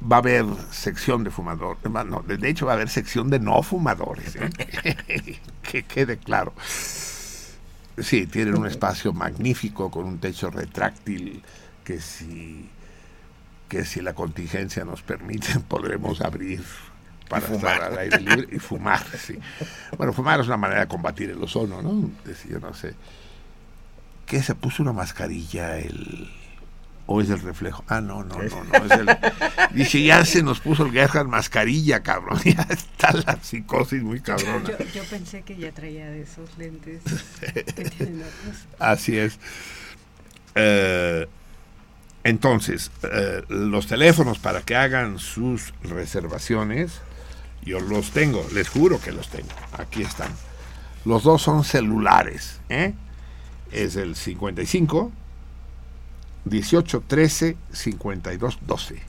va 0.00 0.16
a 0.16 0.18
haber 0.18 0.44
sección 0.70 1.24
de 1.24 1.30
fumadores, 1.30 1.82
no, 1.90 2.22
de 2.22 2.48
hecho 2.48 2.66
va 2.66 2.72
a 2.72 2.74
haber 2.74 2.88
sección 2.88 3.30
de 3.30 3.38
no 3.38 3.62
fumadores, 3.62 4.36
¿eh? 4.36 4.50
que 5.62 5.82
quede 5.84 6.18
claro. 6.18 6.52
Sí, 7.98 8.26
tienen 8.26 8.58
un 8.58 8.66
espacio 8.66 9.12
magnífico 9.12 9.90
con 9.90 10.04
un 10.04 10.18
techo 10.18 10.50
retráctil 10.50 11.42
que 11.82 12.00
si 12.00 12.68
que 13.68 13.84
si 13.84 14.00
la 14.00 14.14
contingencia 14.14 14.84
nos 14.84 15.02
permite 15.02 15.58
podremos 15.68 16.20
abrir 16.20 16.62
para 17.28 17.46
estar 17.46 17.82
al 17.82 17.98
aire 17.98 18.20
libre 18.20 18.48
y 18.52 18.58
fumar, 18.60 19.04
sí. 19.18 19.38
Bueno, 19.96 20.12
fumar 20.12 20.38
es 20.40 20.46
una 20.46 20.56
manera 20.56 20.80
de 20.80 20.88
combatir 20.88 21.30
el 21.30 21.42
ozono, 21.42 21.82
¿no? 21.82 22.10
yo 22.48 22.60
no 22.60 22.72
sé. 22.74 22.94
¿Qué 24.26 24.42
se 24.42 24.54
puso 24.54 24.82
una 24.82 24.92
mascarilla 24.92 25.78
el 25.78 26.30
¿O 27.08 27.20
es 27.20 27.30
el 27.30 27.40
reflejo? 27.40 27.84
Ah, 27.86 28.00
no, 28.00 28.24
no, 28.24 28.36
no, 28.42 28.64
no. 28.64 28.84
Es 28.84 28.90
el, 28.90 29.08
dice, 29.72 30.02
ya 30.02 30.24
se 30.24 30.42
nos 30.42 30.58
puso 30.58 30.86
el 30.86 30.92
Gerhard 30.92 31.28
mascarilla, 31.28 32.02
cabrón. 32.02 32.40
Ya 32.44 32.66
está 32.68 33.12
la 33.12 33.38
psicosis 33.40 34.02
muy 34.02 34.20
cabrona. 34.20 34.68
Yo, 34.68 34.78
yo 34.92 35.04
pensé 35.04 35.42
que 35.42 35.56
ya 35.56 35.70
traía 35.72 36.06
de 36.06 36.22
esos 36.22 36.56
lentes 36.58 37.02
que 37.40 37.62
tienen 37.96 38.22
otros. 38.22 38.66
Así 38.78 39.16
es. 39.16 39.38
Eh, 40.56 41.26
entonces, 42.24 42.90
eh, 43.04 43.44
los 43.48 43.86
teléfonos 43.86 44.40
para 44.40 44.62
que 44.62 44.74
hagan 44.74 45.20
sus 45.20 45.72
reservaciones, 45.82 47.00
yo 47.62 47.78
los 47.78 48.10
tengo, 48.10 48.44
les 48.52 48.68
juro 48.68 49.00
que 49.00 49.12
los 49.12 49.28
tengo. 49.28 49.50
Aquí 49.78 50.02
están. 50.02 50.30
Los 51.04 51.22
dos 51.22 51.42
son 51.42 51.62
celulares. 51.62 52.60
¿eh? 52.68 52.94
Es 53.70 53.94
el 53.94 54.16
55 54.16 55.12
18 56.46 57.02
13 57.06 57.56
52 57.72 58.58
12. 58.66 59.02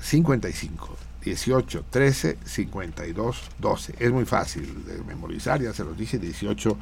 55 0.00 0.96
18 1.22 1.84
13 1.90 2.38
52 2.44 3.42
12. 3.58 3.94
Es 3.98 4.12
muy 4.12 4.24
fácil 4.24 4.84
de 4.86 5.02
memorizar, 5.02 5.60
ya 5.60 5.72
se 5.72 5.84
los 5.84 5.96
dije. 5.96 6.18
18 6.18 6.76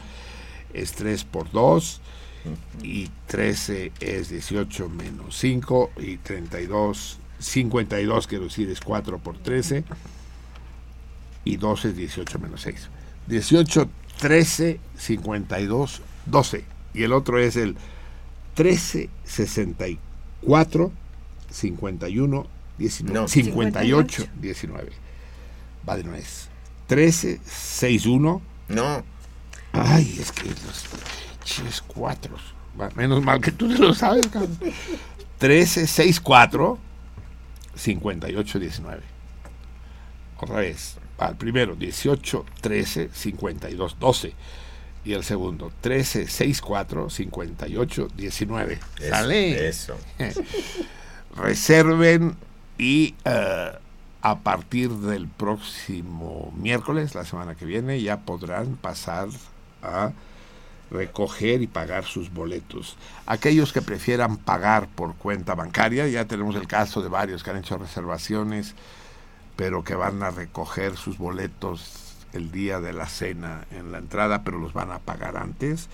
es 0.75 0.93
3 0.93 1.25
por 1.25 1.51
2 1.51 2.01
y 2.83 3.09
13 3.27 3.93
es 4.01 4.29
18 4.31 4.89
menos 4.89 5.37
5 5.37 5.91
y 5.99 6.17
32, 6.19 7.19
52 7.39 8.27
quiero 8.27 8.45
decir 8.45 8.71
es 8.71 8.81
4 8.81 9.19
por 9.19 9.39
13 9.39 9.85
y 11.45 11.57
12 11.57 11.89
es 11.89 11.97
18 11.97 12.39
menos 12.39 12.61
6. 12.63 12.89
18, 13.27 13.89
13, 14.21 14.81
52, 14.97 16.03
12. 16.27 16.65
Y 16.95 17.03
el 17.03 17.13
otro 17.13 17.39
es 17.39 17.57
el 17.57 17.77
13 18.59 19.09
64 19.23 20.93
51 21.49 22.47
19 22.77 23.29
58 23.29 24.27
19 24.35 24.93
va 25.89 25.97
de 25.97 26.03
nuez 26.03 26.49
13 26.89 27.39
61 27.45 28.43
no. 28.67 29.05
Ay 29.73 30.19
es 30.21 30.33
que 30.33 30.49
los 30.49 30.87
chis 31.45 31.81
cuatro 31.87 32.35
menos 32.97 33.23
mal 33.23 33.41
que 33.41 33.53
tú 33.53 33.69
lo 33.69 33.95
sabes 33.95 34.27
cabrón. 34.27 34.59
13 35.39 35.87
64 35.87 36.79
58 37.77 38.59
19 38.59 39.03
otra 40.41 40.57
vez 40.57 40.97
al 41.19 41.37
primero 41.37 41.77
18 41.77 42.45
13 42.61 43.11
52 43.13 43.97
12 44.01 44.35
y 45.09 45.15
el 45.15 45.25
segundo 45.25 45.73
13 45.81 46.27
64 46.27 47.09
58 47.09 48.09
19 48.15 48.79
sale. 49.09 49.69
eso. 49.69 49.97
Reserven 51.35 52.37
y 52.77 53.15
eh, 53.25 53.73
a 54.21 54.39
partir 54.41 54.91
del 54.91 55.27
próximo 55.27 56.53
miércoles 56.59 57.15
la 57.15 57.25
semana 57.25 57.55
que 57.55 57.65
viene 57.65 58.03
ya 58.03 58.19
podrán 58.19 58.77
pasar 58.77 59.29
a 59.83 60.13
recoger 60.91 61.63
y 61.63 61.67
pagar 61.67 62.05
sus 62.05 62.31
boletos. 62.31 62.99
Aquellos 63.25 63.73
que 63.73 63.81
prefieran 63.81 64.37
pagar 64.37 64.89
por 64.89 65.15
cuenta 65.15 65.55
bancaria, 65.55 66.07
ya 66.07 66.27
tenemos 66.27 66.55
el 66.55 66.67
caso 66.67 67.01
de 67.01 67.09
varios 67.09 67.43
que 67.43 67.49
han 67.49 67.57
hecho 67.57 67.79
reservaciones, 67.79 68.75
pero 69.57 69.85
que 69.85 69.95
van 69.95 70.23
a 70.23 70.31
recoger 70.31 70.99
sus 70.99 71.17
boletos 71.17 72.08
el 72.33 72.51
día 72.51 72.81
de 72.81 72.93
la 72.93 73.07
cena 73.07 73.67
en 73.71 73.93
la 73.93 73.99
entrada, 73.99 74.45
pero 74.45 74.59
los 74.59 74.73
van 74.73 74.91
a 74.91 74.99
pagar 74.99 75.37
antes. 75.37 75.89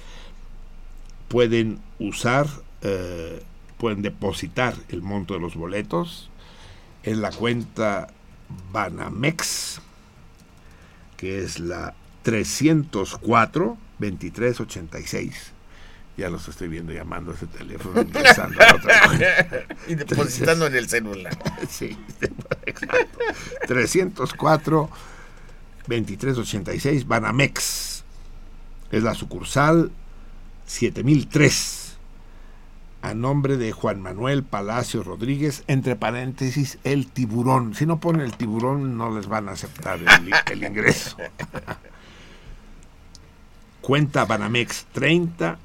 Pueden 1.29 1.81
usar, 1.99 2.47
eh, 2.83 3.43
pueden 3.79 4.03
depositar 4.03 4.75
el 4.89 5.03
monto 5.03 5.35
de 5.35 5.41
los 5.41 5.55
boletos 5.55 6.31
en 7.03 7.21
la 7.21 7.31
cuenta 7.31 8.09
Banamex, 8.73 9.81
que 11.17 11.43
es 11.43 11.59
la 11.59 11.95
304 12.23 13.79
2386. 13.99 15.53
Ya 16.17 16.31
los 16.31 16.47
estoy 16.47 16.69
viendo 16.69 16.93
llamando 16.93 17.33
a 17.33 17.35
ese 17.35 17.47
teléfono, 17.47 18.01
ingresando 18.01 18.63
a 18.63 18.75
otra 18.75 19.67
y 19.89 19.97
depositando 19.97 20.67
en 20.67 20.77
el 20.77 20.89
celular. 20.89 21.37
Sí, 21.69 21.99
exacto. 22.67 23.19
304 23.67 24.91
2386 25.87 27.07
Banamex. 27.07 28.05
Es 28.91 29.03
la 29.03 29.15
sucursal 29.15 29.91
7003. 30.67 31.83
A 33.03 33.13
nombre 33.13 33.59
de 33.59 33.73
Juan 33.73 34.01
Manuel 34.01 34.45
Palacio 34.45 35.03
Rodríguez, 35.03 35.63
entre 35.67 35.95
paréntesis, 35.95 36.79
el 36.85 37.07
tiburón. 37.07 37.75
Si 37.75 37.85
no 37.85 38.01
ponen 38.01 38.23
el 38.23 38.35
tiburón, 38.35 38.97
no 38.97 39.15
les 39.15 39.27
van 39.27 39.51
a 39.51 39.53
aceptar 39.53 40.01
el, 40.01 40.33
el 40.51 40.65
ingreso. 40.65 41.19
Cuenta 43.83 44.25
Banamex 44.25 44.87
30, 44.93 45.59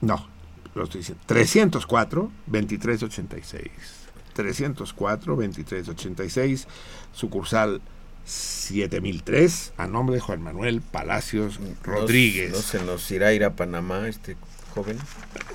no, 0.00 0.26
lo 0.74 0.84
estoy 0.84 1.00
diciendo, 1.00 1.22
304 1.26 2.30
2386. 2.46 3.70
304 4.32 5.36
2386, 5.36 6.66
sucursal 7.12 7.82
7003 8.24 9.72
a 9.76 9.86
nombre 9.86 10.16
de 10.16 10.20
Juan 10.20 10.42
Manuel 10.42 10.80
Palacios 10.80 11.58
Rodríguez. 11.82 12.50
¿No, 12.50 12.56
no 12.56 12.62
se 12.62 12.84
nos 12.84 13.10
irá 13.10 13.28
a 13.28 13.32
ir 13.32 13.44
a 13.44 13.56
Panamá 13.56 14.08
este 14.08 14.36
joven? 14.74 14.98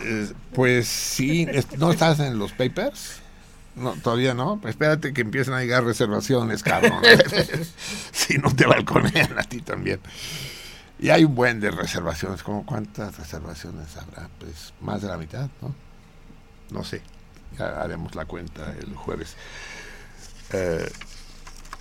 Eh, 0.01 0.31
pues 0.53 0.87
sí, 0.87 1.47
¿no 1.77 1.91
estás 1.91 2.19
en 2.19 2.37
los 2.37 2.51
papers? 2.51 3.21
No, 3.75 3.93
todavía 3.93 4.33
no. 4.33 4.61
Espérate 4.65 5.13
que 5.13 5.21
empiecen 5.21 5.53
a 5.53 5.59
llegar 5.59 5.83
reservaciones, 5.83 6.63
cabrón. 6.63 7.01
si 8.11 8.37
no 8.37 8.55
te 8.55 8.65
balconean 8.65 9.37
a 9.37 9.43
ti 9.43 9.61
también. 9.61 9.99
Y 10.97 11.09
hay 11.09 11.25
un 11.25 11.35
buen 11.35 11.59
de 11.59 11.71
reservaciones. 11.71 12.41
¿Cómo 12.41 12.65
cuántas 12.65 13.17
reservaciones 13.17 13.97
habrá? 13.97 14.29
Pues 14.39 14.73
más 14.79 15.01
de 15.01 15.09
la 15.09 15.17
mitad, 15.17 15.49
¿no? 15.61 15.75
No 16.71 16.83
sé. 16.83 17.01
Ya 17.57 17.81
haremos 17.81 18.15
la 18.15 18.25
cuenta 18.25 18.73
el 18.79 18.95
jueves. 18.95 19.35
Eh, 20.53 20.89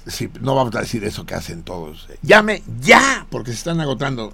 sí, 0.06 0.30
no 0.40 0.54
vamos 0.54 0.74
a 0.76 0.80
decir 0.80 1.04
eso 1.04 1.24
que 1.26 1.34
hacen 1.34 1.62
todos. 1.62 2.08
Llame 2.22 2.62
ya, 2.80 3.26
porque 3.30 3.50
se 3.52 3.58
están 3.58 3.80
agotando. 3.80 4.32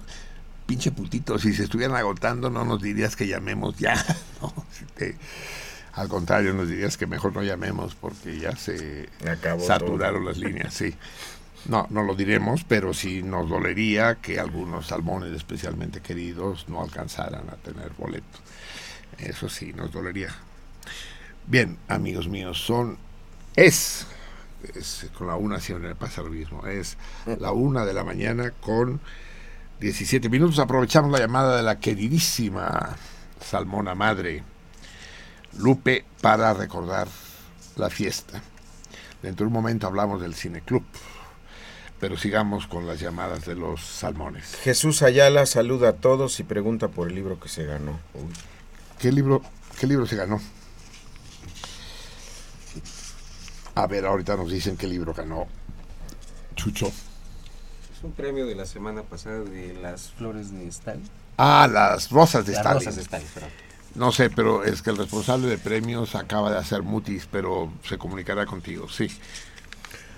Pinche 0.65 0.91
putito, 0.91 1.37
si 1.39 1.53
se 1.53 1.63
estuvieran 1.63 1.97
agotando 1.97 2.49
no 2.49 2.63
nos 2.63 2.81
dirías 2.81 3.15
que 3.15 3.27
llamemos 3.27 3.75
ya. 3.77 3.93
¿no? 4.41 4.53
Si 4.71 4.85
te- 4.95 5.17
al 5.93 6.07
contrario, 6.07 6.53
nos 6.53 6.69
dirías 6.69 6.95
que 6.95 7.05
mejor 7.05 7.35
no 7.35 7.43
llamemos 7.43 7.95
porque 7.95 8.39
ya 8.39 8.55
se 8.55 9.09
Acabó 9.29 9.65
saturaron 9.67 10.21
todo. 10.21 10.29
las 10.29 10.37
líneas, 10.37 10.73
sí. 10.73 10.95
No, 11.65 11.85
no 11.89 12.01
lo 12.03 12.15
diremos, 12.15 12.63
pero 12.63 12.93
sí 12.93 13.21
nos 13.21 13.49
dolería 13.49 14.15
que 14.15 14.39
algunos 14.39 14.87
salmones 14.87 15.33
especialmente 15.35 15.99
queridos 15.99 16.69
no 16.69 16.81
alcanzaran 16.81 17.49
a 17.49 17.55
tener 17.55 17.91
boleto. 17.97 18.39
Eso 19.17 19.49
sí, 19.49 19.73
nos 19.73 19.91
dolería. 19.91 20.33
Bien, 21.45 21.77
amigos 21.89 22.27
míos, 22.29 22.57
son 22.65 22.97
es, 23.55 24.07
es 24.75 25.07
con 25.17 25.27
la 25.27 25.35
una 25.35 25.59
siempre 25.59 25.89
me 25.89 25.95
pasa 25.95 26.21
lo 26.21 26.29
mismo, 26.29 26.65
es 26.67 26.97
la 27.39 27.51
una 27.51 27.85
de 27.85 27.93
la 27.93 28.03
mañana 28.03 28.51
con 28.51 28.99
17 29.79 30.29
minutos. 30.29 30.59
Aprovechamos 30.59 31.11
la 31.11 31.19
llamada 31.19 31.57
de 31.57 31.63
la 31.63 31.79
queridísima 31.79 32.95
Salmona 33.39 33.95
Madre 33.95 34.43
Lupe 35.57 36.05
para 36.21 36.53
recordar 36.53 37.07
la 37.75 37.89
fiesta. 37.89 38.41
Dentro 39.21 39.45
de 39.45 39.47
un 39.47 39.53
momento 39.53 39.87
hablamos 39.87 40.21
del 40.21 40.33
cineclub, 40.33 40.83
pero 41.99 42.17
sigamos 42.17 42.67
con 42.67 42.87
las 42.87 42.99
llamadas 42.99 43.45
de 43.45 43.55
los 43.55 43.81
salmones. 43.81 44.55
Jesús 44.63 45.01
Ayala 45.01 45.45
saluda 45.45 45.89
a 45.89 45.93
todos 45.93 46.39
y 46.39 46.43
pregunta 46.43 46.87
por 46.87 47.07
el 47.07 47.15
libro 47.15 47.39
que 47.39 47.49
se 47.49 47.65
ganó. 47.65 47.99
Uy. 48.13 48.33
¿Qué 48.99 49.11
libro, 49.11 49.41
qué 49.79 49.87
libro 49.87 50.05
se 50.05 50.15
ganó? 50.15 50.39
A 53.75 53.87
ver, 53.87 54.05
ahorita 54.05 54.35
nos 54.35 54.51
dicen 54.51 54.77
qué 54.77 54.87
libro 54.87 55.13
ganó 55.13 55.47
Chucho. 56.55 56.87
Es 56.87 58.03
un 58.03 58.11
premio 58.11 58.45
de 58.45 58.55
la 58.55 58.65
semana 58.65 59.03
pasada 59.03 59.39
de 59.39 59.73
las 59.81 60.11
flores 60.11 60.51
de 60.51 60.67
Stalin. 60.67 61.07
Ah, 61.37 61.67
las 61.71 62.09
rosas 62.11 62.45
de 62.45 62.51
Las 62.53 62.59
Stalin. 62.61 62.79
rosas 62.79 62.95
de 62.95 63.01
Stalin. 63.03 63.27
No 63.95 64.11
sé, 64.11 64.29
pero 64.29 64.63
es 64.63 64.81
que 64.81 64.89
el 64.89 64.97
responsable 64.97 65.47
de 65.47 65.57
premios 65.57 66.15
acaba 66.15 66.51
de 66.51 66.57
hacer 66.57 66.81
mutis, 66.81 67.27
pero 67.29 67.71
se 67.83 67.97
comunicará 67.97 68.45
contigo, 68.45 68.87
sí. 68.89 69.07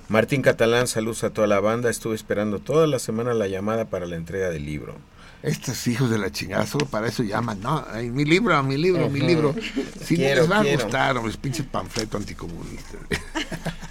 Martín 0.10 0.42
Catalán, 0.42 0.88
saludos 0.88 1.24
a 1.24 1.30
toda 1.32 1.48
la 1.48 1.60
banda. 1.60 1.90
Estuve 1.90 2.16
esperando 2.16 2.60
toda 2.60 2.88
la 2.88 3.00
semana 3.00 3.34
la 3.34 3.48
llamada 3.48 3.86
para 3.86 4.06
la 4.06 4.16
entrega 4.16 4.50
del 4.50 4.66
libro. 4.66 4.96
Estos 5.44 5.88
hijos 5.88 6.10
de 6.10 6.18
la 6.18 6.32
chingada 6.32 6.66
solo 6.66 6.86
para 6.86 7.08
eso 7.08 7.22
llaman, 7.22 7.60
no, 7.60 7.86
ay, 7.92 8.10
mi 8.10 8.24
libro, 8.24 8.64
mi 8.64 8.78
libro, 8.78 9.10
mi 9.10 9.20
libro. 9.20 9.54
Si 10.02 10.16
Quiero, 10.16 10.44
les 10.44 10.50
va 10.52 10.62
a 10.62 10.64
gustar, 10.64 11.18
hombre, 11.18 11.32
es 11.32 11.38
pinche 11.38 11.64
panfleto 11.64 12.16
anticomunista. 12.16 12.98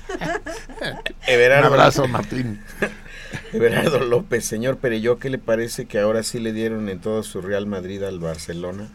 Everardo, 1.26 1.68
Un 1.68 1.74
abrazo, 1.74 2.08
Martín. 2.08 2.62
Everardo 3.52 4.00
López, 4.00 4.46
señor 4.46 4.78
Pereyó, 4.78 5.18
¿qué 5.18 5.28
le 5.28 5.36
parece 5.36 5.84
que 5.84 5.98
ahora 5.98 6.22
sí 6.22 6.40
le 6.40 6.54
dieron 6.54 6.88
en 6.88 7.00
todo 7.00 7.22
su 7.22 7.42
Real 7.42 7.66
Madrid 7.66 8.02
al 8.02 8.18
Barcelona? 8.18 8.88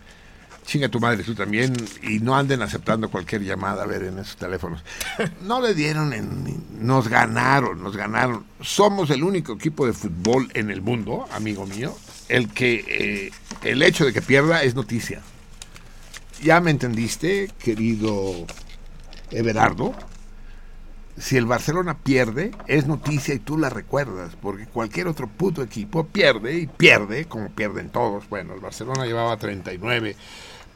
Chinga 0.68 0.90
tu 0.90 1.00
madre, 1.00 1.24
tú 1.24 1.34
también, 1.34 1.74
y 2.04 2.20
no 2.20 2.36
anden 2.36 2.62
aceptando 2.62 3.10
cualquier 3.10 3.42
llamada, 3.42 3.84
a 3.84 3.86
ver, 3.86 4.04
en 4.04 4.20
esos 4.20 4.36
teléfonos. 4.36 4.84
No 5.44 5.62
le 5.62 5.74
dieron, 5.74 6.12
en, 6.12 6.62
nos 6.82 7.08
ganaron, 7.08 7.82
nos 7.82 7.96
ganaron. 7.96 8.44
Somos 8.60 9.10
el 9.10 9.24
único 9.24 9.54
equipo 9.54 9.88
de 9.88 9.94
fútbol 9.94 10.50
en 10.56 10.70
el 10.70 10.82
mundo, 10.82 11.26
amigo 11.32 11.66
mío, 11.66 11.96
el 12.28 12.50
que 12.50 12.84
eh, 12.90 13.32
el 13.64 13.82
hecho 13.82 14.04
de 14.04 14.12
que 14.12 14.22
pierda 14.22 14.62
es 14.62 14.76
noticia. 14.76 15.22
¿Ya 16.44 16.60
me 16.60 16.72
entendiste, 16.72 17.50
querido 17.60 18.46
Everardo? 19.32 19.96
Si 21.18 21.38
el 21.38 21.46
Barcelona 21.46 21.98
pierde, 21.98 22.52
es 22.68 22.88
noticia 22.88 23.34
y 23.34 23.40
tú 23.40 23.58
la 23.58 23.70
recuerdas, 23.70 24.36
porque 24.42 24.66
cualquier 24.66 25.08
otro 25.08 25.28
puto 25.28 25.64
equipo 25.64 26.06
pierde 26.06 26.60
y 26.60 26.68
pierde, 26.68 27.26
como 27.26 27.52
pierden 27.52 27.90
todos. 27.90 28.28
Bueno, 28.28 28.54
el 28.54 28.60
Barcelona 28.60 29.06
llevaba 29.06 29.38
39 29.38 30.18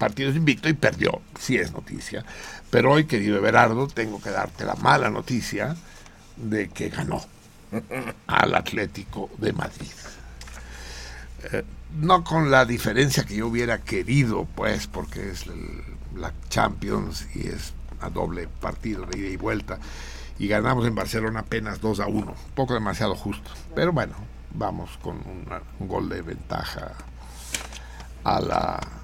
partidos 0.02 0.36
invicto 0.36 0.68
y 0.68 0.74
perdió, 0.74 1.22
sí 1.40 1.58
es 1.58 1.72
noticia. 1.74 2.26
Pero 2.72 2.92
hoy, 2.92 3.06
querido 3.06 3.38
Everardo, 3.38 3.88
tengo 3.88 4.20
que 4.20 4.32
darte 4.32 4.66
la 4.66 4.74
mala 4.74 5.12
noticia 5.12 5.76
de 6.38 6.70
que 6.70 6.90
ganó 6.90 7.24
al 8.26 8.56
Atlético 8.56 9.30
de 9.38 9.54
Madrid. 9.54 9.92
Eh, 11.52 11.64
no 12.00 12.24
con 12.24 12.50
la 12.50 12.66
diferencia 12.66 13.26
que 13.26 13.36
yo 13.36 13.46
hubiera 13.46 13.84
querido, 13.84 14.48
pues, 14.56 14.88
porque 14.88 15.30
es 15.30 15.46
la 16.16 16.34
Champions 16.50 17.28
y 17.36 17.50
es 17.50 17.74
a 18.00 18.10
doble 18.10 18.48
partido 18.48 19.06
de 19.06 19.20
ida 19.20 19.28
y 19.28 19.38
vuelta. 19.38 19.78
Y 20.40 20.48
ganamos 20.48 20.88
en 20.88 20.96
Barcelona 20.96 21.42
apenas 21.42 21.80
2 21.80 22.00
a 22.00 22.08
1, 22.08 22.18
un 22.18 22.52
poco 22.56 22.74
demasiado 22.74 23.14
justo. 23.14 23.52
Pero 23.76 23.94
bueno, 23.94 24.16
vamos 24.56 24.98
con 25.04 25.18
un 25.80 25.88
gol 25.88 26.10
de 26.10 26.24
ventaja 26.24 26.94
a 28.24 28.42
la, 28.42 29.01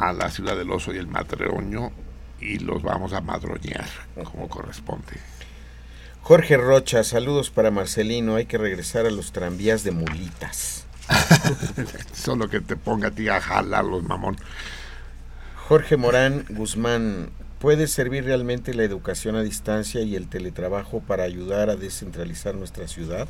a 0.00 0.14
la 0.14 0.30
ciudad 0.30 0.56
del 0.56 0.70
oso 0.70 0.94
y 0.94 0.96
el 0.96 1.06
madroño 1.06 1.92
y 2.40 2.58
los 2.58 2.82
vamos 2.82 3.12
a 3.12 3.20
madroñar 3.20 3.86
como 4.24 4.48
corresponde. 4.48 5.20
Jorge 6.22 6.56
Rocha, 6.56 7.04
saludos 7.04 7.50
para 7.50 7.70
Marcelino. 7.70 8.36
Hay 8.36 8.46
que 8.46 8.56
regresar 8.56 9.04
a 9.04 9.10
los 9.10 9.32
tranvías 9.32 9.84
de 9.84 9.90
mulitas. 9.90 10.86
Solo 12.14 12.48
que 12.48 12.60
te 12.60 12.76
ponga 12.76 13.08
a 13.08 13.10
ti 13.10 13.28
a 13.28 13.40
jalar 13.40 13.84
los 13.84 14.02
mamón. 14.02 14.36
Jorge 15.68 15.96
Morán 15.96 16.46
Guzmán, 16.48 17.30
¿puede 17.58 17.86
servir 17.86 18.24
realmente 18.24 18.72
la 18.74 18.84
educación 18.84 19.36
a 19.36 19.42
distancia 19.42 20.00
y 20.00 20.16
el 20.16 20.28
teletrabajo 20.28 21.00
para 21.00 21.24
ayudar 21.24 21.68
a 21.68 21.76
descentralizar 21.76 22.54
nuestra 22.54 22.88
ciudad? 22.88 23.28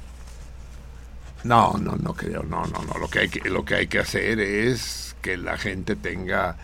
No, 1.42 1.74
no, 1.78 1.96
no 1.96 2.14
creo, 2.14 2.42
no, 2.42 2.64
no, 2.66 2.82
no. 2.82 2.98
Lo 2.98 3.08
que 3.08 3.20
hay 3.20 3.28
que, 3.28 3.48
lo 3.48 3.64
que, 3.64 3.74
hay 3.74 3.86
que 3.88 3.98
hacer 3.98 4.40
es 4.40 5.09
que 5.20 5.36
la 5.36 5.56
gente 5.56 5.96
tenga 5.96 6.56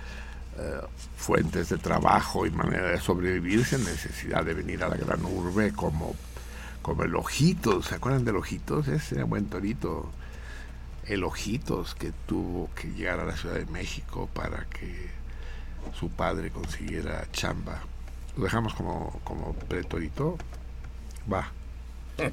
eh, 0.58 0.80
fuentes 1.16 1.68
de 1.68 1.78
trabajo 1.78 2.46
y 2.46 2.50
manera 2.50 2.90
de 2.90 3.00
sobrevivir 3.00 3.64
sin 3.64 3.84
necesidad 3.84 4.44
de 4.44 4.54
venir 4.54 4.82
a 4.82 4.88
la 4.88 4.96
gran 4.96 5.24
urbe 5.24 5.72
como, 5.72 6.14
como 6.82 7.02
el 7.02 7.14
Ojitos. 7.14 7.86
¿Se 7.86 7.96
acuerdan 7.96 8.24
del 8.24 8.36
Ojitos? 8.36 8.88
Ese 8.88 9.22
buen 9.24 9.46
torito. 9.46 10.10
El 11.04 11.24
Ojitos 11.24 11.94
que 11.94 12.12
tuvo 12.26 12.70
que 12.74 12.88
llegar 12.88 13.20
a 13.20 13.24
la 13.24 13.36
Ciudad 13.36 13.56
de 13.56 13.66
México 13.66 14.28
para 14.32 14.64
que 14.64 15.10
su 15.98 16.10
padre 16.10 16.50
consiguiera 16.50 17.26
chamba. 17.32 17.80
Lo 18.36 18.44
dejamos 18.44 18.74
como, 18.74 19.20
como 19.24 19.52
pretorito. 19.54 20.36
Va. 21.32 21.50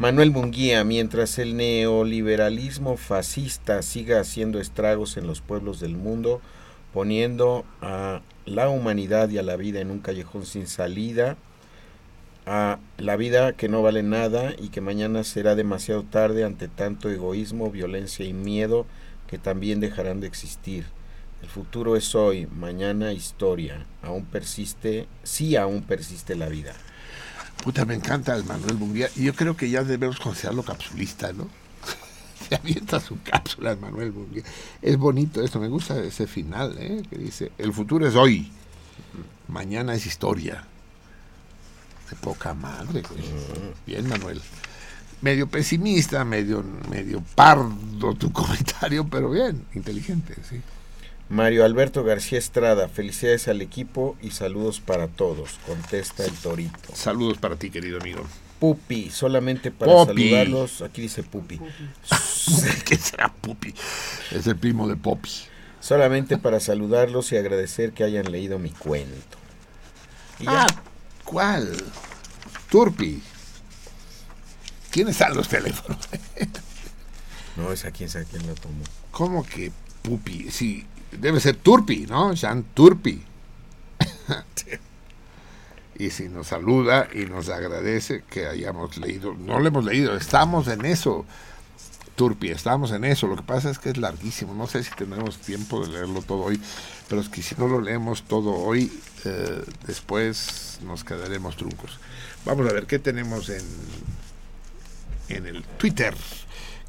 Manuel 0.00 0.30
Munguía, 0.30 0.82
mientras 0.82 1.38
el 1.38 1.58
neoliberalismo 1.58 2.96
fascista 2.96 3.82
siga 3.82 4.18
haciendo 4.18 4.58
estragos 4.58 5.18
en 5.18 5.26
los 5.26 5.42
pueblos 5.42 5.78
del 5.78 5.94
mundo, 5.94 6.40
poniendo 6.94 7.66
a 7.82 8.22
la 8.46 8.70
humanidad 8.70 9.28
y 9.28 9.36
a 9.36 9.42
la 9.42 9.56
vida 9.56 9.80
en 9.80 9.90
un 9.90 9.98
callejón 9.98 10.46
sin 10.46 10.68
salida, 10.68 11.36
a 12.46 12.78
la 12.96 13.16
vida 13.16 13.52
que 13.52 13.68
no 13.68 13.82
vale 13.82 14.02
nada 14.02 14.54
y 14.58 14.70
que 14.70 14.80
mañana 14.80 15.22
será 15.22 15.54
demasiado 15.54 16.02
tarde 16.02 16.44
ante 16.44 16.68
tanto 16.68 17.10
egoísmo, 17.10 17.70
violencia 17.70 18.24
y 18.24 18.32
miedo 18.32 18.86
que 19.26 19.36
también 19.36 19.80
dejarán 19.80 20.20
de 20.20 20.28
existir. 20.28 20.86
El 21.42 21.50
futuro 21.50 21.94
es 21.94 22.14
hoy, 22.14 22.46
mañana 22.46 23.12
historia. 23.12 23.84
Aún 24.00 24.24
persiste, 24.24 25.08
sí 25.24 25.56
aún 25.56 25.82
persiste 25.82 26.36
la 26.36 26.48
vida. 26.48 26.72
Puta, 27.62 27.84
me 27.84 27.94
encanta 27.94 28.34
el 28.34 28.44
Manuel 28.44 28.76
Munguía. 28.76 29.08
Y 29.16 29.24
yo 29.24 29.34
creo 29.34 29.56
que 29.56 29.68
ya 29.68 29.84
debemos 29.84 30.18
considerarlo 30.18 30.62
capsulista, 30.62 31.32
¿no? 31.32 31.48
Se 32.48 32.54
avienta 32.54 33.00
su 33.00 33.18
cápsula 33.22 33.72
el 33.72 33.78
Manuel 33.78 34.12
Munguía. 34.12 34.44
Es 34.80 34.96
bonito 34.96 35.42
eso, 35.42 35.60
me 35.60 35.68
gusta 35.68 35.98
ese 36.02 36.26
final, 36.26 36.76
¿eh? 36.78 37.02
Que 37.08 37.18
dice, 37.18 37.52
el 37.58 37.72
futuro 37.72 38.06
es 38.06 38.14
hoy, 38.14 38.50
mañana 39.48 39.94
es 39.94 40.06
historia. 40.06 40.64
De 42.08 42.16
poca 42.16 42.54
madre, 42.54 43.02
güey. 43.02 43.22
Bien, 43.86 44.08
Manuel. 44.08 44.40
Medio 45.20 45.46
pesimista, 45.48 46.24
medio, 46.24 46.64
medio 46.90 47.22
pardo 47.34 48.14
tu 48.14 48.32
comentario, 48.32 49.06
pero 49.06 49.30
bien, 49.30 49.66
inteligente, 49.74 50.34
sí. 50.48 50.60
Mario 51.30 51.64
Alberto 51.64 52.02
García 52.02 52.40
Estrada, 52.40 52.88
felicidades 52.88 53.46
al 53.46 53.62
equipo 53.62 54.16
y 54.20 54.32
saludos 54.32 54.80
para 54.80 55.06
todos, 55.06 55.60
contesta 55.64 56.24
el 56.24 56.32
Torito. 56.32 56.92
Saludos 56.92 57.38
para 57.38 57.54
ti, 57.54 57.70
querido 57.70 58.00
amigo. 58.00 58.26
Pupi, 58.58 59.10
solamente 59.10 59.70
para 59.70 60.06
saludarlos, 60.06 60.82
aquí 60.82 61.02
dice 61.02 61.22
Pupi. 61.22 61.60
¿Qué 62.84 62.96
será 62.96 63.32
Pupi? 63.32 63.72
Es 64.32 64.48
el 64.48 64.56
primo 64.56 64.88
de 64.88 64.96
Poppy. 64.96 65.30
Solamente 65.78 66.36
para 66.36 66.58
saludarlos 66.58 67.30
y 67.30 67.36
agradecer 67.36 67.92
que 67.92 68.02
hayan 68.02 68.32
leído 68.32 68.58
mi 68.58 68.70
cuento. 68.70 69.38
Y 70.40 70.46
ya. 70.46 70.64
Ah, 70.64 70.66
¿cuál? 71.24 71.72
Turpi. 72.70 73.22
¿Quiénes 74.90 75.12
están 75.12 75.36
los 75.36 75.48
teléfonos? 75.48 75.98
No, 77.56 77.72
es 77.72 77.84
a 77.84 77.90
quién 77.90 78.08
sabe 78.08 78.26
quién 78.30 78.46
lo 78.46 78.54
tomó. 78.54 78.82
¿Cómo 79.10 79.44
que 79.44 79.70
Pupi? 80.02 80.50
Sí, 80.50 80.86
debe 81.12 81.40
ser 81.40 81.56
Turpi, 81.56 82.06
¿no? 82.08 82.34
Jean 82.34 82.64
Turpi. 82.74 83.22
y 85.98 86.10
si 86.10 86.28
nos 86.28 86.48
saluda 86.48 87.08
y 87.12 87.26
nos 87.26 87.48
agradece 87.48 88.24
que 88.28 88.46
hayamos 88.46 88.96
leído, 88.96 89.34
no 89.34 89.58
lo 89.60 89.68
hemos 89.68 89.84
leído, 89.84 90.16
estamos 90.16 90.68
en 90.68 90.84
eso, 90.84 91.26
Turpi, 92.16 92.50
estamos 92.50 92.92
en 92.92 93.04
eso, 93.04 93.26
lo 93.26 93.36
que 93.36 93.42
pasa 93.42 93.70
es 93.70 93.78
que 93.78 93.90
es 93.90 93.96
larguísimo, 93.96 94.54
no 94.54 94.66
sé 94.66 94.82
si 94.82 94.90
tenemos 94.94 95.38
tiempo 95.38 95.84
de 95.84 95.92
leerlo 95.92 96.22
todo 96.22 96.44
hoy, 96.44 96.60
pero 97.08 97.20
es 97.20 97.28
que 97.28 97.42
si 97.42 97.54
no 97.56 97.66
lo 97.66 97.80
leemos 97.80 98.22
todo 98.24 98.52
hoy, 98.52 98.92
eh, 99.24 99.62
después 99.86 100.78
nos 100.82 101.04
quedaremos 101.04 101.56
truncos. 101.56 101.98
Vamos 102.44 102.68
a 102.68 102.72
ver 102.72 102.86
qué 102.86 102.98
tenemos 102.98 103.48
en, 103.50 103.64
en 105.28 105.46
el 105.46 105.62
Twitter. 105.62 106.14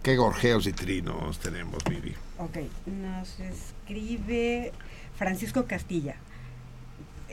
¿Qué 0.01 0.15
gorjeos 0.15 0.65
y 0.65 0.73
trinos 0.73 1.39
tenemos, 1.39 1.83
Vivi? 1.83 2.15
Ok, 2.41 2.57
nos 2.87 3.39
escribe 3.39 4.71
Francisco 5.15 5.65
Castilla. 5.65 6.15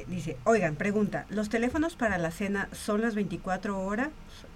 Dice, 0.06 0.36
oigan, 0.44 0.76
pregunta, 0.76 1.24
¿los 1.30 1.48
teléfonos 1.48 1.96
para 1.96 2.18
la 2.18 2.30
cena 2.30 2.68
son 2.72 3.00
las 3.00 3.14
24 3.14 3.78
horas 3.80 4.10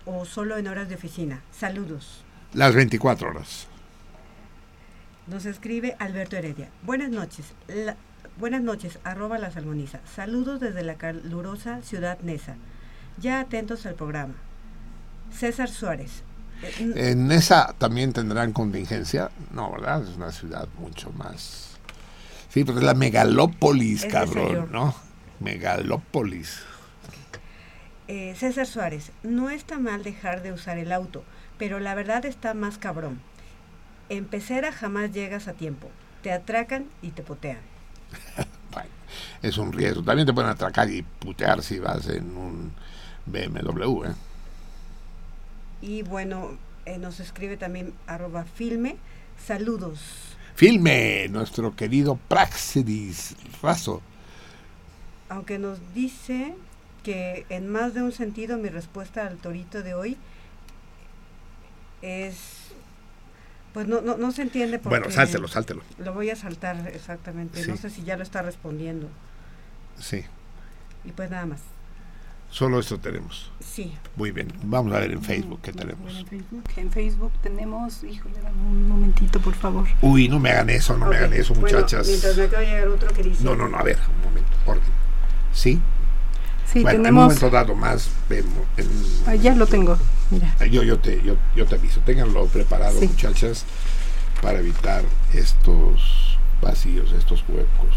o 0.06 0.24
solo 0.24 0.56
en 0.56 0.68
horas 0.68 0.88
de 0.88 0.94
oficina? 0.94 1.40
Saludos. 1.52 2.22
Las 2.52 2.74
24 2.74 3.30
horas. 3.30 3.66
Nos 5.26 5.46
escribe 5.46 5.96
Alberto 5.98 6.36
Heredia. 6.36 6.68
Buenas 6.82 7.10
noches. 7.10 7.54
La- 7.68 7.96
buenas 8.38 8.62
noches, 8.62 8.98
arroba 9.04 9.38
la 9.38 9.50
salmoniza. 9.50 10.00
Saludos 10.14 10.60
desde 10.60 10.82
la 10.84 10.94
calurosa 10.96 11.80
ciudad 11.82 12.18
Nesa. 12.20 12.56
Ya 13.18 13.40
atentos 13.40 13.86
al 13.86 13.94
programa. 13.94 14.34
César 15.32 15.68
Suárez. 15.70 16.22
En 16.78 17.32
esa 17.32 17.74
también 17.78 18.12
tendrán 18.12 18.52
contingencia. 18.52 19.30
No, 19.52 19.72
¿verdad? 19.72 20.02
Es 20.02 20.16
una 20.16 20.32
ciudad 20.32 20.68
mucho 20.78 21.10
más. 21.12 21.76
Sí, 22.48 22.64
pero 22.64 22.78
es 22.78 22.84
la 22.84 22.94
megalópolis, 22.94 24.04
Es 24.04 24.12
cabrón. 24.12 24.68
¿no? 24.70 24.94
Megalópolis. 25.40 26.60
Eh, 28.08 28.34
César 28.36 28.66
Suárez, 28.66 29.10
no 29.22 29.50
está 29.50 29.78
mal 29.78 30.02
dejar 30.02 30.42
de 30.42 30.52
usar 30.52 30.78
el 30.78 30.92
auto, 30.92 31.24
pero 31.58 31.80
la 31.80 31.94
verdad 31.94 32.26
está 32.26 32.52
más 32.52 32.78
cabrón. 32.78 33.20
En 34.08 34.26
pecera 34.26 34.72
jamás 34.72 35.12
llegas 35.12 35.48
a 35.48 35.54
tiempo. 35.54 35.88
Te 36.22 36.32
atracan 36.32 36.86
y 37.00 37.10
te 37.10 37.22
potean. 37.22 37.58
Es 39.42 39.58
un 39.58 39.72
riesgo. 39.72 40.02
También 40.02 40.26
te 40.26 40.32
pueden 40.32 40.50
atracar 40.50 40.88
y 40.88 41.02
putear 41.02 41.62
si 41.62 41.80
vas 41.80 42.06
en 42.08 42.36
un 42.36 42.72
BMW, 43.26 44.04
¿eh? 44.04 44.14
Y 45.82 46.02
bueno, 46.02 46.56
eh, 46.86 46.96
nos 46.98 47.20
escribe 47.20 47.56
también 47.56 47.92
arroba 48.06 48.44
filme. 48.44 48.96
Saludos. 49.44 50.00
Filme, 50.54 51.28
nuestro 51.28 51.74
querido 51.74 52.16
Praxedis 52.28 53.34
Razo. 53.60 54.00
Aunque 55.28 55.58
nos 55.58 55.78
dice 55.94 56.54
que 57.02 57.46
en 57.48 57.68
más 57.68 57.94
de 57.94 58.02
un 58.02 58.12
sentido 58.12 58.58
mi 58.58 58.68
respuesta 58.68 59.26
al 59.26 59.38
torito 59.38 59.82
de 59.82 59.94
hoy 59.94 60.16
es... 62.00 62.36
Pues 63.72 63.88
no, 63.88 64.02
no, 64.02 64.18
no 64.18 64.32
se 64.32 64.42
entiende 64.42 64.78
por 64.78 64.90
Bueno, 64.90 65.10
sáltelo, 65.10 65.48
sáltelo. 65.48 65.82
Lo 65.98 66.12
voy 66.12 66.28
a 66.28 66.36
saltar 66.36 66.88
exactamente. 66.92 67.66
No 67.66 67.76
sé 67.76 67.88
si 67.88 68.04
ya 68.04 68.16
lo 68.18 68.22
está 68.22 68.42
respondiendo. 68.42 69.08
Sí, 69.98 70.24
Y 71.04 71.12
pues 71.12 71.30
nada 71.30 71.46
más. 71.46 71.60
Solo 72.52 72.78
esto 72.78 72.98
tenemos. 72.98 73.50
Sí. 73.60 73.92
Muy 74.16 74.30
bien, 74.30 74.52
vamos 74.64 74.92
a 74.94 74.98
ver 75.00 75.10
en 75.12 75.22
Facebook 75.22 75.60
qué 75.62 75.72
tenemos. 75.72 76.14
En 76.14 76.26
Facebook, 76.26 76.64
en 76.76 76.90
Facebook 76.92 77.32
tenemos, 77.42 78.04
híjole, 78.04 78.34
dame 78.42 78.60
un 78.62 78.88
momentito, 78.88 79.40
por 79.40 79.54
favor. 79.54 79.88
Uy, 80.02 80.28
no 80.28 80.38
me 80.38 80.50
hagan 80.50 80.68
eso, 80.70 80.96
no 80.96 81.06
me 81.06 81.16
hagan 81.16 81.32
eso, 81.32 81.54
Bueno, 81.54 81.78
muchachas. 81.78 82.06
mientras 82.06 82.36
me 82.36 82.44
acaba 82.44 82.60
de 82.62 82.66
llegar 82.68 82.88
otro 82.88 83.08
que 83.14 83.22
dice... 83.22 83.42
No, 83.42 83.56
no, 83.56 83.66
no, 83.68 83.78
a 83.78 83.82
ver, 83.82 83.98
un 84.18 84.24
momento, 84.28 84.50
orden. 84.66 84.82
¿Sí? 85.54 85.80
Sí, 86.70 86.82
bueno, 86.82 86.90
en 86.90 86.96
un 86.98 87.02
tenemos... 87.04 87.24
momento 87.24 87.50
dado 87.50 87.74
más 87.74 88.10
vemos. 88.28 88.66
Ah, 89.26 89.34
ya 89.34 89.54
lo 89.54 89.66
tengo, 89.66 89.96
mira. 90.30 90.54
Yo, 90.70 90.82
yo, 90.82 90.98
te, 90.98 91.22
yo, 91.22 91.36
yo 91.56 91.66
te 91.66 91.74
aviso, 91.76 92.00
ténganlo 92.00 92.46
preparado, 92.46 92.98
Sí. 93.00 93.08
muchachas, 93.08 93.64
para 94.42 94.58
evitar 94.60 95.02
estos 95.32 96.38
vacíos, 96.60 97.12
estos 97.12 97.42
huecos. 97.48 97.96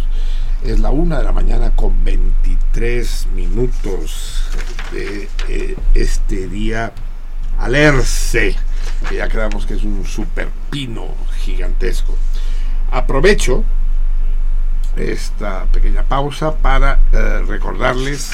Es 0.64 0.80
la 0.80 0.90
una 0.90 1.20
de 1.20 1.24
la 1.24 1.32
mañana 1.32 1.72
con 1.72 2.04
23 2.04 3.28
minutos 3.36 4.44
de 4.92 5.30
eh, 5.48 5.76
este 5.94 6.48
día 6.48 6.92
alerce, 7.60 8.56
que 9.08 9.16
ya 9.16 9.28
creamos 9.28 9.66
que 9.66 9.76
es 9.76 9.84
un 9.84 10.06
super 10.06 10.50
pino 10.70 11.08
gigantesco. 11.38 12.18
Aprovecho 12.92 13.64
esta 14.96 15.66
pequeña 15.66 16.04
pausa 16.04 16.56
para 16.56 17.00
eh, 17.12 17.44
recordarles 17.48 18.32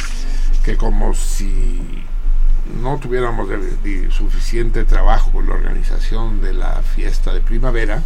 que 0.64 0.77
como 0.77 1.14
si 1.14 2.03
no 2.81 2.98
tuviéramos 2.98 3.49
suficiente 4.11 4.85
trabajo 4.85 5.31
con 5.31 5.48
la 5.48 5.56
organización 5.56 6.41
de 6.41 6.53
la 6.53 6.81
fiesta 6.95 7.34
de 7.34 7.41
primavera, 7.41 8.03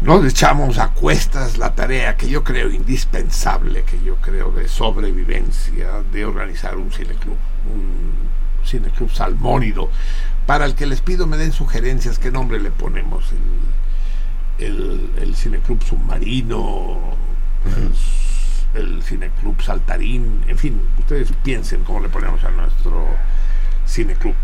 nos 0.00 0.24
echamos 0.24 0.78
a 0.78 0.88
cuestas 0.88 1.58
la 1.58 1.74
tarea 1.74 2.16
que 2.16 2.28
yo 2.28 2.44
creo 2.44 2.70
indispensable, 2.70 3.82
que 3.82 4.00
yo 4.04 4.16
creo 4.16 4.52
de 4.52 4.68
sobrevivencia, 4.68 6.02
de 6.12 6.24
organizar 6.24 6.76
un 6.76 6.92
cineclub, 6.92 7.36
un 7.72 8.12
cineclub 8.64 9.10
salmónido, 9.10 9.90
para 10.46 10.66
el 10.66 10.74
que 10.74 10.86
les 10.86 11.00
pido 11.00 11.26
me 11.26 11.36
den 11.36 11.52
sugerencias, 11.52 12.18
qué 12.18 12.30
nombre 12.30 12.60
le 12.60 12.70
ponemos, 12.70 13.24
el, 14.58 14.66
el, 14.66 15.10
el 15.20 15.36
cineclub 15.36 15.82
submarino, 15.82 17.16
el, 18.74 18.80
el 18.80 19.02
cineclub 19.02 19.60
saltarín, 19.62 20.44
en 20.46 20.58
fin, 20.58 20.80
ustedes 20.98 21.30
piensen 21.42 21.82
cómo 21.84 22.00
le 22.00 22.08
ponemos 22.08 22.42
a 22.44 22.50
nuestro 22.50 23.08
cineclub. 23.86 24.34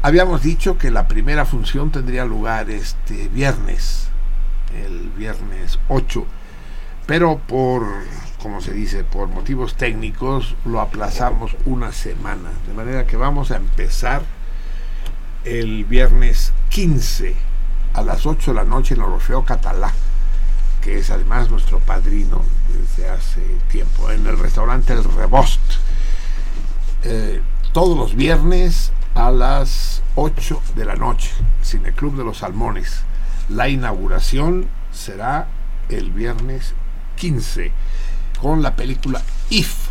Habíamos 0.00 0.42
dicho 0.42 0.78
que 0.78 0.90
la 0.90 1.08
primera 1.08 1.44
función 1.44 1.90
tendría 1.90 2.24
lugar 2.24 2.70
este 2.70 3.28
viernes, 3.28 4.07
el 4.74 5.10
viernes 5.16 5.78
8, 5.88 6.24
pero 7.06 7.38
por, 7.38 7.86
como 8.42 8.60
se 8.60 8.72
dice, 8.72 9.04
por 9.04 9.28
motivos 9.28 9.74
técnicos 9.74 10.54
lo 10.64 10.80
aplazamos 10.80 11.56
una 11.64 11.92
semana, 11.92 12.50
de 12.66 12.74
manera 12.74 13.06
que 13.06 13.16
vamos 13.16 13.50
a 13.50 13.56
empezar 13.56 14.22
el 15.44 15.84
viernes 15.84 16.52
15 16.68 17.34
a 17.94 18.02
las 18.02 18.26
8 18.26 18.52
de 18.52 18.54
la 18.54 18.64
noche 18.64 18.94
en 18.94 19.00
Orfeo 19.00 19.44
Catalá, 19.44 19.92
que 20.82 20.98
es 20.98 21.10
además 21.10 21.50
nuestro 21.50 21.78
padrino 21.78 22.42
desde 22.72 23.08
hace 23.08 23.40
tiempo, 23.70 24.10
en 24.10 24.26
el 24.26 24.38
restaurante 24.38 24.92
El 24.92 25.04
Rebost. 25.04 25.60
Eh, 27.04 27.40
todos 27.72 27.96
los 27.96 28.14
viernes 28.14 28.92
a 29.14 29.30
las 29.30 30.02
8 30.14 30.62
de 30.76 30.84
la 30.84 30.96
noche, 30.96 31.30
Cineclub 31.64 32.16
de 32.16 32.24
los 32.24 32.38
Salmones. 32.38 33.02
La 33.48 33.68
inauguración 33.68 34.66
será 34.92 35.48
el 35.88 36.10
viernes 36.10 36.74
15 37.16 37.72
con 38.40 38.62
la 38.62 38.76
película 38.76 39.22
If 39.48 39.88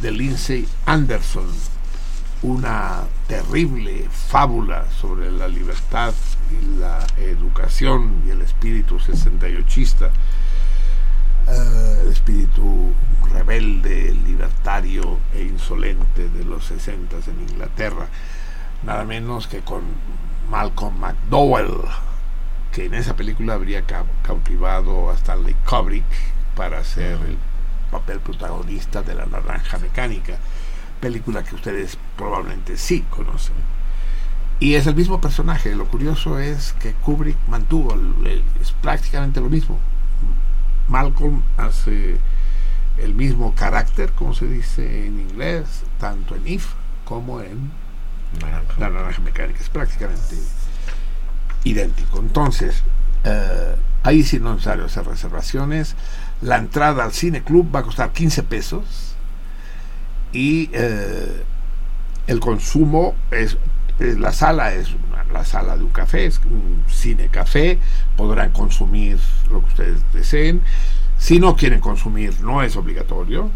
de 0.00 0.10
Lindsay 0.10 0.66
Anderson, 0.84 1.46
una 2.42 3.02
terrible 3.28 4.08
fábula 4.10 4.86
sobre 5.00 5.30
la 5.30 5.46
libertad 5.46 6.12
y 6.50 6.80
la 6.80 7.06
educación 7.18 8.24
y 8.26 8.30
el 8.30 8.42
espíritu 8.42 8.98
68ista, 8.98 10.10
eh, 11.46 12.08
espíritu 12.10 12.92
rebelde, 13.32 14.12
libertario 14.26 15.18
e 15.32 15.42
insolente 15.42 16.28
de 16.28 16.44
los 16.44 16.64
60 16.64 17.16
en 17.30 17.48
Inglaterra, 17.48 18.08
nada 18.82 19.04
menos 19.04 19.46
que 19.46 19.60
con 19.60 19.82
Malcolm 20.50 20.98
McDowell, 20.98 21.78
que 22.72 22.86
en 22.86 22.94
esa 22.94 23.14
película 23.14 23.54
habría 23.54 23.82
ca- 23.82 24.04
cautivado 24.22 25.10
a 25.10 25.14
Stanley 25.14 25.54
Kubrick 25.68 26.04
para 26.56 26.78
hacer 26.78 27.12
el 27.26 27.36
papel 27.90 28.18
protagonista 28.20 29.02
de 29.02 29.14
La 29.14 29.26
Naranja 29.26 29.78
Mecánica, 29.78 30.38
película 31.00 31.42
que 31.44 31.54
ustedes 31.54 31.98
probablemente 32.16 32.76
sí 32.76 33.04
conocen. 33.10 33.54
Y 34.60 34.74
es 34.74 34.86
el 34.86 34.94
mismo 34.94 35.20
personaje, 35.20 35.74
lo 35.74 35.86
curioso 35.86 36.38
es 36.38 36.72
que 36.74 36.92
Kubrick 36.94 37.36
mantuvo, 37.48 37.94
el- 37.94 38.26
el- 38.26 38.44
es 38.60 38.72
prácticamente 38.72 39.40
lo 39.40 39.48
mismo. 39.50 39.78
Malcolm 40.88 41.42
hace 41.56 42.16
el 42.98 43.14
mismo 43.14 43.54
carácter, 43.54 44.12
como 44.12 44.34
se 44.34 44.46
dice 44.46 45.06
en 45.06 45.20
inglés, 45.20 45.82
tanto 45.98 46.36
en 46.36 46.46
If 46.46 46.66
como 47.04 47.40
en 47.40 47.70
La 48.78 48.90
Naranja 48.90 49.20
Mecánica, 49.20 49.60
es 49.60 49.68
prácticamente 49.68 50.36
idéntico. 51.64 52.18
Entonces, 52.18 52.82
eh, 53.24 53.74
ahí 54.02 54.22
sí 54.22 54.38
no 54.38 54.50
es 54.50 54.56
necesario 54.56 54.84
hacer 54.86 55.04
reservaciones. 55.06 55.94
La 56.40 56.56
entrada 56.58 57.04
al 57.04 57.12
cine 57.12 57.42
club 57.42 57.74
va 57.74 57.80
a 57.80 57.82
costar 57.84 58.12
15 58.12 58.42
pesos 58.42 59.14
y 60.32 60.70
eh, 60.72 61.44
el 62.26 62.40
consumo 62.40 63.14
es 63.30 63.56
la 63.98 64.32
sala 64.32 64.72
es 64.74 64.88
una- 64.94 65.22
la 65.32 65.44
sala 65.44 65.76
de 65.76 65.84
un 65.84 65.90
café, 65.90 66.26
es 66.26 66.40
un 66.44 66.84
cine 66.88 67.28
café, 67.28 67.78
podrán 68.16 68.50
consumir 68.50 69.18
lo 69.50 69.60
que 69.60 69.66
ustedes 69.68 70.00
deseen. 70.12 70.60
Si 71.18 71.38
no 71.38 71.54
quieren 71.54 71.80
consumir, 71.80 72.40
no 72.40 72.62
es 72.62 72.76
obligatorio. 72.76 73.50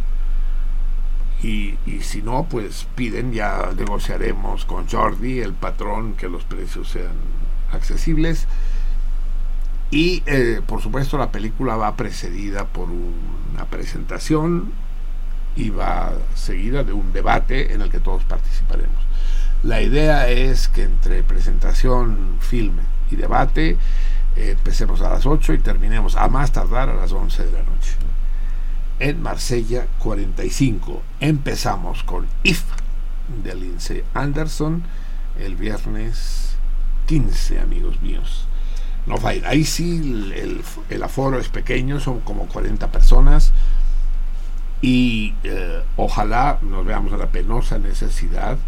y 1.43 1.77
si 2.03 2.23
no, 2.23 2.47
pues 2.51 2.87
piden, 2.97 3.33
ya 3.33 3.71
negociaremos 3.77 4.65
con 4.65 4.89
Jordi, 4.89 5.41
el 5.41 5.53
patrón, 5.53 6.15
que 6.15 6.29
los 6.29 6.43
precios 6.45 6.89
sean 6.89 7.13
accesibles. 7.73 8.47
Y 9.91 10.23
eh, 10.27 10.61
por 10.67 10.83
supuesto 10.83 11.17
la 11.17 11.31
película 11.31 11.77
va 11.77 11.97
precedida 11.97 12.67
por 12.67 12.89
una 12.91 13.65
presentación 13.67 14.73
y 15.55 15.71
va 15.71 16.13
seguida 16.35 16.85
de 16.85 16.93
un 16.93 17.13
debate 17.13 17.73
en 17.73 17.83
el 17.83 17.91
que 17.91 18.01
todos 18.01 18.25
participaremos. 18.25 18.97
La 19.63 19.81
idea 19.81 20.29
es 20.29 20.69
que 20.69 20.83
entre 20.83 21.23
presentación, 21.23 22.37
filme 22.41 22.83
y 23.11 23.17
debate 23.17 23.77
empecemos 24.37 25.01
a 25.01 25.09
las 25.09 25.25
8 25.25 25.55
y 25.55 25.59
terminemos 25.59 26.15
a 26.17 26.29
más 26.29 26.53
tardar 26.53 26.91
a 26.91 26.95
las 26.95 27.13
11 27.13 27.47
de 27.47 27.53
la 27.53 27.63
noche. 27.63 27.93
En 28.99 29.23
Marsella 29.23 29.87
45 29.99 31.03
empezamos 31.21 32.03
con 32.03 32.27
If 32.43 32.63
de 33.43 33.55
Lindsay 33.55 34.05
Anderson 34.15 34.85
el 35.39 35.57
viernes 35.57 36.56
15, 37.07 37.61
amigos 37.61 38.01
míos. 38.03 38.47
No 39.07 39.19
va 39.21 39.31
a 39.31 39.35
ir. 39.35 39.47
Ahí 39.47 39.65
sí 39.65 39.99
el, 40.33 40.63
el- 40.91 41.03
aforo 41.03 41.39
es 41.39 41.49
pequeño, 41.49 42.01
son 42.01 42.21
como 42.21 42.47
40 42.47 42.89
personas 42.91 43.53
y 44.83 45.35
eh, 45.45 45.83
ojalá 45.97 46.59
nos 46.63 46.85
veamos 46.85 47.13
a 47.13 47.17
la 47.17 47.27
penosa 47.29 47.79
necesidad 47.79 48.59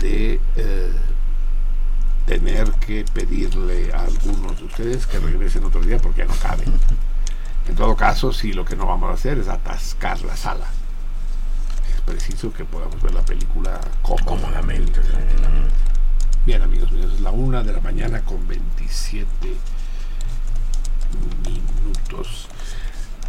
de 0.00 0.40
eh, 0.56 0.92
tener 2.26 2.70
que 2.72 3.04
pedirle 3.12 3.92
a 3.92 4.00
algunos 4.04 4.58
de 4.58 4.64
ustedes 4.64 5.06
que 5.06 5.18
regresen 5.18 5.64
otro 5.64 5.80
día 5.82 5.98
porque 5.98 6.24
no 6.24 6.34
caben. 6.34 6.72
En 7.68 7.76
todo 7.76 7.94
caso, 7.94 8.32
sí, 8.32 8.52
lo 8.52 8.64
que 8.64 8.74
no 8.74 8.86
vamos 8.86 9.10
a 9.10 9.14
hacer 9.14 9.38
es 9.38 9.48
atascar 9.48 10.20
la 10.22 10.36
sala. 10.36 10.66
Es 11.94 12.00
preciso 12.00 12.52
que 12.52 12.64
podamos 12.64 13.00
ver 13.02 13.14
la 13.14 13.22
película 13.22 13.80
cómodamente. 14.02 15.00
Bien, 16.44 16.60
amigos 16.62 16.90
míos, 16.90 17.12
es 17.14 17.20
la 17.20 17.30
una 17.30 17.62
de 17.62 17.72
la 17.72 17.80
mañana 17.80 18.22
con 18.22 18.46
27 18.48 19.26
minutos. 21.46 22.48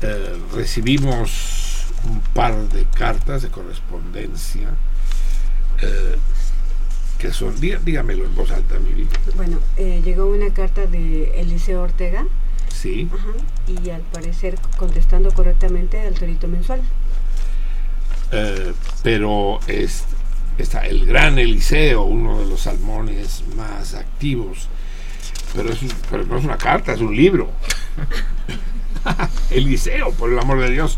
Eh, 0.02 0.38
recibimos 0.53 1.85
un 2.06 2.19
par 2.34 2.56
de 2.69 2.85
cartas 2.85 3.44
de 3.44 3.49
correspondencia 3.49 4.69
eh, 5.81 6.15
que 7.19 7.31
son, 7.31 7.56
dí- 7.61 7.77
dígamelo 7.84 8.26
en 8.26 8.35
voz 8.35 8.52
alta, 8.52 8.80
mi 8.80 8.91
vida. 8.94 9.11
Bueno, 9.35 9.60
eh, 9.77 10.02
llegó 10.03 10.26
una 10.26 10.52
carta 10.53 10.85
de 10.88 11.40
Eliseo 11.40 11.84
Ortega 11.84 12.26
Sí. 12.69 13.07
ajá, 13.14 13.27
y 13.68 13.91
al 13.91 14.02
parecer 14.02 14.57
contestando 14.77 15.31
correctamente 15.31 16.02
al 16.02 16.15
torito 16.15 16.48
mensual. 16.48 16.81
Eh, 18.31 18.73
pero 19.03 19.60
es, 19.68 20.03
está 20.58 20.86
el 20.86 21.06
gran 21.06 21.40
Eliseo, 21.40 22.04
uno 22.04 22.40
de 22.40 22.46
los 22.46 22.62
salmones 22.62 23.44
más 23.56 23.94
activos. 23.94 24.68
Pero, 25.56 25.72
es, 25.72 25.80
pero 26.10 26.24
no 26.26 26.38
es 26.38 26.46
una 26.46 26.58
carta, 26.58 26.94
es 26.94 27.00
un 27.02 27.16
libro. 27.16 27.50
Eliseo, 29.52 30.12
por 30.12 30.32
el 30.32 30.40
amor 30.40 30.60
de 30.62 30.72
Dios. 30.72 30.98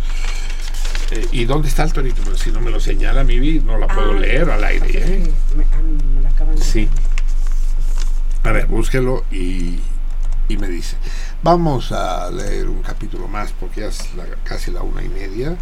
Eh, 1.11 1.27
¿Y 1.32 1.45
dónde 1.45 1.68
está 1.68 1.84
el 1.84 1.94
torito? 1.94 2.22
Pues 2.23 2.40
si 2.40 2.52
no 2.52 2.60
me 2.61 2.72
lo 2.72 2.80
señala 2.80 3.23
mi 3.23 3.38
no 3.60 3.77
la 3.77 3.88
puedo 3.88 4.11
Ah, 4.11 4.19
leer 4.19 4.49
al 4.49 4.64
aire. 4.64 4.86
así 4.86 4.98
es 4.98 5.10
¿eh? 5.10 5.32
me, 5.56 5.64
ah, 5.65 5.68
me 6.15 6.22
la 6.22 6.30
acaban 6.30 6.56
de- 6.56 6.61
Sí. 6.64 6.90
A 8.44 8.52
ver, 8.52 8.65
búsquelo 8.68 9.23
y, 9.32 9.80
y 10.48 10.57
me 10.57 10.68
dice. 10.68 10.95
Vamos 11.44 11.91
a 11.91 12.30
leer 12.32 12.68
un 12.69 12.82
capítulo 12.82 13.27
más 13.27 13.52
porque 13.52 13.82
ya 13.82 13.88
es 13.88 14.14
la- 14.15 14.26
casi 14.44 14.72
la 14.72 14.82
una 14.82 15.03
y 15.03 15.10
media. 15.10 15.56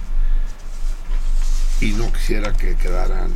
Y 1.82 1.91
no 1.91 2.11
quisiera 2.14 2.53
que 2.53 2.76
quedaran 2.76 3.32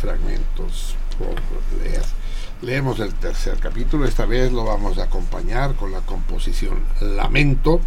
fragmentos 0.00 0.96
por 1.18 1.34
leer. 1.80 2.02
Leemos 2.62 2.98
el 3.00 3.14
tercer 3.14 3.58
capítulo. 3.58 4.04
Esta 4.04 4.26
vez 4.26 4.52
lo 4.52 4.64
vamos 4.64 4.98
a 4.98 5.04
acompañar 5.04 5.74
con 5.74 5.92
la 5.92 6.00
composición 6.00 6.82
Lamento 7.00 7.80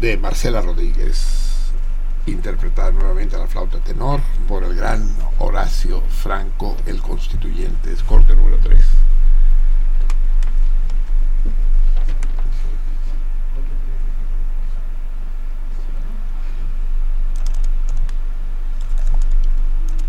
de 0.00 0.16
Marcela 0.16 0.60
Rodríguez 0.60 1.42
interpretada 2.26 2.92
nuevamente 2.92 3.36
a 3.36 3.40
la 3.40 3.46
flauta 3.46 3.78
tenor 3.78 4.20
por 4.46 4.62
el 4.64 4.74
gran 4.74 5.08
Horacio 5.38 6.02
Franco, 6.02 6.76
el 6.86 7.00
constituyente, 7.02 7.92
es 7.92 8.02
corte 8.02 8.34
número 8.34 8.58
3. 8.62 8.80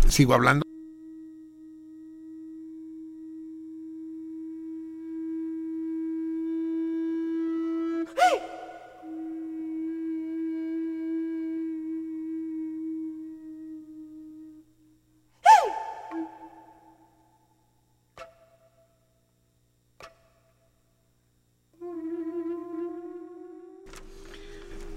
Sigo 0.08 0.34
hablando. 0.34 0.63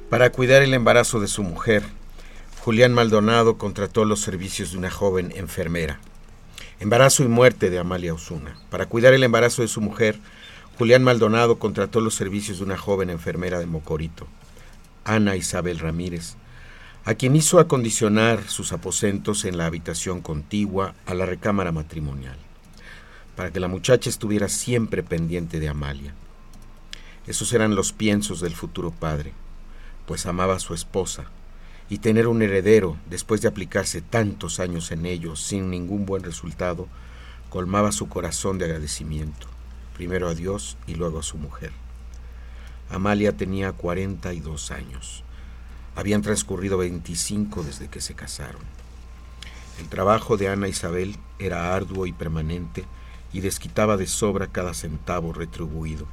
Para 0.10 0.32
cuidar 0.32 0.62
el 0.62 0.74
embarazo 0.74 1.20
de 1.20 1.28
su 1.28 1.44
mujer, 1.44 1.84
Julián 2.62 2.94
Maldonado 2.94 3.58
contrató 3.58 4.06
los 4.06 4.22
servicios 4.22 4.72
de 4.72 4.78
una 4.78 4.90
joven 4.90 5.34
enfermera. 5.36 6.00
Embarazo 6.80 7.24
y 7.24 7.28
muerte 7.28 7.70
de 7.70 7.78
Amalia 7.78 8.14
Osuna. 8.14 8.58
Para 8.70 8.86
cuidar 8.86 9.14
el 9.14 9.24
embarazo 9.24 9.64
de 9.64 9.68
su 9.68 9.82
mujer, 9.82 10.18
Julián 10.78 11.04
Maldonado 11.04 11.60
contrató 11.60 12.00
los 12.00 12.16
servicios 12.16 12.60
de 12.60 12.64
una 12.64 12.78
joven 12.78 13.10
enfermera 13.10 13.60
de 13.60 13.66
Mocorito, 13.66 14.28
Ana 15.04 15.36
Isabel 15.36 15.78
Ramírez, 15.78 16.36
a 17.04 17.16
quien 17.16 17.36
hizo 17.36 17.60
acondicionar 17.60 18.48
sus 18.48 18.72
aposentos 18.72 19.44
en 19.44 19.58
la 19.58 19.66
habitación 19.66 20.22
contigua 20.22 20.96
a 21.06 21.16
la 21.16 21.26
recámara 21.26 21.74
matrimonial, 21.74 22.38
para 23.36 23.52
que 23.52 23.60
la 23.60 23.68
muchacha 23.68 24.10
estuviera 24.10 24.48
siempre 24.48 25.04
pendiente 25.04 25.60
de 25.60 25.68
Amalia. 25.68 26.14
Esos 27.26 27.52
eran 27.52 27.76
los 27.76 27.92
piensos 27.92 28.40
del 28.40 28.56
futuro 28.56 28.92
padre, 28.92 29.34
pues 30.08 30.26
amaba 30.26 30.56
a 30.56 30.60
su 30.60 30.74
esposa, 30.74 31.26
y 31.90 32.00
tener 32.00 32.28
un 32.28 32.42
heredero 32.42 32.98
después 33.10 33.42
de 33.42 33.50
aplicarse 33.50 34.02
tantos 34.02 34.60
años 34.60 34.92
en 34.92 35.06
ello 35.06 35.36
sin 35.36 35.70
ningún 35.70 36.06
buen 36.06 36.24
resultado, 36.24 36.88
colmaba 37.50 37.92
su 37.92 38.10
corazón 38.10 38.58
de 38.58 38.66
agradecimiento, 38.66 39.48
primero 39.96 40.28
a 40.28 40.34
Dios 40.34 40.78
y 40.88 40.96
luego 40.96 41.20
a 41.20 41.24
su 41.24 41.38
mujer. 41.38 41.72
Amalia 42.90 43.36
tenía 43.36 43.74
42 43.74 44.72
años. 44.72 45.24
Habían 45.96 46.22
transcurrido 46.22 46.78
25 46.78 47.64
desde 47.64 47.90
que 47.90 48.02
se 48.02 48.14
casaron. 48.14 48.62
El 49.80 49.90
trabajo 49.90 50.38
de 50.38 50.48
Ana 50.48 50.68
Isabel 50.68 51.18
era 51.38 51.76
arduo 51.76 52.06
y 52.06 52.14
permanente 52.14 52.86
y 53.34 53.42
desquitaba 53.42 53.98
de 53.98 54.08
sobra 54.08 54.48
cada 54.48 54.74
centavo 54.74 55.34
retribuido. 55.34 56.08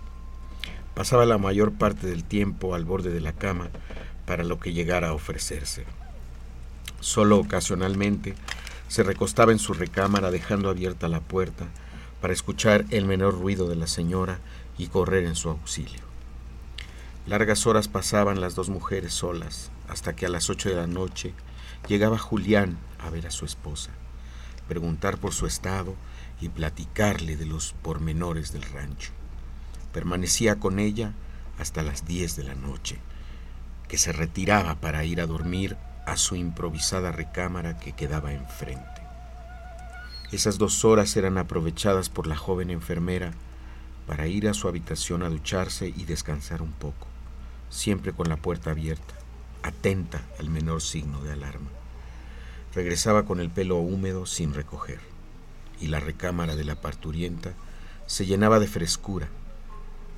Pasaba 0.94 1.26
la 1.26 1.38
mayor 1.38 1.72
parte 1.72 2.06
del 2.06 2.22
tiempo 2.22 2.74
al 2.74 2.84
borde 2.84 3.10
de 3.10 3.20
la 3.20 3.32
cama 3.32 3.70
para 4.26 4.44
lo 4.44 4.60
que 4.60 4.72
llegara 4.72 5.08
a 5.08 5.14
ofrecerse. 5.14 5.84
Solo 7.00 7.38
ocasionalmente 7.38 8.34
se 8.88 9.02
recostaba 9.02 9.52
en 9.52 9.58
su 9.58 9.74
recámara 9.74 10.30
dejando 10.30 10.70
abierta 10.70 11.08
la 11.08 11.20
puerta 11.20 11.66
para 12.20 12.32
escuchar 12.32 12.84
el 12.90 13.06
menor 13.06 13.38
ruido 13.38 13.68
de 13.68 13.76
la 13.76 13.86
señora 13.86 14.38
y 14.78 14.86
correr 14.86 15.24
en 15.24 15.34
su 15.34 15.50
auxilio. 15.50 16.00
Largas 17.26 17.66
horas 17.66 17.88
pasaban 17.88 18.40
las 18.40 18.54
dos 18.54 18.68
mujeres 18.68 19.12
solas, 19.14 19.70
hasta 19.88 20.14
que 20.14 20.26
a 20.26 20.28
las 20.28 20.48
ocho 20.48 20.68
de 20.68 20.76
la 20.76 20.86
noche 20.86 21.34
llegaba 21.88 22.18
Julián 22.18 22.78
a 22.98 23.10
ver 23.10 23.26
a 23.26 23.30
su 23.30 23.44
esposa, 23.44 23.90
preguntar 24.68 25.18
por 25.18 25.32
su 25.32 25.46
estado 25.46 25.94
y 26.40 26.50
platicarle 26.50 27.36
de 27.36 27.46
los 27.46 27.72
pormenores 27.82 28.52
del 28.52 28.62
rancho. 28.62 29.10
Permanecía 29.94 30.56
con 30.56 30.80
ella 30.80 31.12
hasta 31.58 31.82
las 31.82 32.04
diez 32.04 32.34
de 32.34 32.42
la 32.42 32.56
noche, 32.56 32.98
que 33.88 33.96
se 33.96 34.12
retiraba 34.12 34.74
para 34.74 35.04
ir 35.04 35.20
a 35.20 35.26
dormir 35.26 35.76
a 36.04 36.16
su 36.16 36.34
improvisada 36.34 37.12
recámara 37.12 37.78
que 37.78 37.92
quedaba 37.92 38.32
enfrente. 38.32 39.02
Esas 40.32 40.58
dos 40.58 40.84
horas 40.84 41.16
eran 41.16 41.38
aprovechadas 41.38 42.08
por 42.08 42.26
la 42.26 42.36
joven 42.36 42.70
enfermera 42.70 43.32
para 44.08 44.26
ir 44.26 44.48
a 44.48 44.54
su 44.54 44.66
habitación 44.66 45.22
a 45.22 45.28
ducharse 45.28 45.86
y 45.88 46.04
descansar 46.06 46.60
un 46.60 46.72
poco, 46.72 47.06
siempre 47.70 48.12
con 48.12 48.28
la 48.28 48.36
puerta 48.36 48.72
abierta, 48.72 49.14
atenta 49.62 50.22
al 50.40 50.50
menor 50.50 50.82
signo 50.82 51.22
de 51.22 51.32
alarma. 51.32 51.70
Regresaba 52.74 53.24
con 53.24 53.38
el 53.38 53.48
pelo 53.48 53.76
húmedo 53.76 54.26
sin 54.26 54.54
recoger, 54.54 54.98
y 55.80 55.86
la 55.86 56.00
recámara 56.00 56.56
de 56.56 56.64
la 56.64 56.74
parturienta 56.74 57.52
se 58.06 58.26
llenaba 58.26 58.58
de 58.58 58.66
frescura, 58.66 59.28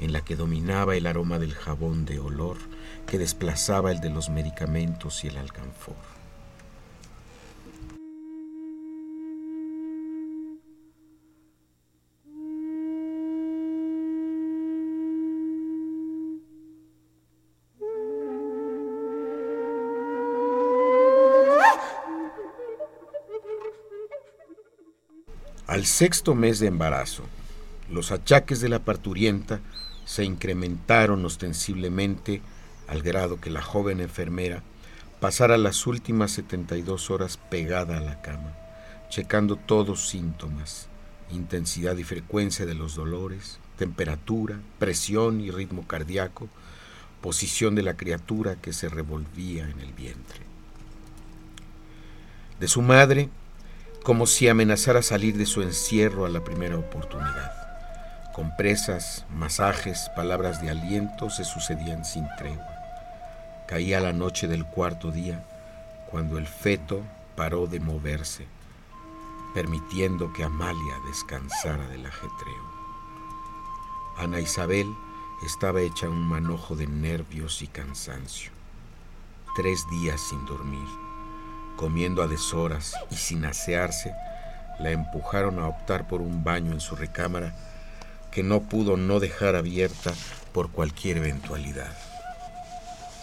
en 0.01 0.12
la 0.12 0.23
que 0.23 0.36
dominaba 0.36 0.97
el 0.97 1.06
aroma 1.06 1.39
del 1.39 1.55
jabón 1.55 2.05
de 2.05 2.18
olor 2.18 2.59
que 3.06 3.18
desplazaba 3.18 3.93
el 3.93 4.01
de 4.01 4.10
los 4.10 4.28
medicamentos 4.28 5.24
y 5.24 5.28
el 5.28 5.36
alcanfor. 5.39 5.94
Al 25.66 25.85
sexto 25.85 26.35
mes 26.35 26.59
de 26.59 26.68
embarazo, 26.68 27.24
los 27.90 28.10
achaques 28.10 28.60
de 28.60 28.68
la 28.68 28.78
parturienta 28.78 29.60
se 30.07 30.24
incrementaron 30.24 31.23
ostensiblemente 31.27 32.41
al 32.89 33.03
grado 33.03 33.41
que 33.41 33.51
la 33.51 33.61
joven 33.61 34.01
enfermera 34.01 34.62
pasara 35.20 35.59
las 35.59 35.87
últimas 35.87 36.31
72 36.31 37.11
horas 37.11 37.39
pegada 37.51 37.99
a 37.99 38.01
la 38.01 38.23
cama, 38.23 38.55
checando 39.11 39.57
todos 39.57 40.09
síntomas, 40.09 40.89
intensidad 41.31 41.97
y 41.97 42.05
frecuencia 42.05 42.65
de 42.65 42.74
los 42.74 42.95
dolores, 42.95 43.59
temperatura, 43.77 44.61
presión 44.78 45.41
y 45.41 45.51
ritmo 45.51 45.87
cardíaco, 45.87 46.49
posición 47.20 47.74
de 47.74 47.83
la 47.83 47.97
criatura 47.97 48.57
que 48.57 48.73
se 48.73 48.89
revolvía 48.89 49.69
en 49.69 49.81
el 49.81 49.93
vientre. 49.93 50.41
De 52.61 52.69
su 52.69 52.81
madre, 52.81 53.28
como 54.05 54.27
si 54.27 54.49
amenazara 54.49 55.03
salir 55.03 55.37
de 55.37 55.47
su 55.47 55.62
encierro 55.62 56.27
a 56.27 56.28
la 56.28 56.45
primera 56.45 56.78
oportunidad. 56.78 57.56
Compresas, 58.36 59.24
masajes, 59.30 60.10
palabras 60.14 60.60
de 60.60 60.68
aliento 60.68 61.30
se 61.30 61.42
sucedían 61.42 62.04
sin 62.04 62.28
tregua. 62.36 62.68
Caía 63.66 63.98
la 63.98 64.12
noche 64.12 64.46
del 64.46 64.66
cuarto 64.66 65.10
día 65.10 65.42
cuando 66.10 66.36
el 66.36 66.46
feto 66.46 67.00
paró 67.34 67.66
de 67.66 67.80
moverse, 67.80 68.46
permitiendo 69.54 70.34
que 70.34 70.44
Amalia 70.44 70.96
descansara 71.06 71.88
del 71.88 72.04
ajetreo. 72.04 72.62
Ana 74.18 74.38
Isabel 74.40 74.86
estaba 75.42 75.80
hecha 75.80 76.06
un 76.06 76.20
manojo 76.20 76.76
de 76.76 76.86
nervios 76.86 77.62
y 77.62 77.68
cansancio. 77.68 78.50
Tres 79.54 79.82
días 79.88 80.20
sin 80.20 80.44
dormir, 80.44 80.88
comiendo 81.76 82.22
a 82.22 82.26
deshoras 82.26 82.96
y 83.10 83.16
sin 83.16 83.46
asearse, 83.46 84.12
la 84.78 84.90
empujaron 84.90 85.58
a 85.58 85.68
optar 85.68 86.06
por 86.06 86.20
un 86.20 86.44
baño 86.44 86.72
en 86.72 86.80
su 86.80 86.96
recámara 86.96 87.54
que 88.36 88.44
no 88.44 88.60
pudo 88.60 88.96
no 88.96 89.18
dejar 89.18 89.56
abierta 89.56 90.14
por 90.52 90.70
cualquier 90.70 91.16
eventualidad 91.16 91.96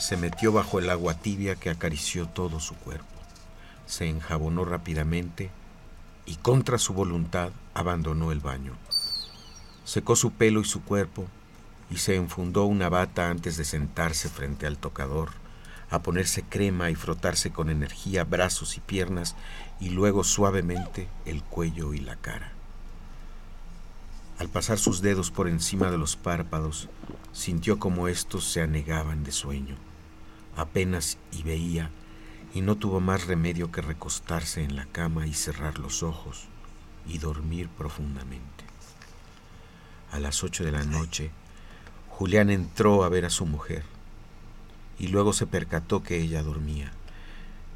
se 0.03 0.17
metió 0.17 0.51
bajo 0.51 0.79
el 0.79 0.89
agua 0.89 1.13
tibia 1.13 1.55
que 1.55 1.69
acarició 1.69 2.27
todo 2.27 2.59
su 2.59 2.75
cuerpo. 2.75 3.05
Se 3.85 4.09
enjabonó 4.09 4.65
rápidamente 4.65 5.49
y 6.25 6.35
contra 6.35 6.77
su 6.77 6.93
voluntad 6.93 7.51
abandonó 7.73 8.33
el 8.33 8.41
baño. 8.41 8.73
Secó 9.85 10.17
su 10.17 10.31
pelo 10.31 10.59
y 10.59 10.65
su 10.65 10.83
cuerpo 10.83 11.25
y 11.89 11.99
se 11.99 12.15
enfundó 12.15 12.65
una 12.65 12.89
bata 12.89 13.29
antes 13.29 13.55
de 13.55 13.63
sentarse 13.63 14.27
frente 14.27 14.67
al 14.67 14.77
tocador, 14.77 15.29
a 15.89 15.99
ponerse 15.99 16.43
crema 16.43 16.89
y 16.89 16.95
frotarse 16.95 17.51
con 17.51 17.69
energía 17.69 18.25
brazos 18.25 18.75
y 18.75 18.81
piernas 18.81 19.37
y 19.79 19.87
luego 19.87 20.25
suavemente 20.25 21.07
el 21.25 21.43
cuello 21.43 21.93
y 21.93 21.99
la 21.99 22.17
cara. 22.17 22.51
Al 24.43 24.49
pasar 24.49 24.77
sus 24.77 25.01
dedos 25.01 25.31
por 25.31 25.47
encima 25.47 25.89
de 25.89 25.97
los 25.97 26.17
párpados, 26.17 26.89
sintió 27.31 27.79
como 27.79 28.09
estos 28.09 28.43
se 28.43 28.61
anegaban 28.61 29.23
de 29.23 29.31
sueño 29.31 29.77
apenas 30.57 31.17
y 31.31 31.43
veía, 31.43 31.91
y 32.53 32.59
no 32.59 32.75
tuvo 32.75 32.99
más 32.99 33.25
remedio 33.25 33.71
que 33.71 33.79
recostarse 33.79 34.61
en 34.61 34.75
la 34.75 34.85
cama 34.85 35.27
y 35.27 35.33
cerrar 35.33 35.79
los 35.79 36.03
ojos 36.03 36.49
y 37.07 37.19
dormir 37.19 37.69
profundamente. 37.69 38.65
A 40.11 40.19
las 40.19 40.43
ocho 40.43 40.65
de 40.65 40.73
la 40.73 40.83
noche, 40.83 41.31
Julián 42.09 42.49
entró 42.49 43.05
a 43.05 43.09
ver 43.09 43.23
a 43.23 43.29
su 43.29 43.45
mujer 43.45 43.83
y 44.99 45.07
luego 45.07 45.31
se 45.31 45.47
percató 45.47 46.03
que 46.03 46.19
ella 46.19 46.43
dormía, 46.43 46.91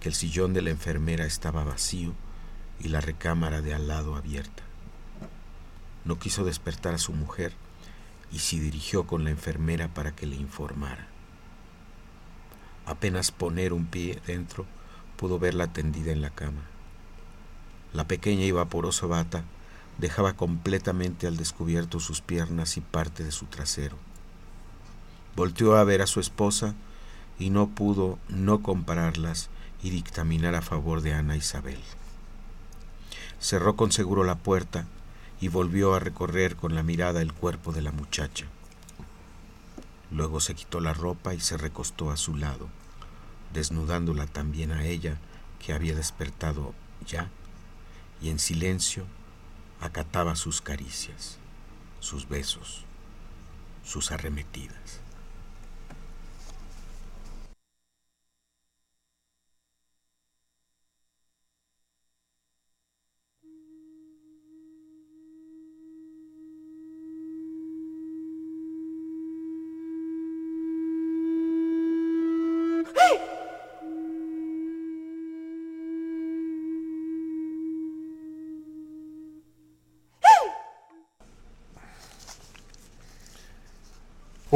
que 0.01 0.09
el 0.09 0.15
sillón 0.15 0.53
de 0.53 0.63
la 0.63 0.71
enfermera 0.71 1.25
estaba 1.25 1.63
vacío 1.63 2.11
y 2.81 2.89
la 2.89 2.99
recámara 2.99 3.61
de 3.61 3.73
al 3.73 3.87
lado 3.87 4.17
abierta. 4.17 4.66
No 6.07 6.17
quiso 6.17 6.45
despertar 6.45 6.93
a 6.95 6.99
su 6.99 7.11
mujer 7.11 7.51
y 8.31 8.39
se 8.39 8.61
dirigió 8.61 9.05
con 9.05 9.25
la 9.25 9.29
enfermera 9.29 9.89
para 9.89 10.15
que 10.15 10.25
le 10.25 10.37
informara. 10.37 11.05
Apenas 12.85 13.31
poner 13.31 13.73
un 13.73 13.87
pie 13.87 14.21
dentro, 14.25 14.65
pudo 15.17 15.37
verla 15.37 15.67
tendida 15.67 16.13
en 16.13 16.21
la 16.21 16.29
cama. 16.29 16.61
La 17.91 18.07
pequeña 18.07 18.45
y 18.45 18.51
vaporosa 18.51 19.05
bata 19.05 19.43
dejaba 19.97 20.31
completamente 20.31 21.27
al 21.27 21.35
descubierto 21.35 21.99
sus 21.99 22.21
piernas 22.21 22.77
y 22.77 22.81
parte 22.81 23.25
de 23.25 23.33
su 23.33 23.47
trasero. 23.47 23.97
Volteó 25.35 25.75
a 25.75 25.83
ver 25.83 26.01
a 26.01 26.07
su 26.07 26.21
esposa 26.21 26.73
y 27.37 27.49
no 27.49 27.67
pudo 27.67 28.17
no 28.29 28.63
compararlas 28.63 29.49
y 29.83 29.89
dictaminar 29.89 30.55
a 30.55 30.61
favor 30.61 31.01
de 31.01 31.13
Ana 31.13 31.35
Isabel. 31.35 31.81
Cerró 33.41 33.75
con 33.75 33.91
seguro 33.91 34.23
la 34.23 34.35
puerta 34.35 34.87
y 35.39 35.49
volvió 35.49 35.93
a 35.93 35.99
recorrer 35.99 36.55
con 36.55 36.73
la 36.73 36.83
mirada 36.83 37.21
el 37.21 37.33
cuerpo 37.33 37.71
de 37.71 37.81
la 37.81 37.91
muchacha. 37.91 38.45
Luego 40.11 40.39
se 40.39 40.55
quitó 40.55 40.79
la 40.79 40.93
ropa 40.93 41.33
y 41.33 41.39
se 41.39 41.57
recostó 41.57 42.11
a 42.11 42.17
su 42.17 42.35
lado, 42.35 42.69
desnudándola 43.53 44.25
también 44.25 44.71
a 44.71 44.85
ella, 44.85 45.17
que 45.59 45.73
había 45.73 45.95
despertado 45.95 46.73
ya, 47.05 47.29
y 48.21 48.29
en 48.29 48.39
silencio 48.39 49.05
acataba 49.81 50.35
sus 50.35 50.61
caricias, 50.61 51.37
sus 51.99 52.27
besos, 52.27 52.83
sus 53.83 54.11
arremetidas. 54.11 54.86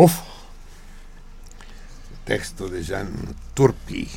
Uf. 0.02 0.20
Texto 2.26 2.68
de 2.68 2.82
Jean 2.82 3.36
Turpi. 3.54 4.10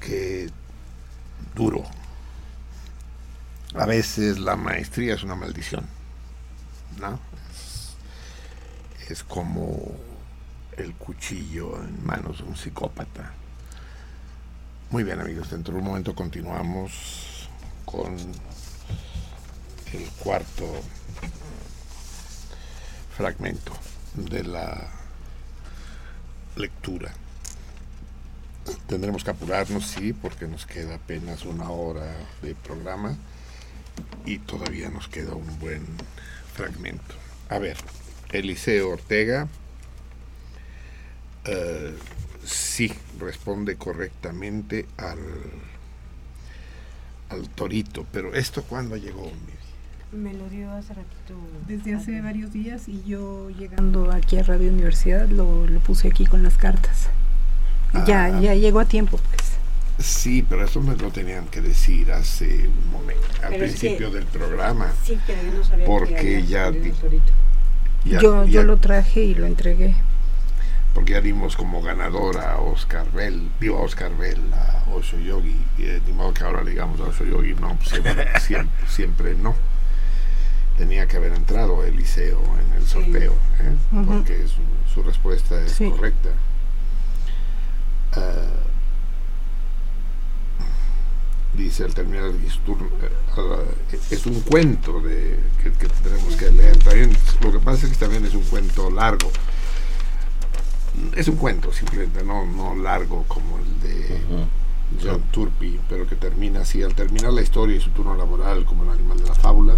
Qué 0.00 0.50
duro. 1.54 1.84
A 3.76 3.86
veces 3.86 4.40
la 4.40 4.56
maestría 4.56 5.14
es 5.14 5.22
una 5.22 5.36
maldición. 5.36 5.86
¿No? 6.98 7.20
Es 9.08 9.22
como 9.22 9.78
el 10.76 10.96
cuchillo 10.96 11.80
en 11.84 12.04
manos 12.04 12.38
de 12.38 12.42
un 12.42 12.56
psicópata. 12.56 13.32
Muy 14.90 15.04
bien 15.04 15.20
amigos, 15.20 15.50
dentro 15.50 15.74
de 15.74 15.78
un 15.78 15.86
momento 15.86 16.16
continuamos 16.16 17.48
con 17.84 18.16
el 19.92 20.10
cuarto 20.18 20.82
fragmento 23.20 23.72
de 24.14 24.42
la 24.44 24.88
lectura. 26.56 27.12
Tendremos 28.86 29.24
que 29.24 29.30
apurarnos, 29.30 29.86
sí, 29.88 30.14
porque 30.14 30.46
nos 30.46 30.64
queda 30.64 30.94
apenas 30.94 31.44
una 31.44 31.68
hora 31.68 32.16
de 32.40 32.54
programa 32.54 33.14
y 34.24 34.38
todavía 34.38 34.88
nos 34.88 35.08
queda 35.08 35.34
un 35.34 35.58
buen 35.58 35.86
fragmento. 36.54 37.14
A 37.50 37.58
ver, 37.58 37.76
Eliseo 38.32 38.88
Ortega, 38.88 39.48
eh, 41.44 41.94
sí, 42.42 42.90
responde 43.18 43.76
correctamente 43.76 44.86
al, 44.96 45.18
al 47.28 47.50
torito, 47.50 48.06
pero 48.10 48.32
¿esto 48.34 48.62
cuándo 48.62 48.96
llegó? 48.96 49.30
Me 50.12 50.34
lo 50.34 50.48
dio 50.48 50.70
hace 50.72 50.92
ratito. 50.94 51.34
Desde 51.68 51.94
hace 51.94 52.20
varios 52.20 52.52
días 52.52 52.88
y 52.88 53.02
yo 53.06 53.48
llegando 53.50 54.10
aquí 54.12 54.38
a 54.38 54.42
Radio 54.42 54.70
Universidad 54.70 55.28
lo, 55.28 55.66
lo 55.66 55.80
puse 55.80 56.08
aquí 56.08 56.26
con 56.26 56.42
las 56.42 56.56
cartas. 56.56 57.08
Ya, 58.06 58.24
Ah. 58.24 58.40
ya 58.40 58.54
llegó 58.54 58.80
a 58.80 58.84
tiempo, 58.86 59.18
pues. 59.18 59.52
Sí, 60.04 60.44
pero 60.48 60.64
eso 60.64 60.80
me 60.80 60.96
lo 60.96 61.10
tenían 61.10 61.46
que 61.46 61.60
decir 61.60 62.10
hace 62.12 62.66
un 62.68 62.90
momento, 62.90 63.22
al 63.42 63.50
Pero 63.50 63.64
es 63.64 63.70
principio 63.76 64.10
que- 64.10 64.16
del 64.16 64.26
programa. 64.26 64.92
Sí, 65.04 65.18
pero 65.26 65.42
yo 65.42 65.52
no 65.58 65.64
sabía 65.64 65.84
que 65.84 65.90
Porque 65.90 66.44
ya, 66.46 66.70
di- 66.70 66.92
yo, 68.04 68.44
ya- 68.44 68.50
yo 68.50 68.62
lo 68.64 68.78
traje 68.78 69.22
y 69.22 69.34
lo 69.34 69.46
entregué. 69.46 69.94
porque 70.94 71.12
ya 71.12 71.20
dimos 71.20 71.54
como 71.54 71.82
ganadora 71.82 72.52
a 72.54 72.58
Oscar 72.60 73.06
Bell, 73.12 73.48
digo 73.60 73.78
a 73.78 73.82
Oscar 73.82 74.16
Bell, 74.16 74.40
a 74.54 74.90
Osho 74.92 75.18
Yogi, 75.20 75.54
y 75.78 75.82
eh, 75.84 76.00
de 76.04 76.12
modo 76.14 76.32
que 76.34 76.42
ahora 76.44 76.64
le 76.64 76.70
digamos 76.72 76.98
a 77.00 77.04
Osho 77.04 77.24
Yogi, 77.24 77.54
no, 77.54 77.76
pues 77.76 77.90
siempre, 77.90 78.26
siempre, 78.40 78.88
siempre 78.88 79.34
no. 79.34 79.54
Tenía 80.80 81.06
que 81.06 81.18
haber 81.18 81.34
entrado 81.34 81.84
Eliseo 81.84 82.40
en 82.58 82.72
el 82.80 82.86
sorteo, 82.86 83.32
¿eh? 83.58 83.76
Porque 84.06 84.48
su, 84.48 84.62
su 84.94 85.02
respuesta 85.02 85.60
es 85.60 85.72
Sí. 85.72 85.92
dice 91.52 91.84
al 91.84 91.92
terminar 91.92 92.24
el 92.30 92.38
turno, 92.64 92.86
eh, 93.02 93.98
es 94.10 94.24
un 94.24 94.40
cuento 94.40 95.02
de, 95.02 95.38
que, 95.62 95.70
que 95.72 95.86
tenemos 96.02 96.34
que 96.36 96.50
leer. 96.50 96.78
También, 96.78 97.14
lo 97.42 97.52
que 97.52 97.58
pasa 97.58 97.86
es 97.86 97.92
que 97.92 97.98
también 97.98 98.24
es 98.24 98.32
un 98.32 98.44
cuento 98.44 98.90
largo. 98.90 99.30
Es 101.14 101.28
un 101.28 101.36
cuento 101.36 101.74
simplemente, 101.74 102.24
no, 102.24 102.46
no 102.46 102.74
largo 102.74 103.24
como 103.28 103.58
el 103.58 103.80
de 103.82 104.20
John 105.02 105.22
Turpin, 105.30 105.78
pero 105.90 106.06
que 106.06 106.16
termina 106.16 106.60
así. 106.62 106.82
Al 106.82 106.94
terminar 106.94 107.34
la 107.34 107.42
historia 107.42 107.76
y 107.76 107.80
su 107.82 107.90
turno 107.90 108.16
laboral 108.16 108.64
como 108.64 108.84
el 108.84 108.90
animal 108.90 109.18
de 109.18 109.26
la 109.28 109.34
fábula, 109.34 109.76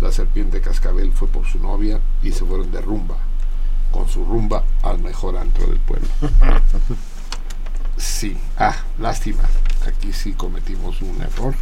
la 0.00 0.12
serpiente 0.12 0.60
cascabel 0.60 1.12
fue 1.12 1.28
por 1.28 1.46
su 1.46 1.58
novia 1.58 2.00
y 2.22 2.32
se 2.32 2.44
fueron 2.44 2.70
de 2.70 2.80
rumba, 2.80 3.16
con 3.92 4.08
su 4.08 4.24
rumba 4.24 4.64
al 4.82 4.98
mejor 5.00 5.36
antro 5.36 5.66
del 5.66 5.78
pueblo. 5.80 6.08
Sí, 7.96 8.36
ah, 8.56 8.76
lástima. 8.98 9.42
Aquí 9.86 10.12
sí 10.12 10.32
cometimos 10.32 11.02
un 11.02 11.20
error. 11.20 11.54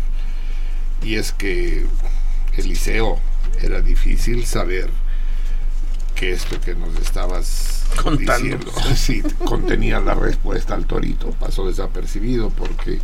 Y 1.02 1.16
es 1.16 1.32
que 1.32 1.86
Eliseo 2.56 3.18
era 3.60 3.80
difícil 3.80 4.46
saber 4.46 4.90
que 6.14 6.32
esto 6.32 6.60
que 6.60 6.74
nos 6.74 6.94
estabas 6.96 7.84
Contando. 8.02 8.42
diciendo 8.42 8.72
sí, 8.96 9.22
contenía 9.44 10.00
la 10.00 10.14
respuesta 10.14 10.74
al 10.74 10.86
torito. 10.86 11.30
Pasó 11.32 11.66
desapercibido 11.66 12.50
porque 12.50 13.00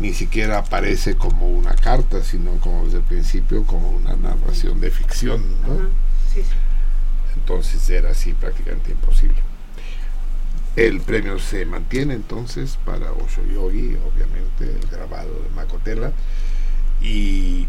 ni 0.00 0.14
siquiera 0.14 0.58
aparece 0.58 1.16
como 1.16 1.48
una 1.48 1.74
carta, 1.74 2.22
sino 2.22 2.52
como 2.60 2.84
desde 2.84 2.98
el 2.98 3.04
principio 3.04 3.64
como 3.64 3.90
una 3.90 4.14
narración 4.16 4.80
de 4.80 4.90
ficción. 4.90 5.42
¿no? 5.66 5.76
Sí, 6.32 6.42
sí. 6.42 6.48
Entonces 7.36 7.88
era 7.90 8.10
así 8.10 8.32
prácticamente 8.32 8.90
imposible. 8.92 9.36
El 10.76 11.00
premio 11.00 11.38
se 11.40 11.64
mantiene 11.64 12.14
entonces 12.14 12.78
para 12.84 13.10
Osho 13.12 13.42
Yogi, 13.52 13.96
obviamente, 13.96 14.64
el 14.80 14.88
grabado 14.90 15.42
de 15.42 15.48
Macotela. 15.54 16.12
Y, 17.02 17.66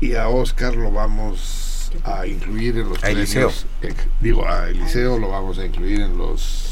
y 0.00 0.14
a 0.14 0.28
Oscar 0.28 0.74
lo 0.76 0.90
vamos 0.90 1.90
a 2.04 2.26
incluir 2.26 2.78
en 2.78 2.88
los 2.88 3.02
A 3.04 3.10
Eliseo. 3.10 3.48
premios. 3.50 3.66
ex- 3.82 4.08
digo, 4.20 4.48
a 4.48 4.68
Eliseo 4.68 5.18
lo 5.18 5.28
vamos 5.30 5.58
a 5.58 5.64
incluir 5.66 6.00
en 6.00 6.16
los 6.18 6.70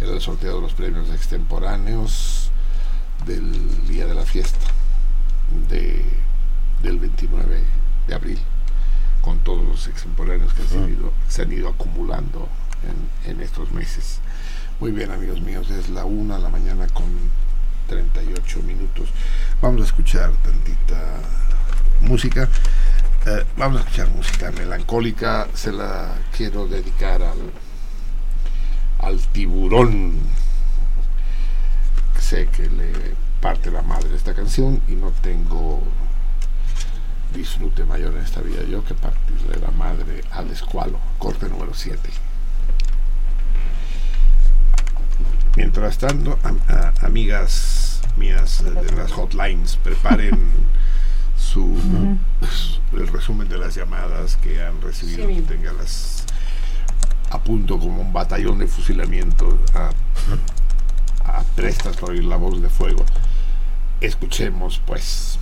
en 0.00 0.08
el 0.08 0.20
sorteo 0.20 0.56
de 0.56 0.62
los 0.62 0.72
premios 0.72 1.10
extemporáneos 1.10 2.39
del 3.26 3.86
día 3.86 4.06
de 4.06 4.14
la 4.14 4.24
fiesta 4.24 4.66
de, 5.68 6.04
del 6.82 6.98
29 6.98 7.62
de 8.06 8.14
abril 8.14 8.38
con 9.20 9.38
todos 9.40 9.64
los 9.66 9.86
extemporáneos 9.86 10.52
que 10.54 10.62
se 10.64 10.78
han 10.78 10.90
ido, 10.90 11.12
se 11.28 11.42
han 11.42 11.52
ido 11.52 11.68
acumulando 11.68 12.48
en, 13.24 13.30
en 13.30 13.40
estos 13.42 13.70
meses. 13.72 14.20
Muy 14.80 14.92
bien, 14.92 15.10
amigos 15.10 15.40
míos, 15.42 15.68
es 15.70 15.90
la 15.90 16.04
una 16.04 16.36
de 16.36 16.42
la 16.42 16.48
mañana 16.48 16.86
con 16.88 17.04
38 17.88 18.62
minutos. 18.62 19.10
Vamos 19.60 19.82
a 19.82 19.84
escuchar 19.84 20.30
tantita 20.42 21.20
música. 22.00 22.48
Eh, 23.26 23.44
vamos 23.56 23.80
a 23.80 23.84
escuchar 23.84 24.08
música 24.08 24.50
melancólica. 24.52 25.48
Se 25.54 25.70
la 25.72 26.14
quiero 26.34 26.66
dedicar 26.66 27.20
al, 27.22 27.52
al 29.00 29.18
tiburón. 29.32 30.14
Sé 32.30 32.46
que 32.46 32.62
le 32.70 32.92
parte 33.40 33.72
la 33.72 33.82
madre 33.82 34.14
esta 34.14 34.34
canción 34.34 34.80
y 34.86 34.92
no 34.92 35.10
tengo 35.10 35.82
disfrute 37.34 37.84
mayor 37.84 38.14
en 38.14 38.22
esta 38.22 38.40
vida 38.40 38.62
yo 38.70 38.84
que 38.84 38.94
partirle 38.94 39.56
la 39.60 39.72
madre 39.72 40.22
al 40.30 40.48
escualo, 40.52 41.00
corte 41.18 41.48
número 41.48 41.74
7. 41.74 41.98
Mientras 45.56 45.98
tanto, 45.98 46.38
a- 46.68 46.92
amigas 47.04 48.00
mías 48.16 48.62
de 48.64 48.92
las 48.96 49.10
hotlines, 49.10 49.76
preparen 49.76 50.38
su, 51.36 51.76
el 52.92 53.08
resumen 53.08 53.48
de 53.48 53.58
las 53.58 53.74
llamadas 53.74 54.36
que 54.36 54.62
han 54.62 54.80
recibido, 54.80 55.26
Sí. 55.26 55.40
téngalas 55.48 56.24
a 57.30 57.40
punto 57.42 57.76
como 57.76 58.02
un 58.02 58.12
batallón 58.12 58.58
de 58.60 58.68
fusilamiento, 58.68 59.58
a, 59.74 59.90
a 61.30 61.42
prestas 61.54 61.96
para 61.96 62.12
oír 62.12 62.24
la 62.24 62.36
voz 62.36 62.60
de 62.60 62.68
fuego. 62.68 63.04
Escuchemos 64.00 64.80
pues. 64.86 65.38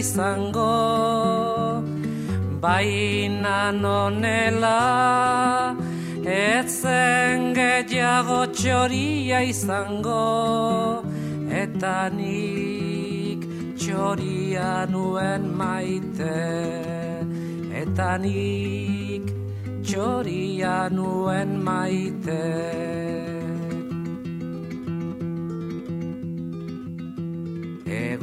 Izango 0.00 0.72
Baina 2.62 3.58
nonela 3.82 4.78
etzen 6.36 7.52
gehiago 7.58 8.40
txoria 8.56 9.42
izango 9.52 10.24
Eta 11.62 11.96
nik 12.16 13.46
txoria 13.80 14.70
nuen 14.94 15.48
maite 15.62 16.36
Eta 17.84 18.10
nik 18.24 19.32
txoria 19.84 20.76
nuen 20.96 21.58
maite 21.70 23.19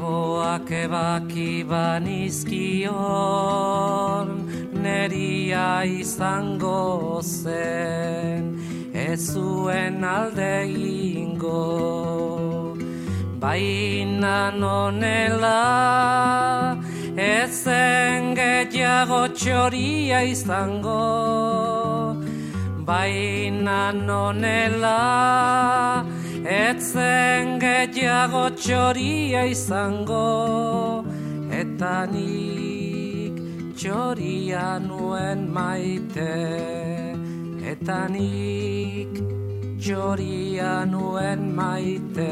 Egoak 0.07 0.71
ebaki 0.71 1.67
banizkion 1.67 2.87
Neria 4.83 5.83
izango 5.83 7.19
zen 7.21 8.55
Ez 8.95 9.33
zuen 9.33 10.03
alde 10.07 10.47
egingo 10.63 11.63
Baina 13.43 14.37
nonela 14.55 15.59
Ezen 17.17 18.35
gehiago 18.37 19.27
txoria 19.33 20.21
izango. 20.23 21.01
Baina 22.85 23.91
nonela 23.91 24.97
Etzen 26.47 27.57
gehiago 27.59 28.45
txoria 28.55 29.41
izango 29.51 31.03
Eta 31.51 32.05
nik 32.07 33.41
txoria 33.75 34.79
nuen 34.79 35.43
maite 35.51 36.29
Eta 37.73 37.97
nik 38.13 39.19
txoria 39.75 40.85
nuen 40.87 41.51
maite 41.51 42.31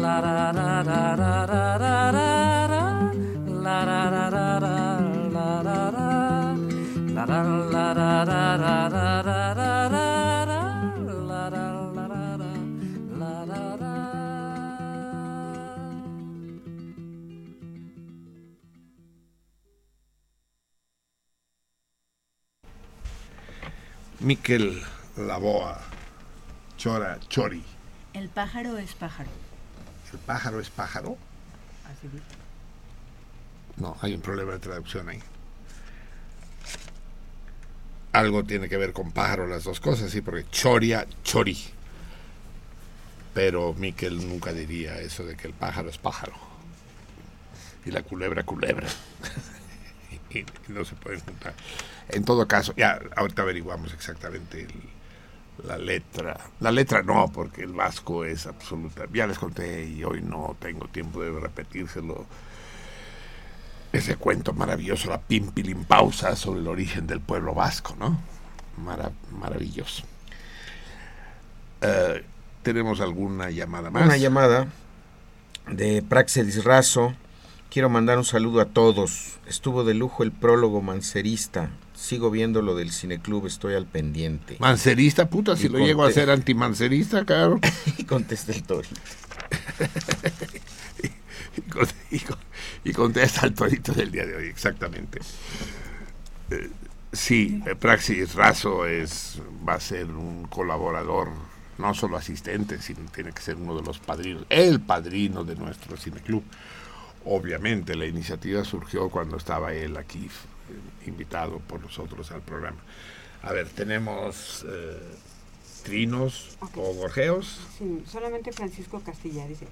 lara 0.00 0.36
lara 0.56 1.36
lara 1.52 1.93
Miquel 24.24 24.82
Laboa, 25.18 25.78
Chora, 26.78 27.20
Chori. 27.28 27.62
El 28.14 28.30
pájaro 28.30 28.78
es 28.78 28.94
pájaro. 28.94 29.28
¿El 30.10 30.18
pájaro 30.18 30.60
es 30.60 30.70
pájaro? 30.70 31.18
Así 31.84 32.08
dice. 32.08 32.24
No, 33.76 33.98
hay 34.00 34.14
un 34.14 34.22
problema 34.22 34.52
de 34.52 34.60
traducción 34.60 35.10
ahí. 35.10 35.20
Algo 38.12 38.44
tiene 38.44 38.70
que 38.70 38.78
ver 38.78 38.94
con 38.94 39.12
pájaro, 39.12 39.46
las 39.46 39.64
dos 39.64 39.78
cosas, 39.78 40.10
sí, 40.10 40.22
porque 40.22 40.46
choria, 40.50 41.06
chori. 41.22 41.62
Pero 43.34 43.74
Miquel 43.74 44.26
nunca 44.26 44.54
diría 44.54 44.98
eso 45.00 45.26
de 45.26 45.36
que 45.36 45.48
el 45.48 45.52
pájaro 45.52 45.90
es 45.90 45.98
pájaro. 45.98 46.32
Y 47.84 47.90
la 47.90 48.02
culebra, 48.02 48.42
culebra. 48.42 48.88
y, 50.34 50.46
y 50.68 50.72
no 50.72 50.84
se 50.84 50.94
pueden 50.94 51.20
juntar. 51.20 51.54
En 52.08 52.24
todo 52.24 52.46
caso, 52.48 52.74
ya 52.76 53.00
ahorita 53.16 53.42
averiguamos 53.42 53.92
exactamente 53.92 54.62
el- 54.62 54.94
la 55.68 55.78
letra. 55.78 56.38
La 56.60 56.72
letra 56.72 57.02
no, 57.02 57.30
porque 57.32 57.62
el 57.62 57.72
vasco 57.72 58.24
es 58.24 58.46
absoluta. 58.46 59.04
Ya 59.12 59.26
les 59.26 59.38
conté 59.38 59.84
y 59.88 60.02
hoy 60.02 60.20
no 60.20 60.56
tengo 60.60 60.88
tiempo 60.88 61.22
de 61.22 61.30
repetírselo 61.38 62.26
ese 63.92 64.16
cuento 64.16 64.52
maravilloso, 64.52 65.08
la 65.08 65.20
Pimpilimpausa, 65.20 66.34
sobre 66.34 66.58
el 66.60 66.66
origen 66.66 67.06
del 67.06 67.20
pueblo 67.20 67.54
vasco, 67.54 67.94
¿no? 67.98 68.20
Mara- 68.76 69.12
maravilloso. 69.30 70.02
Eh, 71.80 72.24
¿Tenemos 72.64 73.00
alguna 73.00 73.50
llamada 73.50 73.90
más? 73.90 74.04
Una 74.04 74.16
llamada 74.16 74.66
de 75.68 76.02
Praxedis 76.02 76.64
Razo. 76.64 77.14
Quiero 77.74 77.90
mandar 77.90 78.18
un 78.18 78.24
saludo 78.24 78.60
a 78.60 78.66
todos. 78.66 79.32
Estuvo 79.48 79.82
de 79.82 79.94
lujo 79.94 80.22
el 80.22 80.30
prólogo 80.30 80.80
mancerista. 80.80 81.70
Sigo 81.92 82.30
viendo 82.30 82.62
lo 82.62 82.76
del 82.76 82.92
cineclub, 82.92 83.48
estoy 83.48 83.74
al 83.74 83.84
pendiente. 83.84 84.56
Mancerista, 84.60 85.28
puta, 85.28 85.56
si 85.56 85.66
Y 85.66 85.70
lo 85.70 85.80
llego 85.80 86.04
a 86.04 86.12
ser 86.12 86.30
antimancerista, 86.30 87.24
claro. 87.24 87.58
y 87.98 88.04
contesta 88.04 88.52
el 88.52 88.62
torito. 88.62 88.94
y, 91.56 91.60
con- 91.62 91.88
y 92.12 92.20
con- 92.20 92.38
y 92.84 92.92
contesta 92.92 93.44
el 93.44 93.54
torito 93.54 93.92
del 93.92 94.12
día 94.12 94.24
de 94.24 94.36
hoy, 94.36 94.46
exactamente. 94.46 95.18
Eh, 96.52 96.70
sí, 97.12 97.60
Praxis 97.80 98.36
Razo 98.36 98.86
es, 98.86 99.42
va 99.68 99.74
a 99.74 99.80
ser 99.80 100.06
un 100.12 100.46
colaborador, 100.46 101.30
no 101.78 101.92
solo 101.92 102.18
asistente, 102.18 102.80
sino 102.80 103.00
tiene 103.12 103.32
que 103.32 103.42
ser 103.42 103.56
uno 103.56 103.74
de 103.74 103.82
los 103.82 103.98
padrinos, 103.98 104.44
el 104.48 104.80
padrino 104.80 105.42
de 105.42 105.56
nuestro 105.56 105.96
cineclub. 105.96 106.44
Obviamente 107.26 107.94
la 107.96 108.06
iniciativa 108.06 108.64
surgió 108.64 109.08
cuando 109.08 109.36
estaba 109.36 109.72
él 109.72 109.96
aquí, 109.96 110.26
eh, 110.26 111.08
invitado 111.08 111.58
por 111.58 111.80
nosotros 111.80 112.30
al 112.32 112.42
programa. 112.42 112.78
A 113.42 113.52
ver, 113.52 113.68
tenemos 113.68 114.64
eh, 114.68 114.98
trinos 115.84 116.56
o 116.60 116.94
gorjeos. 116.94 117.60
Sí, 117.78 118.02
solamente 118.06 118.52
Francisco 118.52 119.00
Castilla 119.00 119.46
dice, 119.46 119.66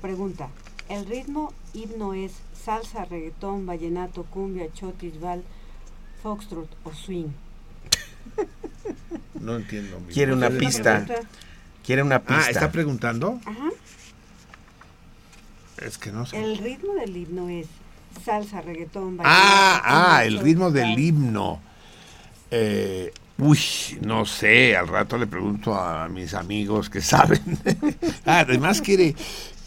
pregunta, 0.00 0.48
¿el 0.88 1.06
ritmo 1.06 1.52
himno 1.72 2.14
es 2.14 2.32
salsa, 2.64 3.04
reggaetón, 3.04 3.66
vallenato, 3.66 4.24
cumbia, 4.24 4.72
chotis, 4.72 5.20
val, 5.20 5.42
foxtrot 6.22 6.68
o 6.84 6.92
swing? 6.92 7.28
No 9.40 9.56
entiendo. 9.56 10.00
Quiere 10.12 10.32
una 10.32 10.48
¿Ustedes 10.48 10.64
pista. 10.64 11.06
Quiere 11.84 12.02
una 12.02 12.20
pista. 12.20 12.44
Ah, 12.46 12.50
¿está 12.50 12.72
preguntando? 12.72 13.40
Ajá. 13.44 13.70
Es 15.78 15.98
que 15.98 16.12
no 16.12 16.26
sé. 16.26 16.42
El 16.42 16.58
ritmo 16.58 16.94
del 16.94 17.16
himno 17.16 17.48
es 17.48 17.66
salsa, 18.24 18.60
reggaetón. 18.60 19.18
Ah, 19.24 19.82
ah, 20.16 20.24
el 20.24 20.38
ritmo 20.38 20.70
del 20.70 20.98
himno. 20.98 21.60
Eh, 22.50 23.12
uy, 23.38 23.58
no 24.02 24.24
sé, 24.24 24.76
al 24.76 24.86
rato 24.88 25.18
le 25.18 25.26
pregunto 25.26 25.74
a 25.74 26.08
mis 26.08 26.34
amigos 26.34 26.88
que 26.90 27.00
saben. 27.02 27.40
Ah, 28.24 28.40
Además 28.40 28.80
quiere, 28.80 29.14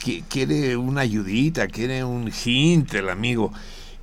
qui- 0.01 0.23
quiere 0.29 0.77
una 0.77 1.01
ayudita, 1.01 1.67
quiere 1.67 2.03
un 2.03 2.31
hint 2.45 2.93
el 2.93 3.09
amigo. 3.09 3.51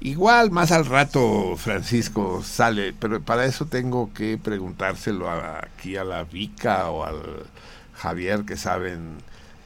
Igual 0.00 0.50
más 0.50 0.70
al 0.70 0.84
rato 0.84 1.56
Francisco 1.56 2.42
sale, 2.44 2.92
pero 2.92 3.22
para 3.22 3.46
eso 3.46 3.64
tengo 3.64 4.12
que 4.12 4.36
preguntárselo 4.36 5.30
a- 5.30 5.60
aquí 5.60 5.96
a 5.96 6.04
la 6.04 6.24
Vica 6.24 6.90
o 6.90 7.04
al 7.04 7.46
Javier 7.94 8.44
que 8.44 8.58
saben 8.58 9.16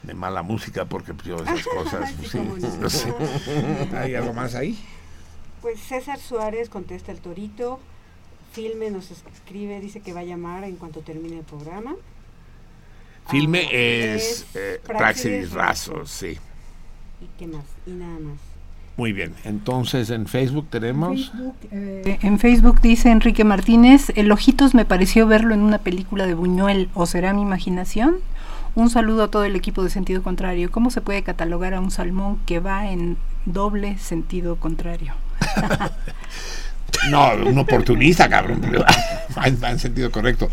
de 0.03 0.13
mala 0.13 0.41
música 0.43 0.85
porque 0.85 1.13
pues, 1.13 1.27
yo 1.27 1.35
esas 1.43 1.65
cosas 1.65 2.09
Sí, 2.11 2.27
sí, 2.29 2.37
cómo 2.37 2.55
no. 2.55 2.89
sé. 2.89 3.13
¿Hay 3.95 4.15
algo 4.15 4.33
más 4.33 4.55
ahí? 4.55 4.77
Pues 5.61 5.79
César 5.79 6.19
Suárez 6.19 6.69
contesta 6.69 7.11
el 7.11 7.19
torito. 7.19 7.79
Filme 8.53 8.89
nos 8.89 9.11
escribe, 9.11 9.79
dice 9.79 9.99
que 9.99 10.13
va 10.13 10.21
a 10.21 10.23
llamar 10.23 10.63
en 10.63 10.75
cuanto 10.77 11.01
termine 11.01 11.37
el 11.39 11.43
programa. 11.43 11.95
Filme 13.29 13.67
Ah, 13.67 13.75
es, 13.75 14.23
es 14.41 14.55
eh, 14.55 14.81
Razo. 14.87 15.29
Razo, 15.53 16.05
sí. 16.05 16.37
¿Y 17.21 17.27
qué 17.37 17.45
más? 17.47 17.65
Y 17.85 17.91
nada 17.91 18.17
más. 18.19 18.39
Muy 18.97 19.13
bien. 19.13 19.33
Entonces 19.43 20.09
en 20.09 20.25
Facebook 20.27 20.67
tenemos. 20.69 21.31
Eh, 21.71 22.17
en 22.21 22.39
Facebook 22.39 22.81
dice 22.81 23.11
Enrique 23.11 23.43
Martínez, 23.43 24.11
el 24.15 24.31
Ojitos 24.31 24.73
me 24.73 24.83
pareció 24.83 25.27
verlo 25.27 25.53
en 25.53 25.61
una 25.61 25.77
película 25.77 26.25
de 26.25 26.33
Buñuel, 26.33 26.89
¿o 26.95 27.05
será 27.05 27.33
mi 27.33 27.41
imaginación? 27.41 28.17
Un 28.75 28.89
saludo 28.89 29.23
a 29.23 29.27
todo 29.31 29.43
el 29.45 29.55
equipo 29.55 29.83
de 29.83 29.89
sentido 29.89 30.23
contrario. 30.23 30.71
¿Cómo 30.71 30.89
se 30.91 31.01
puede 31.01 31.23
catalogar 31.23 31.73
a 31.73 31.79
un 31.81 31.91
salmón 31.91 32.39
que 32.45 32.59
va 32.59 32.89
en 32.91 33.17
doble 33.45 33.97
sentido 33.97 34.55
contrario? 34.57 35.13
No, 37.11 37.31
un 37.33 37.57
oportunista, 37.57 38.27
cabrón. 38.29 38.61
va, 39.37 39.47
en- 39.47 39.63
va 39.63 39.71
en 39.71 39.79
sentido 39.79 40.11
correcto. 40.11 40.49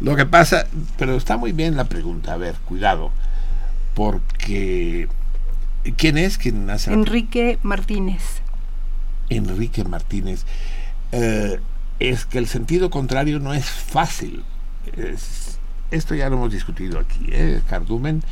Lo 0.00 0.16
que 0.16 0.24
pasa, 0.24 0.66
pero 0.96 1.14
está 1.14 1.36
muy 1.36 1.52
bien 1.52 1.76
la 1.76 1.84
pregunta. 1.84 2.32
A 2.32 2.36
ver, 2.38 2.54
cuidado. 2.64 3.10
Porque. 3.94 5.08
¿Quién 5.98 6.16
es 6.16 6.38
quien 6.38 6.70
hace 6.70 6.92
Enrique 6.92 7.58
Martínez. 7.62 8.22
Enrique 9.28 9.84
Martínez, 9.84 10.44
eh, 11.12 11.58
es 11.98 12.24
que 12.24 12.38
el 12.38 12.46
sentido 12.46 12.88
contrario 12.88 13.38
no 13.40 13.52
es 13.52 13.66
fácil. 13.66 14.42
Es- 14.96 15.49
esto 15.90 16.14
ya 16.14 16.28
lo 16.28 16.36
hemos 16.36 16.52
discutido 16.52 16.98
aquí, 16.98 17.26
¿eh? 17.30 17.60
Cardumen. 17.68 18.22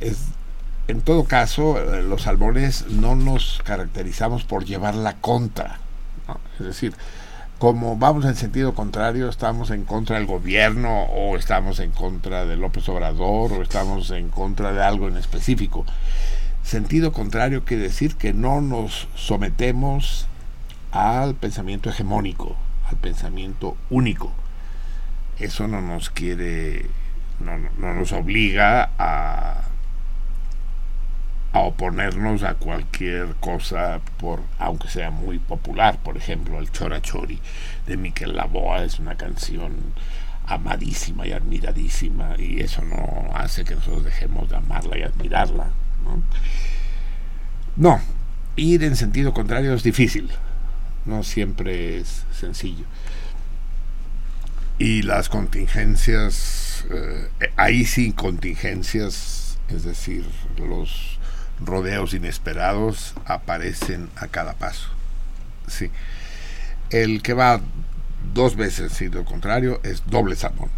Es, 0.00 0.18
en 0.88 1.00
todo 1.00 1.24
caso, 1.24 1.78
eh, 1.78 2.02
los 2.02 2.22
salmones 2.22 2.86
no 2.88 3.16
nos 3.16 3.60
caracterizamos 3.64 4.44
por 4.44 4.64
llevar 4.64 4.94
la 4.94 5.14
contra. 5.16 5.78
Es 6.58 6.66
decir, 6.66 6.94
como 7.58 7.96
vamos 7.96 8.24
en 8.24 8.34
sentido 8.34 8.74
contrario, 8.74 9.28
estamos 9.28 9.70
en 9.70 9.84
contra 9.84 10.16
del 10.16 10.26
gobierno 10.26 11.04
o 11.04 11.36
estamos 11.36 11.78
en 11.78 11.92
contra 11.92 12.44
de 12.44 12.56
López 12.56 12.88
Obrador 12.88 13.52
o 13.52 13.62
estamos 13.62 14.10
en 14.10 14.28
contra 14.30 14.72
de 14.72 14.82
algo 14.82 15.08
en 15.08 15.16
específico. 15.16 15.84
Sentido 16.64 17.12
contrario 17.12 17.64
quiere 17.64 17.84
decir 17.84 18.16
que 18.16 18.32
no 18.32 18.60
nos 18.60 19.06
sometemos 19.14 20.26
al 20.90 21.34
pensamiento 21.34 21.88
hegemónico, 21.90 22.56
al 22.88 22.96
pensamiento 22.96 23.76
único. 23.90 24.32
Eso 25.42 25.66
no 25.68 25.80
nos 25.80 26.10
quiere, 26.10 26.86
no, 27.40 27.58
no- 27.58 27.70
no 27.78 27.94
nos 27.94 28.12
obliga 28.12 28.90
a, 28.98 29.62
oponernos 31.54 32.42
a 32.44 32.54
cualquier 32.54 33.34
cosa, 33.40 34.00
por, 34.18 34.40
aunque 34.58 34.88
sea 34.88 35.10
muy 35.10 35.38
popular. 35.38 35.98
Por 36.02 36.16
ejemplo, 36.16 36.58
el 36.58 36.70
Chora 36.72 37.02
Chori 37.02 37.38
de 37.86 37.96
Miquel 37.96 38.34
Laboa 38.36 38.84
es 38.84 38.98
una 38.98 39.16
canción 39.16 39.74
amadísima 40.46 41.26
y 41.26 41.32
admiradísima, 41.32 42.34
y 42.38 42.60
eso 42.60 42.82
no 42.82 43.30
hace 43.34 43.64
que 43.64 43.74
nosotros 43.74 44.04
dejemos 44.04 44.48
de 44.48 44.56
amarla 44.56 44.98
y 44.98 45.02
admirarla. 45.02 45.68
No, 47.76 48.00
ir 48.56 48.82
en 48.84 48.96
sentido 48.96 49.32
contrario 49.32 49.72
es 49.74 49.82
difícil, 49.82 50.30
no 51.06 51.22
siempre 51.22 51.98
es 51.98 52.24
sencillo. 52.32 52.84
Y 54.78 55.02
las 55.02 55.28
contingencias, 55.28 56.84
eh, 56.90 57.28
ahí 57.56 57.84
sí 57.84 58.12
contingencias, 58.12 59.58
es 59.68 59.84
decir, 59.84 60.24
los 60.56 61.18
rodeos 61.60 62.14
inesperados 62.14 63.14
aparecen 63.24 64.08
a 64.16 64.26
cada 64.28 64.54
paso. 64.54 64.88
Sí. 65.68 65.90
El 66.90 67.22
que 67.22 67.34
va 67.34 67.60
dos 68.34 68.56
veces 68.56 68.80
en 68.80 68.90
sentido 68.90 69.24
contrario 69.24 69.80
es 69.82 70.02
doble 70.06 70.36
salmón. 70.36 70.70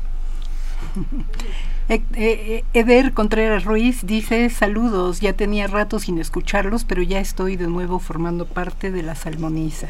Eh, 1.91 2.03
eh, 2.15 2.65
Eder 2.73 3.13
Contreras 3.13 3.65
Ruiz 3.65 4.07
dice 4.07 4.49
saludos, 4.49 5.21
ya 5.21 5.35
tenía 5.35 5.67
rato 5.67 5.99
sin 5.99 6.19
escucharlos, 6.19 6.85
pero 6.85 7.03
ya 7.03 7.21
estoy 7.21 7.57
de 7.57 7.67
nuevo 7.67 7.99
formando 7.99 8.47
parte 8.47 8.91
de 8.91 9.03
la 9.03 9.15
salmoniza. 9.15 9.89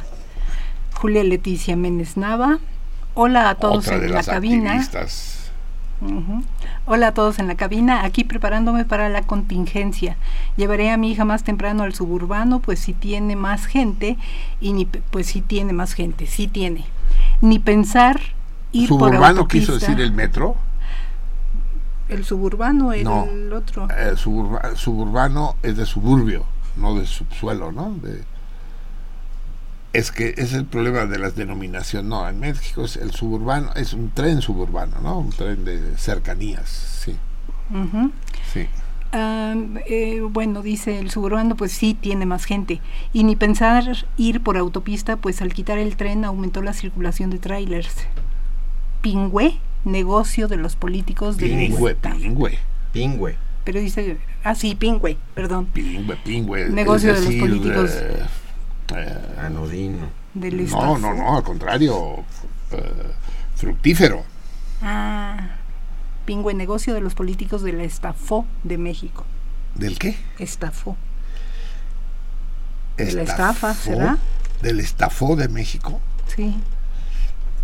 Julia 0.93 1.23
Leticia 1.23 1.77
Méndez 1.77 2.17
Nava, 2.17 2.59
hola 3.15 3.49
a 3.51 3.55
todos 3.57 3.79
Otra 3.87 3.99
de 3.99 4.07
en 4.07 4.11
la 4.13 4.17
las 4.19 4.27
cabina. 4.27 4.71
activistas. 4.73 5.31
Hola 6.87 7.09
a 7.09 7.15
todos 7.15 7.39
en 7.39 7.47
la 7.49 7.55
cabina, 7.55 8.05
aquí 8.05 8.25
preparándome 8.25 8.85
para 8.85 9.09
la 9.09 9.23
contingencia. 9.23 10.17
Llevaré 10.57 10.91
a 10.91 10.97
mi 10.99 11.11
hija 11.13 11.25
más 11.25 11.45
temprano 11.45 11.83
al 11.85 11.95
suburbano, 11.95 12.61
pues 12.61 12.79
si 12.81 12.93
tiene 12.93 13.37
más 13.37 13.65
gente, 13.67 14.19
y 14.61 14.73
ni, 14.75 14.85
pues 14.85 15.27
si 15.29 15.41
tiene 15.41 15.73
más 15.73 15.95
gente, 15.95 16.27
sí 16.27 16.47
tiene. 16.47 16.85
Ni 17.41 17.59
pensar 17.59 18.21
ir 18.73 18.89
por 18.91 18.99
¿Suburbano 19.11 19.49
quiso 19.49 19.73
autopista. 19.73 19.93
decir 19.93 20.05
el 20.05 20.13
metro? 20.13 20.57
El 22.11 22.25
suburbano, 22.27 22.93
el, 22.93 23.05
No. 23.05 23.27
otro. 23.57 23.89
Eh, 23.91 24.13
suburba- 24.17 24.77
suburbano 24.77 25.57
es 25.63 25.77
de 25.79 25.87
suburbio, 25.87 26.45
no 26.77 26.97
de 26.97 27.07
subsuelo, 27.07 27.73
¿no? 27.73 27.95
De- 28.03 28.25
es 29.95 30.11
que 30.11 30.35
es 30.37 30.53
el 30.53 30.67
problema 30.67 31.07
de 31.07 31.19
las 31.19 31.37
denominaciones. 31.37 32.09
No, 32.09 32.29
en 32.29 32.41
México 32.41 32.85
es 32.85 32.97
el 32.97 33.13
suburbano, 33.13 33.71
es 33.75 33.95
un 33.95 34.11
tren 34.11 34.43
suburbano, 34.43 34.97
¿no? 35.03 35.21
Un 35.21 35.31
tren 35.31 35.65
de 35.65 35.97
cercanías, 35.97 36.69
sí, 36.69 37.17
sí. 38.53 38.67
Eh, 39.87 40.21
bueno, 40.29 40.63
dice 40.63 40.99
el 40.99 41.11
suburbano, 41.11 41.57
pues 41.57 41.71
sí 41.71 41.95
tiene 41.95 42.27
más 42.27 42.45
gente. 42.45 42.81
Y 43.13 43.23
ni 43.23 43.37
pensar 43.37 44.05
ir 44.17 44.41
por 44.41 44.57
autopista, 44.57 45.17
pues 45.17 45.41
al 45.41 45.55
quitar 45.55 45.79
el 45.79 45.97
tren 45.97 46.25
aumentó 46.25 46.61
la 46.63 46.73
circulación 46.73 47.31
de 47.31 47.39
trailers. 47.39 47.95
Pingüe, 49.01 49.61
negocio 49.85 50.49
de 50.49 50.57
los 50.57 50.75
políticos 50.75 51.37
del 51.37 51.51
Pingüe, 51.51 51.95
pingüe. 51.95 52.59
Pingüe. 52.93 53.37
Pero 53.65 53.79
dice, 53.79 54.19
ah 54.43 54.57
sí, 54.57 54.75
pingüe, 54.75 55.17
perdón. 55.35 55.67
Pingüe, 55.67 56.17
pingüe. 56.25 56.69
Negocio 56.71 57.15
de 57.15 57.21
los 57.21 57.35
políticos. 57.35 57.91
eh, 57.95 58.25
eh, 58.95 59.37
Anodino. 59.41 60.09
Del 60.35 60.69
no, 60.71 60.99
no, 60.99 61.15
no, 61.15 61.37
al 61.37 61.43
contrario, 61.43 62.25
eh, 62.73 63.13
fructífero. 63.55 64.25
Ah, 64.83 65.51
pingüe, 66.25 66.55
negocio 66.55 66.95
de 66.95 67.01
los 67.01 67.15
políticos 67.15 67.63
de 67.63 67.73
la 67.73 67.85
Estafó 67.85 68.45
de 68.65 68.79
México. 68.79 69.25
¿Del 69.75 69.99
qué? 69.99 70.17
Estafó. 70.39 70.97
De 72.97 73.13
la 73.13 73.23
estafa, 73.23 73.75
¿será? 73.75 74.19
Del 74.63 74.79
estafó 74.81 75.35
de 75.35 75.49
México. 75.49 76.01
Sí. 76.35 76.55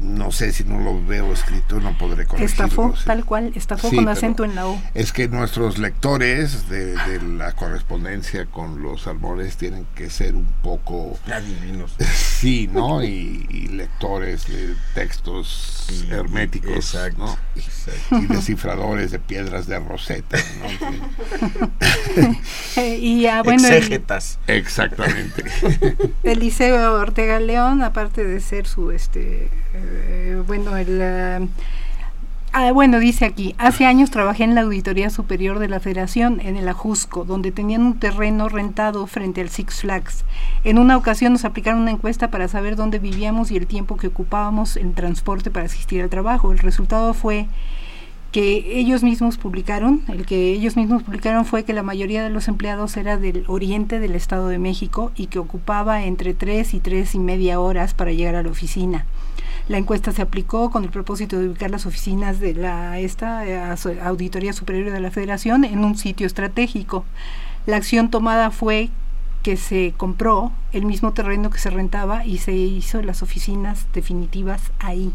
No 0.01 0.33
sé 0.33 0.53
si 0.53 0.65
no 0.65 0.79
lo 0.79 1.05
veo 1.05 1.33
escrito, 1.33 1.79
no 1.81 1.97
podré 1.99 2.27
corregirlo. 2.27 2.65
Estafó, 2.65 2.97
sí. 2.97 3.05
tal 3.05 3.25
cual, 3.25 3.53
estafó 3.55 3.91
Sí, 3.91 3.97
con 3.97 4.09
acento 4.09 4.45
en 4.45 4.55
la 4.55 4.67
O. 4.67 4.81
Es 4.95 5.13
que 5.13 5.29
nuestros 5.29 5.79
lectores 5.79 6.69
de, 6.69 6.97
de 6.97 7.23
la 7.23 7.53
correspondencia 7.53 8.47
con 8.47 8.83
los 8.83 9.03
salmones 9.03 9.57
tienen 9.57 9.87
que 9.95 10.11
ser 10.11 10.35
un 10.35 10.47
poco... 10.63 11.19
Adivinos. 11.33 11.95
Sí, 12.41 12.71
¿no? 12.73 13.05
Y, 13.05 13.47
y 13.51 13.69
lectores 13.69 14.47
de 14.47 14.75
textos 14.95 15.87
herméticos, 16.11 16.71
exacto, 16.71 17.27
¿no? 17.27 17.37
Y- 17.55 17.59
exacto. 17.61 18.17
Y 18.17 18.27
descifradores 18.29 19.11
de 19.11 19.19
piedras 19.19 19.67
de 19.67 19.79
Rosetta, 19.79 20.39
¿no? 20.63 22.41
Y 22.83 23.27
ah, 23.27 23.43
bueno, 23.43 23.69
el. 23.69 24.03
Exactamente. 24.47 25.45
Eliseo 26.23 26.95
Ortega 26.95 27.41
León, 27.41 27.83
aparte 27.83 28.25
de 28.25 28.41
ser 28.41 28.67
su, 28.67 28.91
este, 28.91 29.45
eh, 29.75 29.90
bueno, 30.47 30.77
el... 30.77 31.01
ah, 31.03 31.41
ah, 32.53 32.73
bueno, 32.73 32.99
dice 32.99 33.25
aquí, 33.25 33.55
hace 33.59 33.87
años 33.87 34.11
trabajé 34.11 34.45
en 34.45 34.55
la 34.55 34.63
Auditoría 34.63 35.11
Superior 35.11 35.59
de 35.59 35.69
la 35.69 35.81
Federación, 35.81 36.41
en 36.41 36.57
el 36.57 36.69
Ajusco, 36.69 37.25
donde 37.25 37.53
tenían 37.53 37.83
un 37.83 37.99
terreno 37.99 38.49
rentado 38.49 39.07
frente 39.07 39.41
al 39.41 39.49
Six 39.49 39.81
Flags. 39.81 40.25
En 40.65 40.79
una 40.79 40.97
ocasión 40.97 41.33
nos 41.33 41.45
aplicaron 41.45 41.81
una 41.81 41.93
encuesta 41.93 42.31
para 42.31 42.49
saber 42.49 42.77
dónde 42.77 42.99
vivíamos 42.99 43.51
y 43.51 43.57
el 43.57 43.67
tiempo 43.67 43.97
que 43.97 44.09
ocupábamos 44.09 44.77
en 44.77 44.95
transporte 44.95 45.51
para 45.51 45.67
asistir 45.67 46.03
al 46.03 46.11
trabajo. 46.11 46.53
El 46.53 46.59
resultado 46.59 47.15
fue 47.15 47.47
que 48.33 48.79
ellos 48.79 49.03
mismos 49.03 49.39
publicaron, 49.39 50.03
el 50.09 50.25
que 50.25 50.53
ellos 50.53 50.77
mismos 50.77 51.03
publicaron 51.03 51.45
fue 51.45 51.65
que 51.65 51.73
la 51.73 51.83
mayoría 51.83 52.23
de 52.23 52.31
los 52.31 52.47
empleados 52.47 52.97
era 52.97 53.17
del 53.17 53.45
oriente 53.49 53.99
del 53.99 54.15
Estado 54.15 54.49
de 54.49 54.59
México 54.59 55.11
y 55.17 55.27
que 55.27 55.41
ocupaba 55.41 56.05
entre 56.05 56.33
tres 56.33 56.75
y 56.75 56.81
tres 56.81 57.15
y 57.15 57.19
media 57.19 57.59
horas 57.59 57.93
para 57.95 58.13
llegar 58.13 58.37
a 58.37 58.43
la 58.43 58.51
oficina. 58.51 59.05
La 59.71 59.79
encuesta 59.79 60.11
se 60.11 60.21
aplicó 60.21 60.73
con 60.73 60.83
el 60.83 60.91
propósito 60.91 61.39
de 61.39 61.47
ubicar 61.47 61.71
las 61.71 61.87
oficinas 61.87 62.41
de 62.41 62.55
la 62.55 62.99
esta 62.99 63.47
eh, 63.47 64.01
Auditoría 64.03 64.53
Superior 64.53 64.91
de 64.91 64.99
la 64.99 65.13
Federación 65.13 65.63
en 65.63 65.85
un 65.85 65.97
sitio 65.97 66.27
estratégico. 66.27 67.05
La 67.67 67.77
acción 67.77 68.11
tomada 68.11 68.51
fue 68.51 68.91
que 69.45 69.57
se 69.57 69.95
compró 69.97 70.51
el 70.73 70.87
mismo 70.87 71.13
terreno 71.13 71.51
que 71.51 71.61
se 71.61 71.71
rentaba 71.71 72.27
y 72.27 72.39
se 72.39 72.51
hizo 72.51 73.01
las 73.01 73.23
oficinas 73.23 73.87
definitivas 73.95 74.61
ahí, 74.81 75.13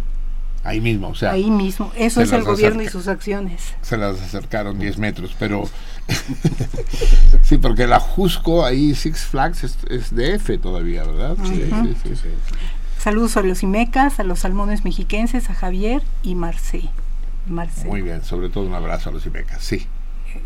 Ahí 0.63 0.79
mismo, 0.79 1.09
o 1.09 1.15
sea, 1.15 1.31
ahí 1.31 1.51
mismo. 1.51 1.91
Eso 1.95 2.21
es 2.21 2.31
el 2.31 2.43
gobierno 2.43 2.81
y 2.81 2.87
sus 2.87 3.09
acciones. 3.09 3.75
se 3.81 3.97
las 3.97 4.19
acercaron 4.21 4.79
10 4.79 4.97
metros, 4.99 5.35
pero 5.37 5.65
sí, 7.43 7.57
porque 7.57 7.85
la 7.85 7.99
Jusco 7.99 8.65
ahí 8.65 8.95
Six 8.95 9.25
Flags 9.25 9.63
es, 9.65 9.77
es 9.89 10.15
DF 10.15 10.59
todavía, 10.61 11.03
¿verdad? 11.03 11.37
Sí, 11.43 11.69
sí, 12.01 12.15
sí. 12.15 12.29
Saludos 13.05 13.37
a 13.37 13.43
los 13.43 13.61
Imecas, 13.61 14.19
a 14.19 14.23
los 14.23 14.39
salmones 14.39 14.83
mexiquenses, 14.83 15.51
a 15.51 15.53
Javier 15.53 16.01
y 16.23 16.33
Marcé. 16.33 16.89
Marcé. 17.45 17.87
Muy 17.87 18.01
bien, 18.01 18.23
sobre 18.23 18.49
todo 18.49 18.65
un 18.65 18.73
abrazo 18.73 19.11
a 19.11 19.13
los 19.13 19.23
Imecas, 19.27 19.61
sí. 19.61 19.85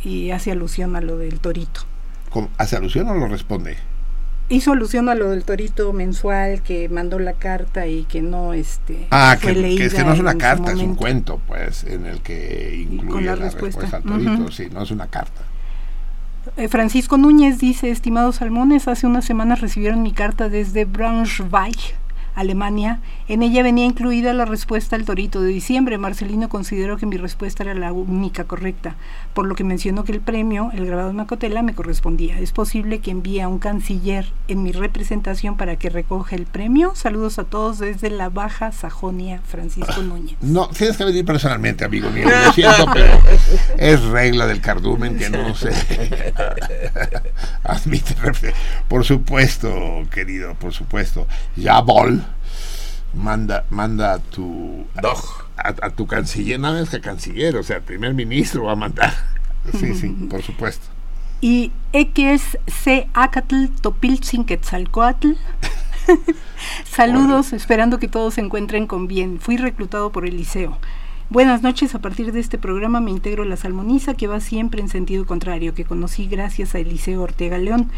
Y 0.04 0.32
hace 0.32 0.52
alusión 0.52 0.98
a 0.98 1.00
lo 1.00 1.18
del 1.18 1.40
torito. 1.40 1.84
¿Cómo? 2.30 2.50
¿Hace 2.58 2.76
alusión 2.76 3.08
o 3.08 3.16
lo 3.16 3.30
responde? 3.30 3.78
Hizo 4.50 4.74
alusión 4.74 5.08
a 5.08 5.16
lo 5.16 5.30
del 5.30 5.46
torito 5.46 5.94
mensual 5.94 6.62
que 6.62 6.90
mandó 6.90 7.18
la 7.18 7.32
carta 7.32 7.88
y 7.88 8.04
que 8.04 8.22
no 8.22 8.52
este 8.52 9.08
Ah, 9.10 9.38
fue 9.40 9.54
que, 9.54 9.62
que 9.62 9.86
es 9.86 9.94
que 9.94 10.00
leída 10.00 10.04
no 10.04 10.14
es 10.16 10.20
una 10.20 10.36
carta, 10.36 10.74
es 10.74 10.80
un 10.80 10.96
cuento, 10.96 11.40
pues, 11.48 11.86
en 11.86 12.08
el 12.08 12.20
que 12.20 12.86
incluye 12.92 13.26
la 13.28 13.38
la, 13.38 13.44
respuesta. 13.44 13.84
respuesta. 13.84 13.96
al 13.96 14.04
torito, 14.04 14.52
sí, 14.52 14.68
no 14.70 14.84
es 14.84 14.92
una 14.92 15.08
carta. 15.08 15.44
Eh, 16.58 16.68
Francisco 16.68 17.18
Núñez 17.18 17.58
dice, 17.60 17.90
estimados 17.90 18.36
salmones, 18.36 18.90
hace 18.90 19.08
unas 19.08 19.24
semanas 19.24 19.62
recibieron 19.62 20.04
mi 20.04 20.12
carta 20.12 20.50
desde 20.50 20.84
Braunschweig, 20.84 21.96
Alemania. 22.36 23.00
En 23.30 23.44
ella 23.44 23.62
venía 23.62 23.86
incluida 23.86 24.34
la 24.34 24.46
respuesta 24.46 24.96
al 24.96 25.06
torito 25.06 25.40
de 25.44 25.50
diciembre. 25.50 26.00
Marcelino 26.00 26.50
consideró 26.50 26.98
que 26.98 27.06
mi 27.06 27.16
respuesta 27.16 27.62
era 27.62 27.76
la 27.76 27.94
única 27.94 28.46
correcta, 28.46 28.96
por 29.36 29.46
lo 29.46 29.54
que 29.54 29.64
mencionó 29.64 30.04
que 30.04 30.14
el 30.14 30.20
premio, 30.20 30.72
el 30.74 30.88
grabado 30.88 31.10
de 31.10 31.14
Macotela, 31.14 31.62
me 31.62 31.76
correspondía. 31.76 32.40
¿Es 32.40 32.52
posible 32.52 33.02
que 33.02 33.12
envíe 33.12 33.42
a 33.42 33.48
un 33.48 33.60
canciller 33.60 34.26
en 34.48 34.64
mi 34.64 34.72
representación 34.72 35.58
para 35.58 35.76
que 35.76 35.92
recoja 35.92 36.36
el 36.36 36.48
premio? 36.48 36.94
Saludos 36.96 37.38
a 37.38 37.44
todos 37.44 37.78
desde 37.78 38.10
la 38.10 38.30
Baja 38.30 38.72
Sajonia, 38.72 39.42
Francisco 39.48 40.02
Núñez. 40.02 40.36
No, 40.42 40.68
tienes 40.70 40.98
que 40.98 41.06
venir 41.06 41.24
personalmente, 41.24 41.86
amigo 41.86 42.10
mío, 42.10 42.28
lo 42.28 42.52
siento, 42.52 42.88
pero 42.92 43.14
es 43.78 44.02
regla 44.06 44.48
del 44.48 44.60
cardumen 44.60 45.20
que 45.20 45.30
no 45.30 45.54
se 45.54 45.70
admite. 47.64 48.16
Por 48.88 49.06
supuesto, 49.06 49.70
querido, 50.10 50.56
por 50.56 50.74
supuesto. 50.74 51.28
Ya 51.56 51.80
Bol 51.82 52.24
manda, 53.14 53.66
manda 53.70 54.14
a 54.14 54.20
tu 54.20 54.86
a, 55.58 55.70
a 55.82 55.90
tu 55.90 56.08
canciller, 56.08 56.60
nada 56.60 56.80
más 56.80 56.90
que 56.90 57.02
canciller, 57.02 57.56
o 57.58 57.64
sea, 57.64 57.78
el 57.78 57.84
primer 57.84 58.14
ministro 58.14 58.66
va 58.66 58.74
a 58.74 58.76
mandar. 58.76 59.14
Sí, 59.78 59.94
sí, 59.94 60.10
por 60.30 60.42
supuesto. 60.42 60.88
Y 61.42 61.72
X 61.94 62.58
C 62.68 63.08
Acatl 63.14 63.68
Topiltzin 63.82 64.46
Quetzalcoatl. 64.46 65.34
Saludos, 66.86 67.54
esperando 67.54 68.00
que 68.00 68.08
todos 68.08 68.34
se 68.36 68.42
encuentren 68.42 68.88
con 68.88 69.08
bien. 69.08 69.40
Fui 69.40 69.58
reclutado 69.58 70.12
por 70.12 70.26
el 70.26 70.38
liceo. 70.38 70.78
Buenas 71.30 71.62
noches, 71.62 71.94
a 71.94 72.00
partir 72.00 72.32
de 72.32 72.40
este 72.40 72.58
programa 72.58 73.02
me 73.02 73.12
integro 73.12 73.44
a 73.44 73.46
la 73.46 73.56
salmoniza 73.56 74.16
que 74.16 74.26
va 74.26 74.40
siempre 74.40 74.82
en 74.82 74.90
sentido 74.90 75.28
contrario, 75.28 75.76
que 75.76 75.86
conocí 75.86 76.26
gracias 76.26 76.74
a 76.74 76.80
Eliseo 76.80 77.22
Ortega 77.22 77.60
León, 77.60 77.92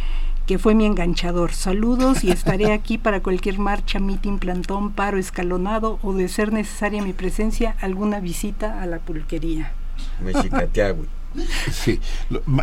que 0.47 0.57
fue 0.59 0.75
mi 0.75 0.85
enganchador. 0.85 1.53
Saludos 1.53 2.23
y 2.23 2.31
estaré 2.31 2.73
aquí 2.73 2.97
para 2.97 3.21
cualquier 3.21 3.59
marcha, 3.59 3.99
meeting, 3.99 4.37
plantón, 4.37 4.91
paro 4.91 5.17
escalonado 5.17 5.99
o 6.03 6.13
de 6.13 6.27
ser 6.27 6.51
necesaria 6.51 7.01
mi 7.01 7.13
presencia, 7.13 7.75
alguna 7.81 8.19
visita 8.19 8.81
a 8.81 8.85
la 8.85 8.99
pulquería. 8.99 9.71
Mexicatiagui. 10.23 11.05
Sí. 11.71 11.99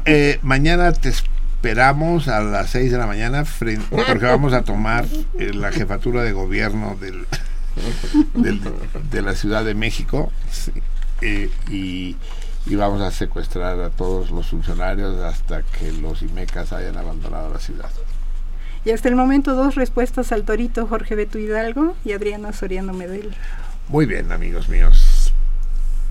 Eh, 0.05 0.39
mañana 0.43 0.93
te, 0.93 1.09
es- 1.11 1.25
esperamos 1.55 2.29
a 2.29 2.41
las 2.41 2.71
6 2.71 2.93
de 2.93 2.99
la 2.99 3.07
mañana 3.09 3.45
porque 3.91 4.27
vamos 4.27 4.53
a 4.53 4.63
tomar 4.63 5.07
eh, 5.41 5.53
la 5.55 5.73
jefatura 5.73 6.23
de 6.23 6.33
gobierno 6.33 6.97
del, 7.01 7.27
del- 8.35 8.61
de 9.11 9.23
la 9.23 9.35
Ciudad 9.35 9.65
de 9.65 9.75
México 9.75 10.31
sí, 10.53 10.71
eh, 11.21 11.51
y, 11.71 12.15
y 12.67 12.77
vamos 12.77 13.01
a 13.01 13.11
secuestrar 13.11 13.81
a 13.81 13.91
todos 13.91 14.31
los 14.31 14.49
funcionarios 14.49 15.19
hasta 15.23 15.63
que 15.63 15.93
los 15.93 16.23
IMECAS 16.23 16.73
hayan 16.73 16.97
abandonado 16.97 17.53
la 17.53 17.59
ciudad. 17.59 17.91
Y 18.85 18.91
hasta 18.91 19.09
el 19.09 19.17
momento 19.17 19.55
dos 19.55 19.75
respuestas 19.75 20.33
al 20.33 20.45
torito 20.45 20.87
Jorge 20.87 21.15
Beto 21.15 21.39
Hidalgo 21.39 21.95
y 22.05 22.13
Adriana 22.13 22.53
Soriano 22.53 22.93
Medel. 22.93 23.35
Muy 23.89 24.07
bien, 24.07 24.33
amigos 24.33 24.69
míos. 24.69 25.33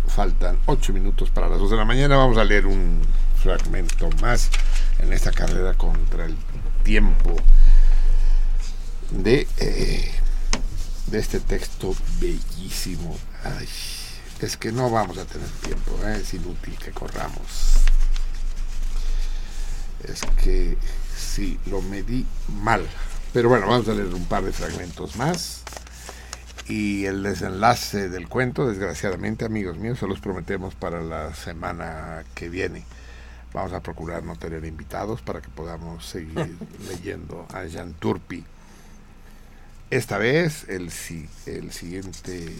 Faltan 0.07 0.57
ocho 0.65 0.93
minutos 0.93 1.29
para 1.29 1.47
las 1.47 1.59
2 1.59 1.71
de 1.71 1.77
la 1.77 1.85
mañana. 1.85 2.17
Vamos 2.17 2.37
a 2.37 2.43
leer 2.43 2.65
un 2.65 3.01
fragmento 3.41 4.09
más 4.21 4.49
en 4.99 5.13
esta 5.13 5.31
carrera 5.31 5.73
contra 5.73 6.25
el 6.25 6.35
tiempo 6.83 7.35
de, 9.11 9.47
eh, 9.57 10.11
de 11.07 11.19
este 11.19 11.39
texto 11.39 11.95
bellísimo. 12.19 13.17
Ay, 13.43 13.67
es 14.41 14.57
que 14.57 14.71
no 14.71 14.89
vamos 14.89 15.17
a 15.17 15.25
tener 15.25 15.47
tiempo, 15.63 15.97
¿eh? 16.05 16.19
es 16.21 16.33
inútil 16.33 16.77
que 16.77 16.91
corramos. 16.91 17.75
Es 20.03 20.21
que 20.43 20.77
sí, 21.15 21.59
lo 21.65 21.81
medí 21.81 22.25
mal. 22.61 22.87
Pero 23.33 23.49
bueno, 23.49 23.67
vamos 23.67 23.87
a 23.87 23.93
leer 23.93 24.13
un 24.13 24.25
par 24.25 24.43
de 24.43 24.51
fragmentos 24.51 25.15
más. 25.15 25.63
Y 26.67 27.05
el 27.05 27.23
desenlace 27.23 28.09
del 28.09 28.27
cuento, 28.27 28.67
desgraciadamente, 28.67 29.45
amigos 29.45 29.77
míos, 29.77 29.99
se 29.99 30.07
los 30.07 30.19
prometemos 30.19 30.75
para 30.75 31.01
la 31.01 31.33
semana 31.33 32.23
que 32.35 32.49
viene. 32.49 32.83
Vamos 33.53 33.73
a 33.73 33.81
procurar 33.81 34.23
no 34.23 34.35
tener 34.35 34.65
invitados 34.65 35.21
para 35.21 35.41
que 35.41 35.49
podamos 35.49 36.05
seguir 36.05 36.57
leyendo 36.89 37.47
a 37.53 37.63
Jean 37.65 37.93
Turpi. 37.93 38.43
Esta 39.89 40.17
vez, 40.17 40.65
el, 40.67 40.91
el 41.45 41.71
siguiente 41.71 42.53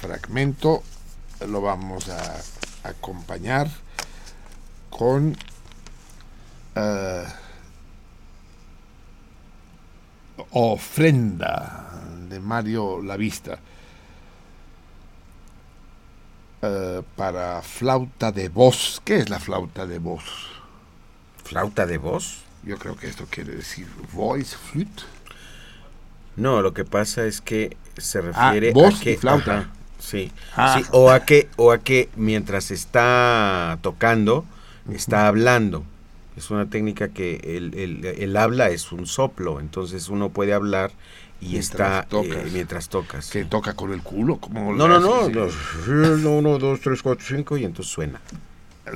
fragmento 0.00 0.82
lo 1.48 1.60
vamos 1.60 2.08
a 2.08 2.40
acompañar 2.88 3.68
con 4.90 5.36
eh, 6.74 7.24
Ofrenda 10.52 12.02
de 12.28 12.40
Mario 12.40 13.02
Lavista 13.02 13.58
eh, 16.62 17.02
para 17.16 17.62
flauta 17.62 18.32
de 18.32 18.48
voz. 18.48 19.00
¿Qué 19.04 19.16
es 19.18 19.28
la 19.30 19.38
flauta 19.38 19.86
de 19.86 19.98
voz? 19.98 20.24
¿Flauta 21.44 21.86
de 21.86 21.98
voz? 21.98 22.42
Yo 22.62 22.78
creo 22.78 22.96
que 22.96 23.08
esto 23.08 23.26
quiere 23.30 23.54
decir 23.54 23.86
voice 24.12 24.56
flute. 24.56 25.02
No, 26.36 26.62
lo 26.62 26.72
que 26.72 26.84
pasa 26.84 27.24
es 27.24 27.40
que 27.40 27.76
se 27.96 28.18
Ah, 28.34 28.52
refiere 28.52 28.72
voz 28.72 29.00
a 29.00 29.04
que 29.04 29.12
y 29.12 29.16
flauta. 29.16 29.58
ajá, 29.58 29.70
sí, 30.10 30.32
Ah. 30.56 30.76
sí, 30.78 30.84
o 30.92 31.10
a 31.10 31.24
que 31.24 31.48
o 31.56 31.72
a 31.72 31.78
que 31.78 32.08
mientras 32.16 32.70
está 32.70 33.78
tocando 33.82 34.44
está 34.92 35.28
hablando. 35.28 35.84
Es 36.36 36.50
una 36.50 36.66
técnica 36.70 37.08
que 37.08 37.36
el, 37.44 37.74
el- 37.74 38.04
el 38.04 38.36
habla 38.36 38.70
es 38.70 38.92
un 38.92 39.06
soplo, 39.06 39.60
entonces 39.60 40.08
uno 40.08 40.30
puede 40.30 40.54
hablar 40.54 40.90
y 41.40 41.50
Mientras 41.52 41.62
está 41.98 42.02
tocas. 42.08 42.36
eh, 42.46 42.50
mientras 42.52 42.88
tocas. 42.88 43.30
Que 43.30 43.44
toca 43.44 43.74
con 43.74 43.92
el 43.92 44.02
culo. 44.02 44.36
como 44.38 44.74
No, 44.74 44.88
no, 44.88 45.00
no, 45.00 45.28
no, 45.28 45.48
sí. 45.50 45.90
uno, 45.90 46.58
dos, 46.58 46.80
tres, 46.80 47.02
cuatro, 47.02 47.24
cinco 47.26 47.56
y 47.58 47.64
entonces 47.64 47.92
suena. 47.92 48.20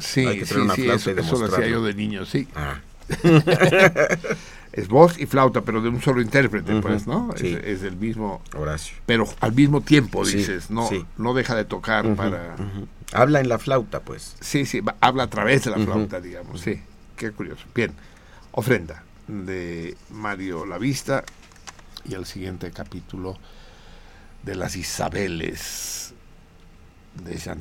Sí, 0.00 0.26
Hay 0.26 0.38
que 0.40 0.46
sí, 0.46 0.54
una 0.56 0.74
sí, 0.74 0.88
eso, 0.88 1.10
lo 1.38 1.46
hacía 1.46 1.68
yo 1.68 1.82
de 1.82 1.94
niño, 1.94 2.24
sí. 2.24 2.48
Ah. 2.54 2.80
es 4.76 4.88
voz 4.88 5.18
y 5.20 5.26
flauta, 5.26 5.60
pero 5.62 5.80
de 5.80 5.88
un 5.88 6.02
solo 6.02 6.20
intérprete, 6.20 6.80
pues, 6.80 7.06
¿no? 7.06 7.30
sí. 7.36 7.48
Es, 7.54 7.64
es 7.64 7.82
el 7.84 7.96
mismo. 7.96 8.42
Horacio. 8.56 8.96
Pero 9.06 9.26
al 9.40 9.52
mismo 9.52 9.80
tiempo, 9.82 10.24
Sí, 10.24 10.38
dices, 10.38 10.68
no, 10.70 10.88
sí. 10.88 11.06
no 11.16 11.32
deja 11.32 11.54
de 11.54 11.64
tocar 11.64 12.14
para. 12.16 12.56
Habla 13.12 13.40
en 13.40 13.48
la 13.48 13.58
flauta, 13.58 14.00
pues. 14.00 14.36
Sí, 14.40 14.66
sí, 14.66 14.82
habla 15.00 15.22
a 15.24 15.30
través 15.30 15.64
de 15.64 15.70
la 15.70 15.78
flauta, 15.78 16.20
digamos, 16.20 16.60
sí. 16.60 16.82
Qué 17.16 17.30
curioso. 17.30 17.64
Bien, 17.74 17.92
ofrenda 18.50 19.04
de 19.28 19.96
Mario 20.10 20.66
Lavista 20.66 21.24
y 22.04 22.14
el 22.14 22.26
siguiente 22.26 22.70
capítulo 22.72 23.38
de 24.42 24.56
las 24.56 24.74
Isabeles 24.76 26.12
de 27.24 27.36
Jean 27.38 27.60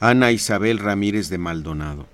Ana 0.00 0.30
Isabel 0.30 0.78
Ramírez 0.78 1.28
de 1.28 1.38
Maldonado. 1.38 2.06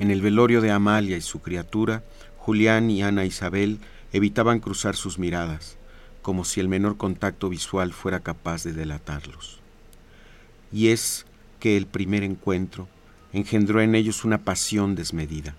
En 0.00 0.10
el 0.10 0.20
velorio 0.20 0.60
de 0.60 0.72
Amalia 0.72 1.16
y 1.16 1.20
su 1.20 1.40
criatura, 1.40 2.02
Julián 2.38 2.90
y 2.90 3.04
Ana 3.04 3.24
Isabel 3.24 3.78
evitaban 4.12 4.58
cruzar 4.58 4.96
sus 4.96 5.16
miradas, 5.20 5.76
como 6.22 6.44
si 6.44 6.58
el 6.58 6.66
menor 6.66 6.96
contacto 6.96 7.48
visual 7.50 7.92
fuera 7.92 8.18
capaz 8.18 8.64
de 8.64 8.72
delatarlos. 8.72 9.60
Y 10.72 10.88
es 10.88 11.24
que 11.60 11.76
el 11.76 11.86
primer 11.86 12.24
encuentro 12.24 12.88
engendró 13.32 13.80
en 13.80 13.94
ellos 13.94 14.24
una 14.24 14.38
pasión 14.38 14.96
desmedida. 14.96 15.54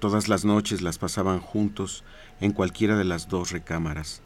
Todas 0.00 0.26
las 0.26 0.44
noches 0.44 0.82
las 0.82 0.98
pasaban 0.98 1.38
juntos 1.38 2.02
en 2.40 2.50
cualquiera 2.50 2.98
de 2.98 3.04
las 3.04 3.28
dos 3.28 3.52
recámaras, 3.52 4.22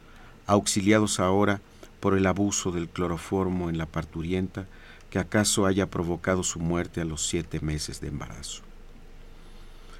auxiliados 0.46 1.20
ahora 1.20 1.60
por 2.00 2.16
el 2.16 2.26
abuso 2.26 2.72
del 2.72 2.88
cloroformo 2.88 3.68
en 3.68 3.76
la 3.76 3.84
parturienta 3.84 4.66
que 5.10 5.18
acaso 5.18 5.66
haya 5.66 5.90
provocado 5.90 6.42
su 6.42 6.60
muerte 6.60 7.00
a 7.00 7.04
los 7.04 7.26
siete 7.26 7.60
meses 7.60 8.00
de 8.00 8.08
embarazo. 8.08 8.62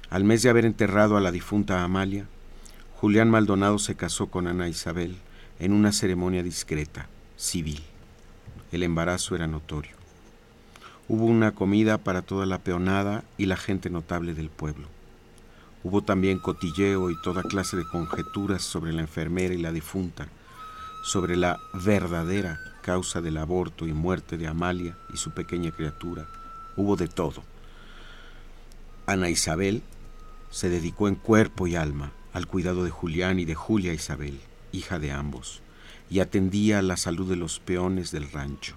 Al 0.09 0.23
mes 0.23 0.41
de 0.41 0.49
haber 0.49 0.65
enterrado 0.65 1.17
a 1.17 1.21
la 1.21 1.31
difunta 1.31 1.83
Amalia, 1.83 2.25
Julián 2.95 3.29
Maldonado 3.29 3.79
se 3.79 3.95
casó 3.95 4.27
con 4.27 4.47
Ana 4.47 4.67
Isabel 4.67 5.17
en 5.59 5.73
una 5.73 5.91
ceremonia 5.91 6.43
discreta, 6.43 7.07
civil. 7.37 7.81
El 8.71 8.83
embarazo 8.83 9.35
era 9.35 9.47
notorio. 9.47 9.95
Hubo 11.07 11.25
una 11.25 11.53
comida 11.53 11.97
para 11.97 12.21
toda 12.21 12.45
la 12.45 12.59
peonada 12.59 13.23
y 13.37 13.45
la 13.45 13.57
gente 13.57 13.89
notable 13.89 14.33
del 14.33 14.49
pueblo. 14.49 14.87
Hubo 15.83 16.03
también 16.03 16.39
cotilleo 16.39 17.09
y 17.09 17.19
toda 17.21 17.41
clase 17.41 17.77
de 17.77 17.87
conjeturas 17.87 18.61
sobre 18.61 18.93
la 18.93 19.01
enfermera 19.01 19.53
y 19.53 19.57
la 19.57 19.71
difunta, 19.71 20.27
sobre 21.03 21.35
la 21.35 21.57
verdadera 21.73 22.59
causa 22.81 23.21
del 23.21 23.37
aborto 23.37 23.87
y 23.87 23.93
muerte 23.93 24.37
de 24.37 24.47
Amalia 24.47 24.97
y 25.13 25.17
su 25.17 25.31
pequeña 25.31 25.71
criatura. 25.71 26.27
Hubo 26.75 26.95
de 26.95 27.07
todo. 27.07 27.43
Ana 29.05 29.29
Isabel 29.29 29.83
se 30.49 30.69
dedicó 30.69 31.07
en 31.07 31.15
cuerpo 31.15 31.67
y 31.67 31.75
alma 31.75 32.11
al 32.33 32.47
cuidado 32.47 32.83
de 32.83 32.91
Julián 32.91 33.39
y 33.39 33.45
de 33.45 33.55
Julia 33.55 33.93
Isabel, 33.93 34.39
hija 34.71 34.99
de 34.99 35.11
ambos, 35.11 35.61
y 36.09 36.19
atendía 36.19 36.81
la 36.81 36.97
salud 36.97 37.29
de 37.29 37.35
los 37.35 37.59
peones 37.59 38.11
del 38.11 38.31
rancho. 38.31 38.75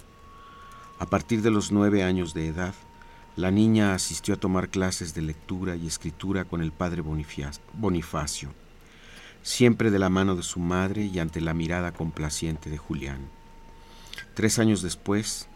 A 0.99 1.07
partir 1.07 1.43
de 1.43 1.51
los 1.51 1.73
nueve 1.73 2.03
años 2.03 2.35
de 2.35 2.47
edad, 2.47 2.75
la 3.37 3.51
niña 3.51 3.95
asistió 3.95 4.35
a 4.35 4.39
tomar 4.39 4.69
clases 4.69 5.15
de 5.15 5.23
lectura 5.23 5.77
y 5.77 5.87
escritura 5.87 6.45
con 6.45 6.63
el 6.63 6.73
padre 6.73 7.03
Bonifacio, 7.03 8.51
siempre 9.43 9.91
de 9.91 9.99
la 9.99 10.11
mano 10.11 10.37
de 10.37 10.43
su 10.43 10.61
madre 10.61 11.05
y 11.05 11.19
ante 11.19 11.41
la 11.41 11.55
mirada 11.55 11.93
complaciente 11.93 12.71
de 12.71 12.79
Julián. 12.79 13.29
Tres 14.35 14.59
años 14.59 14.81
después, 14.81 15.47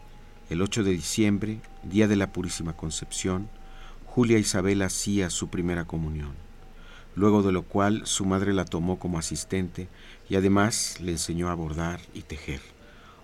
el 0.51 0.61
8 0.61 0.83
de 0.83 0.91
diciembre, 0.91 1.61
día 1.81 2.07
de 2.07 2.15
la 2.15 2.31
Purísima 2.31 2.73
Concepción, 2.73 3.49
Julia 4.05 4.37
Isabel 4.37 4.83
hacía 4.83 5.31
su 5.31 5.47
primera 5.47 5.85
comunión, 5.85 6.35
luego 7.15 7.41
de 7.41 7.51
lo 7.51 7.63
cual 7.63 8.05
su 8.05 8.23
madre 8.25 8.53
la 8.53 8.65
tomó 8.65 8.99
como 8.99 9.17
asistente 9.17 9.89
y 10.29 10.35
además 10.35 10.99
le 11.01 11.13
enseñó 11.13 11.49
a 11.49 11.55
bordar 11.55 12.01
y 12.13 12.21
tejer, 12.21 12.61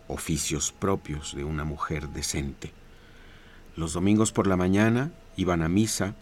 oficios 0.07 0.71
propios 0.71 1.35
de 1.35 1.43
una 1.43 1.65
mujer 1.65 2.09
decente. 2.09 2.73
Los 3.75 3.93
domingos 3.93 4.31
por 4.31 4.47
la 4.47 4.57
mañana 4.57 5.11
iban 5.37 5.61
a 5.61 5.69
misa 5.69 6.15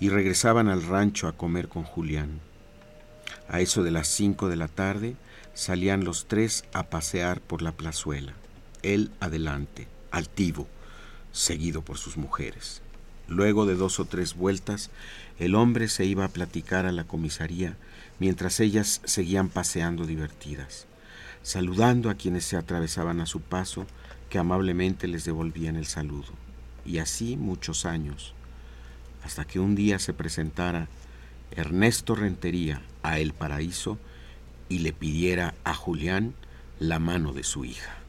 y 0.00 0.08
regresaban 0.08 0.66
al 0.68 0.82
rancho 0.82 1.28
a 1.28 1.36
comer 1.36 1.68
con 1.68 1.84
Julián. 1.84 2.40
A 3.48 3.60
eso 3.60 3.84
de 3.84 3.92
las 3.92 4.08
cinco 4.08 4.48
de 4.48 4.56
la 4.56 4.66
tarde 4.66 5.14
salían 5.54 6.02
los 6.02 6.26
tres 6.26 6.64
a 6.72 6.90
pasear 6.90 7.40
por 7.40 7.62
la 7.62 7.70
plazuela, 7.70 8.34
él 8.82 9.10
adelante, 9.20 9.88
altivo, 10.10 10.68
seguido 11.32 11.82
por 11.82 11.98
sus 11.98 12.16
mujeres. 12.16 12.82
Luego 13.28 13.66
de 13.66 13.74
dos 13.74 14.00
o 14.00 14.04
tres 14.04 14.34
vueltas, 14.34 14.90
el 15.38 15.54
hombre 15.54 15.88
se 15.88 16.04
iba 16.04 16.24
a 16.24 16.28
platicar 16.28 16.86
a 16.86 16.92
la 16.92 17.04
comisaría 17.04 17.76
mientras 18.18 18.60
ellas 18.60 19.00
seguían 19.04 19.48
paseando 19.48 20.06
divertidas, 20.06 20.86
saludando 21.42 22.10
a 22.10 22.14
quienes 22.14 22.44
se 22.44 22.56
atravesaban 22.56 23.20
a 23.20 23.26
su 23.26 23.40
paso, 23.40 23.86
que 24.28 24.38
amablemente 24.38 25.08
les 25.08 25.24
devolvían 25.24 25.76
el 25.76 25.86
saludo. 25.86 26.32
Y 26.84 26.98
así 26.98 27.36
muchos 27.36 27.86
años, 27.86 28.34
hasta 29.24 29.44
que 29.44 29.60
un 29.60 29.74
día 29.74 29.98
se 29.98 30.12
presentara 30.12 30.88
Ernesto 31.50 32.14
Rentería 32.14 32.82
a 33.02 33.18
El 33.18 33.34
Paraíso 33.34 33.98
y 34.68 34.78
le 34.78 34.92
pidiera 34.92 35.54
a 35.64 35.74
Julián 35.74 36.34
la 36.78 36.98
mano 36.98 37.32
de 37.32 37.44
su 37.44 37.64
hija. 37.64 38.01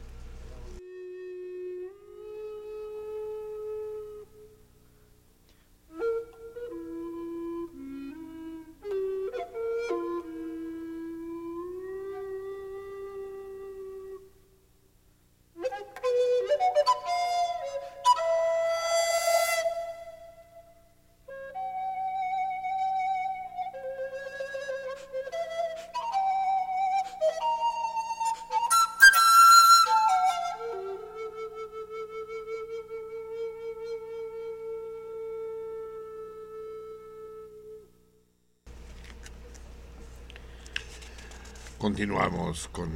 Continuamos 41.94 42.68
con, 42.72 42.90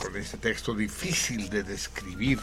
con 0.00 0.16
este 0.16 0.36
texto 0.36 0.76
difícil 0.76 1.50
de 1.50 1.64
describir. 1.64 2.38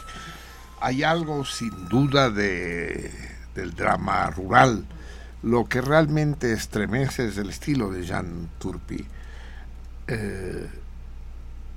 Hay 0.78 1.02
algo 1.02 1.46
sin 1.46 1.88
duda 1.88 2.28
de, 2.28 3.10
del 3.54 3.74
drama 3.74 4.28
rural. 4.28 4.84
Lo 5.42 5.64
que 5.64 5.80
realmente 5.80 6.52
estremece 6.52 7.28
es 7.28 7.38
el 7.38 7.48
estilo 7.48 7.90
de 7.90 8.04
Jean 8.04 8.50
Turpi. 8.58 9.06
Eh, 10.08 10.68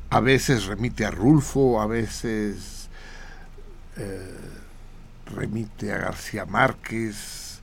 a 0.09 0.19
veces 0.19 0.65
remite 0.65 1.05
a 1.05 1.11
Rulfo, 1.11 1.79
a 1.79 1.87
veces 1.87 2.89
eh, 3.95 4.37
remite 5.33 5.93
a 5.93 5.97
García 5.99 6.45
Márquez, 6.45 7.61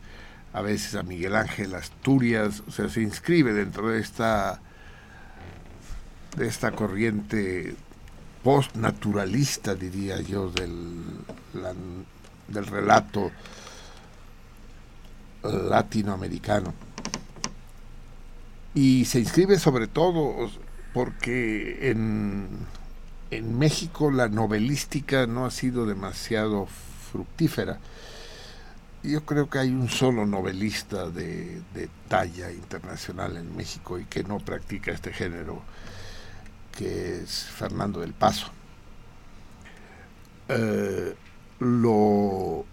a 0.55 0.63
veces 0.63 0.95
a 0.95 1.03
Miguel 1.03 1.37
Ángel 1.37 1.75
Asturias, 1.75 2.63
o 2.67 2.71
sea, 2.71 2.89
se 2.89 3.03
inscribe 3.03 3.53
dentro 3.53 3.91
de 3.91 4.01
esta 4.01 4.63
de 6.37 6.47
esta 6.47 6.73
corriente 6.73 7.75
postnaturalista, 8.43 9.75
diría 9.75 10.21
yo, 10.21 10.51
del, 10.51 11.03
del 12.49 12.67
relato 12.67 13.31
latinoamericano. 15.43 16.73
Y 18.75 19.05
se 19.05 19.21
inscribe 19.21 19.59
sobre 19.59 19.87
todo 19.87 20.51
porque 20.95 21.91
en, 21.91 22.49
en 23.31 23.59
México 23.59 24.11
la 24.11 24.29
novelística 24.29 25.27
no 25.27 25.45
ha 25.45 25.51
sido 25.51 25.87
demasiado 25.87 26.67
fructífera. 27.11 27.79
Yo 29.03 29.25
creo 29.25 29.51
que 29.51 29.59
hay 29.59 29.71
un 29.71 29.89
solo 29.89 30.27
novelista 30.27 31.11
de, 31.11 31.61
de 31.75 31.89
talla 32.09 32.53
internacional 32.53 33.37
en 33.37 33.57
México 33.57 33.99
y 33.99 34.05
que 34.05 34.23
no 34.23 34.39
practica 34.39 34.93
este 34.93 35.13
género, 35.13 35.61
que 36.77 37.23
es 37.23 37.45
Fernando 37.45 38.01
del 38.01 38.13
Paso. 38.13 38.51
Eh, 40.49 41.15
lo, 41.61 42.65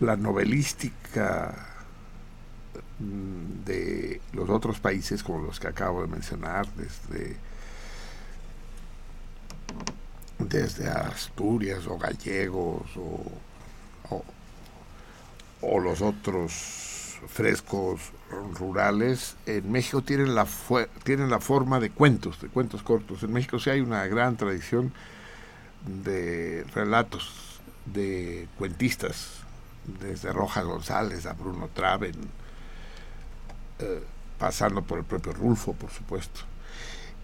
la 0.00 0.16
novelística 0.16 1.66
mm, 2.98 3.64
de 3.64 4.20
los 4.32 4.48
otros 4.48 4.78
países, 4.80 5.22
como 5.22 5.44
los 5.44 5.58
que 5.58 5.68
acabo 5.68 6.02
de 6.02 6.08
mencionar, 6.08 6.66
desde, 6.74 7.36
desde 10.38 10.88
Asturias 10.88 11.86
o 11.86 11.98
gallegos 11.98 12.96
o, 12.96 13.32
o, 14.10 14.24
o 15.62 15.80
los 15.80 16.00
otros 16.00 17.18
frescos 17.28 18.00
rurales, 18.54 19.36
en 19.46 19.70
México 19.70 20.02
tienen 20.02 20.34
la, 20.34 20.46
tienen 21.04 21.30
la 21.30 21.40
forma 21.40 21.80
de 21.80 21.90
cuentos, 21.90 22.40
de 22.40 22.48
cuentos 22.48 22.82
cortos. 22.82 23.22
En 23.22 23.32
México 23.32 23.58
sí 23.58 23.70
hay 23.70 23.80
una 23.80 24.06
gran 24.06 24.36
tradición 24.36 24.92
de 26.04 26.64
relatos 26.74 27.60
de 27.86 28.48
cuentistas, 28.58 29.42
desde 30.00 30.32
Rojas 30.32 30.64
González 30.64 31.26
a 31.26 31.32
Bruno 31.32 31.68
Traven, 31.72 32.14
eh, 33.80 34.02
pasando 34.38 34.82
por 34.82 34.98
el 34.98 35.04
propio 35.04 35.32
Rulfo, 35.32 35.74
por 35.74 35.90
supuesto. 35.90 36.40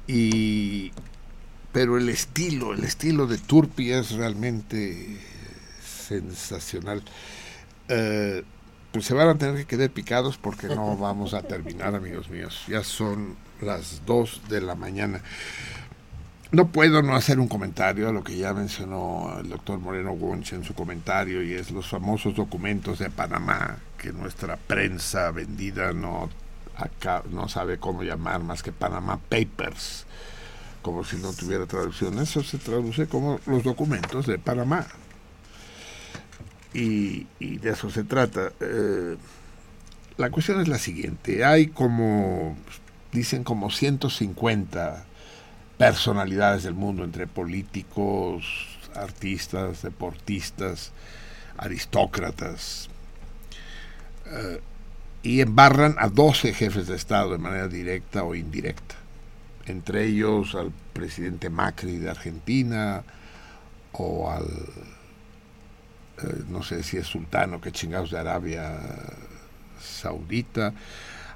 Y, 0.06 0.92
pero 1.72 1.96
el 1.98 2.08
estilo, 2.08 2.72
el 2.72 2.84
estilo 2.84 3.26
de 3.26 3.38
Turpi 3.38 3.92
es 3.92 4.12
realmente 4.12 5.20
sensacional. 5.84 7.02
Eh, 7.88 8.42
pues 8.98 9.06
se 9.06 9.14
van 9.14 9.28
a 9.28 9.38
tener 9.38 9.54
que 9.58 9.64
quedar 9.64 9.90
picados 9.90 10.38
porque 10.38 10.66
no 10.66 10.96
vamos 11.00 11.32
a 11.32 11.42
terminar, 11.42 11.94
amigos 11.94 12.28
míos. 12.30 12.64
Ya 12.66 12.82
son 12.82 13.36
las 13.60 14.04
2 14.06 14.42
de 14.48 14.60
la 14.60 14.74
mañana. 14.74 15.20
No 16.50 16.66
puedo 16.66 17.00
no 17.00 17.14
hacer 17.14 17.38
un 17.38 17.46
comentario 17.46 18.08
a 18.08 18.12
lo 18.12 18.24
que 18.24 18.36
ya 18.36 18.52
mencionó 18.54 19.38
el 19.38 19.50
doctor 19.50 19.78
Moreno 19.78 20.14
Wunsch 20.14 20.52
en 20.52 20.64
su 20.64 20.74
comentario 20.74 21.44
y 21.44 21.52
es 21.52 21.70
los 21.70 21.86
famosos 21.86 22.34
documentos 22.34 22.98
de 22.98 23.08
Panamá 23.08 23.76
que 23.96 24.12
nuestra 24.12 24.56
prensa 24.56 25.30
vendida 25.30 25.92
no, 25.92 26.28
acá, 26.76 27.22
no 27.30 27.48
sabe 27.48 27.78
cómo 27.78 28.02
llamar 28.02 28.42
más 28.42 28.64
que 28.64 28.72
Panamá 28.72 29.20
Papers, 29.28 30.06
como 30.82 31.04
si 31.04 31.18
no 31.18 31.32
tuviera 31.32 31.66
traducción. 31.66 32.18
Eso 32.18 32.42
se 32.42 32.58
traduce 32.58 33.06
como 33.06 33.38
los 33.46 33.62
documentos 33.62 34.26
de 34.26 34.40
Panamá. 34.40 34.88
Y, 36.74 37.26
de 37.40 37.70
eso 37.70 37.90
se 37.90 38.04
trata. 38.04 38.52
Eh, 38.60 39.16
la 40.16 40.30
cuestión 40.30 40.60
es 40.60 40.68
la 40.68 40.78
siguiente. 40.78 41.44
Hay 41.44 41.68
como, 41.68 42.56
dicen 43.12 43.44
como 43.44 43.70
150 43.70 45.04
personalidades 45.78 46.64
del 46.64 46.74
mundo, 46.74 47.04
entre 47.04 47.26
políticos, 47.26 48.44
artistas, 48.94 49.82
deportistas, 49.82 50.92
aristócratas, 51.56 52.88
eh, 54.26 54.60
y 55.22 55.40
embarran 55.40 55.96
a 55.98 56.08
12 56.08 56.52
jefes 56.52 56.86
de 56.86 56.96
Estado 56.96 57.32
de 57.32 57.38
manera 57.38 57.68
directa 57.68 58.24
o 58.24 58.34
indirecta, 58.34 58.94
entre 59.66 60.06
ellos 60.06 60.54
al 60.54 60.72
presidente 60.92 61.50
Macri 61.50 61.96
de 61.96 62.10
Argentina 62.10 63.04
o 63.92 64.30
al, 64.30 64.46
eh, 66.22 66.42
no 66.48 66.62
sé 66.62 66.82
si 66.82 66.96
es 66.96 67.06
sultano, 67.06 67.60
que 67.60 67.72
chingados 67.72 68.10
de 68.10 68.18
Arabia 68.18 68.78
Saudita, 69.80 70.72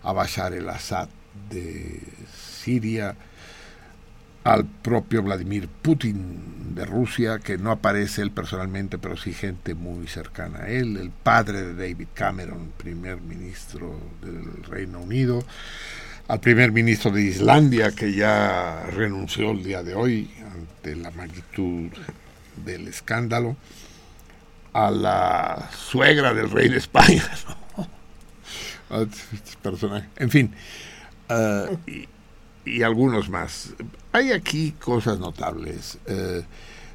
a 0.03 0.13
Bashar 0.13 0.53
el 0.53 0.69
Assad 0.69 1.09
de 1.51 2.01
Siria, 2.35 3.15
al 4.45 4.65
propio 4.65 5.23
Vladimir 5.23 5.69
Putin 5.69 6.75
de 6.75 6.85
Rusia, 6.85 7.39
que 7.39 7.59
no 7.59 7.71
aparece 7.71 8.23
él 8.23 8.31
personalmente, 8.31 8.99
pero 8.99 9.17
sí 9.17 9.33
gente 9.33 9.75
muy 9.75 10.09
cercana 10.09 10.65
a 10.65 10.69
él, 10.69 10.97
el 10.97 11.11
padre 11.11 11.63
de 11.63 11.75
David 11.75 12.09
Cameron, 12.15 12.73
primer 12.77 13.21
ministro 13.21 14.01
del 14.21 14.65
Reino 14.65 15.01
Unido, 15.01 15.45
al 16.29 16.41
primer 16.41 16.73
ministro 16.73 17.11
de 17.11 17.23
Islandia, 17.23 17.93
que 17.93 18.13
ya 18.13 18.85
renunció 18.91 19.53
el 19.53 19.63
día 19.63 19.83
de 19.83 19.95
hoy 19.95 20.31
ante 20.53 20.97
la 20.97 21.11
magnitud 21.11 21.91
del 22.65 22.89
escándalo, 22.89 23.57
a 24.73 24.91
la 24.91 25.71
suegra 25.77 26.35
del 26.35 26.51
rey 26.51 26.69
de 26.69 26.79
España. 26.79 27.23
Ah, 28.95 29.07
este 29.33 29.57
personaje. 29.63 30.07
En 30.17 30.29
fin, 30.29 30.55
ah, 31.31 31.65
y, 31.87 32.07
y 32.65 32.83
algunos 32.83 33.29
más. 33.29 33.75
Hay 34.13 34.33
aquí 34.33 34.73
cosas 34.73 35.19
notables. 35.19 35.99
Eh, 36.07 36.43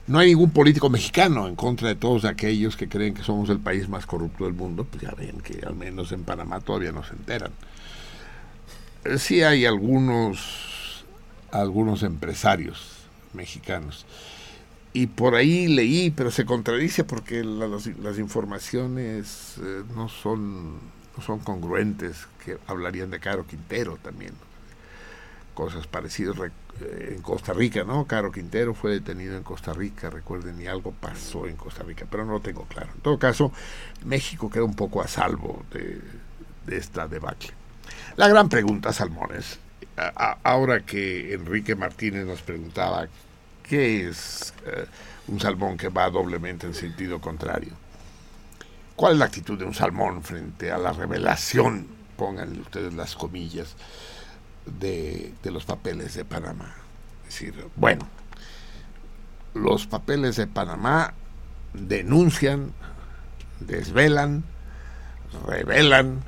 no 0.08 0.20
hay 0.20 0.30
ningún 0.30 0.52
político 0.52 0.90
mexicano 0.90 1.48
en 1.48 1.56
contra 1.56 1.90
de 1.90 1.96
todos 1.96 2.24
aquellos 2.24 2.78
que 2.78 2.88
creen 2.88 3.14
que 3.14 3.24
somos 3.24 3.50
el 3.50 3.60
país 3.60 3.90
más 3.90 4.06
corrupto 4.06 4.46
del 4.46 4.54
mundo. 4.54 4.86
Pues 4.86 5.04
ya 5.04 5.12
ven 5.12 5.42
que 5.42 5.66
al 5.66 5.76
menos 5.76 6.12
en 6.12 6.24
Panamá 6.24 6.62
todavía 6.62 6.92
no 6.92 7.04
se 7.04 7.14
enteran. 7.14 7.52
Eh, 9.04 9.18
sí 9.18 9.44
hay 9.44 9.66
algunos, 9.66 11.04
algunos 11.52 12.04
empresarios 12.04 12.98
mexicanos. 13.34 14.06
Y 15.01 15.08
por 15.08 15.35
ahí 15.35 15.67
leí, 15.67 16.09
pero 16.11 16.32
se 16.32 16.45
contradice 16.45 17.03
porque 17.03 17.43
la- 17.43 17.67
las, 17.67 18.17
informaciones 18.19 19.56
eh, 19.61 19.84
no 19.95 20.09
son 20.09 20.80
son 21.26 21.40
congruentes, 21.40 22.27
que 22.45 22.58
hablarían 22.67 23.09
de 23.09 23.19
Caro 23.19 23.45
Quintero 23.48 23.98
también. 24.03 24.34
Cosas 25.56 25.88
parecidas 25.88 26.35
re- 26.38 26.51
eh, 26.82 27.14
en 27.16 27.22
Costa 27.24 27.53
Rica, 27.53 27.84
¿no? 27.84 28.06
Caro 28.06 28.32
Quintero 28.32 28.76
fue 28.76 28.92
detenido 28.92 29.35
en 29.35 29.42
Costa 29.43 29.74
Rica, 29.74 30.09
recuerden, 30.11 30.61
y 30.61 30.67
algo 30.67 30.92
pasó 30.92 31.48
en 31.48 31.56
Costa 31.56 31.84
Rica, 31.84 32.06
pero 32.09 32.24
no 32.26 32.34
lo 32.34 32.40
tengo 32.42 32.66
claro. 32.66 32.90
En 32.95 33.01
todo 33.01 33.17
caso, 33.17 33.51
México 34.06 34.50
queda 34.51 34.64
un 34.64 34.76
poco 34.76 35.01
a 35.01 35.08
salvo 35.08 35.64
de, 35.72 36.00
de 36.67 36.77
esta 36.77 37.08
debacle. 37.08 37.51
La 38.16 38.27
gran 38.27 38.50
pregunta, 38.50 38.93
Salmones, 38.93 39.59
ahora 40.43 40.82
que 40.82 41.34
Enrique 41.34 41.76
Martínez 41.76 42.26
nos 42.27 42.42
preguntaba 42.43 43.08
qué 43.68 44.08
es 44.08 44.54
eh, 44.66 44.86
un 45.28 45.40
salmón 45.40 45.78
que 45.78 45.90
va 45.90 46.10
doblemente 46.10 46.68
en 46.68 46.74
sentido 46.74 47.20
contrario. 47.20 47.74
¿Cuál 48.96 49.14
es 49.14 49.20
la 49.20 49.26
actitud 49.26 49.60
de 49.60 49.66
un 49.66 49.74
salmón 49.74 50.24
frente 50.24 50.72
a 50.72 50.78
la 50.78 50.92
revelación, 50.92 51.88
pónganle 52.16 52.62
ustedes 52.62 52.94
las 52.94 53.16
comillas, 53.16 53.76
de, 54.66 55.34
de 55.44 55.52
los 55.52 55.66
papeles 55.66 56.16
de 56.16 56.26
Panamá? 56.26 56.76
Es 57.28 57.34
decir, 57.34 57.66
bueno, 57.76 58.08
los 59.54 59.86
papeles 59.86 60.36
de 60.36 60.48
Panamá 60.48 61.14
denuncian, 61.74 62.74
desvelan, 63.60 64.44
revelan, 65.46 66.24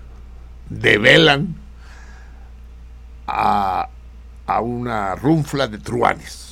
develan 0.69 1.55
a, 3.25 3.89
a 4.45 4.61
una 4.61 5.15
runfla 5.15 5.67
de 5.67 5.77
truanes. 5.79 6.48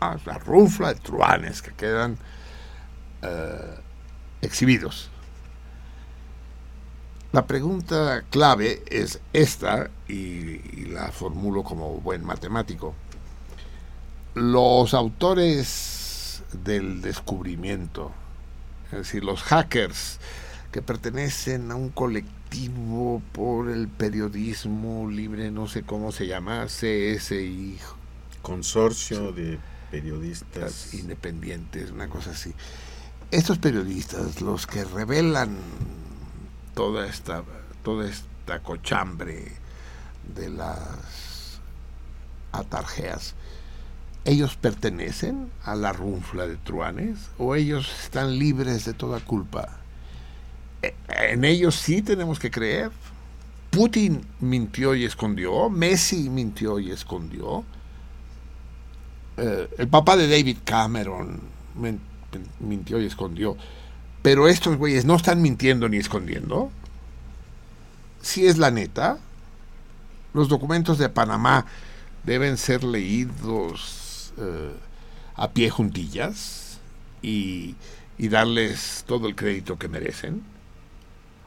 Ah, 0.00 0.16
la 0.26 0.38
runfla 0.38 0.92
de 0.92 1.00
truanes 1.00 1.62
que 1.62 1.72
quedan 1.72 2.18
eh, 3.22 3.80
exhibidos. 4.42 5.10
La 7.32 7.46
pregunta 7.46 8.24
clave 8.30 8.82
es 8.88 9.20
esta, 9.32 9.90
y 10.08 10.86
la 10.86 11.10
formulo 11.12 11.62
como 11.64 12.00
buen 12.00 12.24
matemático. 12.24 12.94
Los 14.34 14.94
autores 14.94 16.42
del 16.64 17.02
descubrimiento, 17.02 18.12
es 18.86 18.98
decir, 18.98 19.24
los 19.24 19.42
hackers 19.42 20.18
que 20.72 20.82
pertenecen 20.82 21.70
a 21.70 21.74
un 21.74 21.90
colectivo 21.90 23.22
por 23.32 23.70
el 23.70 23.88
periodismo 23.88 25.08
libre, 25.10 25.50
no 25.50 25.68
sé 25.68 25.82
cómo 25.82 26.12
se 26.12 26.26
llama, 26.26 26.66
CSI. 26.66 27.78
Consorcio 28.42 29.32
de 29.32 29.58
periodistas 29.90 30.94
independientes, 30.94 31.90
una 31.90 32.08
cosa 32.08 32.30
así. 32.30 32.52
Estos 33.30 33.58
periodistas, 33.58 34.40
los 34.40 34.66
que 34.66 34.84
revelan 34.84 35.56
toda 36.74 37.06
esta, 37.06 37.42
toda 37.82 38.08
esta 38.08 38.62
cochambre 38.62 39.52
de 40.34 40.50
las 40.50 41.60
atarjeas, 42.52 43.34
¿ellos 44.24 44.56
pertenecen 44.56 45.50
a 45.64 45.74
la 45.74 45.92
runfla 45.92 46.46
de 46.46 46.56
truanes 46.56 47.18
o 47.38 47.54
ellos 47.54 47.92
están 48.04 48.38
libres 48.38 48.84
de 48.84 48.92
toda 48.94 49.20
culpa? 49.20 49.68
Eh, 50.82 50.94
En 51.08 51.44
ellos 51.44 51.74
sí 51.74 52.02
tenemos 52.02 52.38
que 52.38 52.50
creer. 52.50 52.90
Putin 53.70 54.26
mintió 54.40 54.94
y 54.94 55.04
escondió, 55.04 55.68
Messi 55.68 56.30
mintió 56.30 56.78
y 56.78 56.90
escondió, 56.90 57.64
eh, 59.36 59.68
el 59.78 59.88
papá 59.88 60.16
de 60.16 60.28
David 60.28 60.58
Cameron 60.64 61.40
mintió 62.60 63.00
y 63.00 63.06
escondió. 63.06 63.56
Pero 64.22 64.48
estos 64.48 64.76
güeyes 64.76 65.04
no 65.04 65.16
están 65.16 65.42
mintiendo 65.42 65.88
ni 65.88 65.98
escondiendo. 65.98 66.70
Si 68.22 68.46
es 68.46 68.58
la 68.58 68.70
neta, 68.70 69.18
los 70.32 70.48
documentos 70.48 70.98
de 70.98 71.08
Panamá 71.08 71.66
deben 72.24 72.56
ser 72.56 72.82
leídos 72.82 74.32
eh, 74.38 74.72
a 75.36 75.50
pie 75.50 75.70
juntillas 75.70 76.80
y 77.22 77.76
darles 78.18 79.04
todo 79.06 79.28
el 79.28 79.34
crédito 79.36 79.78
que 79.78 79.88
merecen. 79.88 80.42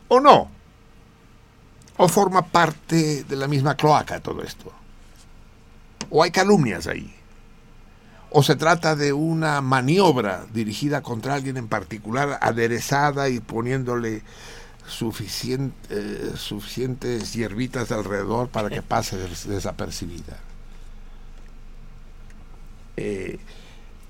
¿O 0.07 0.19
no? 0.19 0.49
¿O 1.97 2.07
forma 2.07 2.41
parte 2.43 3.23
de 3.23 3.35
la 3.35 3.47
misma 3.47 3.75
cloaca 3.75 4.19
todo 4.19 4.41
esto? 4.41 4.71
¿O 6.09 6.23
hay 6.23 6.31
calumnias 6.31 6.87
ahí? 6.87 7.18
O 8.31 8.43
se 8.43 8.55
trata 8.55 8.95
de 8.95 9.13
una 9.13 9.61
maniobra 9.61 10.45
dirigida 10.53 11.01
contra 11.01 11.33
alguien 11.35 11.57
en 11.57 11.67
particular, 11.67 12.37
aderezada 12.41 13.29
y 13.29 13.39
poniéndole 13.39 14.21
suficien- 14.87 15.71
eh, 15.89 16.31
suficientes 16.35 17.33
hierbitas 17.33 17.91
alrededor 17.91 18.49
para 18.49 18.69
que 18.69 18.81
pase 18.81 19.17
des- 19.17 19.47
desapercibida. 19.47 20.37
Eh, 22.97 23.39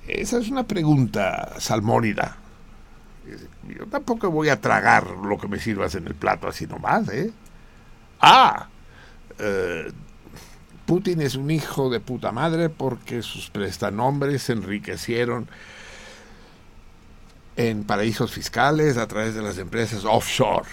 esa 0.08 0.40
es 0.40 0.50
una 0.50 0.64
pregunta 0.64 1.54
salmónida. 1.60 2.38
Yo 3.68 3.86
tampoco 3.86 4.32
voy 4.32 4.50
a 4.50 4.60
tragar 4.60 5.06
lo 5.12 5.38
que 5.38 5.48
me 5.48 5.60
sirvas 5.60 5.94
en 5.96 6.08
el 6.08 6.16
plato 6.16 6.48
así 6.48 6.66
nomás, 6.66 7.08
¿eh? 7.10 7.32
Ah, 8.22 8.68
eh, 9.38 9.92
Putin 10.90 11.22
es 11.22 11.36
un 11.36 11.52
hijo 11.52 11.92
de 11.92 12.00
puta 12.00 12.32
madre 12.32 12.68
porque 12.68 13.22
sus 13.22 13.52
prestanombres 13.52 14.42
se 14.42 14.54
enriquecieron 14.54 15.48
en 17.56 17.84
paraísos 17.84 18.32
fiscales 18.32 18.98
a 18.98 19.08
través 19.08 19.36
de 19.36 19.44
las 19.44 19.60
empresas 19.60 20.04
offshore. 20.04 20.68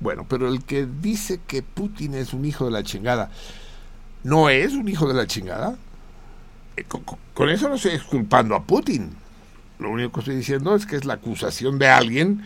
Bueno, 0.00 0.26
pero 0.28 0.46
el 0.46 0.62
que 0.62 0.84
dice 0.84 1.40
que 1.46 1.62
Putin 1.62 2.12
es 2.12 2.34
un 2.34 2.44
hijo 2.44 2.66
de 2.66 2.70
la 2.70 2.82
chingada, 2.82 3.30
¿no 4.24 4.50
es 4.50 4.74
un 4.74 4.90
hijo 4.90 5.08
de 5.08 5.14
la 5.14 5.26
chingada? 5.26 5.78
Eh, 6.76 6.84
Con, 7.32 7.48
eso 7.48 7.70
no 7.70 7.76
estoy 7.76 7.92
exculpando 7.92 8.54
a 8.54 8.62
Putin. 8.62 9.08
Lo 9.78 9.88
único 9.88 10.12
que 10.12 10.20
estoy 10.20 10.36
diciendo 10.36 10.74
es 10.74 10.84
que 10.84 10.96
es 10.96 11.06
la 11.06 11.14
acusación 11.14 11.78
de 11.78 11.88
alguien 11.88 12.44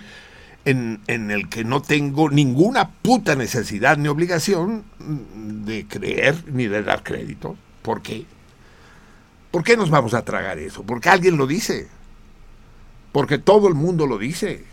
en, 0.64 1.00
en 1.06 1.30
el 1.30 1.48
que 1.48 1.64
no 1.64 1.82
tengo 1.82 2.30
ninguna 2.30 2.90
puta 2.90 3.34
necesidad 3.34 3.96
ni 3.96 4.08
obligación 4.08 4.84
de 5.64 5.86
creer 5.86 6.44
ni 6.52 6.66
de 6.66 6.82
dar 6.82 7.02
crédito. 7.02 7.56
¿Por 7.82 8.02
qué? 8.02 8.26
¿Por 9.50 9.64
qué 9.64 9.76
nos 9.76 9.90
vamos 9.90 10.14
a 10.14 10.24
tragar 10.24 10.58
eso? 10.58 10.82
Porque 10.82 11.08
alguien 11.08 11.36
lo 11.36 11.46
dice. 11.46 11.88
Porque 13.12 13.38
todo 13.38 13.68
el 13.68 13.74
mundo 13.74 14.06
lo 14.06 14.18
dice. 14.18 14.64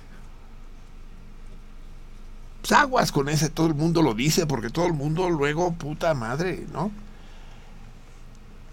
Pues 2.62 2.72
aguas 2.72 3.12
con 3.12 3.30
ese, 3.30 3.50
todo 3.50 3.68
el 3.68 3.74
mundo 3.74 4.02
lo 4.02 4.14
dice, 4.14 4.46
porque 4.46 4.70
todo 4.70 4.86
el 4.86 4.94
mundo 4.94 5.30
luego, 5.30 5.74
puta 5.74 6.14
madre, 6.14 6.66
¿no? 6.72 6.92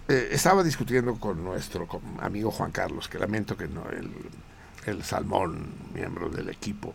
Eh, 0.09 0.29
estaba 0.31 0.63
discutiendo 0.63 1.17
con 1.17 1.43
nuestro 1.43 1.89
amigo 2.21 2.51
Juan 2.51 2.71
Carlos, 2.71 3.09
que 3.09 3.19
lamento 3.19 3.57
que 3.57 3.67
no, 3.67 3.83
el 4.87 5.03
Salmón, 5.03 5.75
miembro 5.93 6.29
del 6.29 6.49
equipo, 6.49 6.95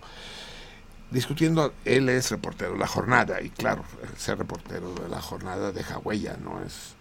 discutiendo, 1.11 1.73
él 1.85 2.09
es 2.09 2.31
reportero 2.31 2.73
de 2.73 2.79
la 2.79 2.87
jornada, 2.87 3.41
y 3.41 3.49
claro, 3.49 3.83
ser 4.17 4.37
reportero 4.37 4.93
de 4.93 5.09
la 5.09 5.21
jornada 5.21 5.71
deja 5.71 5.99
huella, 5.99 6.37
no 6.41 6.63
es 6.63 6.95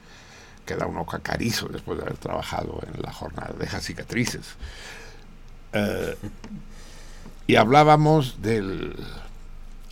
queda 0.67 0.87
uno 0.87 1.05
cacarizo 1.05 1.69
después 1.69 1.99
de 1.99 2.05
haber 2.05 2.19
trabajado 2.19 2.81
en 2.87 3.03
la 3.03 3.13
jornada, 3.13 3.55
deja 3.59 3.81
cicatrices. 3.81 4.55
Eh, 5.73 6.17
y 7.47 7.57
hablábamos 7.57 8.41
del, 8.41 8.95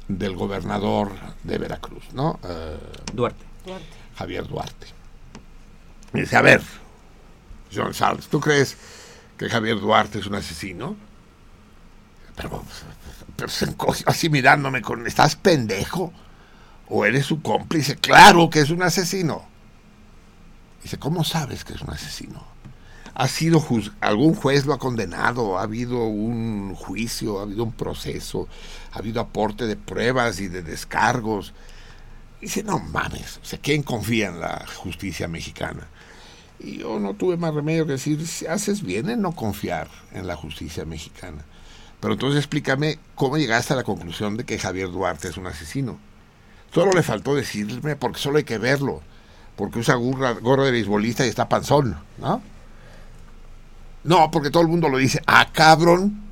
del 0.07 0.36
gobernador 0.36 1.10
de 1.43 1.59
Veracruz, 1.59 2.05
¿no? 2.12 2.39
Eh, 2.44 2.78
Duarte. 3.12 3.44
Javier 4.17 4.47
Duarte. 4.47 4.86
Y 6.15 6.20
dice, 6.20 6.36
a 6.36 6.43
ver, 6.43 6.62
John 7.75 7.93
Charles, 7.93 8.28
¿tú 8.28 8.39
crees 8.39 8.77
que 9.39 9.49
Javier 9.49 9.81
Duarte 9.81 10.18
es 10.18 10.26
un 10.26 10.34
asesino? 10.34 10.97
Pero, 12.36 12.62
pero 13.36 13.49
se 13.49 13.75
así 14.07 14.28
mirándome 14.28 14.83
con, 14.83 15.07
¿estás 15.07 15.36
pendejo? 15.36 16.12
¿O 16.89 17.05
eres 17.05 17.26
su 17.26 17.41
cómplice? 17.41 17.97
Claro 17.97 18.50
que 18.50 18.60
es 18.60 18.70
un 18.70 18.83
asesino. 18.83 19.47
Dice, 20.83 20.99
¿cómo 20.99 21.25
sabes 21.25 21.65
que 21.65 21.75
es 21.75 21.81
un 21.81 21.91
asesino? 21.91 22.44
¿Ha 23.15 23.26
sido 23.26 23.65
algún 24.00 24.34
juez 24.34 24.65
lo 24.65 24.75
ha 24.75 24.78
condenado? 24.78 25.58
¿Ha 25.58 25.62
habido 25.62 26.05
un 26.05 26.75
juicio? 26.75 27.41
¿Ha 27.41 27.42
habido 27.42 27.65
un 27.65 27.73
proceso? 27.73 28.49
¿Ha 28.92 28.99
habido 29.00 29.20
aporte 29.20 29.67
de 29.67 29.76
pruebas 29.76 30.41
y 30.41 30.49
de 30.49 30.62
descargos? 30.62 31.52
Dice, 32.41 32.62
no 32.62 32.78
mames, 32.78 33.39
o 33.39 33.58
¿quién 33.60 33.83
confía 33.83 34.28
en 34.28 34.41
la 34.41 34.65
justicia 34.76 35.26
mexicana? 35.26 35.89
Y 36.60 36.78
yo 36.78 36.98
no 36.98 37.14
tuve 37.14 37.36
más 37.36 37.54
remedio 37.54 37.86
que 37.86 37.92
decir, 37.92 38.26
si 38.26 38.46
haces 38.46 38.82
bien 38.82 39.08
en 39.08 39.22
no 39.22 39.32
confiar 39.32 39.88
en 40.12 40.26
la 40.26 40.36
justicia 40.36 40.84
mexicana. 40.84 41.44
Pero 42.00 42.14
entonces 42.14 42.38
explícame 42.38 42.98
cómo 43.14 43.38
llegaste 43.38 43.72
a 43.72 43.76
la 43.76 43.84
conclusión 43.84 44.36
de 44.36 44.44
que 44.44 44.58
Javier 44.58 44.90
Duarte 44.90 45.28
es 45.28 45.36
un 45.36 45.46
asesino. 45.46 45.98
Solo 46.72 46.92
le 46.92 47.02
faltó 47.02 47.34
decirme, 47.34 47.96
porque 47.96 48.18
solo 48.20 48.38
hay 48.38 48.44
que 48.44 48.58
verlo, 48.58 49.02
porque 49.56 49.78
usa 49.78 49.94
gorra, 49.94 50.32
gorra 50.32 50.64
de 50.64 50.72
beisbolista 50.72 51.24
y 51.24 51.28
está 51.28 51.48
panzón, 51.48 51.96
¿no? 52.18 52.42
No, 54.04 54.30
porque 54.30 54.50
todo 54.50 54.62
el 54.62 54.68
mundo 54.68 54.88
lo 54.88 54.98
dice, 54.98 55.22
ah, 55.26 55.48
cabrón. 55.52 56.27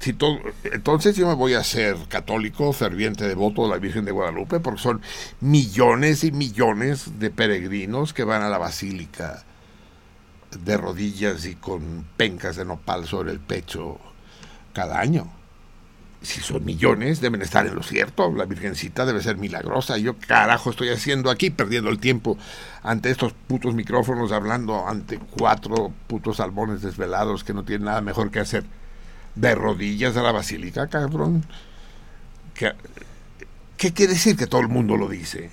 Si 0.00 0.12
todo, 0.12 0.38
entonces 0.64 1.16
yo 1.16 1.26
me 1.26 1.34
voy 1.34 1.54
a 1.54 1.64
ser 1.64 1.96
católico, 2.08 2.72
ferviente 2.72 3.26
devoto 3.26 3.64
de 3.64 3.70
la 3.70 3.78
Virgen 3.78 4.04
de 4.04 4.12
Guadalupe, 4.12 4.60
porque 4.60 4.80
son 4.80 5.00
millones 5.40 6.22
y 6.22 6.30
millones 6.30 7.18
de 7.18 7.30
peregrinos 7.30 8.12
que 8.12 8.22
van 8.22 8.42
a 8.42 8.48
la 8.48 8.58
basílica 8.58 9.44
de 10.64 10.76
rodillas 10.76 11.44
y 11.46 11.56
con 11.56 12.06
pencas 12.16 12.56
de 12.56 12.64
nopal 12.64 13.06
sobre 13.06 13.32
el 13.32 13.40
pecho 13.40 13.98
cada 14.72 15.00
año. 15.00 15.30
Si 16.22 16.40
son 16.40 16.64
millones, 16.64 17.20
deben 17.20 17.42
estar 17.42 17.66
en 17.66 17.76
lo 17.76 17.82
cierto. 17.82 18.32
La 18.32 18.44
Virgencita 18.44 19.06
debe 19.06 19.22
ser 19.22 19.36
milagrosa. 19.36 19.98
Yo, 19.98 20.16
carajo, 20.16 20.70
estoy 20.70 20.88
haciendo 20.88 21.30
aquí, 21.30 21.50
perdiendo 21.50 21.90
el 21.90 22.00
tiempo 22.00 22.36
ante 22.82 23.10
estos 23.10 23.32
putos 23.32 23.74
micrófonos, 23.74 24.32
hablando 24.32 24.86
ante 24.88 25.18
cuatro 25.18 25.92
putos 26.08 26.38
salmones 26.38 26.82
desvelados 26.82 27.44
que 27.44 27.54
no 27.54 27.64
tienen 27.64 27.86
nada 27.86 28.00
mejor 28.00 28.32
que 28.32 28.40
hacer. 28.40 28.64
De 29.38 29.54
rodillas 29.54 30.16
a 30.16 30.22
la 30.22 30.32
basílica, 30.32 30.88
cabrón. 30.88 31.44
¿Qué, 32.54 32.72
¿Qué 33.76 33.92
quiere 33.92 34.14
decir 34.14 34.36
que 34.36 34.48
todo 34.48 34.60
el 34.60 34.68
mundo 34.68 34.96
lo 34.96 35.08
dice? 35.08 35.50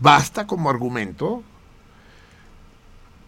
¿Basta 0.00 0.46
como 0.46 0.68
argumento? 0.68 1.42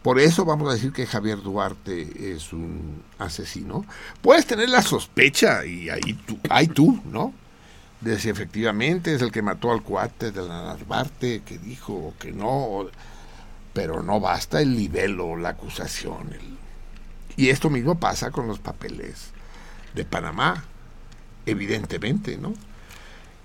Por 0.03 0.21
eso 0.21 0.45
vamos 0.45 0.69
a 0.71 0.75
decir 0.75 0.93
que 0.93 1.07
Javier 1.07 1.41
Duarte 1.43 2.35
es 2.35 2.53
un 2.53 3.03
asesino. 3.19 3.85
Puedes 4.21 4.47
tener 4.47 4.69
la 4.69 4.83
sospecha 4.83 5.65
y 5.65 5.89
ahí 5.89 6.13
tú, 6.27 6.39
ahí 6.51 6.69
tú 6.69 7.01
¿no? 7.07 7.33
De 8.01 8.19
si 8.21 8.29
efectivamente 8.29 9.15
es 9.15 9.23
el 9.23 9.33
que 9.33 9.41
mató 9.43 9.73
al 9.73 9.83
cuate 9.83 10.31
de 10.31 10.43
la 10.43 10.63
Narvarte, 10.65 11.41
que 11.43 11.59
dijo 11.59 12.13
que 12.21 12.31
no, 12.33 12.87
pero 13.73 14.03
no 14.03 14.21
basta 14.21 14.61
el 14.61 14.77
nivel 14.77 15.19
o 15.21 15.37
la 15.37 15.51
acusación. 15.51 16.33
el- 16.35 16.57
y 17.37 17.51
esto 17.51 17.71
mismo 17.71 17.99
pasa 17.99 18.31
con 18.31 18.47
los 18.47 18.59
papeles 18.59 19.31
de 19.95 20.05
Panamá, 20.05 20.65
evidentemente, 21.45 22.39
¿no? 22.39 22.55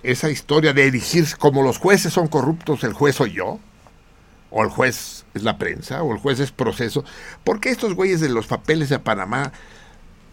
Esa 0.03 0.29
historia 0.29 0.73
de 0.73 0.87
erigirse, 0.87 1.35
como 1.37 1.61
los 1.61 1.77
jueces 1.77 2.13
son 2.13 2.27
corruptos, 2.27 2.83
el 2.83 2.93
juez 2.93 3.15
soy 3.15 3.33
yo, 3.33 3.59
o 4.49 4.63
el 4.63 4.69
juez 4.69 5.25
es 5.33 5.43
la 5.43 5.57
prensa, 5.57 6.03
o 6.03 6.13
el 6.13 6.19
juez 6.19 6.39
es 6.39 6.51
proceso. 6.51 7.03
¿Por 7.43 7.59
qué 7.59 7.69
estos 7.69 7.93
güeyes 7.93 8.19
de 8.19 8.29
los 8.29 8.47
papeles 8.47 8.89
de 8.89 8.99
Panamá 8.99 9.51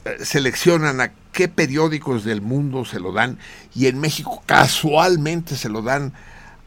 eh, 0.04 0.16
seleccionan 0.24 1.00
a 1.00 1.12
qué 1.32 1.48
periódicos 1.48 2.24
del 2.24 2.40
mundo 2.40 2.84
se 2.84 2.98
lo 2.98 3.12
dan 3.12 3.38
y 3.74 3.86
en 3.86 4.00
México 4.00 4.42
casualmente 4.46 5.56
se 5.56 5.68
lo 5.68 5.82
dan 5.82 6.12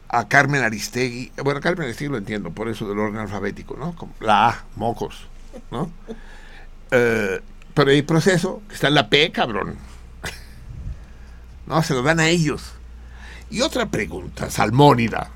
a 0.08 0.28
Carmen 0.28 0.62
Aristegui? 0.62 1.32
Bueno, 1.42 1.60
Carmen 1.60 1.84
Aristegui 1.84 2.12
lo 2.12 2.18
entiendo, 2.18 2.50
por 2.50 2.68
eso 2.68 2.88
del 2.88 2.98
orden 2.98 3.18
alfabético, 3.18 3.76
¿no? 3.76 3.94
La 4.20 4.48
A, 4.48 4.64
mocos, 4.76 5.26
¿no? 5.70 5.90
Eh, 6.92 7.40
pero 7.74 7.90
hay 7.90 8.02
proceso, 8.02 8.62
que 8.68 8.74
está 8.74 8.88
en 8.88 8.94
la 8.94 9.08
P, 9.08 9.32
cabrón. 9.32 9.76
No, 11.66 11.82
se 11.82 11.94
lo 11.94 12.02
dan 12.02 12.20
a 12.20 12.28
ellos. 12.28 12.72
Y 13.50 13.62
otra 13.62 13.86
pregunta, 13.86 14.50
salmónida. 14.50 15.30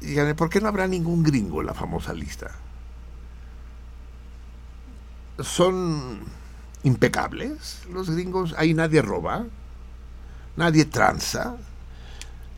Díganme, 0.00 0.34
¿por 0.34 0.48
qué 0.48 0.60
no 0.60 0.68
habrá 0.68 0.86
ningún 0.86 1.22
gringo 1.22 1.60
en 1.60 1.66
la 1.66 1.74
famosa 1.74 2.14
lista? 2.14 2.50
Son 5.40 6.20
impecables 6.84 7.82
los 7.92 8.08
gringos, 8.08 8.54
ahí 8.56 8.72
nadie 8.72 9.02
roba, 9.02 9.44
nadie 10.56 10.84
tranza. 10.84 11.56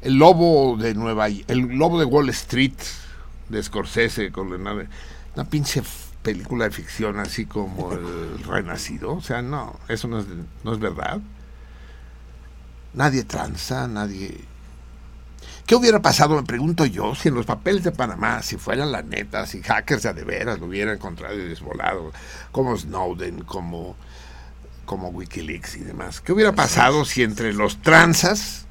El 0.02 0.14
lobo 0.14 0.76
de 0.76 0.94
Nueva 0.94 1.28
el 1.28 1.60
lobo 1.76 1.98
de 1.98 2.04
Wall 2.04 2.28
Street 2.28 2.76
de 3.48 3.62
Scorsese 3.62 4.30
con 4.30 4.52
una 4.52 5.44
pinche 5.48 5.82
película 6.22 6.64
de 6.64 6.70
ficción 6.70 7.18
así 7.18 7.46
como 7.46 7.92
el 7.92 8.42
Renacido, 8.44 9.14
o 9.14 9.20
sea, 9.20 9.42
no, 9.42 9.78
eso 9.88 10.08
no 10.08 10.20
es, 10.20 10.26
no 10.64 10.72
es 10.72 10.78
verdad. 10.78 11.20
Nadie 12.94 13.24
tranza, 13.24 13.86
nadie 13.86 14.48
¿Qué 15.68 15.74
hubiera 15.74 16.00
pasado, 16.00 16.34
me 16.34 16.44
pregunto 16.44 16.86
yo, 16.86 17.14
si 17.14 17.28
en 17.28 17.34
los 17.34 17.44
papeles 17.44 17.84
de 17.84 17.92
Panamá, 17.92 18.42
si 18.42 18.56
fueran 18.56 18.90
la 18.90 19.02
neta, 19.02 19.44
si 19.44 19.62
hackers 19.62 20.02
de 20.02 20.14
de 20.14 20.24
veras 20.24 20.58
lo 20.58 20.64
hubieran 20.64 20.94
encontrado 20.94 21.34
y 21.34 21.46
desvolado, 21.46 22.10
como 22.52 22.74
Snowden, 22.74 23.44
como, 23.44 23.94
como 24.86 25.10
Wikileaks 25.10 25.76
y 25.76 25.80
demás? 25.80 26.22
¿Qué 26.22 26.32
hubiera 26.32 26.52
pasado 26.52 27.04
si 27.04 27.22
entre 27.22 27.52
los 27.52 27.82
tranzas, 27.82 28.64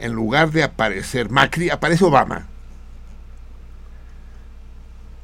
en 0.00 0.12
lugar 0.12 0.50
de 0.50 0.64
aparecer 0.64 1.30
Macri, 1.30 1.70
aparece 1.70 2.04
Obama? 2.04 2.48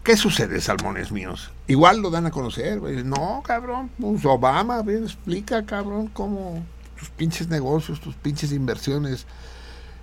¿Qué 0.07 0.17
sucede, 0.17 0.60
salmones 0.60 1.10
míos? 1.10 1.51
Igual 1.67 1.99
lo 1.99 2.10
dan 2.10 2.26
a 2.26 2.31
conocer. 2.31 2.81
No, 2.81 3.43
cabrón, 3.44 3.91
pues 4.01 4.25
Obama, 4.25 4.81
ver, 4.83 5.02
explica, 5.02 5.67
cabrón, 5.67 6.07
cómo 6.07 6.65
tus 6.97 7.10
pinches 7.10 7.49
negocios, 7.49 8.01
tus 8.01 8.15
pinches 8.15 8.52
inversiones 8.52 9.26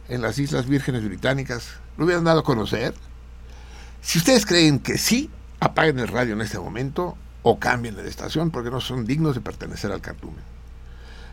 en 0.09 0.21
las 0.21 0.39
Islas 0.39 0.67
Vírgenes 0.67 1.05
Británicas, 1.05 1.69
lo 1.95 2.03
hubieran 2.03 2.25
dado 2.25 2.41
a 2.41 2.43
conocer. 2.43 2.93
Si 4.01 4.17
ustedes 4.17 4.45
creen 4.45 4.79
que 4.79 4.97
sí, 4.97 5.29
apaguen 5.61 5.99
el 5.99 6.09
radio 6.09 6.33
en 6.33 6.41
este 6.41 6.59
momento 6.59 7.15
o 7.41 7.57
cambien 7.57 7.95
de 7.95 8.05
estación 8.05 8.51
porque 8.51 8.71
no 8.71 8.81
son 8.81 9.05
dignos 9.05 9.35
de 9.35 9.39
pertenecer 9.39 9.93
al 9.93 10.01
cardumen. 10.01 10.43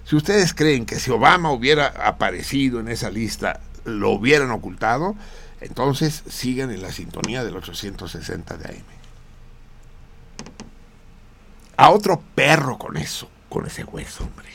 Si 0.04 0.14
ustedes 0.14 0.54
creen 0.54 0.86
que 0.86 1.00
si 1.00 1.10
Obama 1.10 1.50
hubiera 1.50 1.88
aparecido 1.88 2.78
en 2.78 2.86
esa 2.86 3.10
lista, 3.10 3.58
lo 3.84 4.10
hubieran 4.10 4.52
ocultado, 4.52 5.16
entonces 5.60 6.22
sigan 6.28 6.70
en 6.70 6.82
la 6.82 6.92
sintonía 6.92 7.44
del 7.44 7.56
860 7.56 8.56
de 8.56 8.68
AM. 8.68 8.84
A 11.76 11.90
otro 11.90 12.22
perro 12.34 12.78
con 12.78 12.96
eso, 12.96 13.30
con 13.48 13.66
ese 13.66 13.84
hueso, 13.84 14.24
hombre. 14.24 14.48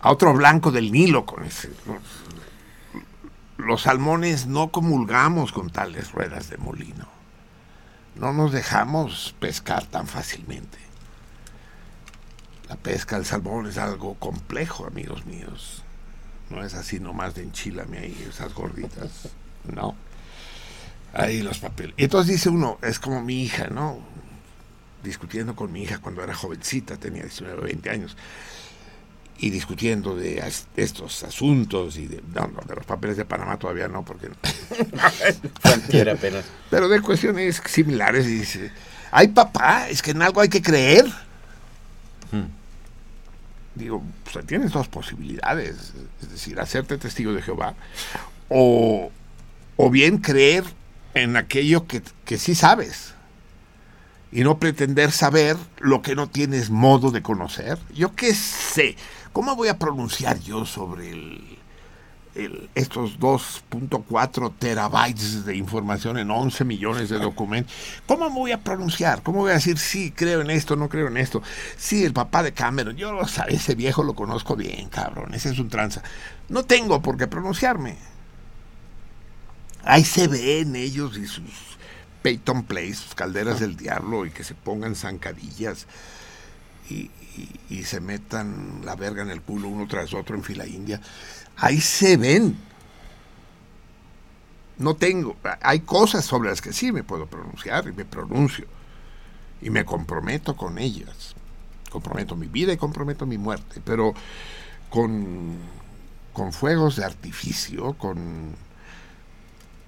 A 0.00 0.10
otro 0.10 0.32
blanco 0.34 0.70
del 0.72 0.90
Nilo 0.90 1.24
con 1.24 1.44
ese. 1.44 1.70
Los 3.56 3.82
salmones 3.82 4.46
no 4.46 4.72
comulgamos 4.72 5.52
con 5.52 5.70
tales 5.70 6.12
ruedas 6.12 6.50
de 6.50 6.56
molino. 6.56 7.08
No 8.16 8.32
nos 8.32 8.52
dejamos 8.52 9.34
pescar 9.38 9.86
tan 9.86 10.06
fácilmente. 10.08 10.78
La 12.68 12.76
pesca 12.76 13.16
del 13.16 13.24
salmón 13.24 13.66
es 13.66 13.78
algo 13.78 14.14
complejo, 14.14 14.86
amigos 14.86 15.24
míos. 15.26 15.83
No 16.50 16.64
es 16.64 16.74
así 16.74 17.00
nomás 17.00 17.34
de 17.34 17.42
enchilame 17.42 17.98
ahí 17.98 18.26
esas 18.28 18.52
gorditas. 18.54 19.10
No. 19.74 19.96
Ahí 21.14 21.40
los 21.42 21.58
papeles. 21.58 21.94
Y 21.96 22.04
entonces 22.04 22.32
dice 22.34 22.50
uno, 22.50 22.78
es 22.82 22.98
como 22.98 23.22
mi 23.22 23.42
hija, 23.44 23.68
¿no? 23.68 23.98
Discutiendo 25.02 25.56
con 25.56 25.72
mi 25.72 25.82
hija 25.84 25.98
cuando 25.98 26.22
era 26.22 26.34
jovencita, 26.34 26.98
tenía 26.98 27.22
19, 27.22 27.62
20 27.62 27.88
años 27.90 28.16
y 29.38 29.48
discutiendo 29.50 30.14
de 30.16 30.42
as- 30.42 30.66
estos 30.76 31.22
asuntos 31.24 31.96
y 31.96 32.06
de, 32.08 32.22
no, 32.34 32.46
no, 32.48 32.60
de 32.68 32.74
los 32.76 32.84
papeles 32.84 33.16
de 33.16 33.24
Panamá 33.24 33.58
todavía 33.58 33.88
no, 33.88 34.04
porque 34.04 34.28
Cualquiera 35.62 36.12
apenas. 36.12 36.44
pero 36.70 36.88
de 36.88 37.00
cuestiones 37.00 37.62
similares 37.66 38.26
y 38.26 38.38
dice, 38.40 38.70
ay 39.10 39.28
papá, 39.28 39.88
es 39.88 40.02
que 40.02 40.10
en 40.12 40.20
algo 40.22 40.40
hay 40.40 40.48
que 40.48 40.62
creer. 40.62 41.06
Digo, 43.74 44.02
pues 44.32 44.46
tienes 44.46 44.72
dos 44.72 44.88
posibilidades, 44.88 45.92
es 46.22 46.30
decir, 46.30 46.60
hacerte 46.60 46.96
testigo 46.96 47.32
de 47.32 47.42
Jehová 47.42 47.74
o, 48.48 49.10
o 49.76 49.90
bien 49.90 50.18
creer 50.18 50.64
en 51.14 51.36
aquello 51.36 51.86
que, 51.86 52.02
que 52.24 52.38
sí 52.38 52.54
sabes 52.54 53.14
y 54.30 54.42
no 54.42 54.58
pretender 54.58 55.12
saber 55.12 55.56
lo 55.78 56.02
que 56.02 56.16
no 56.16 56.28
tienes 56.28 56.70
modo 56.70 57.10
de 57.10 57.22
conocer. 57.22 57.78
Yo 57.94 58.14
qué 58.14 58.34
sé, 58.34 58.96
¿cómo 59.32 59.54
voy 59.54 59.68
a 59.68 59.78
pronunciar 59.78 60.40
yo 60.40 60.66
sobre 60.66 61.10
el, 61.10 61.58
el- 62.34 62.68
estos 62.74 63.18
2.4 63.18 64.52
terabytes 64.58 65.44
de 65.44 65.56
información 65.56 66.18
en 66.18 66.30
11 66.30 66.64
millones 66.64 67.08
de 67.08 67.18
documentos? 67.18 67.72
¿Cómo 68.06 68.28
me 68.28 68.34
voy 68.36 68.52
a 68.52 68.62
pronunciar? 68.62 69.22
¿Cómo 69.22 69.40
voy 69.40 69.50
a 69.52 69.54
decir 69.54 69.78
sí, 69.78 70.10
creo 70.10 70.40
en 70.40 70.50
esto, 70.50 70.76
no 70.76 70.88
creo 70.88 71.08
en 71.08 71.16
esto? 71.16 71.42
Sí, 71.76 72.04
el 72.04 72.12
papá 72.12 72.42
de 72.42 72.52
Cameron, 72.52 72.96
yo 72.96 73.12
ese 73.48 73.74
viejo 73.74 74.02
lo 74.02 74.14
conozco 74.14 74.56
bien, 74.56 74.88
cabrón, 74.88 75.34
ese 75.34 75.50
es 75.50 75.58
un 75.58 75.68
tranza. 75.68 76.02
No 76.48 76.64
tengo 76.64 77.00
por 77.02 77.16
qué 77.16 77.26
pronunciarme. 77.26 77.96
Ahí 79.84 80.04
se 80.04 80.28
ven 80.28 80.76
ellos 80.76 81.16
y 81.18 81.26
sus 81.26 81.44
Peyton 82.22 82.64
Place, 82.64 82.94
sus 82.94 83.14
calderas 83.14 83.60
del 83.60 83.76
diablo, 83.76 84.24
y 84.24 84.30
que 84.30 84.44
se 84.44 84.54
pongan 84.54 84.94
zancadillas 84.94 85.86
y 87.70 87.82
se 87.84 88.00
metan 88.00 88.82
la 88.84 88.94
verga 88.94 89.22
en 89.22 89.30
el 89.30 89.40
culo 89.42 89.68
uno 89.68 89.86
tras 89.88 90.14
otro 90.14 90.36
en 90.36 90.42
fila 90.44 90.66
india. 90.66 91.00
Ahí 91.56 91.80
se 91.80 92.16
ven. 92.16 92.56
No 94.78 94.96
tengo. 94.96 95.36
Hay 95.62 95.80
cosas 95.80 96.24
sobre 96.24 96.50
las 96.50 96.60
que 96.60 96.72
sí 96.72 96.92
me 96.92 97.04
puedo 97.04 97.26
pronunciar 97.26 97.86
y 97.86 97.92
me 97.92 98.04
pronuncio. 98.04 98.66
Y 99.62 99.70
me 99.70 99.84
comprometo 99.84 100.56
con 100.56 100.78
ellas. 100.78 101.34
Comprometo 101.90 102.36
mi 102.36 102.48
vida 102.48 102.72
y 102.72 102.76
comprometo 102.76 103.24
mi 103.24 103.38
muerte. 103.38 103.80
Pero 103.84 104.14
con, 104.90 105.56
con 106.32 106.52
fuegos 106.52 106.96
de 106.96 107.04
artificio, 107.04 107.94
con, 107.94 108.54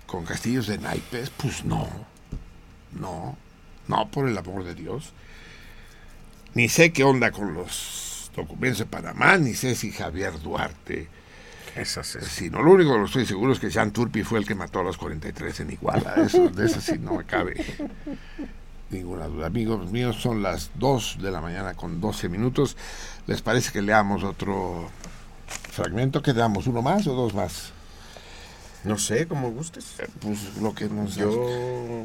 con 0.07 0.25
castillos 0.25 0.69
de 0.69 0.79
naipes, 0.79 1.31
pues 1.31 1.65
no. 1.65 1.89
No, 2.93 3.37
no, 3.89 4.09
por 4.11 4.29
el 4.29 4.39
amor 4.39 4.65
de 4.65 4.75
Dios. 4.75 5.13
Ni 6.55 6.69
sé 6.69 6.93
qué 6.93 7.05
onda 7.05 7.33
con 7.33 7.53
los 7.53 8.31
documentos 8.35 8.79
de 8.79 8.87
Panamá, 8.87 9.37
ni 9.37 9.55
sé 9.55 9.75
si 9.75 9.93
Javier 9.93 10.41
Duarte. 10.41 11.09
Es. 11.77 11.99
Si 12.23 12.51
no, 12.51 12.63
lo 12.63 12.73
único 12.73 12.97
que 12.97 13.05
estoy 13.05 13.27
seguro 13.27 13.53
es 13.53 13.61
que 13.61 13.71
Jean 13.71 13.93
Turpi 13.93 14.23
fue 14.23 14.39
el 14.39 14.47
que 14.47 14.55
mató 14.55 14.81
a 14.81 14.83
los 14.83 14.97
43 14.97 15.61
en 15.61 15.73
Iguala. 15.73 16.15
Eso, 16.17 16.49
de 16.49 16.67
eso 16.67 16.81
sí 16.81 16.99
no 16.99 17.15
me 17.15 17.25
cabe 17.25 17.65
ninguna 18.91 19.27
duda. 19.27 19.47
Amigos 19.47 19.91
míos, 19.91 20.17
son 20.21 20.43
las 20.43 20.71
2 20.75 21.19
de 21.21 21.31
la 21.31 21.41
mañana 21.41 21.75
con 21.75 22.01
12 22.01 22.29
minutos. 22.29 22.77
¿Les 23.27 23.43
parece 23.43 23.73
que 23.73 23.83
leamos 23.83 24.25
otro 24.25 24.89
fragmento? 25.73 26.23
¿Que 26.23 26.33
damos 26.33 26.67
uno 26.67 26.83
más 26.83 27.07
o 27.07 27.15
dos 27.15 27.35
más? 27.35 27.73
No 28.85 28.99
sé, 28.99 29.27
como 29.27 29.51
gustes. 29.51 29.99
Eh, 29.99 30.09
pues 30.21 30.57
lo 30.61 30.75
que 30.75 30.89
nos... 30.89 31.17
Yo... 31.17 32.05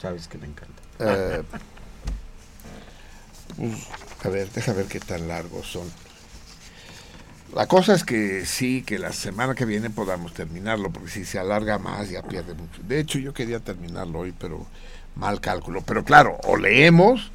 Sabes 0.00 0.28
que 0.28 0.38
me 0.38 0.46
encanta. 0.46 0.82
Eh, 0.98 1.42
pues, 3.56 3.72
a 4.24 4.28
ver, 4.28 4.50
deja 4.50 4.72
ver 4.72 4.86
qué 4.86 5.00
tan 5.00 5.28
largos 5.28 5.66
son. 5.66 5.90
La 7.54 7.66
cosa 7.66 7.94
es 7.94 8.04
que 8.04 8.46
sí, 8.46 8.82
que 8.82 8.98
la 8.98 9.12
semana 9.12 9.54
que 9.54 9.66
viene 9.66 9.90
podamos 9.90 10.32
terminarlo, 10.32 10.90
porque 10.90 11.10
si 11.10 11.24
se 11.24 11.38
alarga 11.38 11.78
más 11.78 12.08
ya 12.08 12.22
pierde 12.22 12.54
mucho. 12.54 12.82
De 12.82 12.98
hecho, 12.98 13.18
yo 13.18 13.34
quería 13.34 13.60
terminarlo 13.60 14.20
hoy, 14.20 14.32
pero 14.32 14.66
mal 15.16 15.40
cálculo. 15.40 15.82
Pero 15.82 16.04
claro, 16.04 16.38
o 16.44 16.56
leemos, 16.56 17.30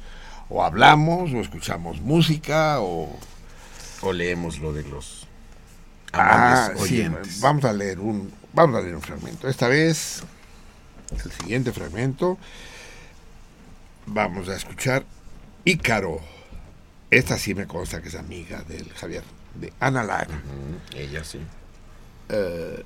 o 0.48 0.64
hablamos, 0.64 1.32
o 1.32 1.40
escuchamos 1.40 2.00
música, 2.00 2.80
o... 2.80 3.16
O 4.00 4.12
leemos 4.12 4.58
lo 4.60 4.72
de 4.72 4.84
los 4.84 5.26
Ah, 6.12 6.70
sí, 6.86 7.06
vamos 7.40 7.64
a 7.64 7.72
leer 7.72 8.00
un 8.00 8.32
vamos 8.52 8.76
a 8.76 8.80
leer 8.80 8.94
un 8.94 9.02
fragmento. 9.02 9.48
Esta 9.48 9.68
vez 9.68 10.22
el 11.24 11.30
siguiente 11.32 11.72
fragmento 11.72 12.38
vamos 14.06 14.48
a 14.48 14.56
escuchar 14.56 15.04
Ícaro. 15.64 16.20
Esta 17.10 17.38
sí 17.38 17.54
me 17.54 17.66
consta 17.66 18.00
que 18.00 18.08
es 18.08 18.14
amiga 18.14 18.62
del 18.62 18.88
Javier 18.94 19.22
de 19.60 19.72
Ana 19.80 20.02
Lara. 20.04 20.28
Ujú, 20.34 20.98
Ella 20.98 21.24
sí. 21.24 21.38
Eh, 22.28 22.84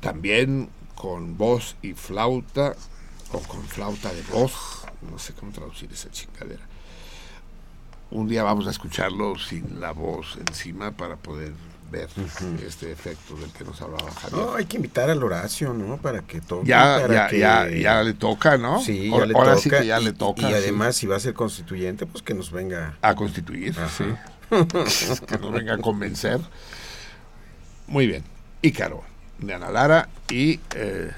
también 0.00 0.68
con 0.94 1.36
voz 1.36 1.76
y 1.82 1.92
flauta 1.94 2.74
o 3.32 3.38
con 3.40 3.62
flauta 3.64 4.12
de 4.12 4.22
voz, 4.22 4.82
no 5.10 5.18
sé 5.18 5.32
cómo 5.34 5.52
traducir 5.52 5.92
esa 5.92 6.10
chingadera. 6.10 6.62
Un 8.10 8.26
día 8.28 8.42
vamos 8.42 8.66
a 8.66 8.70
escucharlo 8.70 9.38
sin 9.38 9.80
la 9.80 9.92
voz 9.92 10.38
encima 10.48 10.92
para 10.92 11.16
poder 11.16 11.52
ver 11.90 12.08
este 12.66 12.90
efecto 12.92 13.34
del 13.36 13.50
que 13.52 13.64
nos 13.64 13.80
hablaba 13.82 14.10
Javier. 14.10 14.40
No, 14.46 14.54
hay 14.54 14.64
que 14.66 14.76
invitar 14.76 15.10
al 15.10 15.22
Horacio, 15.22 15.72
¿no? 15.74 15.96
Para 15.98 16.20
que 16.22 16.40
toque. 16.40 16.66
Ya, 16.68 16.98
para 17.02 17.14
ya, 17.14 17.26
que- 17.28 17.38
ya, 17.38 17.68
ya 17.68 18.02
le 18.02 18.14
toca, 18.14 18.56
¿no? 18.58 18.80
Sí, 18.80 19.10
Ahora- 19.12 19.24
ya 19.26 19.32
le 19.32 19.34
ahora 19.38 19.50
toca. 19.52 19.62
sí 19.62 19.70
que 19.70 19.86
ya 19.86 20.00
y, 20.00 20.04
le 20.04 20.12
toca. 20.12 20.42
Y 20.42 20.46
sí. 20.46 20.52
además, 20.54 20.96
si 20.96 21.06
va 21.06 21.16
a 21.16 21.20
ser 21.20 21.34
constituyente, 21.34 22.06
pues 22.06 22.22
que 22.22 22.32
nos 22.34 22.50
venga. 22.50 22.96
a 23.02 23.14
constituir, 23.14 23.74
Ajá. 23.78 23.88
sí. 23.88 24.04
que 25.26 25.38
nos 25.38 25.52
venga 25.52 25.74
a 25.74 25.78
convencer. 25.78 26.40
Muy 27.86 28.06
bien. 28.06 28.24
Ícaro, 28.62 29.02
de 29.38 29.54
Ana 29.54 29.70
Lara, 29.70 30.08
y 30.30 30.60
eh, 30.74 31.10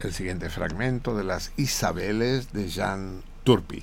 el 0.00 0.12
siguiente 0.12 0.48
fragmento 0.48 1.16
de 1.16 1.24
las 1.24 1.52
Isabeles 1.56 2.52
de 2.52 2.68
Jean 2.68 3.22
Turpi. 3.44 3.82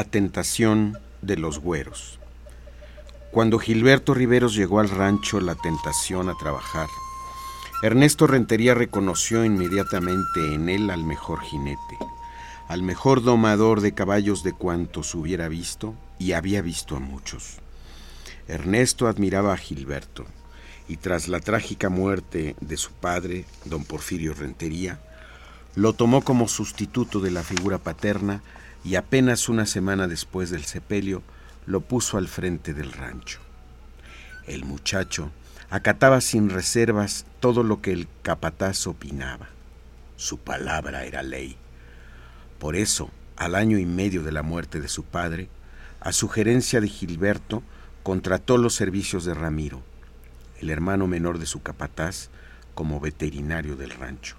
La 0.00 0.04
tentación 0.04 0.96
de 1.20 1.36
los 1.36 1.58
güeros. 1.58 2.18
Cuando 3.32 3.58
Gilberto 3.58 4.14
Riveros 4.14 4.54
llegó 4.54 4.80
al 4.80 4.88
rancho 4.88 5.42
La 5.42 5.56
Tentación 5.56 6.30
a 6.30 6.34
trabajar, 6.38 6.88
Ernesto 7.82 8.26
Rentería 8.26 8.72
reconoció 8.72 9.44
inmediatamente 9.44 10.54
en 10.54 10.70
él 10.70 10.88
al 10.88 11.04
mejor 11.04 11.42
jinete, 11.42 11.98
al 12.66 12.82
mejor 12.82 13.22
domador 13.22 13.82
de 13.82 13.92
caballos 13.92 14.42
de 14.42 14.54
cuantos 14.54 15.14
hubiera 15.14 15.48
visto 15.48 15.94
y 16.18 16.32
había 16.32 16.62
visto 16.62 16.96
a 16.96 17.00
muchos. 17.00 17.58
Ernesto 18.48 19.06
admiraba 19.06 19.52
a 19.52 19.58
Gilberto 19.58 20.24
y 20.88 20.96
tras 20.96 21.28
la 21.28 21.40
trágica 21.40 21.90
muerte 21.90 22.56
de 22.62 22.78
su 22.78 22.92
padre, 22.92 23.44
don 23.66 23.84
Porfirio 23.84 24.32
Rentería, 24.32 24.98
lo 25.74 25.92
tomó 25.92 26.22
como 26.22 26.48
sustituto 26.48 27.20
de 27.20 27.32
la 27.32 27.42
figura 27.42 27.76
paterna 27.76 28.42
y 28.84 28.94
apenas 28.94 29.48
una 29.48 29.66
semana 29.66 30.08
después 30.08 30.50
del 30.50 30.64
sepelio 30.64 31.22
lo 31.66 31.80
puso 31.80 32.18
al 32.18 32.28
frente 32.28 32.74
del 32.74 32.92
rancho. 32.92 33.40
El 34.46 34.64
muchacho 34.64 35.30
acataba 35.68 36.20
sin 36.20 36.50
reservas 36.50 37.26
todo 37.38 37.62
lo 37.62 37.80
que 37.80 37.92
el 37.92 38.08
capataz 38.22 38.86
opinaba. 38.86 39.48
Su 40.16 40.38
palabra 40.38 41.04
era 41.04 41.22
ley. 41.22 41.56
Por 42.58 42.76
eso, 42.76 43.10
al 43.36 43.54
año 43.54 43.78
y 43.78 43.86
medio 43.86 44.22
de 44.22 44.32
la 44.32 44.42
muerte 44.42 44.80
de 44.80 44.88
su 44.88 45.04
padre, 45.04 45.48
a 46.00 46.12
sugerencia 46.12 46.80
de 46.80 46.88
Gilberto, 46.88 47.62
contrató 48.02 48.58
los 48.58 48.74
servicios 48.74 49.24
de 49.24 49.34
Ramiro, 49.34 49.82
el 50.58 50.70
hermano 50.70 51.06
menor 51.06 51.38
de 51.38 51.46
su 51.46 51.62
capataz, 51.62 52.30
como 52.74 53.00
veterinario 53.00 53.76
del 53.76 53.90
rancho. 53.90 54.36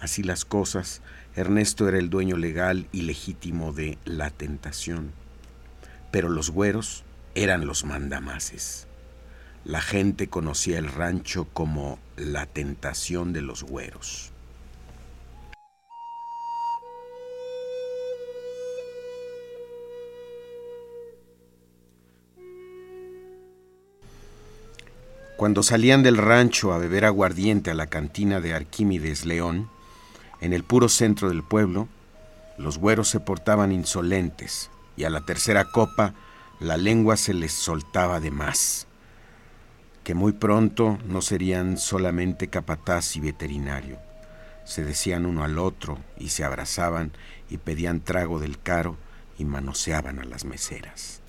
Así 0.00 0.22
las 0.22 0.44
cosas, 0.44 1.02
Ernesto 1.36 1.88
era 1.88 1.98
el 1.98 2.10
dueño 2.10 2.36
legal 2.36 2.86
y 2.92 3.02
legítimo 3.02 3.72
de 3.72 3.98
la 4.04 4.30
tentación, 4.30 5.10
pero 6.12 6.28
los 6.28 6.50
güeros 6.50 7.02
eran 7.34 7.66
los 7.66 7.84
mandamases. 7.84 8.86
La 9.64 9.80
gente 9.80 10.28
conocía 10.28 10.78
el 10.78 10.86
rancho 10.86 11.48
como 11.52 11.98
la 12.16 12.46
tentación 12.46 13.32
de 13.32 13.42
los 13.42 13.64
güeros. 13.64 14.30
Cuando 25.36 25.64
salían 25.64 26.04
del 26.04 26.16
rancho 26.16 26.72
a 26.72 26.78
beber 26.78 27.04
aguardiente 27.04 27.72
a 27.72 27.74
la 27.74 27.88
cantina 27.88 28.40
de 28.40 28.54
Arquímedes 28.54 29.24
León, 29.24 29.68
en 30.44 30.52
el 30.52 30.62
puro 30.62 30.90
centro 30.90 31.30
del 31.30 31.42
pueblo, 31.42 31.88
los 32.58 32.76
güeros 32.76 33.08
se 33.08 33.18
portaban 33.18 33.72
insolentes 33.72 34.70
y 34.94 35.04
a 35.04 35.10
la 35.10 35.22
tercera 35.22 35.64
copa 35.64 36.12
la 36.60 36.76
lengua 36.76 37.16
se 37.16 37.32
les 37.32 37.52
soltaba 37.52 38.20
de 38.20 38.30
más, 38.30 38.86
que 40.04 40.12
muy 40.12 40.32
pronto 40.32 40.98
no 41.06 41.22
serían 41.22 41.78
solamente 41.78 42.48
capataz 42.48 43.16
y 43.16 43.20
veterinario. 43.20 43.96
Se 44.66 44.84
decían 44.84 45.24
uno 45.24 45.44
al 45.44 45.58
otro 45.58 45.98
y 46.18 46.28
se 46.28 46.44
abrazaban 46.44 47.12
y 47.48 47.56
pedían 47.56 48.00
trago 48.00 48.38
del 48.38 48.60
caro 48.60 48.98
y 49.38 49.46
manoseaban 49.46 50.18
a 50.18 50.24
las 50.24 50.44
meseras. 50.44 51.22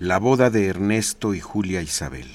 La 0.00 0.18
boda 0.18 0.48
de 0.48 0.66
Ernesto 0.66 1.34
y 1.34 1.40
Julia 1.40 1.82
Isabel. 1.82 2.26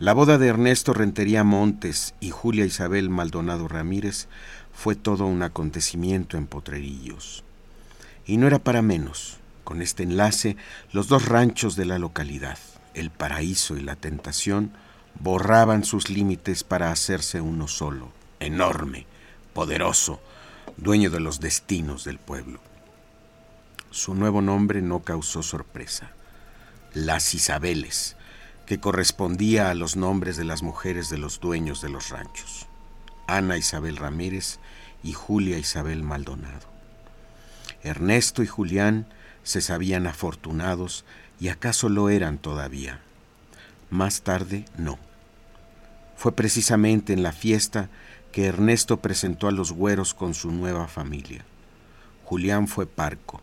La 0.00 0.12
boda 0.12 0.38
de 0.38 0.48
Ernesto 0.48 0.92
Rentería 0.92 1.44
Montes 1.44 2.16
y 2.18 2.30
Julia 2.30 2.64
Isabel 2.64 3.10
Maldonado 3.10 3.68
Ramírez 3.68 4.26
fue 4.72 4.96
todo 4.96 5.26
un 5.26 5.44
acontecimiento 5.44 6.36
en 6.36 6.48
Potrerillos. 6.48 7.44
Y 8.26 8.38
no 8.38 8.48
era 8.48 8.58
para 8.58 8.82
menos. 8.82 9.36
Con 9.62 9.82
este 9.82 10.02
enlace, 10.02 10.56
los 10.90 11.06
dos 11.06 11.26
ranchos 11.26 11.76
de 11.76 11.84
la 11.84 12.00
localidad, 12.00 12.58
el 12.92 13.10
paraíso 13.10 13.76
y 13.76 13.80
la 13.82 13.94
tentación, 13.94 14.72
borraban 15.20 15.84
sus 15.84 16.10
límites 16.10 16.64
para 16.64 16.90
hacerse 16.90 17.40
uno 17.40 17.68
solo, 17.68 18.10
enorme, 18.40 19.06
poderoso, 19.52 20.20
dueño 20.76 21.10
de 21.10 21.20
los 21.20 21.38
destinos 21.38 22.02
del 22.02 22.18
pueblo. 22.18 22.58
Su 23.92 24.16
nuevo 24.16 24.42
nombre 24.42 24.82
no 24.82 25.04
causó 25.04 25.44
sorpresa 25.44 26.17
las 26.94 27.34
Isabeles, 27.34 28.16
que 28.66 28.80
correspondía 28.80 29.70
a 29.70 29.74
los 29.74 29.96
nombres 29.96 30.36
de 30.36 30.44
las 30.44 30.62
mujeres 30.62 31.08
de 31.08 31.18
los 31.18 31.40
dueños 31.40 31.80
de 31.80 31.88
los 31.88 32.10
ranchos, 32.10 32.66
Ana 33.26 33.56
Isabel 33.56 33.96
Ramírez 33.96 34.58
y 35.02 35.12
Julia 35.12 35.58
Isabel 35.58 36.02
Maldonado. 36.02 36.66
Ernesto 37.82 38.42
y 38.42 38.46
Julián 38.46 39.06
se 39.42 39.60
sabían 39.60 40.06
afortunados 40.06 41.04
y 41.40 41.48
acaso 41.48 41.88
lo 41.88 42.08
eran 42.10 42.38
todavía. 42.38 43.00
Más 43.90 44.22
tarde, 44.22 44.64
no. 44.76 44.98
Fue 46.16 46.32
precisamente 46.32 47.12
en 47.12 47.22
la 47.22 47.32
fiesta 47.32 47.88
que 48.32 48.46
Ernesto 48.46 48.98
presentó 48.98 49.48
a 49.48 49.52
los 49.52 49.72
güeros 49.72 50.14
con 50.14 50.34
su 50.34 50.50
nueva 50.50 50.88
familia. 50.88 51.44
Julián 52.24 52.68
fue 52.68 52.86
parco, 52.86 53.40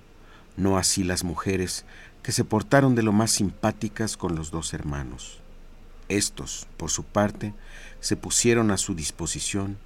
no 0.57 0.77
así 0.77 1.03
las 1.03 1.23
mujeres, 1.23 1.85
que 2.25 2.31
se 2.31 2.43
portaron 2.43 2.95
de 2.95 3.03
lo 3.03 3.11
más 3.11 3.29
simpáticas 3.29 4.17
con 4.17 4.33
los 4.33 4.49
dos 4.49 4.73
hermanos. 4.73 5.37
Estos, 6.09 6.65
por 6.75 6.89
su 6.89 7.03
parte, 7.03 7.53
se 7.99 8.15
pusieron 8.15 8.71
a 8.71 8.77
su 8.77 8.95
disposición 8.95 9.77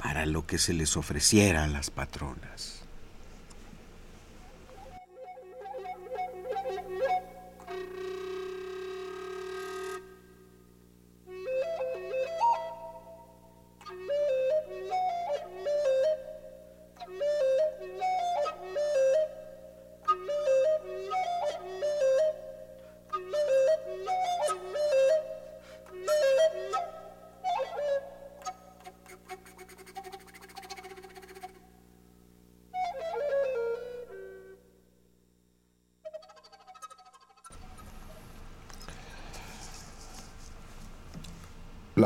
para 0.00 0.24
lo 0.24 0.46
que 0.46 0.58
se 0.58 0.72
les 0.72 0.96
ofreciera 0.96 1.64
a 1.64 1.66
las 1.66 1.90
patronas. 1.90 2.77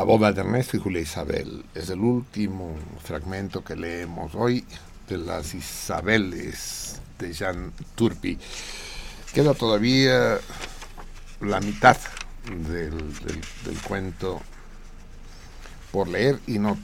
La 0.03 0.07
boda 0.07 0.33
de 0.33 0.41
Ernesto 0.41 0.77
y 0.77 0.81
Julia 0.81 1.01
Isabel 1.01 1.65
es 1.77 1.89
el 1.89 2.01
último 2.01 2.75
fragmento 3.05 3.63
que 3.63 3.77
leemos 3.77 4.35
hoy 4.35 4.65
de 5.09 5.17
las 5.17 5.55
Isabeles 5.55 7.01
de 7.21 7.33
Jean 7.33 7.73
Turpi. 7.95 8.37
Queda 9.33 9.55
todavía 9.55 10.41
la 11.41 11.61
mitad 11.61 11.97
del, 12.45 13.15
cuento 13.87 14.43
por 15.93 16.09
leer 16.09 16.41
y 16.49 16.59
no, 16.59 16.77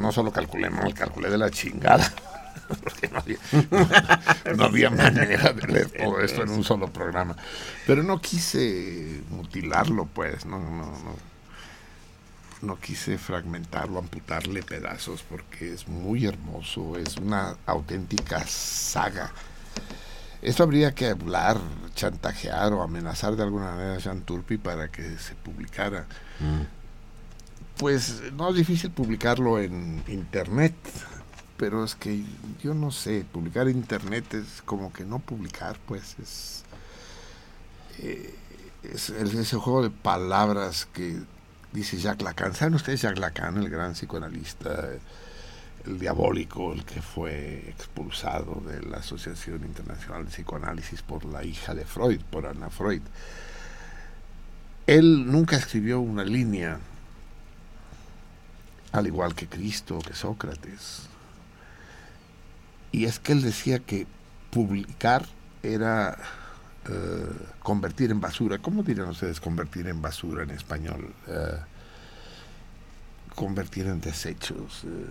no 0.00 0.10
solo 0.10 0.32
calculé 0.32 0.70
mal, 0.70 0.94
calculé 0.94 1.28
de 1.28 1.36
la 1.36 1.50
chingada. 1.50 2.14
Porque 2.82 3.08
no 3.08 3.18
había, 3.18 3.38
no 4.56 4.64
había 4.64 4.88
manera 4.88 5.52
de 5.52 5.66
leer 5.70 5.90
todo 5.90 6.18
esto 6.22 6.44
en 6.44 6.48
un 6.48 6.64
solo 6.64 6.90
programa. 6.90 7.36
Pero 7.86 8.02
no 8.02 8.22
quise 8.22 9.20
mutilarlo, 9.28 10.06
pues, 10.06 10.46
no, 10.46 10.58
no, 10.58 10.86
no 10.86 11.31
no 12.62 12.78
quise 12.78 13.18
fragmentarlo, 13.18 13.98
amputarle 13.98 14.62
pedazos, 14.62 15.22
porque 15.28 15.72
es 15.72 15.88
muy 15.88 16.26
hermoso, 16.26 16.96
es 16.96 17.16
una 17.16 17.56
auténtica 17.66 18.44
saga. 18.46 19.32
Esto 20.40 20.62
habría 20.62 20.94
que 20.94 21.08
hablar, 21.08 21.58
chantajear 21.94 22.72
o 22.72 22.82
amenazar 22.82 23.36
de 23.36 23.42
alguna 23.42 23.72
manera 23.72 23.94
a 23.94 23.98
Jean 23.98 24.22
Turpi 24.22 24.58
para 24.58 24.90
que 24.90 25.18
se 25.18 25.34
publicara. 25.34 26.06
Pues 27.76 28.22
no 28.32 28.50
es 28.50 28.56
difícil 28.56 28.90
publicarlo 28.90 29.58
en 29.60 30.02
internet, 30.08 30.74
pero 31.56 31.84
es 31.84 31.94
que 31.94 32.24
yo 32.62 32.74
no 32.74 32.90
sé, 32.90 33.24
publicar 33.30 33.68
en 33.68 33.76
internet 33.76 34.34
es 34.34 34.62
como 34.62 34.92
que 34.92 35.04
no 35.04 35.18
publicar, 35.20 35.78
pues 35.86 36.16
es, 36.20 36.64
eh, 37.98 38.34
es 38.82 39.10
ese 39.10 39.56
juego 39.56 39.82
de 39.82 39.90
palabras 39.90 40.86
que 40.92 41.20
dice 41.72 41.98
Jacques 41.98 42.22
Lacan. 42.22 42.54
¿Saben 42.54 42.74
ustedes 42.74 43.02
Jacques 43.02 43.20
Lacan, 43.20 43.56
el 43.58 43.68
gran 43.68 43.92
psicoanalista, 43.92 44.90
el 45.86 45.98
diabólico, 45.98 46.72
el 46.72 46.84
que 46.84 47.02
fue 47.02 47.64
expulsado 47.68 48.62
de 48.66 48.82
la 48.82 48.98
Asociación 48.98 49.64
Internacional 49.64 50.24
de 50.24 50.30
Psicoanálisis 50.30 51.02
por 51.02 51.24
la 51.24 51.44
hija 51.44 51.74
de 51.74 51.84
Freud, 51.84 52.20
por 52.30 52.46
Ana 52.46 52.70
Freud? 52.70 53.02
Él 54.86 55.30
nunca 55.30 55.56
escribió 55.56 56.00
una 56.00 56.24
línea, 56.24 56.78
al 58.92 59.06
igual 59.06 59.34
que 59.34 59.46
Cristo, 59.46 59.98
que 60.00 60.14
Sócrates. 60.14 61.08
Y 62.90 63.06
es 63.06 63.18
que 63.18 63.32
él 63.32 63.42
decía 63.42 63.78
que 63.78 64.06
publicar 64.50 65.26
era 65.62 66.18
eh, 66.88 67.26
convertir 67.60 68.10
en 68.10 68.20
basura. 68.20 68.58
¿Cómo 68.58 68.82
dirían 68.82 69.08
ustedes 69.08 69.40
convertir 69.40 69.86
en 69.88 70.02
basura 70.02 70.42
en 70.42 70.50
español? 70.50 71.14
Eh, 71.28 71.58
convertir 73.34 73.86
en 73.86 74.00
desechos. 74.00 74.84
eh, 74.84 75.06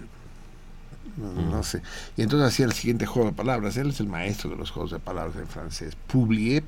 no, 1.17 1.31
no 1.33 1.63
sé. 1.63 1.81
Y 2.15 2.21
entonces 2.21 2.47
hacía 2.47 2.65
el 2.65 2.73
siguiente 2.73 3.05
juego 3.05 3.29
de 3.29 3.35
palabras. 3.35 3.77
Él 3.77 3.89
es 3.89 3.99
el 3.99 4.07
maestro 4.07 4.49
de 4.49 4.55
los 4.55 4.71
juegos 4.71 4.91
de 4.91 4.99
palabras 4.99 5.35
en 5.37 5.47
francés. 5.47 5.95
Publier, 6.07 6.63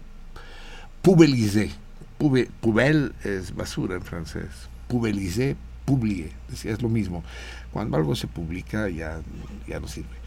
pubeliser. 1.02 1.70
Pube, 2.18 2.50
poubelle 2.62 3.12
es 3.24 3.54
basura 3.56 3.96
en 3.96 4.02
francés. 4.02 4.50
Pubeliser, 4.88 5.56
publier. 5.86 6.32
Decía, 6.50 6.72
es 6.72 6.82
lo 6.82 6.90
mismo. 6.90 7.24
Cuando 7.72 7.98
algo 7.98 8.16
se 8.16 8.28
publica 8.28 8.90
ya, 8.90 9.22
ya 9.68 9.80
no 9.80 9.88
sirve. 9.88 10.23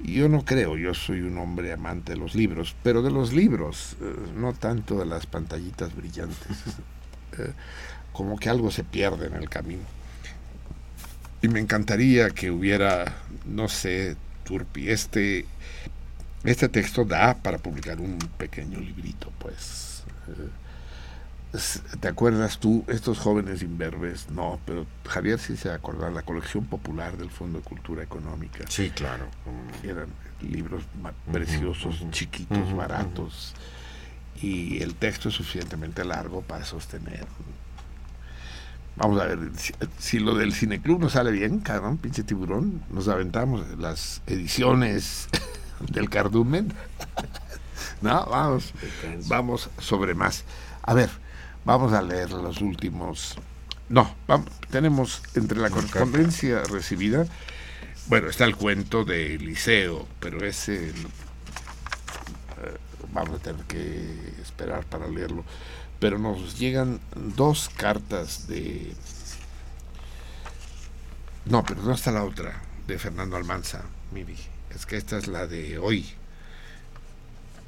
Yo 0.00 0.28
no 0.28 0.44
creo, 0.44 0.76
yo 0.76 0.94
soy 0.94 1.20
un 1.20 1.38
hombre 1.38 1.72
amante 1.72 2.12
de 2.12 2.18
los 2.18 2.34
libros, 2.34 2.74
pero 2.82 3.02
de 3.02 3.10
los 3.10 3.32
libros, 3.32 3.96
eh, 4.00 4.14
no 4.36 4.52
tanto 4.52 4.98
de 4.98 5.06
las 5.06 5.26
pantallitas 5.26 5.94
brillantes. 5.94 6.36
Eh, 7.38 7.50
como 8.12 8.38
que 8.38 8.50
algo 8.50 8.70
se 8.70 8.84
pierde 8.84 9.26
en 9.26 9.32
el 9.36 9.48
camino. 9.48 9.84
Y 11.40 11.48
me 11.48 11.60
encantaría 11.60 12.28
que 12.28 12.50
hubiera, 12.50 13.16
no 13.46 13.68
sé, 13.68 14.18
Turpi, 14.44 14.90
este, 14.90 15.46
este 16.44 16.68
texto 16.68 17.06
da 17.06 17.34
para 17.34 17.56
publicar 17.56 18.00
un 18.00 18.18
pequeño 18.36 18.78
librito, 18.80 19.32
pues. 19.38 20.04
Eh, 20.28 20.48
¿Te 22.00 22.08
acuerdas 22.08 22.58
tú, 22.58 22.82
estos 22.88 23.18
jóvenes 23.18 23.62
imberbes? 23.62 24.30
No, 24.30 24.58
pero 24.64 24.86
Javier 25.06 25.38
sí 25.38 25.56
se 25.58 25.70
acuerda, 25.70 26.10
la 26.10 26.22
colección 26.22 26.64
popular 26.64 27.18
del 27.18 27.28
Fondo 27.28 27.58
de 27.58 27.64
Cultura 27.64 28.02
Económica. 28.02 28.64
Sí, 28.68 28.90
claro. 28.90 29.26
Eran 29.82 30.06
libros 30.40 30.84
preciosos, 31.30 32.02
chiquitos, 32.10 32.74
baratos. 32.74 33.54
Y 34.40 34.82
el 34.82 34.94
texto 34.94 35.28
es 35.28 35.34
suficientemente 35.34 36.04
largo 36.06 36.40
para 36.40 36.64
sostener. 36.64 37.26
Vamos 38.96 39.20
a 39.20 39.26
ver, 39.26 39.38
si, 39.56 39.74
si 39.98 40.18
lo 40.20 40.34
del 40.34 40.54
cineclub 40.54 41.00
nos 41.00 41.12
sale 41.12 41.30
bien, 41.32 41.60
cabrón, 41.60 41.98
pinche 41.98 42.22
tiburón, 42.22 42.82
nos 42.90 43.08
aventamos 43.08 43.78
las 43.78 44.22
ediciones 44.26 45.28
del 45.92 46.08
cardumen. 46.08 46.72
no, 48.00 48.24
vamos, 48.26 48.72
vamos 49.28 49.68
sobre 49.78 50.14
más. 50.14 50.44
A 50.82 50.94
ver, 50.94 51.10
vamos 51.64 51.92
a 51.92 52.02
leer 52.02 52.30
los 52.30 52.60
últimos. 52.60 53.36
No, 53.88 54.14
vamos, 54.26 54.48
tenemos 54.70 55.22
entre 55.34 55.58
la 55.58 55.70
correspondencia 55.70 56.62
recibida, 56.64 57.26
bueno, 58.06 58.28
está 58.28 58.44
el 58.44 58.56
cuento 58.56 59.04
de 59.04 59.38
Liceo, 59.38 60.06
pero 60.18 60.44
ese 60.44 60.88
eh, 60.88 60.92
vamos 63.12 63.40
a 63.40 63.42
tener 63.42 63.64
que 63.64 64.34
esperar 64.42 64.84
para 64.84 65.06
leerlo. 65.08 65.44
Pero 66.00 66.18
nos 66.18 66.58
llegan 66.58 67.00
dos 67.14 67.70
cartas 67.76 68.48
de... 68.48 68.92
No, 71.44 71.64
pero 71.64 71.82
no 71.82 71.92
está 71.92 72.10
la 72.10 72.24
otra, 72.24 72.60
de 72.86 72.98
Fernando 72.98 73.36
Almanza, 73.36 73.82
Miri. 74.12 74.36
Es 74.70 74.84
que 74.84 74.96
esta 74.96 75.18
es 75.18 75.28
la 75.28 75.46
de 75.46 75.78
hoy. 75.78 76.12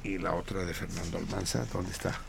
Y 0.03 0.17
la 0.17 0.33
otra 0.33 0.65
de 0.65 0.73
Fernando 0.73 1.17
Almanza, 1.17 1.65
¿dónde 1.71 1.91
está? 1.91 2.19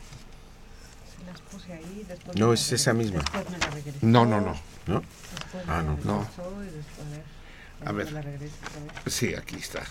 Las 1.27 1.41
puse 1.41 1.73
ahí, 1.73 2.05
después 2.07 2.35
No, 2.37 2.53
es 2.53 2.71
esa 2.71 2.93
misma. 2.93 3.19
Después 3.19 3.49
me 3.51 3.57
la 3.59 3.67
regresó. 3.67 3.97
No, 4.01 4.25
no, 4.25 4.41
no. 4.41 4.55
¿No? 4.87 5.01
Después 5.01 5.63
Ah, 5.67 5.81
me 5.81 5.87
no. 5.89 5.97
la 5.97 6.03
No. 6.05 6.19
regresó 6.19 6.63
y 6.63 6.65
después, 6.67 7.07
a 7.07 7.09
ver. 7.11 7.23
A 7.85 7.91
ver. 7.91 8.05
me 8.05 8.11
la 8.13 8.21
regreso 8.21 8.55
otra 8.65 9.03
vez. 9.03 9.13
Sí, 9.13 9.35
aquí 9.35 9.55
está. 9.57 9.83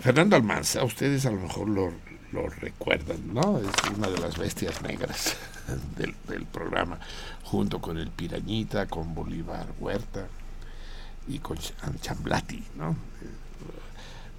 Fernando 0.00 0.36
Almanza, 0.36 0.84
ustedes 0.84 1.24
a 1.26 1.30
lo 1.30 1.40
mejor 1.40 1.68
lo, 1.68 1.92
lo 2.32 2.48
recuerdan, 2.48 3.32
¿no? 3.32 3.58
Es 3.58 3.90
una 3.96 4.08
de 4.08 4.18
las 4.18 4.36
bestias 4.36 4.82
negras 4.82 5.36
del, 5.96 6.14
del 6.28 6.44
programa, 6.44 6.98
junto 7.44 7.80
con 7.80 7.96
el 7.98 8.10
Pirañita, 8.10 8.86
con 8.86 9.14
Bolívar 9.14 9.66
Huerta 9.78 10.26
y 11.28 11.38
con 11.38 11.56
Ch- 11.58 11.72
Chamblati, 12.00 12.62
¿no? 12.76 12.90
Eh, 12.90 12.94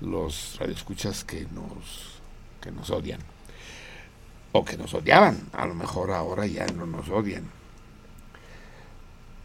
Los 0.02 0.58
radioescuchas 0.60 1.24
que 1.24 1.48
nos, 1.54 2.20
que 2.62 2.72
nos 2.72 2.90
odian. 2.92 3.20
O 4.52 4.66
que 4.66 4.78
nos 4.78 4.94
odiaban. 4.94 5.38
A 5.54 5.66
lo 5.66 5.74
mejor 5.74 6.12
ahora 6.12 6.46
ya 6.46 6.66
no 6.68 6.86
nos 6.86 7.10
odian. 7.10 7.46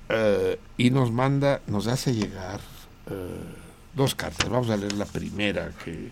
Eh, 0.09 0.59
y 0.77 0.91
nos 0.91 1.11
manda, 1.11 1.61
nos 1.67 1.87
hace 1.87 2.15
llegar 2.15 2.61
eh, 3.11 3.41
dos 3.95 4.15
cartas. 4.15 4.49
Vamos 4.49 4.71
a 4.71 4.77
leer 4.77 4.93
la 4.95 5.07
primera 5.07 5.73
que 5.85 6.11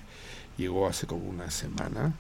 llegó 0.57 0.87
hace 0.89 1.07
como 1.07 1.29
una 1.29 1.51
semana. 1.51 2.15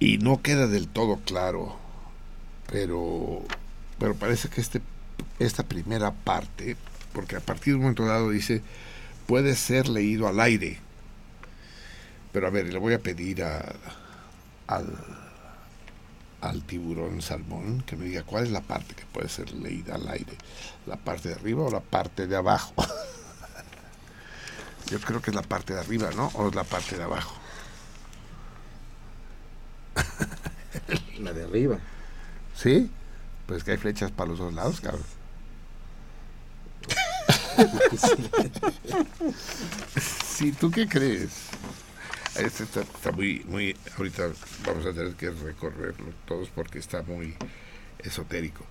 Y 0.00 0.18
no 0.18 0.42
queda 0.42 0.66
del 0.66 0.86
todo 0.86 1.16
claro, 1.24 1.76
pero, 2.70 3.42
pero 3.98 4.14
parece 4.14 4.48
que 4.48 4.60
este, 4.60 4.80
esta 5.40 5.64
primera 5.64 6.12
parte, 6.12 6.76
porque 7.12 7.36
a 7.36 7.40
partir 7.40 7.72
de 7.72 7.76
un 7.76 7.82
momento 7.82 8.06
dado 8.06 8.30
dice, 8.30 8.62
puede 9.26 9.56
ser 9.56 9.88
leído 9.88 10.28
al 10.28 10.38
aire. 10.40 10.78
Pero 12.32 12.46
a 12.46 12.50
ver, 12.50 12.72
le 12.72 12.78
voy 12.78 12.94
a 12.94 13.00
pedir 13.00 13.42
a, 13.42 13.74
al, 14.68 14.86
al 16.40 16.62
tiburón 16.62 17.20
salmón 17.20 17.82
que 17.82 17.96
me 17.96 18.04
diga 18.04 18.22
cuál 18.22 18.44
es 18.44 18.52
la 18.52 18.60
parte 18.60 18.94
que 18.94 19.04
puede 19.06 19.28
ser 19.28 19.52
leída 19.52 19.96
al 19.96 20.08
aire, 20.08 20.36
la 20.86 20.96
parte 20.96 21.30
de 21.30 21.34
arriba 21.34 21.64
o 21.64 21.70
la 21.70 21.80
parte 21.80 22.26
de 22.26 22.36
abajo. 22.36 22.72
Yo 24.90 25.00
creo 25.00 25.20
que 25.20 25.30
es 25.30 25.34
la 25.34 25.42
parte 25.42 25.74
de 25.74 25.80
arriba, 25.80 26.10
¿no? 26.14 26.28
O 26.34 26.48
es 26.48 26.54
la 26.54 26.64
parte 26.64 26.96
de 26.96 27.02
abajo. 27.02 27.34
La 31.18 31.32
de 31.32 31.44
arriba. 31.44 31.78
¿Sí? 32.54 32.90
Pues 33.46 33.64
que 33.64 33.72
hay 33.72 33.76
flechas 33.76 34.12
para 34.12 34.30
los 34.30 34.38
dos 34.38 34.54
lados, 34.54 34.80
cabrón. 34.80 35.04
sí, 40.00 40.52
¿tú 40.52 40.70
qué 40.70 40.88
crees? 40.88 41.47
Este 42.38 42.62
está, 42.62 42.82
está 42.82 43.10
muy, 43.10 43.44
muy, 43.48 43.76
ahorita 43.96 44.30
vamos 44.64 44.86
a 44.86 44.92
tener 44.92 45.14
que 45.14 45.30
recorrerlo 45.30 46.12
todos 46.24 46.48
porque 46.50 46.78
está 46.78 47.02
muy 47.02 47.34
esotérico. 47.98 48.64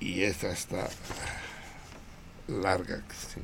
Y 0.00 0.22
esta 0.22 0.50
está 0.50 0.88
larga. 2.48 3.02
sí. 3.10 3.40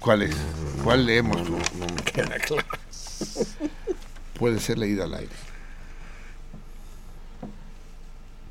¿Cuál 0.00 0.22
es? 0.22 0.36
¿Cuál 0.84 1.04
leemos? 1.04 1.48
No 1.50 1.58
me 1.58 2.02
queda 2.02 2.38
claro. 2.38 2.66
Puede 4.38 4.60
ser 4.60 4.78
leída 4.78 5.04
al 5.04 5.14
aire. 5.14 5.32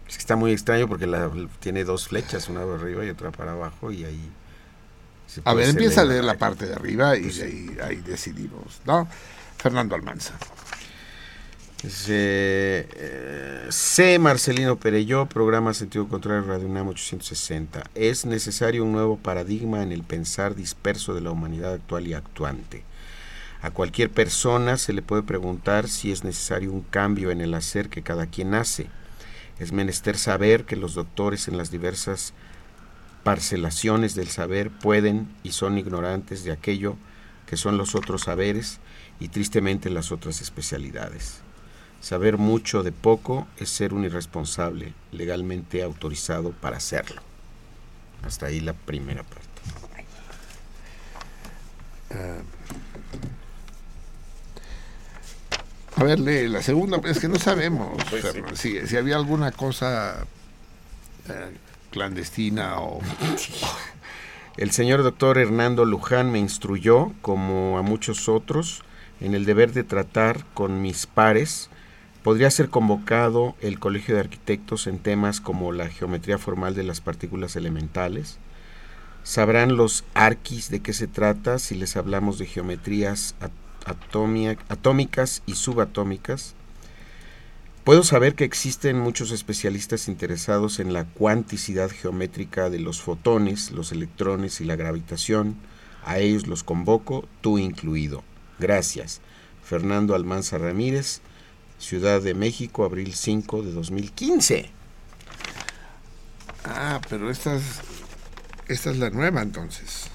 Es 0.08 0.16
que 0.16 0.20
está 0.20 0.36
muy 0.36 0.52
extraño 0.52 0.88
porque 0.88 1.08
la, 1.08 1.32
tiene 1.60 1.84
dos 1.84 2.08
flechas, 2.08 2.50
una 2.50 2.62
para 2.62 2.76
arriba 2.76 3.06
y 3.06 3.10
otra 3.10 3.32
para 3.32 3.54
abajo 3.54 3.92
y 3.92 4.06
ahí... 4.06 4.32
A 5.44 5.54
ver, 5.54 5.70
empieza 5.70 6.02
a 6.02 6.06
leer 6.06 6.24
la 6.24 6.38
parte 6.38 6.66
de 6.66 6.74
arriba 6.74 7.18
y 7.18 7.24
Pues 7.24 7.42
ahí, 7.42 7.78
ahí 7.84 7.96
decidimos, 7.98 8.82
¿no? 8.86 9.08
Fernando 9.58 9.96
Almanza. 9.96 10.34
Eh, 12.08 13.68
C. 13.70 14.18
Marcelino 14.18 14.78
Pereyó, 14.78 15.28
programa 15.28 15.74
Sentido 15.74 16.08
Contrario 16.08 16.44
Radio 16.44 16.68
UNAM 16.68 16.88
860. 16.88 17.84
Es 17.94 18.26
necesario 18.26 18.84
un 18.84 18.92
nuevo 18.92 19.18
paradigma 19.18 19.84
en 19.84 19.92
el 19.92 20.04
pensar 20.04 20.56
disperso 20.56 21.14
de 21.14 21.22
la 21.22 21.32
humanidad 21.32 21.74
actual 21.74 22.08
y 22.08 22.14
actuante. 22.14 22.84
A 23.62 23.72
cualquier 23.72 24.10
persona 24.10 24.78
se 24.78 24.94
le 24.94 25.02
puede 25.02 25.24
preguntar 25.24 25.88
si 25.88 26.12
es 26.12 26.24
necesario 26.24 26.72
un 26.72 26.82
cambio 26.82 27.30
en 27.30 27.42
el 27.42 27.54
hacer 27.54 27.90
que 27.90 28.02
cada 28.02 28.26
quien 28.28 28.56
hace. 28.56 28.88
Es 29.60 29.72
menester 29.72 30.18
saber 30.18 30.66
que 30.66 30.76
los 30.76 30.96
doctores 30.96 31.48
en 31.48 31.58
las 31.58 31.72
diversas 31.72 32.34
parcelaciones 33.26 34.14
del 34.14 34.28
saber 34.28 34.70
pueden 34.70 35.28
y 35.42 35.54
son 35.54 35.80
ignorantes 35.80 36.44
de 36.44 36.52
aquello 36.52 36.96
que 37.48 37.58
son 37.58 37.76
los 37.76 37.96
otros 37.96 38.22
saberes 38.22 38.78
y 39.20 39.30
tristemente 39.30 39.90
las 39.90 40.12
otras 40.12 40.42
especialidades. 40.42 41.40
Saber 42.02 42.38
mucho 42.38 42.84
de 42.84 42.92
poco 42.92 43.48
es 43.58 43.70
ser 43.70 43.96
un 43.96 44.06
irresponsable, 44.06 44.94
legalmente 45.12 45.82
autorizado 45.82 46.52
para 46.52 46.78
hacerlo. 46.78 47.20
Hasta 48.22 48.46
ahí 48.46 48.60
la 48.60 48.74
primera 48.74 49.24
parte. 49.24 49.44
Ah. 52.12 52.42
a 55.96 56.04
ver, 56.04 56.20
lee 56.20 56.48
la 56.48 56.62
segunda, 56.62 57.02
es 57.06 57.20
que 57.20 57.28
no 57.28 57.40
sabemos 57.40 57.98
Pues 58.12 58.24
sí. 58.32 58.42
Si, 58.54 58.88
si 58.88 58.98
había 58.98 59.16
alguna 59.16 59.52
cosa 59.52 60.28
eh, 61.28 61.58
clandestina 61.96 62.82
o... 62.82 63.00
El 64.58 64.72
señor 64.72 65.02
doctor 65.02 65.38
Hernando 65.38 65.86
Luján 65.86 66.30
me 66.30 66.40
instruyó, 66.40 67.14
como 67.22 67.78
a 67.78 67.84
muchos 67.84 68.28
otros, 68.28 68.84
en 69.22 69.34
el 69.34 69.46
deber 69.46 69.72
de 69.72 69.86
tratar 69.86 70.46
con 70.54 70.82
mis 70.82 71.08
pares. 71.08 71.70
Podría 72.22 72.52
ser 72.52 72.70
convocado 72.70 73.56
el 73.62 73.80
Colegio 73.80 74.16
de 74.16 74.22
Arquitectos 74.22 74.88
en 74.88 75.00
temas 75.00 75.40
como 75.40 75.72
la 75.72 75.88
geometría 75.88 76.38
formal 76.38 76.76
de 76.76 76.84
las 76.84 77.00
partículas 77.00 77.56
elementales. 77.56 78.38
Sabrán 79.24 79.78
los 79.78 80.04
arquis 80.14 80.70
de 80.70 80.82
qué 80.82 80.92
se 80.92 81.08
trata 81.08 81.60
si 81.60 81.76
les 81.76 81.96
hablamos 81.96 82.38
de 82.38 82.46
geometrías 82.46 83.36
atómicas 84.68 85.44
y 85.46 85.56
subatómicas. 85.56 86.56
Puedo 87.86 88.04
saber 88.04 88.34
que 88.34 88.46
existen 88.46 88.98
muchos 88.98 89.30
especialistas 89.30 90.08
interesados 90.08 90.80
en 90.80 90.92
la 90.92 91.06
cuanticidad 91.06 91.92
geométrica 91.92 92.72
de 92.72 92.80
los 92.80 93.00
fotones, 93.00 93.70
los 93.70 93.92
electrones 93.92 94.60
y 94.60 94.66
la 94.66 94.76
gravitación. 94.76 95.56
A 96.04 96.18
ellos 96.18 96.48
los 96.48 96.64
convoco, 96.64 97.28
tú 97.42 97.60
incluido. 97.60 98.24
Gracias. 98.58 99.22
Fernando 99.64 100.16
Almanza 100.16 100.58
Ramírez, 100.58 101.22
Ciudad 101.78 102.24
de 102.24 102.34
México, 102.34 102.86
abril 102.86 103.14
5 103.14 103.62
de 103.62 103.72
2015. 103.72 104.70
Ah, 106.64 107.00
pero 107.08 107.30
esta 107.30 107.56
es, 107.56 107.82
esta 108.68 108.90
es 108.90 108.98
la 108.98 109.12
nueva 109.12 109.44
entonces. 109.44 110.08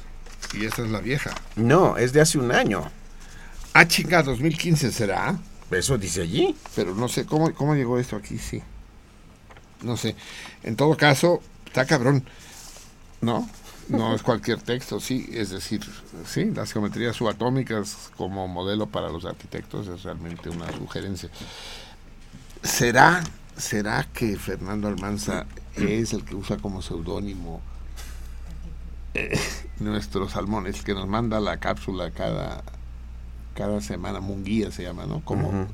Y 0.55 0.65
esta 0.65 0.83
es 0.83 0.91
la 0.91 1.01
vieja. 1.01 1.31
No, 1.55 1.97
es 1.99 2.13
de 2.13 2.21
hace 2.21 2.37
un 2.37 2.51
año. 2.51 2.91
Ah, 3.75 3.87
chinga, 3.87 4.25
2015 4.25 4.91
será. 4.91 5.39
Eso 5.71 5.99
dice 5.99 6.23
allí. 6.23 6.55
Pero 6.75 6.95
no 6.95 7.09
sé, 7.09 7.27
¿cómo, 7.27 7.53
cómo 7.55 7.75
llegó 7.75 7.99
esto 7.99 8.17
aquí? 8.17 8.39
Sí. 8.39 8.63
No 9.83 9.97
sé. 9.97 10.17
En 10.63 10.77
todo 10.77 10.97
caso, 10.97 11.43
está 11.67 11.87
cabrón. 11.87 12.25
¿No? 13.21 13.49
No 13.89 14.15
es 14.15 14.23
cualquier 14.23 14.61
texto, 14.63 15.01
sí. 15.01 15.29
Es 15.33 15.51
decir, 15.51 15.81
sí, 16.27 16.47
las 16.47 16.73
geometrías 16.73 17.17
subatómicas 17.17 18.11
como 18.17 18.47
modelo 18.49 18.87
para 18.87 19.09
los 19.09 19.25
arquitectos 19.25 19.89
es 19.89 20.03
realmente 20.03 20.49
una 20.49 20.71
sugerencia. 20.73 21.29
¿Será, 22.63 23.23
será 23.57 24.07
que 24.13 24.37
Fernando 24.37 24.89
Almanza 24.89 25.47
es 25.77 26.13
el 26.13 26.25
que 26.25 26.35
usa 26.35 26.59
como 26.59 26.83
seudónimo 26.83 27.61
eh, 29.15 29.39
nuestro 29.81 30.29
salmón, 30.29 30.67
el 30.67 30.85
que 30.85 30.95
nos 30.95 31.09
manda 31.09 31.41
la 31.41 31.59
cápsula 31.59 32.11
cada, 32.11 32.63
cada 33.61 33.81
semana? 33.83 34.21
Munguía 34.21 34.71
se 34.71 34.83
llama, 34.83 35.05
¿no? 35.07 35.21
Como. 35.25 35.67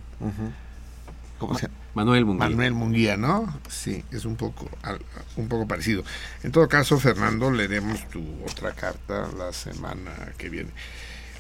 ¿Cómo 1.39 1.55
se 1.59 1.67
llama? 1.69 1.75
Manuel 1.95 2.25
Munguía. 2.25 2.49
Manuel 2.49 2.73
Munguía, 2.73 3.17
¿no? 3.17 3.59
Sí, 3.69 4.05
es 4.11 4.25
un 4.25 4.37
poco, 4.37 4.69
al- 4.83 5.01
un 5.37 5.49
poco 5.49 5.67
parecido. 5.69 6.03
En 6.43 6.51
todo 6.53 6.69
caso, 6.69 6.99
Fernando, 6.99 7.51
leeremos 7.51 8.07
tu 8.09 8.23
otra 8.45 8.73
carta 8.73 9.29
la 9.39 9.53
semana 9.53 10.13
que 10.37 10.49
viene. 10.51 10.71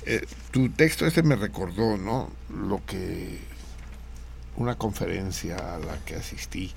Eh, 0.07 0.25
tu 0.53 0.69
texto 0.71 1.05
este 1.07 1.23
me 1.23 1.35
recordó, 1.37 1.97
¿no? 1.99 2.31
Lo 2.51 2.81
que 2.87 3.39
una 4.57 4.77
conferencia 4.77 5.57
a 5.75 5.79
la 5.79 5.99
que 6.07 6.15
asistí 6.17 6.73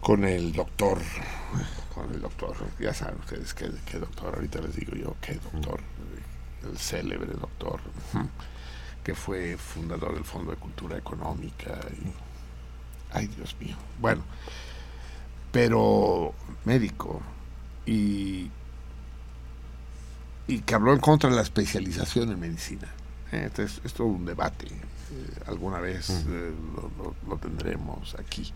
con 0.00 0.24
el 0.24 0.52
doctor, 0.52 0.98
con 1.94 2.12
el 2.14 2.20
doctor, 2.20 2.56
ya 2.80 2.94
saben 2.94 3.18
ustedes 3.20 3.52
qué, 3.54 3.70
qué 3.86 3.98
doctor, 3.98 4.34
ahorita 4.34 4.60
les 4.62 4.74
digo 4.74 4.94
yo 4.96 5.16
qué 5.20 5.34
doctor, 5.34 5.80
el 6.64 6.78
célebre 6.78 7.32
doctor, 7.34 7.80
que 9.04 9.14
fue 9.14 9.56
fundador 9.56 10.14
del 10.14 10.24
Fondo 10.24 10.50
de 10.50 10.56
Cultura 10.58 10.96
Económica. 10.98 11.78
Y, 11.92 12.12
ay, 13.12 13.26
Dios 13.28 13.56
mío. 13.60 13.76
Bueno, 14.00 14.22
pero 15.52 16.32
médico 16.64 17.20
y, 17.86 18.50
y 20.46 20.60
que 20.60 20.74
habló 20.74 20.92
en 20.92 21.00
contra 21.00 21.30
de 21.30 21.36
la 21.36 21.42
especialización 21.42 22.30
en 22.30 22.40
medicina. 22.40 22.88
Eh, 23.32 23.44
Este 23.46 23.64
es, 23.64 23.80
es 23.84 23.92
todo 23.94 24.06
un 24.08 24.24
debate. 24.26 24.66
eh, 24.66 25.42
alguna 25.46 25.80
vez 25.80 26.10
eh, 26.10 26.52
lo, 26.76 26.90
lo- 27.02 27.14
lo 27.28 27.36
tendremos 27.38 28.14
aquí. 28.18 28.52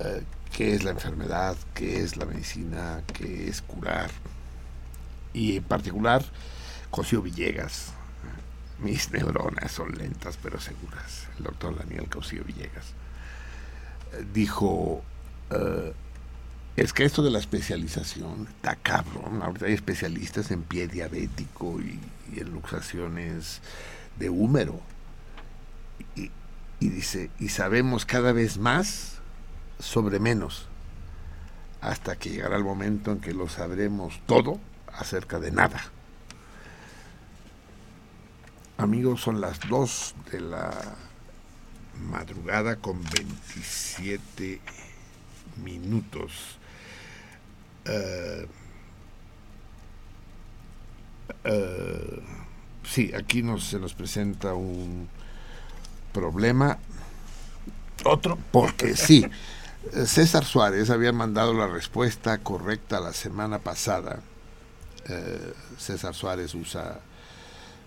Eh, 0.00 0.22
¿Qué 0.52 0.74
es 0.74 0.84
la 0.84 0.90
enfermedad? 0.92 1.56
¿Qué 1.74 2.00
es 2.02 2.16
la 2.16 2.26
medicina? 2.26 3.02
¿Qué 3.12 3.48
es 3.48 3.60
curar? 3.62 4.10
Y 5.34 5.56
en 5.56 5.64
particular, 5.64 6.24
Cosío 6.90 7.20
Villegas. 7.20 7.92
Mis 8.78 9.10
neuronas 9.10 9.72
son 9.72 9.92
lentas 9.98 10.38
pero 10.40 10.60
seguras. 10.60 11.26
El 11.38 11.44
doctor 11.44 11.76
Daniel 11.76 12.08
Cosío 12.08 12.44
Villegas 12.44 12.86
eh, 14.12 14.24
dijo, 14.32 15.02
eh, 15.50 15.92
Es 16.76 16.92
que 16.92 17.04
esto 17.04 17.22
de 17.22 17.30
la 17.30 17.40
especialización 17.40 18.46
está 18.48 18.76
cabrón. 18.76 19.42
Ahorita 19.42 19.66
hay 19.66 19.72
especialistas 19.72 20.52
en 20.52 20.62
pie 20.62 20.86
diabético 20.86 21.80
y, 21.80 21.98
en 22.38 22.50
luxaciones 22.52 23.60
de 24.18 24.30
húmero. 24.30 24.80
Y 26.16 26.88
dice, 26.88 27.30
y 27.40 27.48
sabemos 27.48 28.04
cada 28.04 28.32
vez 28.32 28.58
más 28.58 29.18
sobre 29.78 30.18
menos, 30.18 30.68
hasta 31.80 32.16
que 32.16 32.30
llegará 32.30 32.56
el 32.56 32.64
momento 32.64 33.10
en 33.12 33.20
que 33.20 33.32
lo 33.32 33.48
sabremos 33.48 34.20
todo 34.26 34.60
acerca 34.98 35.38
de 35.38 35.50
nada. 35.50 35.80
Amigos, 38.76 39.20
son 39.20 39.40
las 39.40 39.60
2 39.68 40.14
de 40.32 40.40
la 40.40 40.72
madrugada 42.10 42.76
con 42.76 43.02
27 43.02 44.60
minutos. 45.62 46.58
Eh, 47.84 48.46
eh, 51.44 52.22
sí, 52.88 53.12
aquí 53.14 53.42
nos, 53.42 53.64
se 53.64 53.78
nos 53.78 53.94
presenta 53.94 54.54
un 54.54 55.08
problema. 56.12 56.78
Otro, 58.04 58.38
porque 58.50 58.96
sí. 58.96 59.26
César 60.06 60.44
Suárez 60.44 60.88
había 60.90 61.12
mandado 61.12 61.52
la 61.52 61.66
respuesta 61.66 62.38
correcta 62.38 63.00
la 63.00 63.12
semana 63.12 63.58
pasada. 63.58 64.20
Eh, 65.08 65.52
César 65.78 66.14
Suárez 66.14 66.54
usa 66.54 67.00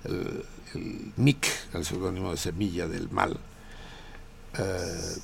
el, 0.04 0.46
el 0.76 1.12
nick, 1.18 1.48
el 1.74 1.84
seudónimo 1.84 2.32
de 2.32 2.38
Semilla 2.38 2.88
del 2.88 3.10
Mal. 3.10 3.40
Eh, 4.58 5.18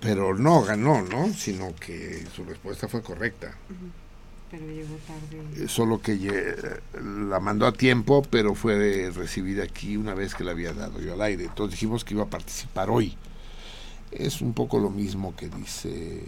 pero 0.00 0.34
no 0.36 0.62
ganó, 0.62 1.02
¿no? 1.02 1.32
Sino 1.32 1.74
que 1.76 2.26
su 2.34 2.44
respuesta 2.44 2.88
fue 2.88 3.02
correcta. 3.02 3.54
Pero 4.50 4.66
llegó 4.66 4.96
tarde. 5.06 5.64
Eh, 5.64 5.68
Solo 5.68 6.00
que 6.00 6.80
la 7.28 7.40
mandó 7.40 7.66
a 7.66 7.72
tiempo, 7.72 8.22
pero 8.22 8.54
fue 8.54 9.10
recibida 9.14 9.64
aquí 9.64 9.96
una 9.96 10.14
vez 10.14 10.34
que 10.34 10.44
la 10.44 10.50
había 10.50 10.72
dado 10.72 11.00
yo 11.00 11.14
al 11.14 11.22
aire. 11.22 11.44
Entonces 11.44 11.78
dijimos 11.78 12.04
que 12.04 12.14
iba 12.14 12.24
a 12.24 12.30
participar 12.30 12.90
hoy. 12.90 13.16
Es 14.10 14.40
un 14.42 14.52
poco 14.52 14.78
lo 14.78 14.90
mismo 14.90 15.34
que 15.36 15.48
dice 15.48 16.22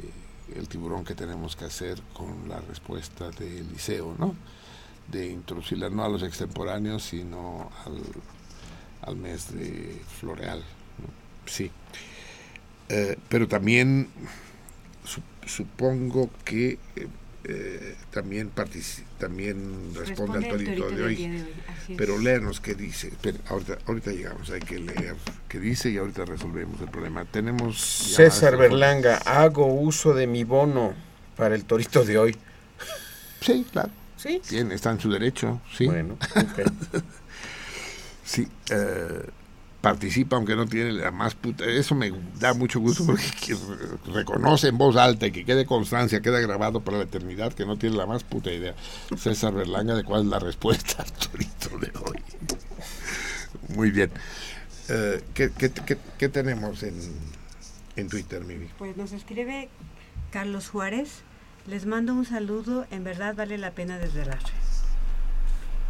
el 0.55 0.69
tiburón 0.69 1.05
que 1.05 1.15
tenemos 1.15 1.57
que 1.57 1.65
hacer 1.65 2.01
con 2.13 2.49
la 2.49 2.61
respuesta 2.61 3.31
del 3.31 3.69
liceo, 3.73 4.15
¿no? 4.19 4.35
De 5.11 5.29
introducirla 5.31 5.91
no 5.91 6.05
a 6.05 6.09
los 6.09 6.23
extemporáneos, 6.23 7.03
sino 7.03 7.71
al, 7.85 8.01
al 9.03 9.17
mes 9.17 9.53
de 9.53 10.01
Floreal. 10.21 10.63
Sí. 11.47 11.71
Eh, 12.89 13.17
pero 13.29 13.49
también 13.49 14.09
su- 15.05 15.23
supongo 15.47 16.31
que 16.45 16.79
eh, 16.97 17.09
eh, 17.47 17.95
también 18.11 18.51
también 19.19 19.95
responde, 19.95 20.39
al 20.39 20.45
Responde 20.45 20.49
torito 20.49 20.87
torito 20.87 20.97
de 20.97 21.03
hoy. 21.05 21.17
de. 21.17 21.95
Pero 21.97 22.19
léanos 22.19 22.61
qué 22.61 22.75
dice. 22.75 23.09
Espera, 23.09 23.39
ahorita, 23.49 23.79
ahorita 23.87 24.13
llegamos, 24.13 24.51
hay 24.51 24.61
que 24.61 24.79
leer 24.79 25.17
qué 25.49 25.61
dice 25.61 25.91
y 25.91 25.99
ahorita 25.99 26.25
resolvemos 26.25 26.81
el 26.81 26.89
problema. 26.89 27.25
Tenemos 27.27 27.79
César. 27.79 28.57
Berlanga, 28.57 29.19
hago 29.19 29.67
uso 29.67 30.15
de 30.15 30.27
mi 30.27 30.45
bono 30.45 30.95
para 31.37 31.55
el 31.55 31.65
torito 31.65 32.05
de 32.05 32.19
hoy. 32.19 32.37
Sí, 33.41 33.67
claro. 33.71 33.91
Sí. 34.17 34.41
Bien, 34.51 34.73
está 34.73 34.91
en 34.91 35.01
su 35.01 35.11
derecho, 35.11 35.61
sí. 35.77 35.85
Bueno, 35.87 36.17
sí, 38.25 38.49
eh, 38.71 39.29
participa 39.85 40.37
aunque 40.37 40.57
no 40.57 40.67
tiene 40.67 40.93
la 40.93 41.11
más 41.11 41.35
puta. 41.35 41.65
Eso 41.65 41.95
me 41.95 42.13
da 42.41 42.55
mucho 42.55 42.81
gusto 42.81 43.05
porque 43.07 43.25
que 43.47 43.55
re- 43.55 44.13
reconoce 44.15 44.69
en 44.69 44.79
voz 44.79 44.97
alta 44.97 45.27
y 45.27 45.31
que 45.33 45.45
quede 45.45 45.67
constancia, 45.67 46.21
queda 46.21 46.41
grabado 46.41 46.81
para 46.81 46.99
la 46.99 47.05
eternidad 47.05 47.53
que 47.53 47.65
no 47.67 47.77
tiene 47.77 47.97
la 47.97 48.07
más 48.07 48.25
puta 48.25 48.51
idea. 48.51 48.75
César 49.17 49.55
Berlanga 49.55 49.95
de 49.95 50.03
cuál 50.05 50.23
es 50.23 50.27
la 50.29 50.39
respuesta 50.39 51.03
al 51.03 51.13
torito 51.13 51.79
de 51.79 51.93
hoy. 52.01 52.19
Muy 53.77 53.91
bien. 53.91 54.11
Eh, 54.89 55.23
¿qué, 55.35 55.51
qué, 55.57 55.71
qué- 55.71 55.99
qué 56.19 56.29
tenemos 56.29 56.83
en, 56.83 56.95
en 57.97 58.09
Twitter, 58.09 58.43
Mimi? 58.45 58.67
Pues 58.79 58.97
nos 58.97 59.13
escribe 59.13 59.69
Carlos 60.31 60.69
Juárez. 60.69 61.09
Les 61.67 61.87
mando 61.87 62.13
un 62.13 62.27
saludo, 62.27 62.87
en 62.91 63.05
verdad 63.05 63.35
vale 63.35 63.57
la 63.57 63.71
pena 63.71 63.99
desvelar. 63.99 64.41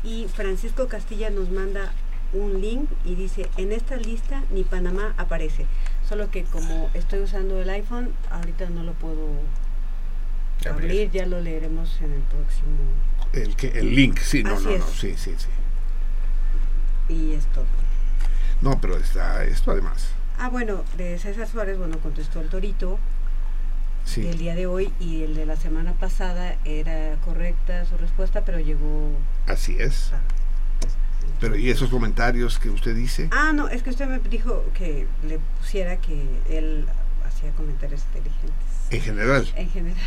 Y 0.04 0.26
Francisco 0.28 0.86
Castilla 0.86 1.30
nos 1.30 1.50
manda 1.50 1.92
un 2.34 2.60
link 2.60 2.88
y 3.04 3.14
dice, 3.14 3.48
en 3.56 3.72
esta 3.72 3.96
lista 3.96 4.42
ni 4.50 4.64
Panamá 4.64 5.14
aparece. 5.16 5.66
Solo 6.08 6.30
que 6.30 6.44
como 6.44 6.90
estoy 6.94 7.20
usando 7.20 7.60
el 7.62 7.70
iPhone, 7.70 8.10
ahorita 8.30 8.68
no 8.70 8.82
lo 8.82 8.92
puedo 8.92 9.28
Abrir. 10.68 10.90
abrir, 10.90 11.10
ya 11.10 11.26
lo 11.26 11.40
leeremos 11.40 11.98
en 12.00 12.12
el 12.12 12.20
próximo. 12.22 12.76
El, 13.32 13.56
que, 13.56 13.68
el 13.78 13.94
link, 13.94 14.18
sí, 14.18 14.42
no, 14.42 14.54
Así 14.54 14.64
no, 14.64 14.78
no, 14.78 14.86
sí, 14.86 15.14
sí, 15.16 15.34
sí. 15.36 15.48
Y 17.12 17.32
es 17.34 17.44
todo. 17.46 17.64
No, 18.60 18.80
pero 18.80 18.96
está 18.96 19.44
esto 19.44 19.70
además. 19.72 20.08
Ah, 20.38 20.48
bueno, 20.48 20.84
de 20.96 21.18
César 21.18 21.48
Suárez, 21.48 21.78
bueno, 21.78 21.98
contestó 21.98 22.40
el 22.40 22.48
torito 22.48 22.98
Sí. 24.04 24.20
del 24.22 24.36
día 24.38 24.54
de 24.54 24.66
hoy 24.66 24.92
y 25.00 25.22
el 25.22 25.34
de 25.34 25.46
la 25.46 25.56
semana 25.56 25.92
pasada 25.94 26.56
era 26.66 27.16
correcta 27.24 27.86
su 27.86 27.96
respuesta, 27.96 28.42
pero 28.44 28.58
llegó... 28.58 29.10
Así 29.46 29.76
es. 29.78 30.10
Pero 31.44 31.56
¿y 31.56 31.68
esos 31.68 31.90
comentarios 31.90 32.58
que 32.58 32.70
usted 32.70 32.96
dice? 32.96 33.28
Ah, 33.30 33.52
no, 33.52 33.68
es 33.68 33.82
que 33.82 33.90
usted 33.90 34.06
me 34.06 34.18
dijo 34.18 34.64
que 34.72 35.06
le 35.28 35.38
pusiera 35.58 35.98
que 35.98 36.22
él 36.48 36.86
hacía 37.26 37.50
comentarios 37.50 38.02
inteligentes. 38.14 38.54
En 38.88 39.00
general. 39.02 39.52
En 39.54 39.68
general. 39.68 39.98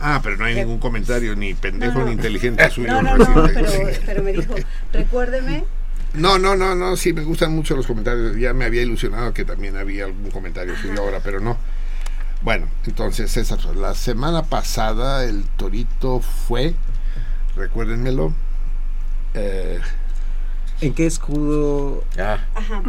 Ah, 0.00 0.20
pero 0.22 0.36
no 0.36 0.44
hay 0.44 0.54
ningún 0.54 0.78
comentario 0.78 1.34
ni 1.34 1.54
pendejo 1.54 1.94
No, 1.94 2.00
no. 2.00 2.06
ni 2.08 2.12
inteligente 2.12 2.68
suyo. 2.70 2.88
No, 2.88 3.00
no, 3.00 3.16
no, 3.16 3.46
pero, 3.54 3.70
pero 4.04 4.22
me 4.22 4.34
dijo, 4.34 4.54
recuérdeme, 4.92 5.64
No, 6.12 6.38
no, 6.38 6.54
no, 6.56 6.74
no, 6.74 6.94
sí, 6.96 7.14
me 7.14 7.22
gustan 7.22 7.52
mucho 7.52 7.74
los 7.74 7.86
comentarios. 7.86 8.36
Ya 8.36 8.52
me 8.52 8.66
había 8.66 8.82
ilusionado 8.82 9.32
que 9.32 9.46
también 9.46 9.78
había 9.78 10.04
algún 10.04 10.30
comentario 10.30 10.76
suyo 10.76 11.00
ahora, 11.00 11.20
pero 11.24 11.40
no. 11.40 11.56
Bueno, 12.42 12.66
entonces, 12.86 13.30
César, 13.30 13.64
la 13.76 13.94
semana 13.94 14.42
pasada 14.42 15.24
el 15.24 15.44
torito 15.56 16.20
fue, 16.20 16.74
recuérdenmelo, 17.56 18.34
eh, 19.32 19.80
¿En 20.80 20.92
qué 20.92 21.06
escudo? 21.06 22.04
Ah, 22.18 22.38
ajá, 22.54 22.82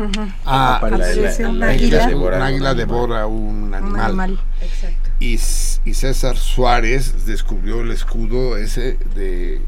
ah, 0.45 0.77
para 0.81 0.97
la- 0.97 1.07
la- 1.15 1.49
un 1.49 1.59
la 1.59 1.67
águila. 1.69 2.03
águila 2.03 2.07
devora 2.07 2.37
un 2.37 2.43
águila 2.43 2.69
animal. 2.71 2.77
devora 2.77 3.27
un 3.27 3.63
Un 3.63 3.73
animal. 3.73 4.05
animal. 4.05 4.39
exacto. 4.61 5.09
Y, 5.19 5.37
César 5.37 6.35
Suárez 6.37 7.25
descubrió 7.25 7.79
el 7.81 7.91
escudo 7.91 8.57
ese 8.57 8.97
de, 9.15 9.61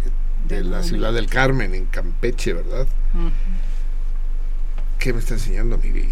la 0.49 0.83
ciudad 0.83 1.13
del 1.13 1.27
Carmen, 1.27 1.73
en 1.73 1.85
Campeche, 1.85 2.53
¿verdad? 2.53 2.87
¿Qué 4.99 5.13
me 5.13 5.19
está 5.19 5.35
enseñando, 5.35 5.77
Miri? 5.77 6.09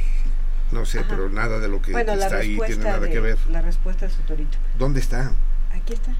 No 0.71 0.85
sé, 0.85 0.99
Ajá. 0.99 1.07
pero 1.09 1.29
nada 1.29 1.59
de 1.59 1.67
lo 1.67 1.81
que 1.81 1.91
Bueno, 1.91 2.15
la 2.15 2.25
está 2.25 2.37
ahí 2.37 2.57
tiene 2.65 2.85
nada 2.85 2.99
de, 2.99 3.09
que 3.09 3.19
ver. 3.19 3.37
la 3.51 3.61
respuesta 3.61 4.05
de 4.07 4.13
su 4.13 4.21
torito. 4.21 4.57
¿Dónde 4.79 5.01
está? 5.01 5.31
Aquí 5.73 5.93
está. 5.93 6.11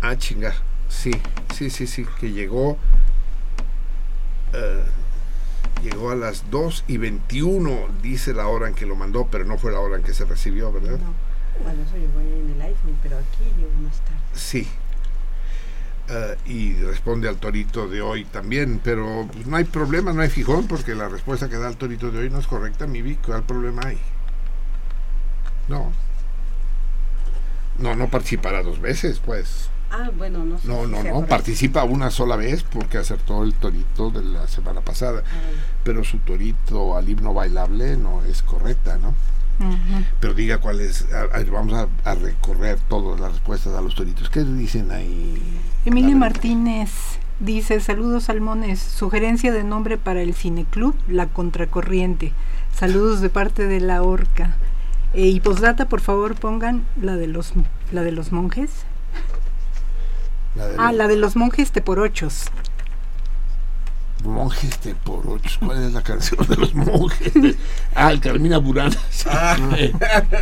Ah, 0.00 0.16
chinga. 0.16 0.52
Sí, 0.92 1.10
sí, 1.54 1.70
sí, 1.70 1.86
sí, 1.86 2.06
que 2.20 2.30
llegó. 2.32 2.76
eh, 4.52 4.84
llegó 5.82 6.10
a 6.10 6.14
las 6.14 6.50
2 6.50 6.84
y 6.86 6.98
21, 6.98 7.88
dice 8.02 8.34
la 8.34 8.46
hora 8.46 8.68
en 8.68 8.74
que 8.74 8.86
lo 8.86 8.94
mandó, 8.94 9.26
pero 9.30 9.44
no 9.44 9.58
fue 9.58 9.72
la 9.72 9.80
hora 9.80 9.96
en 9.96 10.02
que 10.04 10.14
se 10.14 10.24
recibió, 10.24 10.70
¿verdad? 10.72 10.98
No, 10.98 11.64
bueno, 11.64 11.82
eso 11.82 11.96
llegó 11.96 12.20
en 12.20 12.52
el 12.54 12.62
iPhone, 12.62 12.96
pero 13.02 13.16
aquí 13.18 13.44
llegó 13.58 13.72
más 13.82 13.98
tarde. 14.00 14.20
Sí. 14.34 14.68
Eh, 16.08 16.36
y 16.46 16.74
responde 16.74 17.28
al 17.28 17.36
torito 17.38 17.88
de 17.88 18.00
hoy 18.02 18.24
también, 18.26 18.80
pero 18.84 19.26
pues, 19.32 19.46
no 19.46 19.56
hay 19.56 19.64
problema, 19.64 20.12
no 20.12 20.22
hay 20.22 20.28
fijón, 20.28 20.68
porque 20.68 20.94
la 20.94 21.08
respuesta 21.08 21.48
que 21.48 21.56
da 21.56 21.68
el 21.68 21.76
torito 21.76 22.10
de 22.10 22.20
hoy 22.20 22.30
no 22.30 22.38
es 22.38 22.46
correcta, 22.46 22.86
mi 22.86 23.02
Vic, 23.02 23.20
¿cuál 23.24 23.42
problema 23.42 23.82
hay? 23.86 23.98
No. 25.68 25.92
No, 27.78 27.96
no 27.96 28.08
participará 28.08 28.62
dos 28.62 28.80
veces, 28.80 29.18
pues. 29.18 29.70
Ah, 29.92 30.10
bueno, 30.16 30.44
no 30.44 30.58
sé. 30.58 30.66
No, 30.68 30.86
no, 30.86 31.02
no, 31.02 31.26
participa 31.26 31.84
una 31.84 32.10
sola 32.10 32.36
vez 32.36 32.62
porque 32.62 32.96
acertó 32.98 33.44
el 33.44 33.52
torito 33.54 34.10
de 34.10 34.22
la 34.24 34.48
semana 34.48 34.80
pasada, 34.80 35.22
Ah, 35.26 35.30
pero 35.84 36.02
su 36.02 36.18
torito 36.18 36.96
al 36.96 37.08
himno 37.08 37.34
bailable 37.34 37.96
no 37.98 38.22
es 38.24 38.42
correcta, 38.42 38.96
¿no? 38.98 39.14
Pero 40.18 40.34
diga 40.34 40.58
cuál 40.58 40.80
es, 40.80 41.06
a- 41.12 41.36
a- 41.38 41.44
vamos 41.44 41.74
a, 41.74 41.86
a 42.10 42.14
recorrer 42.16 42.78
todas 42.88 43.20
las 43.20 43.32
respuestas 43.32 43.74
a 43.74 43.80
los 43.80 43.94
toritos. 43.94 44.28
¿Qué 44.28 44.42
dicen 44.42 44.90
ahí? 44.90 45.40
Emilio 45.84 46.16
Martínez 46.16 46.90
dice, 47.38 47.78
saludos 47.78 48.24
Salmones, 48.24 48.80
sugerencia 48.80 49.52
de 49.52 49.62
nombre 49.62 49.98
para 49.98 50.22
el 50.22 50.34
cineclub, 50.34 50.96
La 51.06 51.26
Contracorriente. 51.28 52.32
Saludos 52.74 53.20
de 53.20 53.28
parte 53.28 53.66
de 53.66 53.78
la 53.80 54.02
Orca. 54.02 54.56
Eh, 55.14 55.28
y 55.28 55.38
postdata, 55.40 55.88
por 55.88 56.00
favor, 56.00 56.34
pongan 56.34 56.84
la 57.00 57.16
de 57.16 57.26
los, 57.28 57.52
la 57.92 58.02
de 58.02 58.10
los 58.12 58.32
monjes. 58.32 58.70
La 60.54 60.66
de 60.66 60.76
Ah, 60.78 60.92
la 60.92 61.08
de 61.08 61.16
los 61.16 61.36
monjes 61.36 61.72
teporochos. 61.72 62.44
monjes 64.24 64.80
de 64.84 64.94
por 64.94 65.26
ocho. 65.26 65.58
¿Cuál 65.66 65.82
es 65.84 65.92
la 65.92 66.02
canción 66.02 66.46
de 66.46 66.54
los 66.56 66.74
monjes? 66.76 67.32
Ah, 67.94 68.12
el 68.12 68.20
Carmina 68.20 68.58
Burana. 68.58 68.94
Ah. 69.26 69.56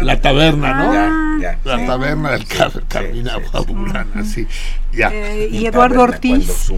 La 0.03 0.21
taberna, 0.21 0.75
¿no? 0.75 0.93
Ya, 0.93 1.11
ya, 1.41 1.59
La 1.65 1.79
sí. 1.79 1.87
taberna 1.87 2.31
del 2.33 2.47
Car- 2.47 2.83
Carmina 2.89 3.39
Burana, 3.67 4.23
sí. 4.25 4.47
Ya. 4.93 5.09
Eh, 5.13 5.49
y 5.51 5.65
Eduardo 5.67 6.03
Ortiz. 6.03 6.71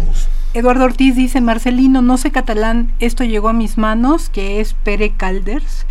Eduardo 0.54 0.84
Ortiz 0.84 1.16
dice, 1.16 1.40
Marcelino, 1.40 2.02
no 2.02 2.18
sé 2.18 2.30
catalán, 2.30 2.92
esto 3.00 3.24
llegó 3.24 3.48
a 3.48 3.52
mis 3.52 3.78
manos, 3.78 4.28
que 4.28 4.60
es 4.60 4.74
Pere 4.74 5.10
Calders, 5.16 5.86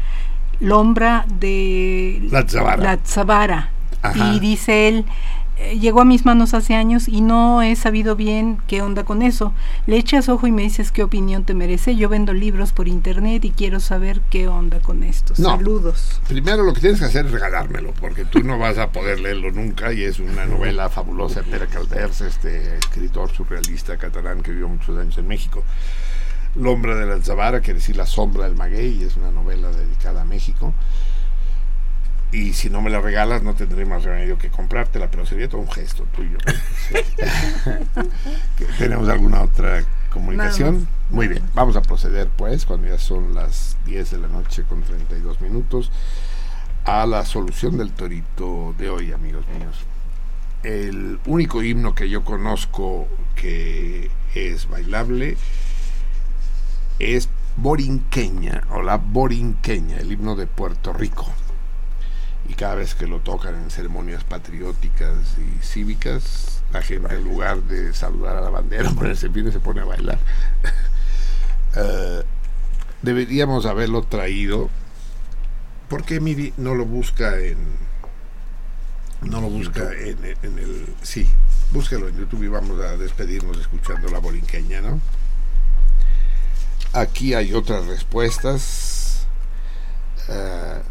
Lombra 0.62 1.26
de 1.28 2.26
La 2.32 2.46
Tzavara. 2.46 2.84
La 2.84 2.98
Tzavara. 2.98 3.70
Y 4.16 4.40
dice 4.40 4.88
él, 4.88 5.06
eh, 5.62 5.80
llegó 5.80 6.02
a 6.02 6.06
mis 6.06 6.26
manos 6.26 6.54
hace 6.54 6.74
años 6.74 7.08
y 7.08 7.22
no 7.22 7.62
he 7.62 7.76
sabido 7.76 8.16
bien 8.16 8.58
qué 8.68 8.82
onda 8.82 9.04
con 9.04 9.22
eso. 9.22 9.54
Le 9.86 9.98
echas 9.98 10.28
ojo 10.28 10.48
y 10.48 10.52
me 10.52 10.64
dices 10.64 10.92
qué 10.92 11.04
opinión 11.04 11.44
te 11.44 11.54
merece. 11.54 11.96
Yo 11.96 12.10
vendo 12.10 12.34
libros 12.34 12.74
por 12.74 12.88
internet 12.88 13.46
y 13.46 13.52
quiero 13.52 13.80
saber 13.80 14.22
qué 14.32 14.48
onda 14.48 14.80
con 14.80 15.04
esto. 15.04 15.34
No. 15.38 15.50
Saludos. 15.50 16.20
Primero 16.28 16.64
lo 16.64 16.74
que 16.74 16.82
tienes 16.82 17.00
que 17.00 17.06
hacer 17.06 17.28
es 17.28 17.32
regalármelo, 17.32 17.94
porque 18.00 18.26
tú 18.26 18.40
no 18.44 18.58
vas 18.58 18.80
a 18.80 18.92
poder 18.92 19.20
leerlo 19.20 19.52
nunca 19.52 19.94
y 19.94 20.04
es 20.04 20.20
una 20.20 20.46
novela 20.46 20.90
fabulosa 20.90 21.42
de 21.42 21.52
Pere 21.52 21.68
Calders, 21.68 22.22
este 22.22 22.78
escritor 22.78 23.32
surrealista 23.32 23.98
catalán 23.98 24.42
que 24.42 24.52
vivió 24.52 24.68
muchos 24.68 24.98
años 24.98 25.18
en 25.18 25.28
México. 25.28 25.64
Lombra 26.56 26.96
de 26.96 27.06
la 27.06 27.22
Zavara, 27.24 27.62
quiere 27.62 27.80
decir 27.80 27.96
La 27.96 28.06
sombra 28.06 28.46
del 28.46 28.56
maguey, 28.56 29.04
es 29.04 29.16
una 29.16 29.32
novela 29.32 29.70
dedicada 29.70 30.24
a 30.24 30.26
México. 30.26 30.74
Y 32.32 32.54
si 32.54 32.70
no 32.70 32.82
me 32.82 32.90
la 32.90 33.02
regalas, 33.02 33.44
no 33.44 33.56
tendré 33.56 33.86
más 33.86 34.04
remedio 34.04 34.38
que 34.38 34.50
comprártela, 34.50 35.12
pero 35.12 35.26
sería 35.26 35.50
todo 35.50 35.62
un 35.62 35.72
gesto 35.72 36.06
tuyo. 36.16 36.38
Sí. 36.88 36.96
¿Que 38.58 38.66
¿Tenemos 38.78 39.08
alguna 39.08 39.42
otra 39.44 39.84
comunicación? 40.12 40.88
Muy 41.10 41.28
bien, 41.28 41.44
vamos 41.54 41.76
a 41.76 41.82
proceder 41.82 42.28
pues, 42.36 42.66
cuando 42.66 42.88
ya 42.88 42.98
son 42.98 43.34
las 43.34 43.78
10 43.86 44.12
de 44.12 44.18
la 44.18 44.28
noche 44.28 44.64
con 44.64 44.82
32 44.82 45.40
minutos, 45.42 45.92
a 46.86 47.06
la 47.06 47.26
solución 47.26 47.78
del 47.78 47.92
torito 47.92 48.74
de 48.78 48.90
hoy, 48.90 49.14
amigos 49.14 49.46
míos. 49.58 49.76
El 50.64 51.20
único 51.26 51.64
himno 51.64 51.96
que 51.96 52.10
yo 52.10 52.24
conozco 52.24 53.08
que 53.36 54.12
es 54.36 54.70
bailable 54.70 55.38
es 57.00 57.30
Borinqueña, 57.58 58.64
o 58.72 58.82
la 58.82 58.98
Borinqueña, 58.98 59.98
el 59.98 60.12
himno 60.12 60.36
de 60.36 60.48
Puerto 60.48 60.94
Rico. 60.94 61.28
Y 62.52 62.54
cada 62.54 62.76
vez 62.76 62.96
que 62.96 63.08
lo 63.08 63.20
tocan 63.20 63.56
en 63.56 63.72
ceremonias 63.72 64.26
patrióticas 64.26 65.16
y 65.38 65.64
cívicas, 65.64 66.62
la 66.74 66.82
gente 66.82 67.16
en 67.16 67.24
lugar 67.24 67.64
de 67.64 67.94
saludar 67.94 68.36
a 68.36 68.42
la 68.42 68.50
bandera, 68.50 68.90
ponerse 68.92 69.28
en 69.28 69.34
pie, 69.34 69.50
se 69.54 69.62
pone 69.62 69.82
a 69.82 69.86
bailar. 69.86 70.20
Eh, 71.74 72.24
deberíamos 73.02 73.66
haberlo 73.66 74.04
traído. 74.04 74.70
¿Por 75.88 76.04
qué 76.04 76.20
Miri 76.20 76.54
no 76.58 76.76
lo 76.76 76.86
busca 76.86 77.40
en... 77.40 77.56
No 79.22 79.40
lo 79.40 79.50
busca 79.50 79.94
en, 79.94 80.18
en 80.44 80.60
el... 80.60 80.94
Sí, 81.02 81.30
búsquelo 81.72 82.10
en 82.10 82.18
YouTube 82.18 82.44
y 82.44 82.50
vamos 82.50 82.78
a 82.82 82.98
despedirnos 82.98 83.58
escuchando 83.58 84.10
la 84.10 84.20
borinqueña, 84.20 84.82
¿no? 84.82 85.00
Aquí 86.92 87.34
hay 87.34 87.54
otras 87.54 87.86
respuestas. 87.86 89.26
Eh, 90.28 90.82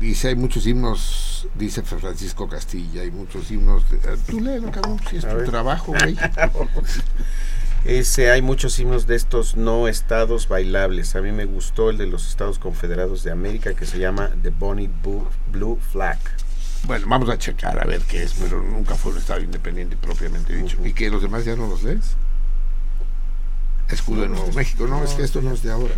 dice, 0.00 0.28
hay 0.28 0.36
muchos 0.36 0.66
himnos, 0.66 1.48
dice 1.54 1.82
Francisco 1.82 2.48
Castilla, 2.48 3.02
hay 3.02 3.10
muchos 3.10 3.50
himnos. 3.50 3.88
de- 3.90 3.96
eh, 3.98 4.16
tú 4.28 4.40
léelo, 4.40 4.70
cabrón, 4.70 5.00
si 5.10 5.16
es 5.16 5.24
A 5.24 5.30
tu 5.30 5.36
ver. 5.36 5.48
trabajo, 5.48 5.92
güey. 5.98 6.16
Ese, 7.84 8.30
hay 8.32 8.42
muchos 8.42 8.78
himnos 8.80 9.06
de 9.06 9.14
estos 9.14 9.56
no 9.56 9.86
estados 9.86 10.48
bailables. 10.48 11.14
A 11.14 11.20
mí 11.20 11.30
me 11.30 11.44
gustó 11.44 11.90
el 11.90 11.98
de 11.98 12.06
los 12.06 12.28
Estados 12.28 12.58
Confederados 12.58 13.22
de 13.22 13.30
América 13.30 13.74
que 13.74 13.86
se 13.86 13.98
llama 14.00 14.30
The 14.42 14.50
Bonnie 14.50 14.90
Blue 15.52 15.78
Flag. 15.92 16.18
Bueno, 16.84 17.06
vamos 17.08 17.28
a 17.28 17.38
checar 17.38 17.78
a 17.80 17.84
ver 17.84 18.00
qué 18.02 18.24
es, 18.24 18.34
pero 18.34 18.60
nunca 18.60 18.96
fue 18.96 19.12
un 19.12 19.18
estado 19.18 19.40
independiente 19.40 19.96
propiamente 19.96 20.54
dicho. 20.56 20.78
¿Y 20.84 20.94
que 20.94 21.10
los 21.10 21.22
demás 21.22 21.44
ya 21.44 21.54
no 21.54 21.68
los 21.68 21.84
lees? 21.84 22.16
Escudo 23.88 24.22
de 24.22 24.28
Nuevo 24.28 24.50
México, 24.52 24.86
no, 24.88 25.04
es 25.04 25.10
que 25.12 25.22
esto 25.22 25.40
no 25.40 25.52
es 25.54 25.62
de 25.62 25.70
ahora. 25.70 25.94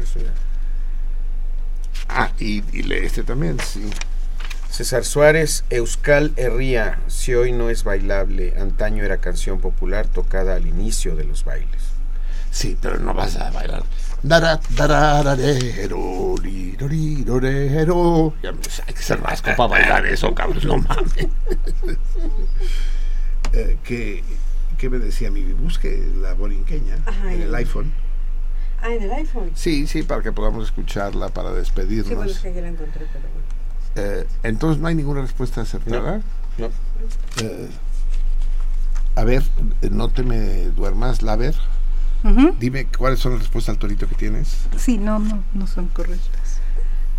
Ah, 2.09 2.31
y, 2.39 2.62
y 2.77 2.83
lee 2.83 3.05
este 3.05 3.23
también, 3.23 3.59
sí. 3.60 3.89
César 4.70 5.05
Suárez, 5.05 5.65
Euskal 5.70 6.33
Herría, 6.36 7.01
si 7.09 7.35
hoy 7.35 7.52
no 7.52 7.70
es 7.70 7.85
bailable, 7.85 8.55
antaño 8.60 9.02
era 9.05 9.18
canción 9.18 9.60
popular 9.60 10.07
tocada 10.07 10.55
al 10.57 10.67
inicio 10.67 11.17
de 11.17 11.25
los 11.25 11.44
bailes. 11.44 11.83
Sí, 12.51 12.77
pero 12.81 12.99
no 12.99 13.12
vas 13.15 13.36
a 13.36 13.51
bailar. 13.51 13.83
Ya 18.43 18.52
me- 18.52 18.59
hay 18.86 18.94
que 18.94 19.02
ser 19.02 19.18
vasco 19.18 19.51
para 19.57 19.68
bailar 19.68 20.07
eso, 20.07 20.35
cabrón, 20.35 20.60
no 20.67 20.78
mames. 20.78 21.12
Eh, 23.55 23.78
¿qué, 23.83 24.23
¿Qué 24.77 24.91
me 24.91 24.99
decía 24.99 25.31
mi 25.31 25.43
Busque 25.55 26.07
la 26.20 26.35
borinqueña 26.35 26.99
Ajá, 27.07 27.33
en 27.33 27.43
el 27.43 27.55
iPhone. 27.55 27.93
Ah, 28.83 28.93
en 28.95 29.03
el 29.03 29.13
iPhone. 29.13 29.51
Sí, 29.55 29.87
sí, 29.87 30.03
para 30.03 30.23
que 30.23 30.33
podamos 30.33 30.65
escucharla, 30.67 31.29
para 31.29 31.49
Sí, 31.49 31.53
bueno, 31.53 31.59
despedirnos. 31.61 32.31
es 32.31 32.39
que 32.39 32.55
ya 32.55 32.61
la 32.61 32.69
encontré, 32.69 33.07
pero 33.13 33.25
bueno. 33.33 33.49
Eh, 34.21 34.27
entonces, 34.45 34.81
¿no 34.81 34.89
hay 34.89 34.95
ninguna 34.95 35.23
respuesta 35.23 35.61
acertada? 35.63 36.21
No. 36.59 36.67
Eh, 37.43 37.69
a 39.17 39.25
ver, 39.25 39.43
eh, 39.83 39.89
no 39.91 40.09
te 40.11 40.23
me 40.23 40.67
duermas, 40.71 41.23
la 41.23 41.35
ver. 41.37 41.57
Ujú. 42.25 42.55
Dime 42.59 42.87
cuáles 42.87 43.19
son 43.21 43.33
las 43.33 43.41
respuestas 43.43 43.75
al 43.75 43.79
torito 43.79 44.09
que 44.09 44.15
tienes. 44.15 44.59
Sí, 44.77 44.99
no, 44.99 45.19
no, 45.19 45.43
no 45.55 45.67
son 45.67 45.89
correctas. 45.89 46.61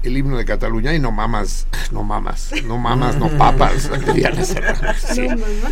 El 0.04 0.16
himno 0.16 0.38
de 0.38 0.46
Cataluña 0.46 0.94
y 0.94 1.00
no 1.00 1.12
mamas, 1.12 1.68
no 1.92 2.04
mamas, 2.04 2.52
no 2.66 2.78
mamas, 2.78 3.18
no 3.18 3.28
papas. 3.38 3.90
Sí. 5.14 5.28
No, 5.28 5.36
mamá. 5.38 5.72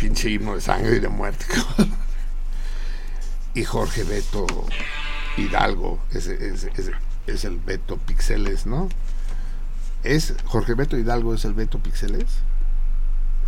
Pinche 0.00 0.28
himno 0.30 0.54
de 0.56 0.60
sangre 0.60 0.96
y 0.96 1.00
de 1.00 1.08
muerte. 1.08 1.44
Y 3.56 3.64
Jorge 3.64 4.04
Beto 4.04 4.46
Hidalgo, 5.36 5.98
ese, 6.12 6.34
ese- 6.50 6.70
ese- 6.76 6.92
es 7.26 7.44
el 7.44 7.56
Beto 7.58 7.96
Pixeles, 7.96 8.66
¿no? 8.66 8.88
¿Es 10.04 10.34
Jorge 10.44 10.74
Beto 10.74 10.96
Hidalgo 10.96 11.34
es 11.34 11.44
el 11.44 11.54
Beto 11.54 11.78
Pixeles? 11.80 12.26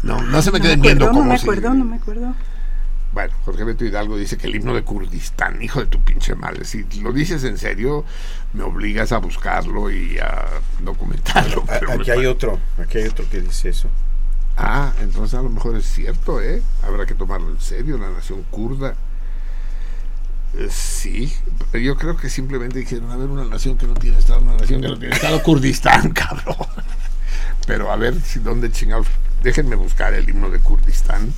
No, 0.03 0.21
no 0.23 0.43
se 0.43 0.51
me 0.51 0.59
No 0.59 0.63
queden 0.65 0.81
me 0.81 0.87
viendo 0.89 1.05
acuerdo, 1.07 1.25
no 1.25 1.33
me 1.33 1.39
si- 1.39 1.43
acuerdo, 1.45 1.75
no 1.75 1.85
me 1.85 1.97
acuerdo. 1.97 2.35
Bueno, 3.13 3.35
Jorge 3.45 3.65
Beto 3.65 3.85
Hidalgo 3.85 4.17
dice 4.19 4.37
que 4.37 4.47
el 4.49 4.57
himno 4.57 4.75
de 4.75 4.83
Kurdistán, 4.83 5.63
hijo 5.63 5.81
de 5.81 5.87
tu 5.87 6.01
pinche 6.03 6.35
madre, 6.35 6.65
si 6.65 6.85
lo 7.01 7.13
dices 7.13 7.43
en 7.45 7.57
serio, 7.57 8.05
me 8.53 8.63
obligas 8.65 9.13
a 9.13 9.19
buscarlo 9.19 9.91
y 9.91 10.19
a 10.19 10.47
documentarlo. 10.81 11.63
A- 11.63 11.67
pero 11.79 11.89
me 11.89 11.95
Aquí 12.03 12.11
hay 12.11 12.27
otro, 12.27 12.59
aquí 12.79 12.99
hay 12.99 13.07
otro 13.07 13.29
que 13.31 13.41
dice 13.41 13.71
eso. 13.71 13.89
Ah, 14.57 14.93
entonces 15.01 15.39
a 15.39 15.43
lo 15.43 15.49
mejor 15.51 15.77
es 15.77 15.87
cierto, 15.87 16.41
¿eh? 16.43 16.61
Habrá 16.83 17.07
que 17.07 17.15
tomarlo 17.15 17.49
en 17.51 17.61
serio, 17.61 17.97
la 17.97 18.11
nación 18.11 18.45
kurda. 18.51 18.95
Eh, 20.55 20.69
sí, 20.71 21.33
pero 21.71 21.85
yo 21.85 21.97
creo 21.97 22.17
que 22.17 22.31
simplemente 22.31 22.79
dijeron, 22.79 23.11
a 23.11 23.17
ver, 23.17 23.29
una 23.29 23.45
nación 23.45 23.77
que 23.77 23.87
no 23.87 23.95
tiene 23.95 24.19
Estado, 24.19 24.41
una 24.41 24.57
nación 24.57 24.81
que 24.81 24.89
no 24.89 24.99
tiene 24.99 25.15
Estado, 25.15 25.43
Kurdistán, 25.43 26.11
cabrón. 26.15 26.57
Pero 27.67 27.93
a 27.93 27.97
ver 27.97 28.21
si 28.23 28.39
dónde 28.39 28.73
chingados, 28.73 29.07
déjenme 29.43 29.77
buscar 29.77 30.15
el 30.15 30.29
himno 30.29 30.51
de 30.51 30.59
Kurdistán 30.59 31.33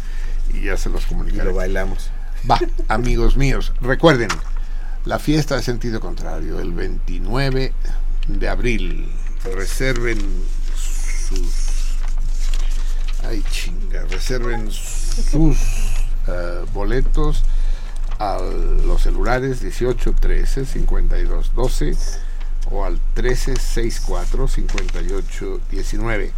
y 0.55 0.63
ya 0.63 0.77
se 0.77 0.89
los 0.91 1.05
Y 1.05 1.07
comunicaré. 1.07 1.45
lo 1.45 1.55
bailamos. 1.55 2.11
Va, 2.49 2.59
amigos 2.89 3.37
míos, 3.37 3.73
recuerden, 3.81 4.29
la 5.05 5.19
fiesta 5.19 5.57
de 5.57 5.63
sentido 5.63 6.01
contrario, 6.01 6.61
el 6.61 6.73
29 6.73 7.73
de 8.29 8.49
abril. 8.49 9.11
Reserven 9.57 10.19
sus. 10.77 11.71
Ay, 13.25 13.43
chinga, 13.51 14.05
reserven 14.11 14.71
sus 14.71 15.59
eh, 16.29 16.65
boletos 16.73 17.43
a 18.21 18.39
los 18.39 19.01
celulares 19.03 19.63
18 19.63 20.13
13 20.13 20.67
52 20.67 21.55
12 21.55 21.97
o 22.71 22.85
al 22.85 23.01
13 23.15 23.57
64 23.57 24.47
58 24.47 25.61
19. 25.71 26.33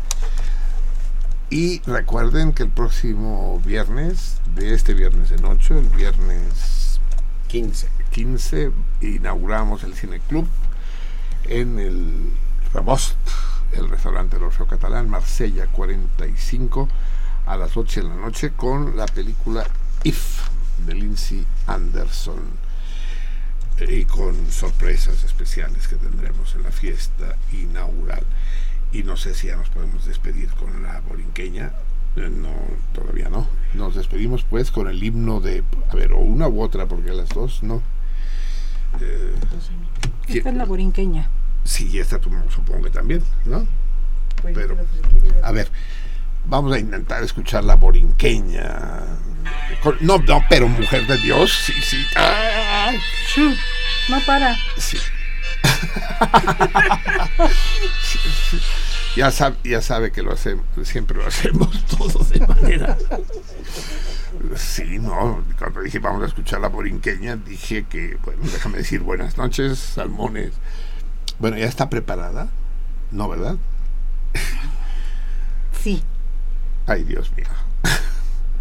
Y 1.51 1.83
recuerden 1.83 2.53
que 2.53 2.63
el 2.63 2.71
próximo 2.71 3.61
viernes, 3.67 4.39
de 4.55 4.73
este 4.73 4.95
viernes 4.95 5.33
en 5.33 5.45
8, 5.45 5.81
el 5.81 5.89
viernes 5.89 7.01
15. 7.49 7.89
15, 8.13 8.71
inauguramos 9.01 9.83
el 9.83 9.95
Cine 9.95 10.21
Club 10.21 10.47
en 11.45 11.79
el 11.79 12.31
Rabost, 12.73 13.17
el 13.73 13.89
restaurante 13.89 14.37
del 14.37 14.45
Orfeo 14.45 14.67
Catalán, 14.67 15.11
Marsella 15.11 15.67
45, 15.67 16.89
a 17.45 17.57
las 17.57 17.77
8 17.77 18.03
de 18.03 18.09
la 18.09 18.17
noche, 18.17 18.53
con 18.57 18.97
la 18.97 19.07
película 19.07 19.67
If 20.05 20.52
de 20.87 20.95
Lindsay 20.95 21.47
Anderson 21.67 22.41
y 23.89 24.05
con 24.05 24.35
sorpresas 24.51 25.25
especiales 25.25 25.89
que 25.89 25.97
tendremos 25.97 26.55
en 26.55 26.63
la 26.63 26.71
fiesta 26.71 27.37
inaugural. 27.53 28.23
Y 28.93 29.03
no 29.03 29.17
sé 29.17 29.35
si 29.35 29.47
ya 29.49 29.57
nos 29.57 29.71
podemos 29.71 30.05
despedir 30.05 30.49
con 30.51 30.83
la 30.83 31.01
borinqueña. 31.01 31.73
Eh, 32.17 32.29
No, 32.31 32.51
todavía 32.95 33.29
no. 33.31 33.49
Nos 33.75 33.95
despedimos 33.95 34.45
pues 34.45 34.71
con 34.71 34.87
el 34.89 35.03
himno 35.03 35.41
de, 35.41 35.65
a 35.91 35.95
ver, 35.97 36.13
o 36.13 36.19
una 36.19 36.47
u 36.49 36.61
otra, 36.63 36.87
porque 36.87 37.11
las 37.13 37.31
dos 37.31 37.63
no. 37.63 37.81
eh, 39.01 39.33
Esta 40.29 40.51
es 40.51 40.55
la 40.57 40.65
borinqueña. 40.67 41.29
Sí, 41.65 41.99
esta 41.99 42.19
tú 42.19 42.31
supongo 42.55 42.83
que 42.83 42.91
también, 42.91 43.23
¿no? 43.47 43.67
Pues, 44.43 44.55
Pero, 44.55 44.77
ya- 44.77 45.47
a 45.47 45.53
ver, 45.53 45.71
vamos 46.45 46.73
a 46.73 46.79
intentar 46.79 47.23
escuchar 47.23 47.65
la 47.65 47.77
borinqueña. 47.77 49.01
No, 50.01 50.19
no, 50.19 50.45
pero 50.49 50.69
mujer 50.69 51.07
de 51.07 51.17
Dios, 51.19 51.53
sí, 51.65 51.73
sí. 51.83 52.05
Ay, 52.15 52.99
no 54.09 54.21
para. 54.27 54.55
sí. 54.77 54.99
Sí, 58.03 58.19
sí. 58.51 58.61
Ya 59.17 59.31
sabe, 59.31 59.57
ya 59.65 59.83
sabe 59.83 60.11
que 60.11 60.23
lo 60.23 60.33
hacemos, 60.33 60.65
siempre 60.85 61.19
lo 61.19 61.27
hacemos 61.27 61.85
todos 61.99 62.31
de 62.31 62.47
manera. 62.47 62.97
Sí, 64.57 64.99
no, 64.99 65.45
cuando 65.59 65.83
dije 65.83 65.99
vamos 65.99 66.23
a 66.23 66.27
escuchar 66.27 66.61
la 66.61 66.69
borinqueña, 66.69 67.37
dije 67.37 67.85
que, 67.85 68.17
bueno, 68.25 68.43
déjame 68.45 68.79
decir 68.79 69.01
buenas 69.01 69.37
noches, 69.37 69.79
salmones. 69.79 70.53
Bueno, 71.39 71.59
¿ya 71.59 71.67
está 71.67 71.91
preparada? 71.91 72.49
No, 73.11 73.29
¿verdad? 73.29 73.57
Sí, 75.83 76.03
Ay, 76.87 77.05
Dios 77.05 77.31
mío. 77.37 77.47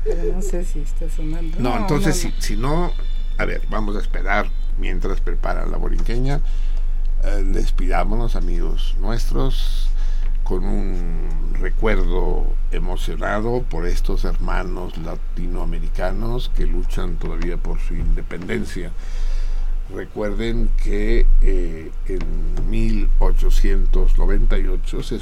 pero 0.03 0.33
no 0.33 0.41
sé 0.41 0.65
si 0.65 0.79
está 0.79 1.09
sonando. 1.09 1.57
No, 1.59 1.77
entonces, 1.77 2.23
no, 2.23 2.31
no. 2.31 2.35
Si, 2.41 2.47
si 2.47 2.57
no, 2.57 2.91
a 3.37 3.45
ver, 3.45 3.61
vamos 3.69 3.95
a 3.95 3.99
esperar 3.99 4.49
mientras 4.77 5.21
preparan 5.21 5.71
la 5.71 5.77
borinqueña. 5.77 6.41
Eh, 7.23 7.43
despidámonos, 7.45 8.35
amigos 8.35 8.95
nuestros, 8.99 9.89
con 10.43 10.65
un 10.65 11.53
recuerdo 11.59 12.47
emocionado 12.71 13.61
por 13.63 13.85
estos 13.85 14.25
hermanos 14.25 14.97
latinoamericanos 14.97 16.49
que 16.55 16.65
luchan 16.65 17.17
todavía 17.17 17.57
por 17.57 17.79
su 17.79 17.93
independencia. 17.93 18.91
Recuerden 19.93 20.71
que 20.81 21.27
eh, 21.41 21.91
en 22.07 22.69
1898 22.69 25.03
se 25.03 25.19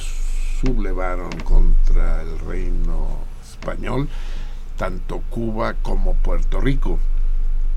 sublevaron 0.62 1.32
contra 1.44 2.22
el 2.22 2.40
reino 2.40 3.20
español 3.44 4.10
tanto 4.80 5.22
Cuba 5.30 5.74
como 5.74 6.14
Puerto 6.14 6.62
Rico. 6.62 7.00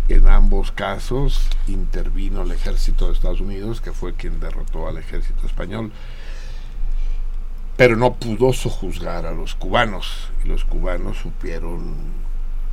En 0.09 0.29
ambos 0.29 0.71
casos 0.71 1.49
intervino 1.67 2.43
el 2.43 2.53
ejército 2.53 3.09
de 3.09 3.15
Estados 3.15 3.41
Unidos, 3.41 3.81
que 3.81 3.91
fue 3.91 4.15
quien 4.15 4.39
derrotó 4.39 4.87
al 4.87 4.99
ejército 4.99 5.45
español, 5.45 5.91
pero 7.77 7.97
no 7.97 8.15
pudo 8.15 8.53
sojuzgar 8.53 9.27
a 9.27 9.33
los 9.33 9.57
cubanos, 9.57 10.31
y 10.45 10.49
los 10.49 10.65
cubanos 10.65 11.19
supieron 11.19 11.95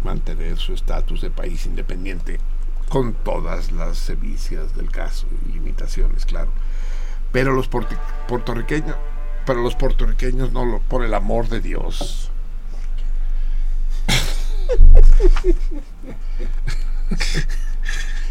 mantener 0.04 0.58
su 0.58 0.74
estatus 0.74 1.22
de 1.22 1.32
país 1.32 1.66
independiente, 1.66 2.40
con 2.88 3.14
todas 3.14 3.72
las 3.72 3.98
sevicias 3.98 4.76
del 4.76 4.92
caso 4.92 5.26
y 5.48 5.54
limitaciones, 5.54 6.26
claro. 6.26 6.52
Pero 7.32 7.54
los 7.54 7.68
puertorriqueños, 7.68 8.96
pero 9.50 9.64
los 9.64 9.74
puertorriqueños 9.74 10.52
no 10.52 10.64
lo, 10.64 10.78
por 10.80 11.04
el 11.04 11.12
amor 11.16 11.50
de 11.50 11.60
Dios, 11.60 12.30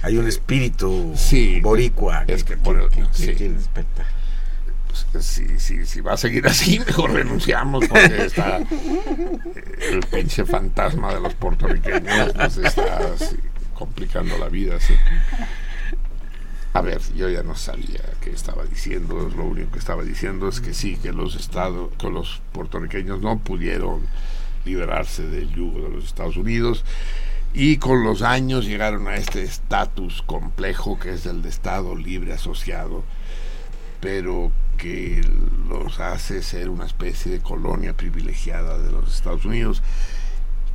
Hay 0.03 0.17
un 0.17 0.29
espíritu 0.29 1.13
Sí, 1.17 1.61
boricua 1.61 2.25
es 2.27 2.45
que 2.45 2.57
por 2.57 2.81
el- 2.81 2.89
que- 2.89 3.01
que 3.03 3.09
sí. 3.13 3.35
quiere 3.35 3.55
despertar. 3.55 4.07
pues, 5.13 5.25
si, 5.25 5.59
si, 5.59 5.85
si 5.87 6.01
va 6.01 6.13
a 6.13 6.17
seguir 6.17 6.47
así, 6.47 6.79
mejor 6.87 7.13
renunciamos 7.13 7.87
porque 7.89 8.25
está 8.27 8.59
eh, 8.59 8.67
el 9.91 10.01
pinche 10.01 10.45
fantasma 10.45 11.15
de 11.15 11.21
los 11.21 11.35
puertorriqueños 11.35 12.35
nos 12.35 12.57
está 12.59 13.13
así, 13.15 13.37
complicando 13.75 14.39
la 14.39 14.49
vida. 14.49 14.79
sí. 14.81 14.95
A 16.75 16.81
ver, 16.81 17.01
yo 17.15 17.29
ya 17.29 17.43
no 17.43 17.55
sabía 17.57 18.03
qué 18.21 18.31
estaba 18.31 18.65
diciendo, 18.65 19.31
lo 19.35 19.45
único 19.45 19.73
que 19.73 19.79
estaba 19.79 20.03
diciendo 20.03 20.49
es 20.49 20.61
que 20.61 20.75
sí, 20.75 20.97
que 20.97 21.13
los 21.13 21.35
estados, 21.35 21.91
que 21.99 22.11
los 22.11 22.41
puertorriqueños 22.53 23.21
no 23.21 23.39
pudieron 23.39 24.03
liberarse 24.65 25.27
del 25.27 25.49
yugo 25.55 25.81
de 25.81 25.89
los 25.89 26.05
Estados 26.05 26.37
Unidos 26.37 26.85
y 27.55 27.79
con 27.79 28.05
los 28.05 28.21
años 28.21 28.67
llegaron 28.67 29.09
a 29.09 29.17
este 29.17 29.43
estatus 29.43 30.21
complejo 30.23 30.99
que 30.99 31.15
es 31.15 31.25
el 31.25 31.41
de 31.41 31.49
Estado 31.49 31.97
libre 31.97 32.35
asociado 32.35 33.03
pero 34.01 34.53
que 34.77 35.21
los 35.69 35.99
hace 36.01 36.43
ser 36.43 36.71
una 36.71 36.87
especie 36.87 37.33
de 37.33 37.41
colonia 37.41 37.97
privilegiada 37.97 38.79
de 38.79 38.93
los 38.93 39.15
Estados 39.17 39.45
Unidos, 39.45 39.83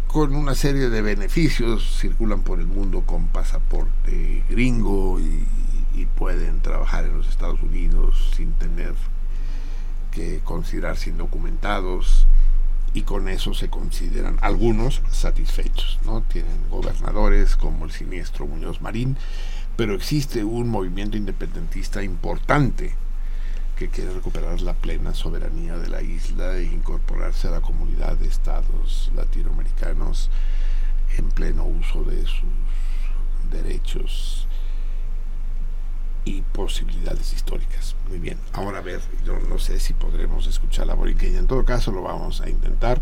con 0.08 0.36
una 0.36 0.54
serie 0.54 0.90
de 0.90 1.02
beneficios, 1.02 2.00
circulan 2.00 2.42
por 2.42 2.60
el 2.60 2.68
mundo 2.68 3.04
con 3.06 3.28
pasaporte 3.28 4.44
gringo 4.50 5.20
y, 5.20 5.48
y 5.94 6.06
pueden 6.06 6.62
trabajar 6.62 7.06
en 7.06 7.18
los 7.18 7.30
Estados 7.30 7.62
Unidos 7.62 8.34
sin 8.36 8.54
tener 8.54 8.94
que 10.12 10.40
considerarse 10.44 11.10
indocumentados 11.10 12.28
y 12.94 13.02
con 13.02 13.28
eso 13.28 13.54
se 13.54 13.70
consideran 13.70 14.38
algunos 14.42 15.02
satisfechos, 15.10 16.00
¿no? 16.06 16.22
Tienen 16.22 16.70
gobernadores 16.70 17.56
como 17.56 17.86
el 17.86 17.92
siniestro 17.92 18.46
Muñoz 18.46 18.82
Marín, 18.82 19.18
pero 19.76 19.96
existe 19.96 20.44
un 20.44 20.70
movimiento 20.70 21.18
independentista 21.18 22.04
importante 22.04 22.94
que 23.76 23.90
quiere 23.90 24.14
recuperar 24.14 24.62
la 24.62 24.74
plena 24.74 25.16
soberanía 25.16 25.78
de 25.78 25.90
la 25.90 26.04
isla 26.04 26.58
e 26.58 26.66
incorporarse 26.66 27.48
a 27.48 27.52
la 27.52 27.62
comunidad 27.62 28.18
de 28.18 28.28
estados 28.28 29.12
latinoamericanos 29.16 30.30
en 31.18 31.30
pleno 31.30 31.66
uso 31.66 32.04
de 32.04 32.22
sus 32.22 32.44
derechos 33.52 34.48
y 36.26 36.42
posibilidades 36.42 37.34
históricas. 37.34 37.96
Muy 38.10 38.20
bien, 38.20 38.38
ahora 38.54 38.80
a 38.80 38.82
ver, 38.82 39.02
yo 39.26 39.38
no 39.50 39.60
sé 39.60 39.80
si 39.80 39.94
podremos 39.94 40.48
escuchar 40.48 40.88
la 40.88 40.94
borinqueña, 40.94 41.40
en 41.40 41.48
todo 41.48 41.66
caso 41.66 41.92
lo 41.92 42.02
vamos 42.02 42.42
a 42.42 42.50
intentar 42.50 43.02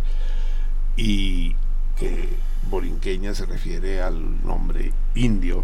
y 0.95 1.55
que 1.97 2.29
borinqueña 2.69 3.33
se 3.33 3.45
refiere 3.45 4.01
al 4.01 4.45
nombre 4.45 4.91
indio 5.15 5.63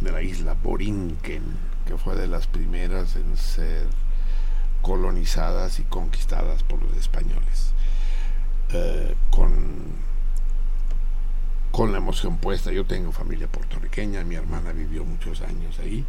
de 0.00 0.12
la 0.12 0.22
isla 0.22 0.54
Borinquen, 0.54 1.42
que 1.86 1.96
fue 1.96 2.16
de 2.16 2.26
las 2.26 2.46
primeras 2.46 3.16
en 3.16 3.36
ser 3.36 3.86
colonizadas 4.82 5.78
y 5.78 5.82
conquistadas 5.84 6.62
por 6.62 6.82
los 6.82 6.96
españoles. 6.96 7.72
Eh, 8.72 9.14
con, 9.30 9.52
con 11.70 11.92
la 11.92 11.98
emoción 11.98 12.38
puesta, 12.38 12.72
yo 12.72 12.84
tengo 12.86 13.12
familia 13.12 13.48
puertorriqueña, 13.48 14.24
mi 14.24 14.36
hermana 14.36 14.72
vivió 14.72 15.04
muchos 15.04 15.42
años 15.42 15.78
ahí 15.80 16.04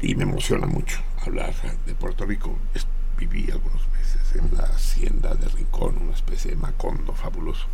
y 0.00 0.14
me 0.14 0.24
emociona 0.24 0.66
mucho 0.66 1.00
hablar 1.24 1.54
de 1.86 1.94
Puerto 1.94 2.24
Rico. 2.26 2.56
Es- 2.74 2.86
viví 3.18 3.48
algunos 3.50 3.80
meses 3.92 4.34
en 4.34 4.56
la 4.56 4.64
hacienda 4.64 5.34
de 5.34 5.48
Rincón, 5.48 5.96
una 6.02 6.12
especie 6.14 6.50
de 6.50 6.56
macondo 6.56 7.12
fabuloso. 7.12 7.66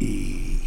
Y 0.00 0.60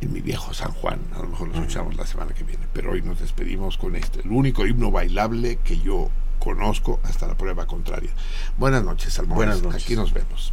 en 0.00 0.12
mi 0.12 0.20
viejo 0.20 0.54
San 0.54 0.72
Juan, 0.72 1.00
a 1.14 1.18
lo 1.18 1.28
mejor 1.28 1.48
lo 1.48 1.54
escuchamos 1.54 1.96
la 1.96 2.06
semana 2.06 2.32
que 2.32 2.44
viene, 2.44 2.64
pero 2.72 2.92
hoy 2.92 3.02
nos 3.02 3.20
despedimos 3.20 3.76
con 3.76 3.96
este, 3.96 4.20
el 4.20 4.30
único 4.30 4.66
himno 4.66 4.90
bailable 4.90 5.56
que 5.56 5.78
yo 5.80 6.10
conozco 6.38 7.00
hasta 7.02 7.26
la 7.26 7.34
prueba 7.36 7.66
contraria. 7.66 8.10
Buenas 8.56 8.84
noches, 8.84 9.12
Salmones. 9.14 9.36
Buenas 9.36 9.62
noches. 9.62 9.84
Aquí 9.84 9.96
nos 9.96 10.12
vemos. 10.12 10.52